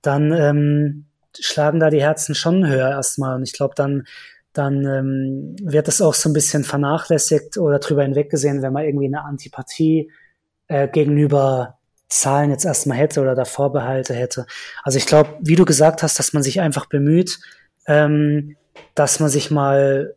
dann 0.00 0.30
ähm, 0.32 1.06
schlagen 1.36 1.80
da 1.80 1.90
die 1.90 2.02
Herzen 2.02 2.36
schon 2.36 2.66
höher 2.66 2.90
erstmal. 2.90 3.34
Und 3.34 3.42
ich 3.42 3.54
glaube, 3.54 3.74
dann 3.74 4.04
dann 4.54 4.86
ähm, 4.86 5.56
wird 5.60 5.88
das 5.88 6.00
auch 6.00 6.14
so 6.14 6.30
ein 6.30 6.32
bisschen 6.32 6.64
vernachlässigt 6.64 7.58
oder 7.58 7.78
drüber 7.78 8.04
hinweggesehen, 8.04 8.62
wenn 8.62 8.72
man 8.72 8.84
irgendwie 8.84 9.06
eine 9.06 9.24
Antipathie 9.24 10.10
äh, 10.68 10.88
gegenüber 10.88 11.78
Zahlen 12.08 12.50
jetzt 12.50 12.64
erstmal 12.64 12.96
hätte 12.96 13.20
oder 13.20 13.34
da 13.34 13.44
Vorbehalte 13.44 14.14
hätte. 14.14 14.46
Also 14.82 14.98
ich 14.98 15.06
glaube, 15.06 15.30
wie 15.40 15.56
du 15.56 15.64
gesagt 15.64 16.02
hast, 16.02 16.18
dass 16.18 16.32
man 16.32 16.42
sich 16.42 16.60
einfach 16.60 16.86
bemüht, 16.86 17.38
ähm, 17.86 18.56
dass 18.94 19.20
man 19.20 19.28
sich 19.28 19.50
mal 19.50 20.14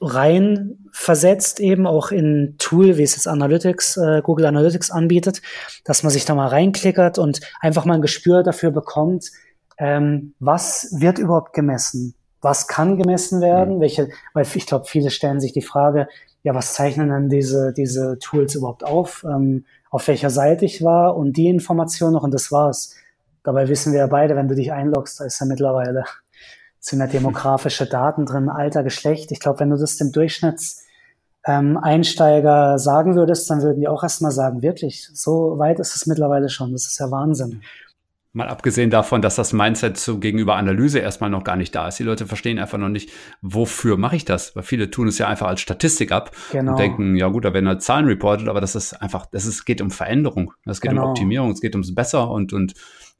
rein 0.00 0.78
versetzt, 0.92 1.60
eben 1.60 1.86
auch 1.86 2.10
in 2.10 2.56
Tool, 2.58 2.96
wie 2.96 3.02
es 3.02 3.14
jetzt 3.14 3.28
Analytics, 3.28 3.98
äh, 3.98 4.22
Google 4.22 4.46
Analytics 4.46 4.90
anbietet, 4.90 5.42
dass 5.84 6.02
man 6.02 6.10
sich 6.10 6.24
da 6.24 6.34
mal 6.34 6.48
reinklickert 6.48 7.18
und 7.18 7.40
einfach 7.60 7.84
mal 7.84 7.94
ein 7.94 8.02
Gespür 8.02 8.42
dafür 8.42 8.70
bekommt, 8.70 9.30
ähm, 9.78 10.34
was 10.38 10.88
wird 10.98 11.18
überhaupt 11.18 11.52
gemessen? 11.52 12.14
Was 12.40 12.66
kann 12.66 12.96
gemessen 12.96 13.40
werden? 13.40 13.76
Mhm. 13.76 13.80
Welche, 13.80 14.08
weil 14.32 14.46
ich 14.54 14.66
glaube, 14.66 14.86
viele 14.86 15.10
stellen 15.10 15.40
sich 15.40 15.52
die 15.52 15.62
Frage, 15.62 16.08
ja, 16.42 16.54
was 16.54 16.74
zeichnen 16.74 17.10
denn 17.10 17.28
diese, 17.28 17.72
diese 17.72 18.18
Tools 18.18 18.54
überhaupt 18.54 18.84
auf? 18.84 19.24
Ähm, 19.24 19.64
auf 19.90 20.06
welcher 20.08 20.30
Seite 20.30 20.64
ich 20.64 20.82
war 20.82 21.16
und 21.16 21.36
die 21.36 21.48
Information 21.48 22.12
noch 22.12 22.22
und 22.22 22.32
das 22.32 22.52
war's. 22.52 22.94
Dabei 23.42 23.68
wissen 23.68 23.92
wir 23.92 24.00
ja 24.00 24.06
beide, 24.06 24.36
wenn 24.36 24.48
du 24.48 24.54
dich 24.54 24.72
einloggst, 24.72 25.20
da 25.20 25.24
ist 25.24 25.40
ja 25.40 25.46
mittlerweile 25.46 26.04
sind 26.80 27.00
ja 27.00 27.06
demografische 27.06 27.86
Daten 27.86 28.26
drin, 28.26 28.48
Alter, 28.48 28.82
Geschlecht. 28.82 29.30
Ich 29.32 29.40
glaube, 29.40 29.60
wenn 29.60 29.70
du 29.70 29.76
das 29.76 29.98
dem 29.98 30.12
Durchschnittseinsteiger 30.12 32.72
ähm, 32.72 32.78
sagen 32.78 33.16
würdest, 33.16 33.50
dann 33.50 33.62
würden 33.62 33.80
die 33.80 33.88
auch 33.88 34.02
erstmal 34.02 34.32
sagen, 34.32 34.62
wirklich, 34.62 35.08
so 35.12 35.58
weit 35.58 35.78
ist 35.78 35.94
es 35.94 36.06
mittlerweile 36.06 36.48
schon. 36.48 36.72
Das 36.72 36.86
ist 36.86 36.98
ja 36.98 37.10
Wahnsinn. 37.10 37.60
Mal 38.32 38.48
abgesehen 38.48 38.90
davon, 38.90 39.22
dass 39.22 39.34
das 39.34 39.52
Mindset 39.52 39.96
zu 39.96 40.20
gegenüber 40.20 40.54
Analyse 40.54 41.00
erstmal 41.00 41.30
noch 41.30 41.42
gar 41.42 41.56
nicht 41.56 41.74
da 41.74 41.88
ist. 41.88 41.98
Die 41.98 42.04
Leute 42.04 42.26
verstehen 42.26 42.60
einfach 42.60 42.78
noch 42.78 42.88
nicht, 42.88 43.10
wofür 43.42 43.96
mache 43.96 44.14
ich 44.14 44.24
das? 44.24 44.54
Weil 44.54 44.62
viele 44.62 44.88
tun 44.88 45.08
es 45.08 45.18
ja 45.18 45.26
einfach 45.26 45.48
als 45.48 45.60
Statistik 45.60 46.12
ab 46.12 46.30
genau. 46.52 46.72
und 46.72 46.78
denken, 46.78 47.16
ja 47.16 47.26
gut, 47.26 47.44
da 47.44 47.52
werden 47.52 47.66
halt 47.66 47.82
Zahlen 47.82 48.06
reported, 48.06 48.48
aber 48.48 48.60
das 48.60 48.76
ist 48.76 48.92
einfach, 48.94 49.26
das 49.26 49.46
ist, 49.46 49.64
geht 49.64 49.80
um 49.80 49.90
Veränderung, 49.90 50.52
es 50.64 50.80
geht 50.80 50.92
genau. 50.92 51.06
um 51.06 51.10
Optimierung, 51.10 51.50
es 51.50 51.60
geht 51.60 51.74
ums 51.74 51.92
Besser 51.92 52.30
und, 52.30 52.52
und 52.52 52.74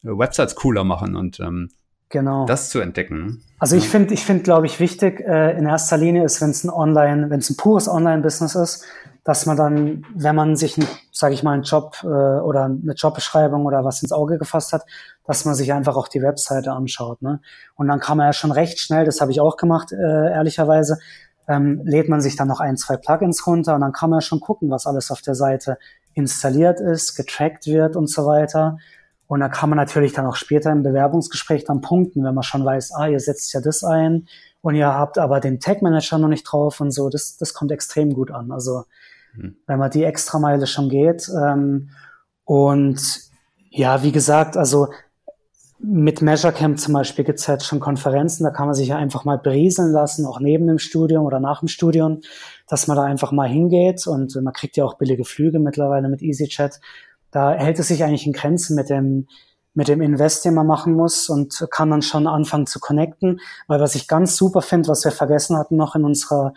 äh, 0.05 0.09
Websites 0.09 0.55
cooler 0.55 0.85
machen 0.85 1.17
und 1.17 1.41
ähm, 1.41 1.71
genau. 2.09 2.47
das 2.47 2.71
zu 2.71 2.79
entdecken. 2.79 3.43
Also 3.59 3.75
ich 3.75 3.89
finde, 3.89 4.15
ich 4.15 4.25
finde, 4.25 4.45
glaube 4.45 4.67
ich, 4.67 4.79
wichtig 4.79 5.21
äh, 5.27 5.59
in 5.59 5.67
erster 5.67 5.97
Linie 5.97 6.25
ist, 6.25 6.41
wenn 6.41 6.51
es 6.51 6.63
ein 6.63 6.71
Online, 6.71 7.31
wenn 7.31 7.41
es 7.41 7.51
ein 7.51 7.57
pures 7.57 7.89
Online-Business 7.89 8.55
ist, 8.55 8.85
dass 9.25 9.47
man 9.47 9.57
dann, 9.57 10.05
wenn 10.15 10.35
man 10.35 10.57
sich, 10.57 10.77
sage 11.13 11.35
ich 11.35 11.43
mal, 11.43 11.53
einen 11.53 11.63
Job 11.63 11.99
äh, 12.03 12.07
oder 12.07 12.65
eine 12.65 12.95
Jobbeschreibung 12.95 13.67
oder 13.67 13.85
was 13.85 14.03
ins 14.03 14.13
Auge 14.13 14.39
gefasst 14.39 14.73
hat, 14.73 14.85
dass 15.25 15.45
man 15.45 15.55
sich 15.55 15.73
einfach 15.73 15.97
auch 15.97 16.09
die 16.09 16.23
Webseite 16.23 16.73
anschaut. 16.73 17.21
Ne? 17.23 17.41
Und 17.75 17.89
dann 17.89 18.01
kann 18.01 18.17
man 18.17 18.27
ja 18.27 18.33
schon 18.33 18.53
recht 18.53 18.79
schnell, 18.79 19.05
das 19.05 19.21
habe 19.21 19.31
ich 19.31 19.41
auch 19.41 19.57
gemacht, 19.57 19.93
äh, 19.93 20.33
ehrlicherweise, 20.33 20.99
ähm, 21.49 21.83
lädt 21.85 22.09
man 22.09 22.21
sich 22.21 22.37
dann 22.37 22.49
noch 22.49 22.61
ein, 22.61 22.77
zwei 22.77 22.97
Plugins 22.97 23.47
runter 23.47 23.75
und 23.75 23.81
dann 23.81 23.93
kann 23.93 24.11
man 24.11 24.19
ja 24.19 24.23
schon 24.23 24.41
gucken, 24.41 24.71
was 24.71 24.87
alles 24.87 25.11
auf 25.11 25.21
der 25.21 25.35
Seite 25.35 25.79
installiert 26.15 26.81
ist, 26.81 27.15
getrackt 27.17 27.67
wird 27.67 27.97
und 27.97 28.09
so 28.09 28.27
weiter. 28.27 28.79
Und 29.27 29.41
da 29.41 29.49
kann 29.49 29.69
man 29.69 29.77
natürlich 29.77 30.13
dann 30.13 30.27
auch 30.27 30.37
später 30.37 30.73
im 30.73 30.83
Bewerbungsgespräch 30.83 31.65
dann 31.65 31.81
punkten, 31.81 32.25
wenn 32.25 32.35
man 32.35 32.43
schon 32.43 32.65
weiß, 32.65 32.93
ah, 32.95 33.07
ihr 33.07 33.21
setzt 33.21 33.53
ja 33.53 33.61
das 33.61 33.85
ein 33.85 34.27
und 34.63 34.75
ihr 34.75 34.93
habt 34.93 35.19
aber 35.19 35.41
den 35.41 35.61
Tag 35.61 35.83
Manager 35.83 36.19
noch 36.19 36.29
nicht 36.29 36.45
drauf 36.45 36.81
und 36.81 36.91
so. 36.91 37.09
Das, 37.09 37.37
das 37.37 37.55
kommt 37.55 37.73
extrem 37.73 38.13
gut 38.13 38.31
an. 38.31 38.53
Also 38.53 38.85
mhm. 39.35 39.57
wenn 39.67 39.79
man 39.79 39.91
die 39.91 40.05
Extrameile 40.05 40.67
schon 40.67 40.89
geht. 40.89 41.29
Ähm, 41.29 41.91
und 42.45 43.01
ja, 43.71 44.03
wie 44.03 44.13
gesagt, 44.13 44.57
also 44.57 44.89
mit 45.83 46.21
MeasureCamp 46.21 46.79
zum 46.79 46.93
Beispiel 46.93 47.25
gibt 47.25 47.39
es 47.39 47.49
halt 47.49 47.63
schon 47.63 47.81
Konferenzen, 47.81 48.45
da 48.45 48.51
kann 48.51 48.67
man 48.67 48.75
sich 48.75 48.89
ja 48.89 48.97
einfach 48.97 49.25
mal 49.25 49.39
berieseln 49.39 49.93
lassen, 49.93 50.27
auch 50.27 50.39
neben 50.39 50.67
dem 50.67 50.79
Studium 50.79 51.25
oder 51.25 51.41
nach 51.41 51.61
dem 51.61 51.69
Studium, 51.69 52.21
dass 52.69 52.87
man 52.87 52.99
da 52.99 53.05
einfach 53.05 53.33
mal 53.33 53.49
hingeht 53.49 54.07
und 54.07 54.35
man 54.43 54.53
kriegt 54.53 54.77
ja 54.77 54.85
auch 54.85 54.99
billige 54.99 55.25
Flüge 55.25 55.59
mittlerweile 55.59 56.09
mit 56.09 56.21
EasyChat. 56.21 56.81
Da 57.31 57.53
hält 57.53 57.79
es 57.79 57.89
sich 57.89 58.05
eigentlich 58.05 58.27
in 58.27 58.35
Grenzen 58.35 58.77
mit 58.77 58.91
dem, 58.91 59.27
mit 59.75 59.89
dem 59.89 60.01
Invest, 60.01 60.45
den 60.45 60.55
man 60.55 60.67
machen 60.67 60.95
muss 60.95 61.29
und 61.29 61.67
kann 61.71 61.91
dann 61.91 62.03
schon 62.03 62.27
anfangen 62.27 62.67
zu 62.67 62.81
connecten. 62.81 63.41
Weil 63.69 63.81
was 63.81 63.95
ich 63.95 64.09
ganz 64.09 64.37
super 64.37 64.63
finde, 64.63 64.89
was 64.89 65.05
wir 65.05 65.13
vergessen 65.13 65.57
hatten 65.57 65.77
noch 65.77 65.95
in 65.95 66.05
unserer 66.05 66.53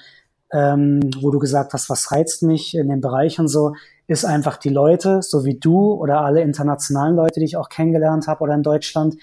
ähm, 0.53 1.01
wo 1.19 1.31
du 1.31 1.39
gesagt 1.39 1.73
hast, 1.73 1.89
was 1.89 2.11
reizt 2.11 2.43
mich 2.43 2.75
in 2.75 2.87
dem 2.87 3.01
Bereich 3.01 3.39
und 3.39 3.47
so, 3.47 3.73
ist 4.07 4.23
einfach 4.23 4.57
die 4.57 4.69
Leute, 4.69 5.21
so 5.21 5.45
wie 5.45 5.57
du 5.57 5.93
oder 5.93 6.21
alle 6.21 6.41
internationalen 6.41 7.15
Leute, 7.15 7.39
die 7.39 7.45
ich 7.45 7.57
auch 7.57 7.69
kennengelernt 7.69 8.27
habe 8.27 8.43
oder 8.43 8.53
in 8.53 8.63
Deutschland, 8.63 9.15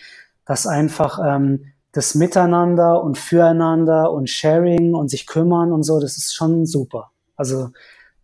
dass 0.45 0.67
einfach 0.67 1.21
ähm, 1.25 1.67
das 1.93 2.15
Miteinander 2.15 3.03
und 3.03 3.17
Füreinander 3.17 4.13
und 4.13 4.29
Sharing 4.29 4.95
und 4.95 5.09
sich 5.09 5.27
kümmern 5.27 5.73
und 5.73 5.85
so, 5.85 6.01
das 6.01 6.17
ist 6.17 6.35
schon 6.35 6.67
super. 6.67 7.11
Also 7.37 7.69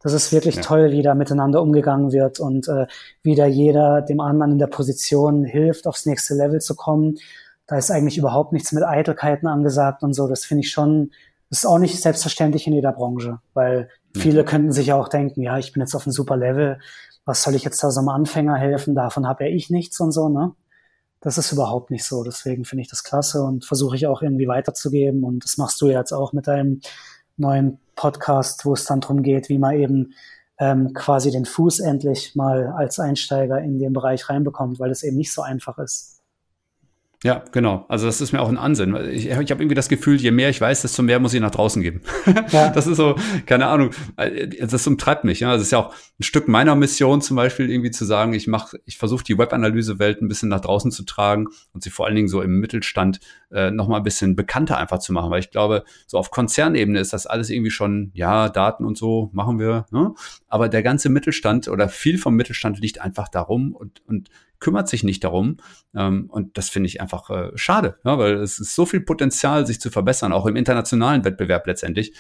das 0.07 0.15
ist 0.15 0.33
wirklich 0.33 0.57
ja. 0.57 0.63
toll, 0.63 0.93
wie 0.93 1.03
da 1.03 1.15
miteinander 1.15 1.63
umgegangen 1.63 2.13
wird 2.13 2.41
und 2.41 2.69
äh, 2.69 2.87
wie 3.23 3.35
da 3.35 3.47
jeder 3.47 4.03
dem 4.03 4.21
anderen 4.21 4.53
in 4.53 4.59
der 4.59 4.67
Position 4.67 5.45
hilft, 5.45 5.87
aufs 5.87 6.07
nächste 6.07 6.35
Level 6.35 6.61
zu 6.61 6.75
kommen. 6.75 7.19
Da 7.67 7.77
ist 7.77 7.91
eigentlich 7.91 8.17
überhaupt 8.17 8.53
nichts 8.53 8.73
mit 8.73 8.85
Eitelkeiten 8.85 9.49
angesagt 9.49 10.03
und 10.03 10.13
so. 10.13 10.29
Das 10.29 10.45
finde 10.45 10.63
ich 10.63 10.71
schon 10.71 11.11
das 11.51 11.61
ist 11.61 11.67
auch 11.67 11.79
nicht 11.79 12.01
selbstverständlich 12.01 12.67
in 12.67 12.73
jeder 12.73 12.93
Branche, 12.93 13.39
weil 13.55 13.89
viele 14.15 14.43
mhm. 14.43 14.47
könnten 14.47 14.73
sich 14.73 14.89
ja 14.89 14.97
auch 14.97 15.09
denken, 15.09 15.43
ja, 15.43 15.59
ich 15.59 15.73
bin 15.73 15.81
jetzt 15.81 15.95
auf 15.95 16.07
einem 16.07 16.13
super 16.13 16.37
Level, 16.37 16.81
was 17.25 17.43
soll 17.43 17.55
ich 17.55 17.65
jetzt 17.65 17.83
da 17.83 17.91
so 17.91 18.01
einem 18.01 18.09
Anfänger 18.09 18.57
helfen, 18.57 18.95
davon 18.95 19.27
habe 19.27 19.45
ja 19.45 19.51
ich 19.51 19.71
nichts 19.71 20.01
und 20.01 20.13
so, 20.13 20.29
ne? 20.29 20.53
Das 21.21 21.39
ist 21.39 21.51
überhaupt 21.51 21.91
nicht 21.91 22.05
so. 22.05 22.23
Deswegen 22.23 22.65
finde 22.65 22.83
ich 22.83 22.89
das 22.89 23.03
klasse 23.03 23.43
und 23.43 23.65
versuche 23.65 23.97
ich 23.97 24.07
auch 24.07 24.23
irgendwie 24.23 24.47
weiterzugeben. 24.47 25.25
Und 25.25 25.43
das 25.43 25.57
machst 25.57 25.81
du 25.81 25.89
jetzt 25.89 26.13
auch 26.13 26.33
mit 26.33 26.47
deinem 26.47 26.83
neuen 27.37 27.81
Podcast, 27.97 28.65
wo 28.65 28.75
es 28.75 28.85
dann 28.85 29.01
darum 29.01 29.23
geht, 29.23 29.49
wie 29.49 29.59
man 29.59 29.75
eben 29.75 30.15
ähm, 30.59 30.93
quasi 30.95 31.31
den 31.31 31.45
Fuß 31.45 31.81
endlich 31.81 32.35
mal 32.35 32.69
als 32.77 32.99
Einsteiger 32.99 33.59
in 33.61 33.79
den 33.79 33.93
Bereich 33.93 34.29
reinbekommt, 34.29 34.79
weil 34.79 34.91
es 34.91 35.03
eben 35.03 35.17
nicht 35.17 35.33
so 35.33 35.43
einfach 35.43 35.79
ist. 35.79 36.23
Ja, 37.25 37.43
genau. 37.51 37.87
Also 37.89 38.07
das 38.07 38.21
ist 38.21 38.33
mir 38.33 38.41
auch 38.41 38.49
ein 38.49 38.59
Ansinn. 38.59 38.95
Ich, 39.11 39.27
ich 39.27 39.33
habe 39.33 39.63
irgendwie 39.63 39.75
das 39.75 39.89
Gefühl, 39.89 40.17
je 40.17 40.31
mehr 40.31 40.51
ich 40.51 40.61
weiß, 40.61 40.83
desto 40.83 41.03
mehr 41.03 41.19
muss 41.19 41.33
ich 41.33 41.41
nach 41.41 41.51
draußen 41.51 41.83
geben. 41.83 42.03
Ja. 42.53 42.69
Das 42.71 42.87
ist 42.87 42.97
so, 42.97 43.17
keine 43.47 43.67
Ahnung, 43.67 43.91
das 44.61 44.87
umtreibt 44.87 45.25
mich. 45.25 45.41
Ja. 45.41 45.53
Das 45.53 45.63
ist 45.63 45.73
ja 45.73 45.79
auch 45.79 45.95
ein 46.19 46.23
Stück 46.23 46.49
meiner 46.49 46.75
Mission 46.75 47.21
zum 47.21 47.37
Beispiel 47.37 47.71
irgendwie 47.71 47.91
zu 47.91 48.05
sagen, 48.05 48.35
ich 48.35 48.47
mache, 48.47 48.79
ich 48.85 48.99
versuche 48.99 49.25
die 49.25 49.37
Webanalyse-Welt 49.37 50.23
ein 50.23 50.29
bisschen 50.29 50.49
nach 50.49 50.61
draußen 50.61 50.91
zu 50.91 51.05
tragen 51.05 51.49
und 51.73 51.83
sie 51.83 51.91
vor 51.91 52.07
allen 52.07 52.15
Dingen 52.15 52.29
so 52.29 52.43
im 52.43 52.61
Mittelstand 52.61 53.21
äh, 53.51 53.71
noch 53.71 53.89
mal 53.89 53.99
ein 53.99 54.03
bisschen 54.03 54.37
bekannter 54.37 54.79
einfach 54.79 54.99
zu 54.99 55.13
machen, 55.13 55.31
weil 55.31 55.41
ich 55.41 55.51
glaube, 55.51 55.85
so 56.07 56.19
auf 56.19 56.31
Konzernebene 56.31 57.01
ist 57.01 57.13
das 57.13 57.27
alles 57.27 57.51
irgendwie 57.51 57.71
schon, 57.71 58.11
ja, 58.15 58.49
Daten 58.49 58.85
und 58.85 58.97
so 58.97 59.31
machen 59.33 59.59
wir, 59.59 59.87
ne? 59.91 60.15
aber 60.49 60.69
der 60.69 60.83
ganze 60.83 61.09
Mittelstand 61.09 61.69
oder 61.69 61.89
viel 61.89 62.19
vom 62.19 62.35
Mittelstand 62.35 62.79
liegt 62.79 63.01
einfach 63.01 63.29
darum 63.29 63.75
und, 63.75 64.03
und 64.07 64.31
kümmert 64.61 64.89
sich 64.89 65.05
nicht 65.05 65.25
darum. 65.25 65.59
Ähm, 65.95 66.27
und 66.29 66.57
das 66.59 66.69
finde 66.69 66.89
ich 66.89 67.01
einfach 67.01 67.31
äh, 67.31 67.51
schade, 67.55 67.99
ja, 68.05 68.19
weil 68.19 68.35
es 68.35 68.59
ist 68.59 68.75
so 68.75 68.87
viel 68.87 69.01
Potenzial, 69.01 69.67
sich 69.67 69.81
zu 69.81 69.91
verbessern, 69.91 70.33
auch 70.33 70.47
im 70.47 70.57
internationalen 70.57 71.25
Wettbewerb 71.25 71.67
letztendlich. 71.67 72.15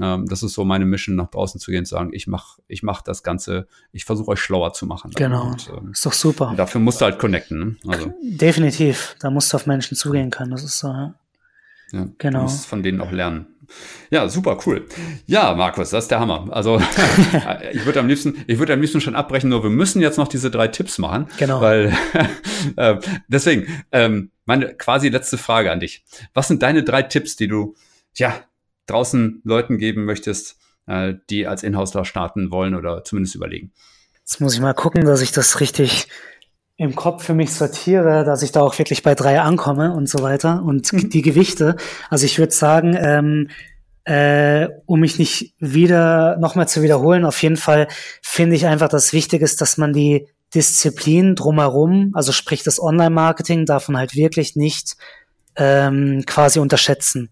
Ähm, 0.00 0.26
das 0.26 0.42
ist 0.42 0.54
so 0.54 0.64
meine 0.64 0.84
Mission, 0.84 1.16
nach 1.16 1.30
draußen 1.30 1.60
zu 1.60 1.70
gehen, 1.70 1.84
zu 1.84 1.94
sagen, 1.94 2.10
ich 2.12 2.26
mache 2.26 2.62
ich 2.68 2.82
mach 2.82 3.02
das 3.02 3.22
Ganze, 3.22 3.66
ich 3.92 4.04
versuche 4.04 4.32
euch 4.32 4.40
schlauer 4.40 4.72
zu 4.72 4.86
machen. 4.86 5.10
Genau, 5.14 5.48
und, 5.50 5.70
ähm, 5.76 5.92
ist 5.92 6.04
doch 6.06 6.12
super. 6.12 6.54
dafür 6.56 6.80
musst 6.80 7.00
du 7.00 7.04
halt 7.04 7.18
connecten. 7.18 7.58
Ne? 7.58 7.92
Also. 7.92 8.12
Definitiv, 8.22 9.16
da 9.20 9.30
musst 9.30 9.52
du 9.52 9.56
auf 9.56 9.66
Menschen 9.66 9.96
zugehen 9.96 10.30
können, 10.30 10.50
das 10.50 10.64
ist 10.64 10.78
so. 10.78 10.88
Ja. 10.88 11.14
Ja, 11.92 12.08
genau. 12.18 12.38
Du 12.38 12.42
musst 12.44 12.66
von 12.66 12.82
denen 12.82 13.00
auch 13.00 13.12
lernen. 13.12 13.46
Ja, 14.10 14.28
super 14.28 14.58
cool. 14.66 14.86
Ja, 15.26 15.54
Markus, 15.54 15.90
das 15.90 16.04
ist 16.04 16.10
der 16.10 16.20
Hammer. 16.20 16.48
Also 16.50 16.80
ich 17.72 17.86
würde 17.86 18.00
am 18.00 18.08
liebsten, 18.08 18.44
ich 18.46 18.58
würde 18.58 18.74
am 18.74 18.80
liebsten 18.80 19.00
schon 19.00 19.14
abbrechen, 19.14 19.48
nur 19.48 19.62
wir 19.62 19.70
müssen 19.70 20.02
jetzt 20.02 20.18
noch 20.18 20.28
diese 20.28 20.50
drei 20.50 20.68
Tipps 20.68 20.98
machen. 20.98 21.28
Genau. 21.38 21.60
Weil 21.60 21.96
äh, 22.76 22.96
deswegen, 23.28 23.66
ähm, 23.90 24.30
meine 24.44 24.74
quasi 24.74 25.08
letzte 25.08 25.38
Frage 25.38 25.72
an 25.72 25.80
dich. 25.80 26.04
Was 26.34 26.48
sind 26.48 26.62
deine 26.62 26.82
drei 26.82 27.02
Tipps, 27.02 27.36
die 27.36 27.48
du 27.48 27.74
ja 28.14 28.34
draußen 28.86 29.40
Leuten 29.44 29.78
geben 29.78 30.04
möchtest, 30.04 30.58
äh, 30.86 31.14
die 31.30 31.46
als 31.46 31.62
Inhouse 31.62 31.96
starten 32.02 32.50
wollen 32.50 32.74
oder 32.74 33.04
zumindest 33.04 33.34
überlegen? 33.34 33.72
Jetzt 34.18 34.40
muss 34.40 34.54
ich 34.54 34.60
mal 34.60 34.74
gucken, 34.74 35.04
dass 35.04 35.20
ich 35.20 35.32
das 35.32 35.60
richtig 35.60 36.08
im 36.82 36.96
Kopf 36.96 37.24
für 37.24 37.34
mich 37.34 37.54
sortiere, 37.54 38.24
dass 38.24 38.42
ich 38.42 38.50
da 38.50 38.60
auch 38.60 38.76
wirklich 38.76 39.04
bei 39.04 39.14
drei 39.14 39.40
ankomme 39.40 39.92
und 39.92 40.08
so 40.08 40.20
weiter 40.20 40.62
und 40.64 40.92
mhm. 40.92 41.10
die 41.10 41.22
Gewichte. 41.22 41.76
Also 42.10 42.26
ich 42.26 42.38
würde 42.38 42.52
sagen, 42.52 42.96
ähm, 42.98 43.48
äh, 44.04 44.68
um 44.86 44.98
mich 44.98 45.16
nicht 45.18 45.54
wieder 45.60 46.36
nochmal 46.38 46.66
zu 46.66 46.82
wiederholen, 46.82 47.24
auf 47.24 47.40
jeden 47.40 47.56
Fall 47.56 47.86
finde 48.20 48.56
ich 48.56 48.66
einfach, 48.66 48.88
dass 48.88 49.12
wichtig 49.12 49.42
ist, 49.42 49.60
dass 49.60 49.76
man 49.78 49.92
die 49.92 50.26
Disziplin 50.54 51.36
drumherum, 51.36 52.10
also 52.14 52.32
sprich 52.32 52.64
das 52.64 52.82
Online-Marketing, 52.82 53.64
davon 53.64 53.96
halt 53.96 54.16
wirklich 54.16 54.56
nicht 54.56 54.96
ähm, 55.54 56.24
quasi 56.26 56.58
unterschätzen. 56.58 57.30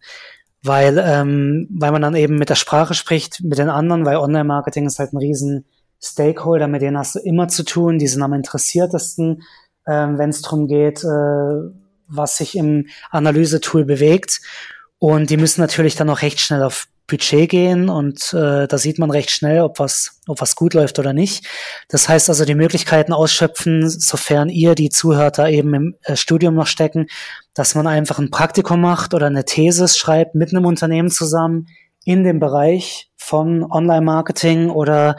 Weil, 0.62 1.02
ähm, 1.04 1.66
weil 1.70 1.90
man 1.90 2.02
dann 2.02 2.14
eben 2.14 2.36
mit 2.36 2.50
der 2.50 2.54
Sprache 2.54 2.94
spricht, 2.94 3.42
mit 3.42 3.58
den 3.58 3.70
anderen, 3.70 4.04
weil 4.04 4.18
Online-Marketing 4.18 4.86
ist 4.86 4.98
halt 4.98 5.12
ein 5.12 5.18
riesen 5.18 5.64
Stakeholder, 6.02 6.68
mit 6.68 6.82
denen 6.82 6.98
hast 6.98 7.14
du 7.14 7.18
immer 7.20 7.48
zu 7.48 7.64
tun, 7.64 7.98
die 7.98 8.06
sind 8.06 8.22
am 8.22 8.32
interessiertesten, 8.32 9.42
ähm, 9.86 10.18
wenn 10.18 10.30
es 10.30 10.42
darum 10.42 10.66
geht, 10.66 11.04
äh, 11.04 11.70
was 12.08 12.36
sich 12.36 12.56
im 12.56 12.86
Analysetool 13.10 13.84
bewegt. 13.84 14.40
Und 14.98 15.30
die 15.30 15.36
müssen 15.36 15.60
natürlich 15.60 15.96
dann 15.96 16.10
auch 16.10 16.22
recht 16.22 16.40
schnell 16.40 16.62
auf 16.62 16.88
Budget 17.10 17.50
gehen 17.50 17.88
und 17.88 18.32
äh, 18.32 18.68
da 18.68 18.78
sieht 18.78 18.98
man 18.98 19.10
recht 19.10 19.30
schnell, 19.30 19.62
ob 19.62 19.80
was, 19.80 20.20
ob 20.28 20.40
was 20.40 20.54
gut 20.54 20.74
läuft 20.74 20.98
oder 20.98 21.12
nicht. 21.12 21.44
Das 21.88 22.08
heißt 22.08 22.28
also, 22.28 22.44
die 22.44 22.54
Möglichkeiten 22.54 23.12
ausschöpfen, 23.12 23.90
sofern 23.90 24.48
ihr, 24.48 24.76
die 24.76 24.90
Zuhörer, 24.90 25.50
eben 25.50 25.74
im 25.74 25.96
äh, 26.02 26.16
Studium 26.16 26.54
noch 26.54 26.68
stecken, 26.68 27.08
dass 27.52 27.74
man 27.74 27.88
einfach 27.88 28.20
ein 28.20 28.30
Praktikum 28.30 28.80
macht 28.80 29.12
oder 29.12 29.26
eine 29.26 29.44
Thesis 29.44 29.98
schreibt 29.98 30.36
mit 30.36 30.54
einem 30.54 30.66
Unternehmen 30.66 31.10
zusammen 31.10 31.66
in 32.04 32.24
dem 32.24 32.40
Bereich 32.40 33.10
von 33.16 33.70
Online-Marketing 33.70 34.70
oder 34.70 35.16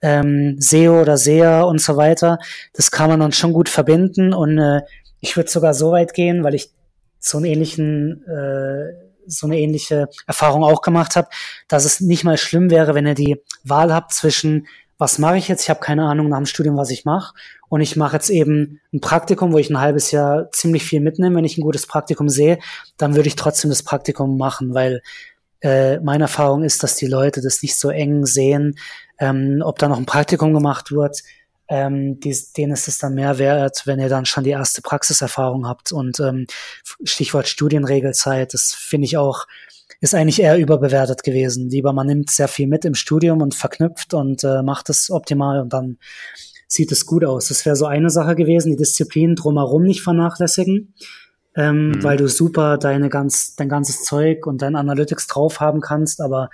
ähm, 0.00 0.56
SEO 0.58 1.00
oder 1.00 1.16
SEA 1.16 1.62
und 1.62 1.80
so 1.80 1.96
weiter. 1.96 2.38
Das 2.74 2.90
kann 2.90 3.10
man 3.10 3.20
dann 3.20 3.32
schon 3.32 3.52
gut 3.52 3.68
verbinden 3.68 4.32
und 4.32 4.58
äh, 4.58 4.82
ich 5.20 5.36
würde 5.36 5.50
sogar 5.50 5.74
so 5.74 5.90
weit 5.92 6.14
gehen, 6.14 6.44
weil 6.44 6.54
ich 6.54 6.70
so 7.18 7.38
einen 7.38 7.46
ähnlichen 7.46 8.24
äh, 8.26 9.08
so 9.30 9.46
eine 9.46 9.58
ähnliche 9.58 10.08
Erfahrung 10.26 10.64
auch 10.64 10.80
gemacht 10.80 11.14
habe, 11.14 11.28
dass 11.68 11.84
es 11.84 12.00
nicht 12.00 12.24
mal 12.24 12.38
schlimm 12.38 12.70
wäre, 12.70 12.94
wenn 12.94 13.06
ihr 13.06 13.14
die 13.14 13.36
Wahl 13.62 13.92
habt 13.92 14.12
zwischen 14.12 14.66
was 15.00 15.18
mache 15.18 15.38
ich 15.38 15.46
jetzt? 15.46 15.62
Ich 15.62 15.70
habe 15.70 15.78
keine 15.78 16.06
Ahnung 16.06 16.28
nach 16.28 16.38
dem 16.38 16.46
Studium, 16.46 16.76
was 16.76 16.90
ich 16.90 17.04
mache. 17.04 17.32
Und 17.68 17.80
ich 17.80 17.94
mache 17.94 18.16
jetzt 18.16 18.30
eben 18.30 18.80
ein 18.92 19.00
Praktikum, 19.00 19.52
wo 19.52 19.58
ich 19.58 19.70
ein 19.70 19.80
halbes 19.80 20.10
Jahr 20.10 20.50
ziemlich 20.50 20.82
viel 20.82 21.00
mitnehme. 21.00 21.36
Wenn 21.36 21.44
ich 21.44 21.56
ein 21.56 21.62
gutes 21.62 21.86
Praktikum 21.86 22.28
sehe, 22.28 22.58
dann 22.96 23.14
würde 23.14 23.28
ich 23.28 23.36
trotzdem 23.36 23.70
das 23.70 23.84
Praktikum 23.84 24.36
machen, 24.36 24.74
weil 24.74 25.02
äh, 25.60 25.98
meine 26.00 26.24
Erfahrung 26.24 26.62
ist, 26.62 26.82
dass 26.82 26.96
die 26.96 27.06
Leute 27.06 27.40
das 27.40 27.62
nicht 27.62 27.76
so 27.76 27.90
eng 27.90 28.26
sehen, 28.26 28.78
ähm, 29.18 29.62
ob 29.64 29.78
da 29.78 29.88
noch 29.88 29.98
ein 29.98 30.06
Praktikum 30.06 30.54
gemacht 30.54 30.92
wird. 30.92 31.22
Ähm, 31.70 32.18
die, 32.20 32.34
denen 32.56 32.72
ist 32.72 32.88
es 32.88 32.98
dann 32.98 33.14
mehr 33.14 33.38
wert, 33.38 33.82
wenn 33.84 34.00
ihr 34.00 34.08
dann 34.08 34.24
schon 34.24 34.44
die 34.44 34.50
erste 34.50 34.80
Praxiserfahrung 34.80 35.66
habt. 35.66 35.92
Und 35.92 36.18
ähm, 36.20 36.46
Stichwort 37.04 37.48
Studienregelzeit, 37.48 38.54
das 38.54 38.74
finde 38.74 39.06
ich 39.06 39.16
auch, 39.16 39.46
ist 40.00 40.14
eigentlich 40.14 40.40
eher 40.40 40.58
überbewertet 40.58 41.24
gewesen. 41.24 41.68
Lieber 41.68 41.92
man 41.92 42.06
nimmt 42.06 42.30
sehr 42.30 42.48
viel 42.48 42.68
mit 42.68 42.84
im 42.84 42.94
Studium 42.94 43.42
und 43.42 43.54
verknüpft 43.54 44.14
und 44.14 44.44
äh, 44.44 44.62
macht 44.62 44.88
es 44.88 45.10
optimal 45.10 45.60
und 45.60 45.72
dann 45.72 45.98
sieht 46.68 46.92
es 46.92 47.04
gut 47.04 47.24
aus. 47.24 47.48
Das 47.48 47.66
wäre 47.66 47.76
so 47.76 47.86
eine 47.86 48.10
Sache 48.10 48.34
gewesen, 48.34 48.70
die 48.70 48.76
Disziplin 48.76 49.34
drumherum 49.34 49.82
nicht 49.82 50.02
vernachlässigen 50.02 50.94
ähm, 51.56 51.88
mhm. 51.88 52.02
weil 52.02 52.16
du 52.16 52.28
super 52.28 52.78
deine 52.78 53.08
ganz, 53.08 53.56
dein 53.56 53.68
ganzes 53.68 54.04
Zeug 54.04 54.46
und 54.46 54.62
dein 54.62 54.76
Analytics 54.76 55.26
drauf 55.26 55.60
haben 55.60 55.80
kannst. 55.80 56.20
Aber 56.20 56.50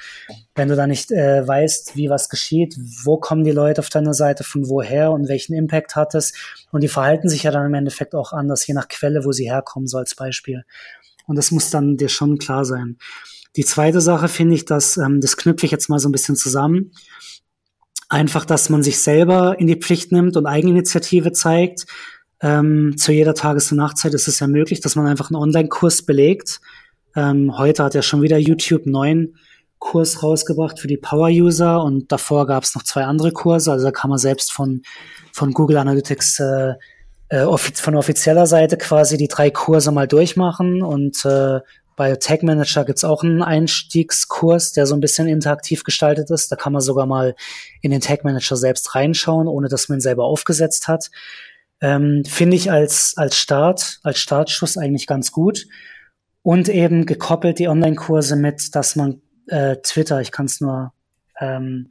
wenn 0.54 0.68
du 0.68 0.76
da 0.76 0.86
nicht 0.86 1.10
äh, 1.10 1.46
weißt, 1.46 1.96
wie 1.96 2.08
was 2.08 2.28
geschieht, 2.28 2.76
wo 3.02 3.18
kommen 3.18 3.44
die 3.44 3.50
Leute 3.50 3.80
auf 3.80 3.90
deiner 3.90 4.14
Seite, 4.14 4.44
von 4.44 4.68
woher 4.68 5.10
und 5.12 5.28
welchen 5.28 5.54
Impact 5.54 5.96
hat 5.96 6.14
es, 6.14 6.32
und 6.70 6.82
die 6.82 6.88
verhalten 6.88 7.28
sich 7.28 7.42
ja 7.42 7.50
dann 7.50 7.66
im 7.66 7.74
Endeffekt 7.74 8.14
auch 8.14 8.32
anders, 8.32 8.66
je 8.66 8.74
nach 8.74 8.88
Quelle, 8.88 9.24
wo 9.24 9.32
sie 9.32 9.50
herkommen, 9.50 9.86
so 9.86 9.98
als 9.98 10.14
Beispiel. 10.14 10.64
Und 11.26 11.36
das 11.36 11.50
muss 11.50 11.70
dann 11.70 11.96
dir 11.96 12.08
schon 12.08 12.38
klar 12.38 12.64
sein. 12.64 12.98
Die 13.56 13.64
zweite 13.64 14.00
Sache 14.00 14.28
finde 14.28 14.54
ich, 14.54 14.64
dass, 14.64 14.96
ähm, 14.96 15.20
das 15.20 15.36
knüpfe 15.36 15.66
ich 15.66 15.72
jetzt 15.72 15.88
mal 15.88 15.98
so 15.98 16.08
ein 16.08 16.12
bisschen 16.12 16.36
zusammen. 16.36 16.92
Einfach, 18.08 18.44
dass 18.44 18.68
man 18.68 18.82
sich 18.82 18.98
selber 19.00 19.58
in 19.58 19.66
die 19.66 19.76
Pflicht 19.76 20.12
nimmt 20.12 20.36
und 20.36 20.46
Eigeninitiative 20.46 21.32
zeigt, 21.32 21.86
ähm, 22.44 22.96
zu 22.98 23.10
jeder 23.10 23.34
Tages- 23.34 23.72
und 23.72 23.78
Nachtzeit 23.78 24.12
ist 24.12 24.28
es 24.28 24.38
ja 24.38 24.46
möglich, 24.46 24.82
dass 24.82 24.96
man 24.96 25.06
einfach 25.06 25.30
einen 25.30 25.40
Online-Kurs 25.40 26.02
belegt. 26.02 26.60
Ähm, 27.16 27.56
heute 27.56 27.82
hat 27.82 27.94
ja 27.94 28.02
schon 28.02 28.20
wieder 28.20 28.36
YouTube 28.36 28.82
einen 28.82 28.92
neuen 28.92 29.36
Kurs 29.78 30.22
rausgebracht 30.22 30.78
für 30.78 30.86
die 30.86 30.98
Power-User 30.98 31.82
und 31.82 32.12
davor 32.12 32.46
gab 32.46 32.64
es 32.64 32.74
noch 32.74 32.82
zwei 32.82 33.04
andere 33.04 33.32
Kurse. 33.32 33.72
Also 33.72 33.86
da 33.86 33.92
kann 33.92 34.10
man 34.10 34.18
selbst 34.18 34.52
von, 34.52 34.82
von 35.32 35.52
Google 35.52 35.78
Analytics 35.78 36.40
äh, 36.40 36.74
äh, 37.30 37.44
offiz 37.44 37.80
von 37.80 37.96
offizieller 37.96 38.46
Seite 38.46 38.76
quasi 38.76 39.16
die 39.16 39.28
drei 39.28 39.50
Kurse 39.50 39.90
mal 39.90 40.06
durchmachen 40.06 40.82
und 40.82 41.24
äh, 41.24 41.60
bei 41.96 42.14
Tag 42.16 42.42
Manager 42.42 42.84
gibt's 42.84 43.04
auch 43.04 43.22
einen 43.22 43.40
Einstiegskurs, 43.40 44.72
der 44.72 44.84
so 44.86 44.94
ein 44.94 45.00
bisschen 45.00 45.28
interaktiv 45.28 45.82
gestaltet 45.82 46.28
ist. 46.30 46.52
Da 46.52 46.56
kann 46.56 46.74
man 46.74 46.82
sogar 46.82 47.06
mal 47.06 47.36
in 47.80 47.90
den 47.90 48.02
Tag 48.02 48.22
Manager 48.22 48.56
selbst 48.56 48.94
reinschauen, 48.94 49.48
ohne 49.48 49.68
dass 49.68 49.88
man 49.88 49.98
ihn 49.98 50.02
selber 50.02 50.24
aufgesetzt 50.24 50.88
hat. 50.88 51.10
Ähm, 51.80 52.22
Finde 52.26 52.56
ich 52.56 52.70
als, 52.70 53.14
als 53.16 53.36
Start, 53.36 53.98
als 54.02 54.18
Startschuss 54.18 54.76
eigentlich 54.76 55.06
ganz 55.06 55.32
gut. 55.32 55.66
Und 56.42 56.68
eben 56.68 57.06
gekoppelt 57.06 57.58
die 57.58 57.68
Online-Kurse 57.68 58.36
mit, 58.36 58.74
dass 58.74 58.96
man 58.96 59.22
äh, 59.48 59.76
Twitter, 59.82 60.20
ich 60.20 60.30
kann 60.30 60.46
es 60.46 60.60
nur 60.60 60.92
ähm, 61.40 61.90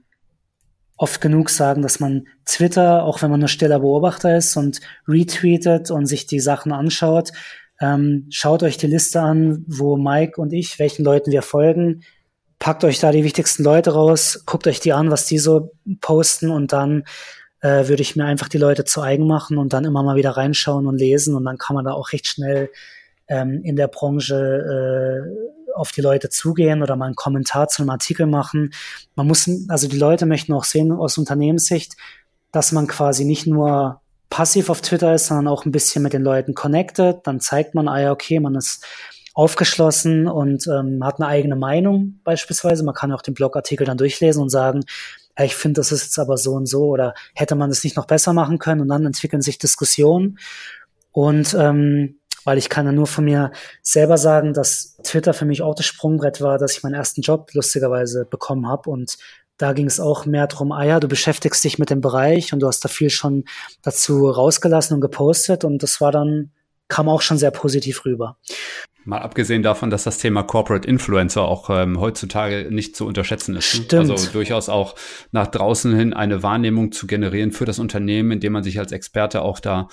oft 0.98 1.22
genug 1.22 1.50
sagen, 1.50 1.82
dass 1.82 2.00
man 2.00 2.28
Twitter, 2.46 3.04
auch 3.04 3.22
wenn 3.22 3.32
man 3.32 3.40
nur 3.40 3.50
stiller 3.50 3.80
Beobachter 3.80 4.38
ist 4.38 4.56
und 4.56 4.80
retweetet 5.08 5.92
und 5.92 6.06
sich 6.06 6.28
die 6.28 6.40
Sachen 6.40 6.72
anschaut, 6.72 7.32
ähm, 7.82 8.28
schaut 8.30 8.64
euch 8.64 8.78
die 8.78 8.88
Liste 8.88 9.22
an, 9.22 9.66
wo 9.68 9.98
Mike 9.98 10.40
und 10.40 10.54
ich, 10.54 10.80
welchen 10.80 11.04
Leuten 11.04 11.32
wir 11.32 11.42
folgen, 11.42 12.04
packt 12.60 12.84
euch 12.84 13.00
da 13.00 13.12
die 13.12 13.24
wichtigsten 13.24 13.64
Leute 13.64 13.92
raus, 13.92 14.44
guckt 14.46 14.68
euch 14.68 14.80
die 14.80 14.94
an, 14.94 15.12
was 15.12 15.26
die 15.26 15.40
so 15.40 15.72
posten 16.00 16.50
und 16.50 16.72
dann 16.72 17.04
äh, 17.64 17.88
würde 17.88 18.02
ich 18.02 18.16
mir 18.16 18.26
einfach 18.26 18.50
die 18.50 18.58
Leute 18.58 18.84
zu 18.84 19.02
eigen 19.02 19.26
machen 19.26 19.58
und 19.58 19.72
dann 19.72 19.86
immer 19.86 20.04
mal 20.04 20.18
wieder 20.18 20.32
reinschauen 20.32 20.86
und 20.86 20.98
lesen 20.98 21.34
und 21.34 21.46
dann 21.46 21.58
kann 21.58 21.76
man 21.76 21.86
da 21.86 21.94
auch 21.94 22.12
recht 22.12 22.28
schnell 22.28 22.70
ähm, 23.30 23.62
in 23.64 23.78
der 23.78 23.88
Branche 23.88 24.36
äh, 24.36 25.74
auf 25.74 25.94
die 25.94 26.02
Leute 26.02 26.30
zugehen 26.30 26.84
oder 26.84 26.98
mal 26.98 27.06
einen 27.06 27.16
Kommentar 27.16 27.70
zu 27.70 27.82
einem 27.82 27.90
Artikel 27.90 28.28
machen. 28.28 28.74
Man 29.16 29.28
muss, 29.28 29.50
also 29.70 29.88
die 29.88 29.98
Leute 29.98 30.26
möchten 30.26 30.54
auch 30.54 30.66
sehen 30.66 30.92
aus 30.92 31.18
Unternehmenssicht, 31.18 31.96
dass 32.52 32.74
man 32.74 32.86
quasi 32.86 33.24
nicht 33.24 33.48
nur 33.48 34.02
passiv 34.30 34.70
auf 34.70 34.82
Twitter 34.82 35.16
ist, 35.16 35.28
sondern 35.28 35.48
auch 35.48 35.66
ein 35.66 35.72
bisschen 35.72 36.04
mit 36.04 36.12
den 36.12 36.22
Leuten 36.22 36.54
connected. 36.54 37.22
Dann 37.24 37.40
zeigt 37.40 37.76
man, 37.76 37.88
ah 37.88 38.00
ja, 38.00 38.12
okay, 38.12 38.42
man 38.42 38.56
ist 38.56 38.86
aufgeschlossen 39.34 40.28
und 40.28 40.68
ähm, 40.68 41.04
hat 41.04 41.20
eine 41.20 41.28
eigene 41.28 41.56
Meinung 41.56 42.20
beispielsweise. 42.26 42.84
Man 42.84 42.94
kann 42.94 43.12
auch 43.14 43.22
den 43.22 43.34
Blogartikel 43.34 43.88
dann 43.88 43.98
durchlesen 43.98 44.44
und 44.44 44.50
sagen, 44.50 44.84
ja, 45.38 45.46
ich 45.46 45.56
finde, 45.56 45.80
das 45.80 45.92
ist 45.92 46.04
jetzt 46.04 46.20
aber 46.20 46.38
so 46.38 46.54
und 46.54 46.68
so 46.68 46.86
oder 46.88 47.14
hätte 47.34 47.56
man 47.56 47.70
es 47.70 47.84
nicht 47.84 47.98
noch 47.98 48.06
besser 48.06 48.34
machen 48.34 48.60
können 48.60 48.82
und 48.82 48.88
dann 48.88 49.06
entwickeln 49.06 49.42
sich 49.42 49.58
Diskussionen. 49.58 50.38
Und 51.12 51.54
ähm, 51.54 52.20
weil 52.46 52.58
ich 52.58 52.70
kann 52.70 52.86
ja 52.86 52.92
nur 52.92 53.08
von 53.08 53.24
mir 53.24 53.52
selber 53.82 54.18
sagen, 54.18 54.54
dass 54.54 54.98
Twitter 55.04 55.34
für 55.34 55.46
mich 55.46 55.62
auch 55.62 55.76
das 55.76 55.86
Sprungbrett 55.86 56.42
war, 56.42 56.58
dass 56.58 56.76
ich 56.76 56.84
meinen 56.84 56.96
ersten 56.96 57.22
Job 57.22 57.52
lustigerweise 57.54 58.26
bekommen 58.26 58.68
habe 58.68 58.90
und 58.90 59.18
da 59.58 59.74
ging 59.74 59.86
es 59.86 60.00
auch 60.00 60.26
mehr 60.26 60.48
drum, 60.48 60.72
ah 60.72 60.84
ja, 60.84 61.00
du 61.00 61.08
beschäftigst 61.08 61.64
dich 61.64 61.78
mit 61.78 61.90
dem 61.90 62.02
Bereich 62.02 62.54
und 62.54 62.60
du 62.60 62.68
hast 62.68 62.84
da 62.84 62.90
viel 62.90 63.10
schon 63.10 63.46
dazu 63.82 64.28
rausgelassen 64.28 64.96
und 64.96 65.02
gepostet 65.02 65.64
und 65.64 65.84
das 65.84 66.02
war 66.02 66.12
dann, 66.12 66.52
kam 66.90 67.08
auch 67.08 67.22
schon 67.22 67.38
sehr 67.38 67.52
positiv 67.52 68.04
rüber. 68.04 68.38
Mal 69.06 69.20
abgesehen 69.20 69.64
davon, 69.64 69.90
dass 69.90 70.04
das 70.04 70.18
Thema 70.18 70.44
Corporate 70.44 70.88
Influencer 70.88 71.42
auch 71.42 71.70
ähm, 71.70 72.00
heutzutage 72.00 72.68
nicht 72.70 72.96
zu 72.96 73.06
unterschätzen 73.06 73.56
ist. 73.56 73.76
Ne? 73.76 73.84
Stimmt. 73.84 74.12
Also 74.12 74.32
durchaus 74.32 74.70
auch 74.70 74.96
nach 75.32 75.48
draußen 75.48 75.94
hin 75.94 76.14
eine 76.14 76.42
Wahrnehmung 76.42 76.92
zu 76.92 77.06
generieren 77.06 77.52
für 77.52 77.66
das 77.66 77.80
Unternehmen, 77.80 78.32
indem 78.32 78.54
man 78.54 78.64
sich 78.64 78.80
als 78.80 78.92
Experte 78.94 79.42
auch 79.42 79.60
da 79.60 79.88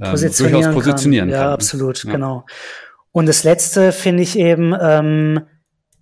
ähm, 0.00 0.10
positionieren 0.10 0.62
durchaus 0.62 0.74
positionieren 0.74 1.30
kann. 1.30 1.38
kann. 1.38 1.48
Ja, 1.48 1.54
absolut, 1.54 2.04
ja. 2.04 2.12
genau. 2.12 2.44
Und 3.12 3.26
das 3.26 3.44
Letzte 3.44 3.92
finde 3.92 4.24
ich 4.24 4.38
eben, 4.38 4.74
ähm, 4.78 5.42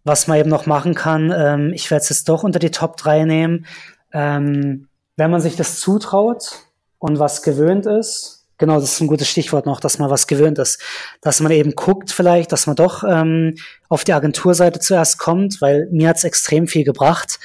was 0.04 0.26
man 0.26 0.38
eben 0.38 0.50
noch 0.50 0.66
machen 0.66 0.94
kann, 0.94 1.32
ähm, 1.36 1.72
ich 1.74 1.90
werde 1.90 2.02
es 2.02 2.08
jetzt 2.08 2.28
doch 2.28 2.44
unter 2.44 2.58
die 2.58 2.70
Top 2.70 2.96
3 2.96 3.24
nehmen, 3.24 3.66
ähm, 4.12 4.88
wenn 5.16 5.30
man 5.30 5.40
sich 5.40 5.56
das 5.56 5.80
zutraut 5.80 6.60
und 6.98 7.18
was 7.18 7.42
gewöhnt 7.42 7.86
ist, 7.86 8.43
Genau, 8.58 8.80
das 8.80 8.92
ist 8.92 9.00
ein 9.00 9.08
gutes 9.08 9.28
Stichwort 9.28 9.66
noch, 9.66 9.80
dass 9.80 9.98
man 9.98 10.10
was 10.10 10.26
gewöhnt 10.26 10.58
ist. 10.58 10.80
Dass 11.20 11.40
man 11.40 11.52
eben 11.52 11.74
guckt 11.74 12.12
vielleicht, 12.12 12.52
dass 12.52 12.66
man 12.66 12.76
doch 12.76 13.02
ähm, 13.04 13.54
auf 13.88 14.04
die 14.04 14.12
Agenturseite 14.12 14.78
zuerst 14.78 15.18
kommt, 15.18 15.60
weil 15.60 15.88
mir 15.90 16.08
hat's 16.08 16.24
extrem 16.24 16.68
viel 16.68 16.84
gebracht. 16.84 17.40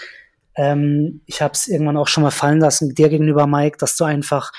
Ähm, 0.55 1.21
ich 1.25 1.41
habe 1.41 1.53
es 1.53 1.67
irgendwann 1.67 1.97
auch 1.97 2.07
schon 2.07 2.23
mal 2.23 2.31
fallen 2.31 2.59
lassen, 2.59 2.93
dir 2.93 3.09
gegenüber, 3.09 3.47
Mike, 3.47 3.77
dass 3.79 3.95
du 3.95 4.03
einfach 4.03 4.51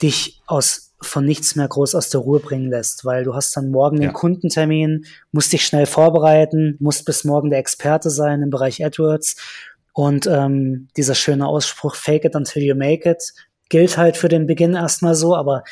dich 0.00 0.40
aus 0.46 0.92
von 1.04 1.24
nichts 1.24 1.56
mehr 1.56 1.66
groß 1.66 1.94
aus 1.94 2.10
der 2.10 2.20
Ruhe 2.20 2.40
bringen 2.40 2.70
lässt, 2.70 3.04
weil 3.04 3.24
du 3.24 3.34
hast 3.34 3.56
dann 3.56 3.70
morgen 3.70 4.00
ja. 4.00 4.08
den 4.08 4.12
Kundentermin, 4.12 5.04
musst 5.32 5.52
dich 5.52 5.66
schnell 5.66 5.86
vorbereiten, 5.86 6.76
musst 6.78 7.04
bis 7.04 7.24
morgen 7.24 7.50
der 7.50 7.58
Experte 7.58 8.08
sein 8.08 8.40
im 8.42 8.50
Bereich 8.50 8.84
AdWords 8.84 9.36
und 9.92 10.26
ähm, 10.26 10.88
dieser 10.96 11.14
schöne 11.14 11.46
Ausspruch, 11.46 11.96
fake 11.96 12.24
it 12.24 12.36
until 12.36 12.62
you 12.62 12.74
make 12.74 13.08
it, 13.08 13.32
gilt 13.72 13.96
halt 13.96 14.18
für 14.18 14.28
den 14.28 14.46
Beginn 14.46 14.74
erstmal 14.74 15.14
so, 15.14 15.34
aber 15.34 15.64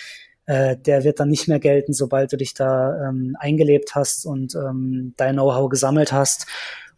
äh, 0.46 0.74
der 0.74 1.04
wird 1.04 1.20
dann 1.20 1.28
nicht 1.28 1.48
mehr 1.48 1.60
gelten, 1.60 1.92
sobald 1.92 2.32
du 2.32 2.38
dich 2.38 2.54
da 2.54 3.10
ähm, 3.10 3.36
eingelebt 3.38 3.94
hast 3.94 4.24
und 4.24 4.54
ähm, 4.54 5.12
dein 5.18 5.34
Know-how 5.34 5.68
gesammelt 5.68 6.10
hast. 6.10 6.46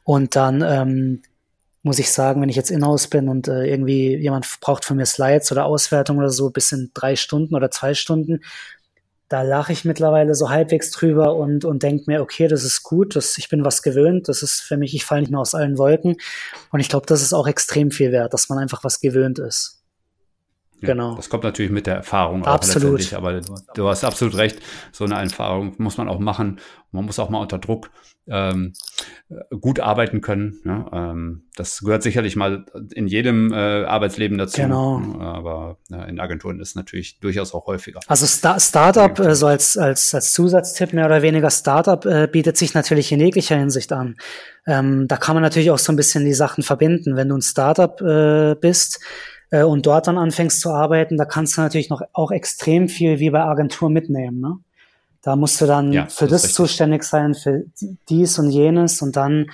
Und 0.05 0.37
dann 0.37 0.63
ähm, 0.63 1.23
muss 1.83 1.99
ich 1.99 2.13
sagen, 2.13 2.41
wenn 2.41 2.49
ich 2.49 2.55
jetzt 2.55 2.71
in-house 2.71 3.09
bin 3.09 3.29
und 3.29 3.49
äh, 3.49 3.65
irgendwie 3.65 4.17
jemand 4.17 4.47
braucht 4.61 4.85
von 4.85 4.97
mir 4.97 5.05
Slides 5.05 5.51
oder 5.51 5.65
Auswertung 5.65 6.19
oder 6.19 6.31
so 6.31 6.51
bis 6.51 6.71
in 6.71 6.93
drei 6.95 7.17
Stunden 7.17 7.57
oder 7.57 7.73
zwei 7.73 7.95
Stunden, 7.95 8.39
da 9.29 9.43
lache 9.43 9.73
ich 9.73 9.85
mittlerweile 9.85 10.37
so 10.37 10.51
halbwegs 10.51 10.93
drüber 10.93 11.35
und, 11.35 11.65
und 11.65 11.83
denke 11.83 12.05
mir, 12.07 12.23
okay, 12.23 12.47
das 12.47 12.63
ist 12.63 12.85
gut, 12.85 13.17
das, 13.17 13.37
ich 13.39 13.49
bin 13.49 13.65
was 13.65 13.83
gewöhnt, 13.83 14.29
das 14.29 14.45
ist 14.45 14.61
für 14.61 14.77
mich, 14.77 14.95
ich 14.95 15.05
falle 15.05 15.23
nicht 15.23 15.31
mehr 15.31 15.41
aus 15.41 15.57
allen 15.57 15.79
Wolken. 15.79 16.17
Und 16.71 16.79
ich 16.79 16.89
glaube, 16.89 17.07
das 17.07 17.23
ist 17.23 17.33
auch 17.33 17.49
extrem 17.49 17.91
viel 17.91 18.13
wert, 18.13 18.33
dass 18.33 18.49
man 18.49 18.59
einfach 18.59 18.85
was 18.85 19.01
gewöhnt 19.01 19.41
ist. 19.41 19.82
Genau. 20.87 21.15
Das 21.15 21.31
kommt 21.31 21.45
natürlich 21.45 21.73
mit 21.73 21.87
der 21.87 21.97
Erfahrung 21.97 22.45
absolut. 22.45 22.99
letztendlich, 22.99 23.17
aber 23.17 23.41
du 23.75 23.89
hast 23.89 24.05
absolut 24.05 24.37
recht. 24.37 24.59
So 24.91 25.05
eine 25.05 25.15
Erfahrung 25.15 25.75
muss 25.79 25.97
man 25.97 26.09
auch 26.09 26.19
machen. 26.19 26.61
Man 26.91 27.07
muss 27.07 27.19
auch 27.19 27.31
mal 27.31 27.41
unter 27.41 27.59
Druck 27.59 27.91
ähm, 28.29 28.73
gut 29.61 29.81
arbeiten 29.81 30.21
können. 30.21 30.61
Ja? 30.65 30.91
Ähm, 30.93 31.45
das 31.57 31.81
gehört 31.81 32.03
sicherlich 32.03 32.37
mal 32.37 32.67
in 32.95 33.07
jedem 33.07 33.53
äh, 33.53 33.85
Arbeitsleben 33.85 34.39
dazu. 34.39 34.63
Genau. 34.63 35.01
Aber 35.21 35.79
ja, 35.89 36.05
in 36.05 36.21
Agenturen 36.21 36.61
ist 36.61 36.71
es 36.71 36.75
natürlich 36.75 37.19
durchaus 37.21 37.55
auch 37.55 37.67
häufiger. 37.67 38.01
Also 38.07 38.27
Star 38.27 38.61
Startup, 38.61 39.19
äh, 39.19 39.35
so 39.35 39.47
als, 39.47 39.77
als, 39.77 40.15
als 40.15 40.33
Zusatztipp 40.33 40.93
mehr 40.93 41.07
oder 41.07 41.23
weniger, 41.23 41.51
Startup 41.51 42.05
äh, 42.05 42.29
bietet 42.31 42.57
sich 42.57 42.75
natürlich 42.75 43.11
in 43.11 43.21
jeglicher 43.21 43.57
Hinsicht 43.57 43.93
an. 43.93 44.17
Ähm, 44.67 45.09
da 45.09 45.17
kann 45.17 45.35
man 45.35 45.43
natürlich 45.43 45.71
auch 45.71 45.79
so 45.79 45.93
ein 45.93 45.97
bisschen 45.97 46.25
die 46.25 46.35
Sachen 46.35 46.63
verbinden. 46.63 47.17
Wenn 47.17 47.29
du 47.29 47.37
ein 47.37 47.43
Startup 47.43 48.01
äh, 48.01 48.55
bist, 48.55 49.01
äh, 49.53 49.63
und 49.63 49.87
dort 49.87 50.09
dann 50.09 50.19
anfängst 50.19 50.61
zu 50.61 50.71
arbeiten, 50.71 51.17
da 51.17 51.25
kannst 51.25 51.57
du 51.57 51.61
natürlich 51.61 51.91
noch 51.91 52.03
auch 52.13 52.33
extrem 52.33 52.89
viel 52.89 53.21
wie 53.21 53.31
bei 53.31 53.45
Agentur 53.45 53.91
mitnehmen. 53.91 54.41
Ne? 54.41 54.57
Da 55.21 55.37
musst 55.37 55.61
du 55.61 55.67
dann 55.67 55.93
ja, 55.93 56.07
für 56.07 56.27
das, 56.27 56.43
das 56.43 56.55
zuständig 56.55 57.05
sein, 57.05 57.35
für 57.35 57.65
dies 58.09 58.39
und 58.41 58.51
jenes 58.51 59.03
und 59.03 59.15
dann, 59.15 59.51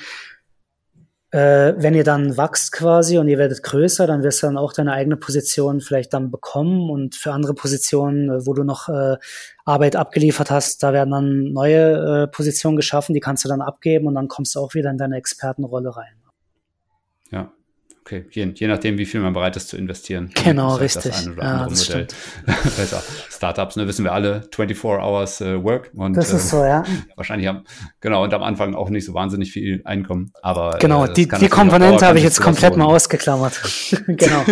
äh, 1.33 1.75
wenn 1.77 1.95
ihr 1.95 2.05
dann 2.05 2.37
wachst 2.39 2.73
quasi 2.73 3.19
und 3.19 3.29
ihr 3.29 3.39
werdet 3.39 3.63
größer, 3.63 4.07
dann 4.07 4.23
wirst 4.23 4.43
du 4.43 4.47
dann 4.47 4.57
auch 4.57 4.73
deine 4.73 4.93
eigene 4.93 5.17
Position 5.17 5.81
vielleicht 5.81 6.15
dann 6.15 6.31
bekommen 6.31 6.89
und 6.89 7.17
für 7.17 7.33
andere 7.33 7.55
Positionen, 7.55 8.31
äh, 8.31 8.47
wo 8.47 8.55
du 8.55 8.63
noch 8.63 8.89
äh, 8.89 9.17
Arbeit 9.65 9.97
abgeliefert 9.97 10.51
hast, 10.51 10.83
da 10.85 10.93
werden 10.93 11.11
dann 11.11 11.53
neue 11.53 12.23
äh, 12.23 12.29
Positionen 12.29 12.77
geschaffen, 12.77 13.15
die 13.15 13.21
kannst 13.21 13.45
du 13.45 13.49
dann 13.49 13.61
abgeben 13.61 14.07
und 14.07 14.15
dann 14.15 14.29
kommst 14.29 14.55
du 14.55 14.61
auch 14.61 14.75
wieder 14.75 14.91
in 14.91 14.97
deine 14.97 15.17
Expertenrolle 15.17 15.97
rein. 15.97 16.15
Ja, 17.31 17.53
Okay, 18.09 18.25
je, 18.31 18.51
je, 18.55 18.67
nachdem, 18.69 18.97
wie 18.97 19.05
viel 19.05 19.21
man 19.21 19.35
bereit 19.35 19.55
ist 19.57 19.69
zu 19.69 19.77
investieren. 19.77 20.31
Genau, 20.43 20.71
halt 20.71 20.81
richtig. 20.81 21.13
Das 21.13 21.27
eine 21.27 21.35
oder 21.35 21.43
andere 21.43 21.75
ja, 21.75 21.95
Modell 21.95 22.07
besser. 22.47 23.03
Startups, 23.29 23.77
ne, 23.77 23.87
wissen 23.87 24.03
wir 24.03 24.13
alle, 24.13 24.49
24 24.55 24.83
Hours 24.83 25.43
äh, 25.43 25.63
Work. 25.63 25.91
Und, 25.95 26.17
das 26.17 26.33
ist 26.33 26.47
äh, 26.47 26.49
so, 26.49 26.65
ja. 26.65 26.85
Wahrscheinlich 27.17 27.47
haben, 27.49 27.65
genau, 28.01 28.25
und 28.25 28.33
am 28.33 28.43
Anfang 28.43 28.75
auch 28.75 28.89
nicht 28.89 29.05
so 29.05 29.13
wahnsinnig 29.13 29.53
viel 29.53 29.83
Einkommen. 29.85 30.33
Aber 30.41 30.79
genau, 30.81 31.05
äh, 31.05 31.13
die, 31.13 31.29
die 31.29 31.49
Komponente 31.51 32.07
habe 32.07 32.17
ich 32.17 32.25
jetzt 32.25 32.41
komplett 32.41 32.79
mal 32.79 32.87
ausgeklammert. 32.87 33.61
genau. 34.07 34.43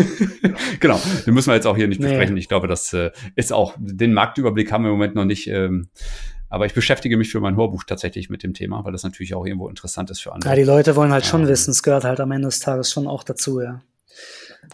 genau, 0.78 1.00
den 1.24 1.32
müssen 1.32 1.48
wir 1.48 1.54
jetzt 1.54 1.66
auch 1.66 1.76
hier 1.76 1.88
nicht 1.88 2.02
besprechen. 2.02 2.34
Nee. 2.34 2.40
Ich 2.40 2.48
glaube, 2.48 2.68
das 2.68 2.92
äh, 2.92 3.10
ist 3.36 3.54
auch, 3.54 3.74
den 3.78 4.12
Marktüberblick 4.12 4.70
haben 4.70 4.84
wir 4.84 4.90
im 4.90 4.96
Moment 4.98 5.14
noch 5.14 5.24
nicht. 5.24 5.46
Ähm, 5.46 5.88
aber 6.48 6.66
ich 6.66 6.74
beschäftige 6.74 7.16
mich 7.16 7.30
für 7.30 7.40
mein 7.40 7.56
Hörbuch 7.56 7.84
tatsächlich 7.84 8.30
mit 8.30 8.42
dem 8.42 8.54
Thema, 8.54 8.84
weil 8.84 8.92
das 8.92 9.02
natürlich 9.02 9.34
auch 9.34 9.44
irgendwo 9.46 9.68
interessant 9.68 10.10
ist 10.10 10.20
für 10.20 10.32
andere. 10.32 10.50
Ja, 10.50 10.56
die 10.56 10.64
Leute 10.64 10.96
wollen 10.96 11.12
halt 11.12 11.26
schon 11.26 11.42
ähm, 11.42 11.48
wissen, 11.48 11.70
es 11.70 11.82
gehört 11.82 12.04
halt 12.04 12.20
am 12.20 12.30
Ende 12.32 12.48
des 12.48 12.60
Tages 12.60 12.90
schon 12.90 13.06
auch 13.06 13.24
dazu, 13.24 13.60
ja. 13.60 13.82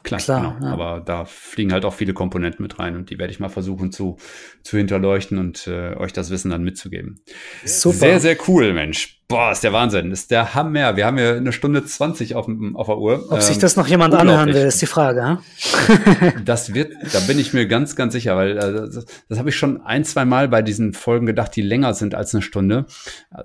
Klar, 0.02 0.20
Klar 0.20 0.56
genau. 0.58 0.66
Ja. 0.66 0.72
aber 0.72 1.00
da 1.04 1.24
fliegen 1.24 1.72
halt 1.72 1.84
auch 1.84 1.94
viele 1.94 2.14
Komponenten 2.14 2.62
mit 2.62 2.78
rein 2.78 2.96
und 2.96 3.10
die 3.10 3.18
werde 3.18 3.32
ich 3.32 3.40
mal 3.40 3.48
versuchen 3.48 3.92
zu, 3.92 4.16
zu 4.62 4.76
hinterleuchten 4.76 5.38
und 5.38 5.66
äh, 5.66 5.94
euch 5.96 6.12
das 6.12 6.30
Wissen 6.30 6.50
dann 6.50 6.62
mitzugeben. 6.62 7.20
Super. 7.64 7.96
Sehr, 7.96 8.20
sehr 8.20 8.36
cool, 8.48 8.72
Mensch. 8.72 9.22
Boah, 9.28 9.50
ist 9.50 9.64
der 9.64 9.72
Wahnsinn. 9.72 10.10
Ist 10.10 10.30
der 10.30 10.54
Hammer. 10.54 10.96
Wir 10.96 11.06
haben 11.06 11.16
ja 11.16 11.34
eine 11.36 11.52
Stunde 11.52 11.82
20 11.82 12.34
auf, 12.34 12.48
auf 12.74 12.86
der 12.86 12.98
Uhr. 12.98 13.24
Ob 13.30 13.36
ähm, 13.36 13.40
sich 13.40 13.56
das 13.56 13.76
noch 13.76 13.86
jemand 13.86 14.12
anhören 14.14 14.52
will, 14.52 14.66
ist 14.66 14.82
die 14.82 14.86
Frage. 14.86 15.38
Das 16.44 16.74
wird, 16.74 16.92
da 17.12 17.20
bin 17.20 17.38
ich 17.38 17.52
mir 17.52 17.66
ganz, 17.66 17.96
ganz 17.96 18.12
sicher, 18.12 18.36
weil 18.36 18.58
äh, 18.58 18.72
das, 18.72 19.06
das 19.28 19.38
habe 19.38 19.48
ich 19.48 19.56
schon 19.56 19.80
ein, 19.80 20.04
zwei 20.04 20.24
Mal 20.24 20.48
bei 20.48 20.60
diesen 20.60 20.92
Folgen 20.92 21.24
gedacht, 21.26 21.54
die 21.56 21.62
länger 21.62 21.94
sind 21.94 22.14
als 22.14 22.34
eine 22.34 22.42
Stunde. 22.42 22.86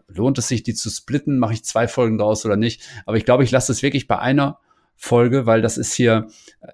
Lohnt 0.08 0.38
es 0.38 0.48
sich, 0.48 0.64
die 0.64 0.74
zu 0.74 0.90
splitten? 0.90 1.40
Mache 1.40 1.54
ich 1.54 1.64
zwei 1.64 1.88
Folgen 1.88 2.18
draus 2.18 2.46
oder 2.46 2.58
nicht? 2.58 2.82
Aber 3.06 3.16
ich 3.16 3.24
glaube, 3.24 3.44
ich 3.44 3.52
lasse 3.52 3.72
es 3.72 3.82
wirklich 3.82 4.08
bei 4.08 4.20
einer 4.20 4.60
Folge, 5.00 5.46
weil 5.46 5.62
das 5.62 5.78
ist 5.78 5.94
hier, 5.94 6.28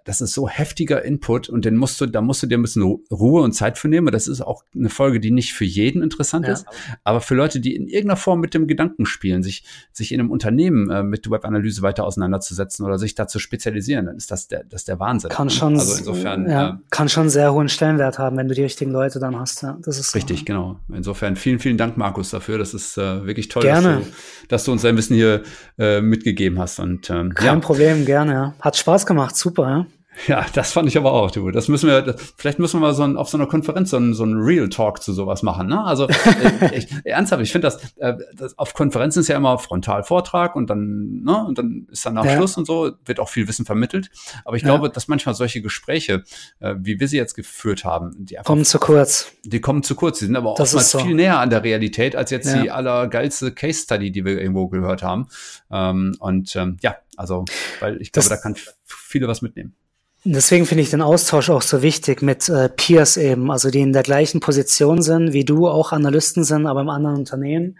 das 0.05 0.21
ist 0.21 0.33
so 0.33 0.47
heftiger 0.47 1.03
Input 1.03 1.49
und 1.49 1.65
den 1.65 1.75
musst 1.75 1.99
du, 1.99 2.05
da 2.05 2.21
musst 2.21 2.41
du 2.41 2.47
dir 2.47 2.57
ein 2.57 2.61
bisschen 2.61 2.83
Ruhe 3.11 3.41
und 3.41 3.51
Zeit 3.51 3.77
für 3.77 3.89
nehmen. 3.89 4.07
Und 4.07 4.13
das 4.13 4.29
ist 4.29 4.41
auch 4.41 4.63
eine 4.73 4.89
Folge, 4.89 5.19
die 5.19 5.29
nicht 5.29 5.53
für 5.53 5.65
jeden 5.65 6.01
interessant 6.01 6.47
ja. 6.47 6.53
ist, 6.53 6.65
aber 7.03 7.19
für 7.19 7.35
Leute, 7.35 7.59
die 7.59 7.75
in 7.75 7.87
irgendeiner 7.87 8.15
Form 8.15 8.39
mit 8.39 8.53
dem 8.53 8.65
Gedanken 8.65 9.05
spielen, 9.05 9.43
sich, 9.43 9.65
sich 9.91 10.13
in 10.13 10.21
einem 10.21 10.31
Unternehmen 10.31 10.89
äh, 10.89 11.03
mit 11.03 11.29
Webanalyse 11.29 11.81
weiter 11.81 12.05
auseinanderzusetzen 12.05 12.85
oder 12.85 12.97
sich 12.97 13.13
da 13.13 13.27
zu 13.27 13.39
spezialisieren, 13.39 14.05
dann 14.05 14.15
ist 14.15 14.31
das 14.31 14.47
der, 14.47 14.63
das 14.63 14.85
der 14.85 14.99
Wahnsinn. 15.01 15.29
Kann 15.29 15.49
schon, 15.49 15.73
also 15.77 15.97
insofern, 15.97 16.49
ja, 16.49 16.69
äh, 16.69 16.73
kann 16.89 17.09
schon 17.09 17.29
sehr 17.29 17.53
hohen 17.53 17.67
Stellenwert 17.67 18.19
haben, 18.19 18.37
wenn 18.37 18.47
du 18.47 18.55
die 18.55 18.63
richtigen 18.63 18.91
Leute 18.91 19.19
dann 19.19 19.37
hast. 19.37 19.63
Ja, 19.63 19.77
das 19.83 19.99
ist 19.99 20.15
richtig, 20.15 20.39
so. 20.39 20.45
genau. 20.45 20.79
Insofern 20.93 21.35
vielen, 21.35 21.59
vielen 21.59 21.77
Dank, 21.77 21.97
Markus, 21.97 22.29
dafür. 22.29 22.57
Das 22.57 22.73
ist 22.73 22.97
äh, 22.97 23.25
wirklich 23.25 23.49
toll, 23.49 23.63
Gerne. 23.63 23.97
Dass, 23.97 24.05
du, 24.05 24.47
dass 24.47 24.63
du 24.63 24.71
uns 24.71 24.81
dein 24.83 24.95
Wissen 24.95 25.15
hier 25.15 25.43
äh, 25.77 25.99
mitgegeben 25.99 26.57
hast. 26.57 26.79
Und 26.79 27.09
ähm, 27.09 27.33
kein 27.33 27.59
Problem, 27.59 28.05
gerne, 28.05 28.12
ja. 28.13 28.53
Hat 28.61 28.77
Spaß 28.77 29.05
gemacht, 29.05 29.35
super, 29.35 29.69
ja. 29.69 29.85
Ja, 30.27 30.45
das 30.53 30.71
fand 30.71 30.87
ich 30.87 30.97
aber 30.97 31.11
auch, 31.11 31.31
du. 31.31 31.51
Das 31.51 31.67
müssen 31.67 31.89
wir, 31.89 32.01
das, 32.01 32.33
vielleicht 32.37 32.59
müssen 32.59 32.79
wir 32.79 32.87
mal 32.87 32.93
so 32.93 33.03
ein, 33.03 33.17
auf 33.17 33.29
so 33.29 33.37
einer 33.37 33.47
Konferenz 33.47 33.89
so 33.89 33.97
ein, 33.97 34.13
so 34.13 34.23
ein 34.23 34.35
Real 34.35 34.69
Talk 34.69 35.01
zu 35.01 35.13
sowas 35.13 35.43
machen. 35.43 35.67
Ne? 35.67 35.83
Also 35.83 36.07
äh, 36.07 36.77
ich, 36.77 36.87
ernsthaft, 37.03 37.41
ich 37.41 37.51
finde 37.51 37.67
das, 37.67 37.93
äh, 37.97 38.13
das, 38.35 38.57
auf 38.57 38.73
Konferenzen 38.73 39.19
ist 39.19 39.27
ja 39.27 39.37
immer 39.37 39.57
Frontalvortrag 39.57 40.55
und 40.55 40.69
dann, 40.69 41.21
ne, 41.23 41.45
und 41.45 41.57
dann 41.57 41.87
ist 41.91 42.05
dann 42.05 42.13
nach 42.13 42.25
ja. 42.25 42.35
Schluss 42.35 42.57
und 42.57 42.65
so, 42.65 42.91
wird 43.05 43.19
auch 43.19 43.29
viel 43.29 43.47
Wissen 43.47 43.65
vermittelt. 43.65 44.09
Aber 44.45 44.55
ich 44.55 44.63
ja. 44.63 44.69
glaube, 44.69 44.89
dass 44.89 45.07
manchmal 45.07 45.35
solche 45.35 45.61
Gespräche, 45.61 46.23
äh, 46.59 46.75
wie 46.77 46.99
wir 46.99 47.07
sie 47.07 47.17
jetzt 47.17 47.35
geführt 47.35 47.83
haben, 47.83 48.13
die 48.17 48.37
einfach, 48.37 48.47
kommen 48.47 48.65
zu 48.65 48.79
kurz. 48.79 49.31
Die 49.43 49.61
kommen 49.61 49.83
zu 49.83 49.95
kurz. 49.95 50.19
Die 50.19 50.25
sind 50.25 50.35
aber 50.35 50.55
das 50.57 50.69
oftmals 50.69 50.91
so. 50.91 50.99
viel 50.99 51.15
näher 51.15 51.39
an 51.39 51.49
der 51.49 51.63
Realität 51.63 52.15
als 52.15 52.31
jetzt 52.31 52.47
ja. 52.47 52.61
die 52.61 52.71
allergeilste 52.71 53.51
Case 53.51 53.83
Study, 53.83 54.11
die 54.11 54.25
wir 54.25 54.39
irgendwo 54.39 54.67
gehört 54.67 55.03
haben. 55.03 55.27
Ähm, 55.71 56.15
und 56.19 56.55
ähm, 56.55 56.77
ja, 56.81 56.95
also, 57.17 57.45
weil 57.79 58.01
ich 58.01 58.11
glaube, 58.11 58.29
das, 58.29 58.29
da 58.29 58.37
kann 58.37 58.55
viele 58.85 59.27
was 59.27 59.41
mitnehmen. 59.41 59.75
Deswegen 60.25 60.65
finde 60.65 60.83
ich 60.83 60.89
den 60.89 61.01
Austausch 61.01 61.49
auch 61.49 61.61
so 61.61 61.81
wichtig 61.81 62.21
mit 62.21 62.47
äh, 62.47 62.69
Peers 62.69 63.17
eben, 63.17 63.51
also 63.51 63.69
die 63.69 63.81
in 63.81 63.91
der 63.91 64.03
gleichen 64.03 64.39
Position 64.39 65.01
sind, 65.01 65.33
wie 65.33 65.43
du 65.43 65.67
auch 65.67 65.91
Analysten 65.91 66.43
sind, 66.45 66.65
aber 66.65 66.81
im 66.81 66.89
anderen 66.89 67.17
Unternehmen. 67.17 67.77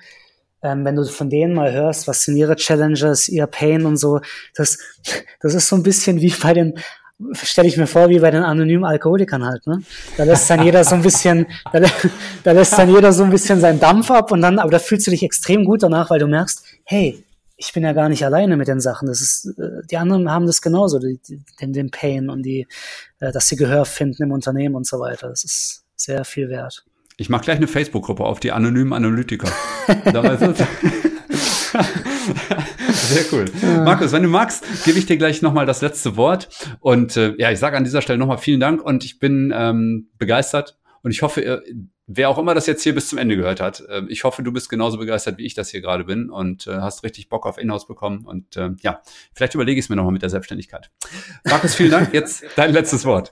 ähm, 0.64 0.86
wenn 0.86 0.96
du 0.96 1.04
von 1.06 1.30
denen 1.30 1.54
mal 1.54 1.72
hörst, 1.74 2.08
was 2.08 2.24
sind 2.24 2.38
ihre 2.38 2.56
Challenges, 2.56 3.28
ihr 3.30 3.48
Pain 3.48 3.86
und 3.86 3.98
so, 3.98 4.22
das, 4.56 4.80
das 5.42 5.54
ist 5.54 5.68
so 5.68 5.76
ein 5.76 5.84
bisschen 5.84 6.22
wie 6.22 6.34
bei 6.42 6.54
den, 6.54 6.80
stelle 7.34 7.68
ich 7.68 7.78
mir 7.78 7.88
vor, 7.88 8.10
wie 8.10 8.20
bei 8.20 8.32
den 8.32 8.44
anonymen 8.44 8.86
Alkoholikern 8.86 9.46
halt, 9.46 9.68
ne? 9.68 9.84
Da 10.18 10.24
lässt 10.24 10.50
dann 10.50 10.64
jeder 10.64 10.84
so 10.84 10.96
ein 10.96 11.02
bisschen, 11.02 11.46
da, 11.72 11.82
da 12.44 12.52
lässt 12.52 12.78
dann 12.78 12.90
jeder 12.90 13.12
so 13.14 13.24
ein 13.24 13.30
bisschen 13.30 13.60
seinen 13.60 13.80
Dampf 13.80 14.10
ab 14.10 14.32
und 14.32 14.42
dann, 14.42 14.58
aber 14.58 14.72
da 14.72 14.80
fühlst 14.80 15.06
du 15.08 15.12
dich 15.12 15.24
extrem 15.24 15.66
gut 15.66 15.84
danach, 15.84 16.10
weil 16.10 16.20
du 16.20 16.28
merkst, 16.28 16.64
hey, 16.86 17.24
ich 17.64 17.74
bin 17.74 17.84
ja 17.84 17.94
gar 17.94 18.10
nicht 18.10 18.26
alleine 18.26 18.58
mit 18.58 18.68
den 18.68 18.82
Sachen. 18.82 19.08
Das 19.08 19.22
ist, 19.22 19.58
äh, 19.58 19.86
die 19.90 19.98
anderen 19.98 20.30
haben 20.30 20.46
das 20.46 20.62
genauso, 20.62 21.00
die, 21.00 21.20
den, 21.62 21.74
den 21.74 21.92
Pain 21.92 22.30
und 22.30 22.44
die, 22.44 22.68
äh, 23.20 23.32
dass 23.32 23.48
sie 23.48 23.56
Gehör 23.56 23.86
finden 23.86 24.24
im 24.24 24.32
Unternehmen 24.32 24.76
und 24.76 24.86
so 24.86 25.00
weiter. 25.00 25.30
Das 25.30 25.44
ist 25.44 25.86
sehr 25.96 26.26
viel 26.26 26.50
wert. 26.50 26.86
Ich 27.18 27.30
mache 27.30 27.44
gleich 27.44 27.58
eine 27.58 27.68
Facebook-Gruppe 27.68 28.26
auf 28.26 28.40
die 28.40 28.52
anonymen 28.52 28.94
Analytiker. 28.94 29.48
Sehr 32.94 33.26
cool. 33.32 33.46
Ja. 33.62 33.84
Markus, 33.84 34.12
wenn 34.12 34.24
du 34.24 34.30
magst, 34.30 34.64
gebe 34.86 34.98
ich 34.98 35.06
dir 35.06 35.18
gleich 35.18 35.42
nochmal 35.42 35.66
das 35.66 35.82
letzte 35.82 36.16
Wort. 36.16 36.50
Und 36.80 37.18
äh, 37.18 37.34
ja, 37.38 37.52
ich 37.52 37.60
sage 37.60 37.78
an 37.78 37.84
dieser 37.84 38.02
Stelle 38.02 38.18
nochmal 38.18 38.38
vielen 38.38 38.60
Dank 38.60 38.82
und 38.82 39.04
ich 39.04 39.20
bin 39.20 39.54
ähm, 39.56 40.10
begeistert 40.18 40.80
und 41.02 41.12
ich 41.12 41.22
hoffe, 41.22 41.62
wer 42.08 42.30
auch 42.30 42.38
immer 42.38 42.54
das 42.54 42.66
jetzt 42.68 42.84
hier 42.84 42.94
bis 42.94 43.08
zum 43.08 43.18
Ende 43.18 43.36
gehört 43.36 43.62
hat, 43.62 43.84
äh, 43.90 44.02
ich 44.10 44.24
hoffe, 44.24 44.44
du 44.44 44.52
bist 44.52 44.70
genauso 44.70 44.98
begeistert, 44.98 45.38
wie 45.38 45.46
ich 45.46 45.54
das 45.54 45.70
hier 45.70 45.82
gerade 45.82 46.04
bin 46.04 46.30
und 46.30 46.68
äh, 46.68 46.76
hast 46.76 47.04
richtig 47.04 47.30
Bock 47.30 47.46
auf 47.46 47.58
Inhouse 47.58 47.88
bekommen. 47.88 48.26
Und 48.26 48.58
äh, 48.58 48.70
ja, 48.82 49.02
vielleicht 49.34 49.56
überlege 49.56 49.80
ich 49.80 49.86
es 49.86 49.90
mir 49.90 49.96
nochmal 49.96 50.14
mit 50.14 50.22
der 50.22 50.30
Selbstständigkeit. 50.30 50.90
Markus, 51.46 51.76
vielen 51.76 51.92
Dank. 51.92 52.14
Jetzt 52.14 52.44
dein 52.56 52.74
letztes 52.74 53.06
Wort. 53.06 53.32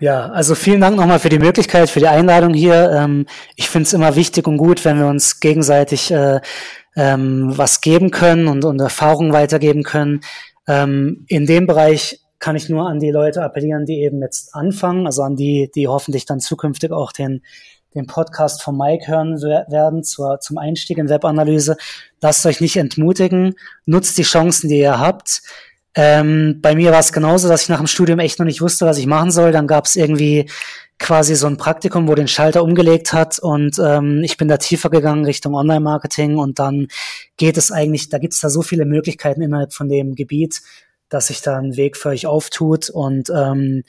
Ja, 0.00 0.26
also 0.30 0.54
vielen 0.54 0.80
Dank 0.80 0.96
nochmal 0.96 1.18
für 1.18 1.28
die 1.28 1.38
Möglichkeit, 1.38 1.90
für 1.90 2.00
die 2.00 2.08
Einladung 2.08 2.54
hier. 2.54 2.90
Ähm, 2.92 3.26
ich 3.56 3.68
finde 3.68 3.86
es 3.86 3.92
immer 3.92 4.14
wichtig 4.14 4.46
und 4.46 4.56
gut, 4.56 4.84
wenn 4.84 4.98
wir 4.98 5.06
uns 5.06 5.40
gegenseitig 5.40 6.10
äh, 6.12 6.40
ähm, 6.94 7.52
was 7.56 7.80
geben 7.80 8.10
können 8.10 8.48
und, 8.48 8.64
und 8.64 8.80
Erfahrungen 8.80 9.32
weitergeben 9.32 9.82
können. 9.82 10.20
Ähm, 10.68 11.24
in 11.28 11.46
dem 11.46 11.66
Bereich 11.66 12.20
kann 12.38 12.56
ich 12.56 12.68
nur 12.68 12.88
an 12.88 12.98
die 12.98 13.10
Leute 13.10 13.42
appellieren, 13.42 13.86
die 13.86 14.02
eben 14.02 14.20
jetzt 14.20 14.54
anfangen, 14.54 15.06
also 15.06 15.22
an 15.22 15.36
die, 15.36 15.70
die 15.74 15.86
hoffentlich 15.86 16.26
dann 16.26 16.40
zukünftig 16.40 16.90
auch 16.90 17.12
den, 17.12 17.42
den 17.94 18.06
Podcast 18.06 18.62
von 18.62 18.76
Mike 18.76 19.06
hören 19.06 19.40
werden 19.40 20.04
zur, 20.04 20.40
zum 20.40 20.58
Einstieg 20.58 20.98
in 20.98 21.08
Webanalyse. 21.08 21.76
Lasst 22.20 22.46
euch 22.46 22.60
nicht 22.60 22.76
entmutigen, 22.76 23.54
nutzt 23.86 24.18
die 24.18 24.22
Chancen, 24.22 24.68
die 24.68 24.78
ihr 24.78 24.98
habt. 24.98 25.42
Ähm, 25.94 26.60
bei 26.62 26.74
mir 26.74 26.90
war 26.90 27.00
es 27.00 27.12
genauso, 27.12 27.48
dass 27.48 27.62
ich 27.62 27.68
nach 27.68 27.78
dem 27.78 27.86
Studium 27.86 28.18
echt 28.18 28.38
noch 28.38 28.46
nicht 28.46 28.62
wusste, 28.62 28.86
was 28.86 28.98
ich 28.98 29.06
machen 29.06 29.30
soll. 29.30 29.52
Dann 29.52 29.66
gab 29.66 29.84
es 29.84 29.96
irgendwie 29.96 30.48
quasi 30.98 31.34
so 31.34 31.48
ein 31.48 31.56
Praktikum, 31.56 32.08
wo 32.08 32.14
den 32.14 32.28
Schalter 32.28 32.62
umgelegt 32.62 33.12
hat 33.12 33.38
und 33.40 33.78
ähm, 33.78 34.22
ich 34.22 34.36
bin 34.36 34.46
da 34.46 34.56
tiefer 34.56 34.88
gegangen 34.88 35.24
Richtung 35.24 35.54
Online-Marketing 35.54 36.38
und 36.38 36.60
dann 36.60 36.86
geht 37.36 37.56
es 37.56 37.72
eigentlich, 37.72 38.08
da 38.08 38.18
gibt 38.18 38.34
es 38.34 38.40
da 38.40 38.48
so 38.48 38.62
viele 38.62 38.84
Möglichkeiten 38.84 39.42
innerhalb 39.42 39.72
von 39.72 39.88
dem 39.88 40.14
Gebiet, 40.14 40.62
dass 41.08 41.26
sich 41.26 41.42
da 41.42 41.58
ein 41.58 41.76
Weg 41.76 41.96
für 41.96 42.10
euch 42.10 42.26
auftut 42.26 42.88
und 42.88 43.30
ähm, 43.30 43.82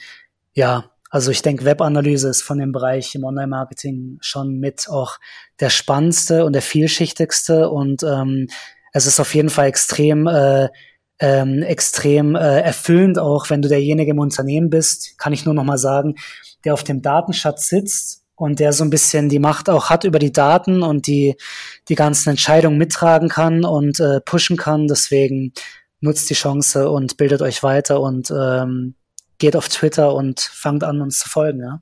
ja, 0.54 0.86
also 1.14 1.30
ich 1.30 1.44
denke, 1.44 1.64
Webanalyse 1.64 2.28
ist 2.28 2.42
von 2.42 2.58
dem 2.58 2.72
Bereich 2.72 3.14
im 3.14 3.24
Online-Marketing 3.24 4.18
schon 4.20 4.58
mit 4.58 4.90
auch 4.90 5.20
der 5.60 5.70
spannendste 5.70 6.44
und 6.44 6.54
der 6.54 6.64
vielschichtigste 6.64 7.70
und 7.70 8.02
ähm, 8.02 8.48
es 8.94 9.06
ist 9.06 9.20
auf 9.20 9.36
jeden 9.36 9.50
Fall 9.50 9.68
extrem 9.68 10.26
äh, 10.26 10.70
ähm, 11.20 11.62
extrem 11.62 12.36
äh, 12.36 12.62
erfüllend, 12.62 13.20
auch 13.20 13.52
wenn 13.52 13.62
du 13.62 13.70
derjenige 13.70 14.10
im 14.10 14.18
Unternehmen 14.18 14.72
bist, 14.72 15.20
kann 15.20 15.34
ich 15.34 15.46
nur 15.46 15.54
noch 15.54 15.64
mal 15.64 15.78
sagen, 15.78 16.16
der 16.66 16.74
auf 16.74 16.84
dem 16.84 17.04
Datenschatz 17.04 17.68
sitzt 17.68 18.24
und 18.34 18.60
der 18.60 18.74
so 18.74 18.84
ein 18.84 18.90
bisschen 18.90 19.30
die 19.30 19.38
Macht 19.38 19.70
auch 19.70 19.92
hat 19.92 20.06
über 20.06 20.18
die 20.18 20.32
Daten 20.32 20.82
und 20.82 21.06
die, 21.06 21.36
die 21.90 21.96
ganzen 21.96 22.32
Entscheidungen 22.32 22.80
mittragen 22.80 23.30
kann 23.30 23.66
und 23.66 24.00
äh, 24.00 24.20
pushen 24.20 24.58
kann. 24.58 24.88
Deswegen 24.88 25.54
nutzt 26.02 26.32
die 26.32 26.34
Chance 26.34 26.90
und 26.90 27.18
bildet 27.18 27.44
euch 27.44 27.62
weiter 27.62 28.02
und 28.02 28.32
ähm, 28.32 28.96
geht 29.44 29.58
auf 29.58 29.68
Twitter 29.68 30.16
und 30.16 30.40
fangt 30.40 30.86
an, 30.86 31.02
uns 31.02 31.20
zu 31.20 31.28
folgen. 31.28 31.60
Ja? 31.60 31.82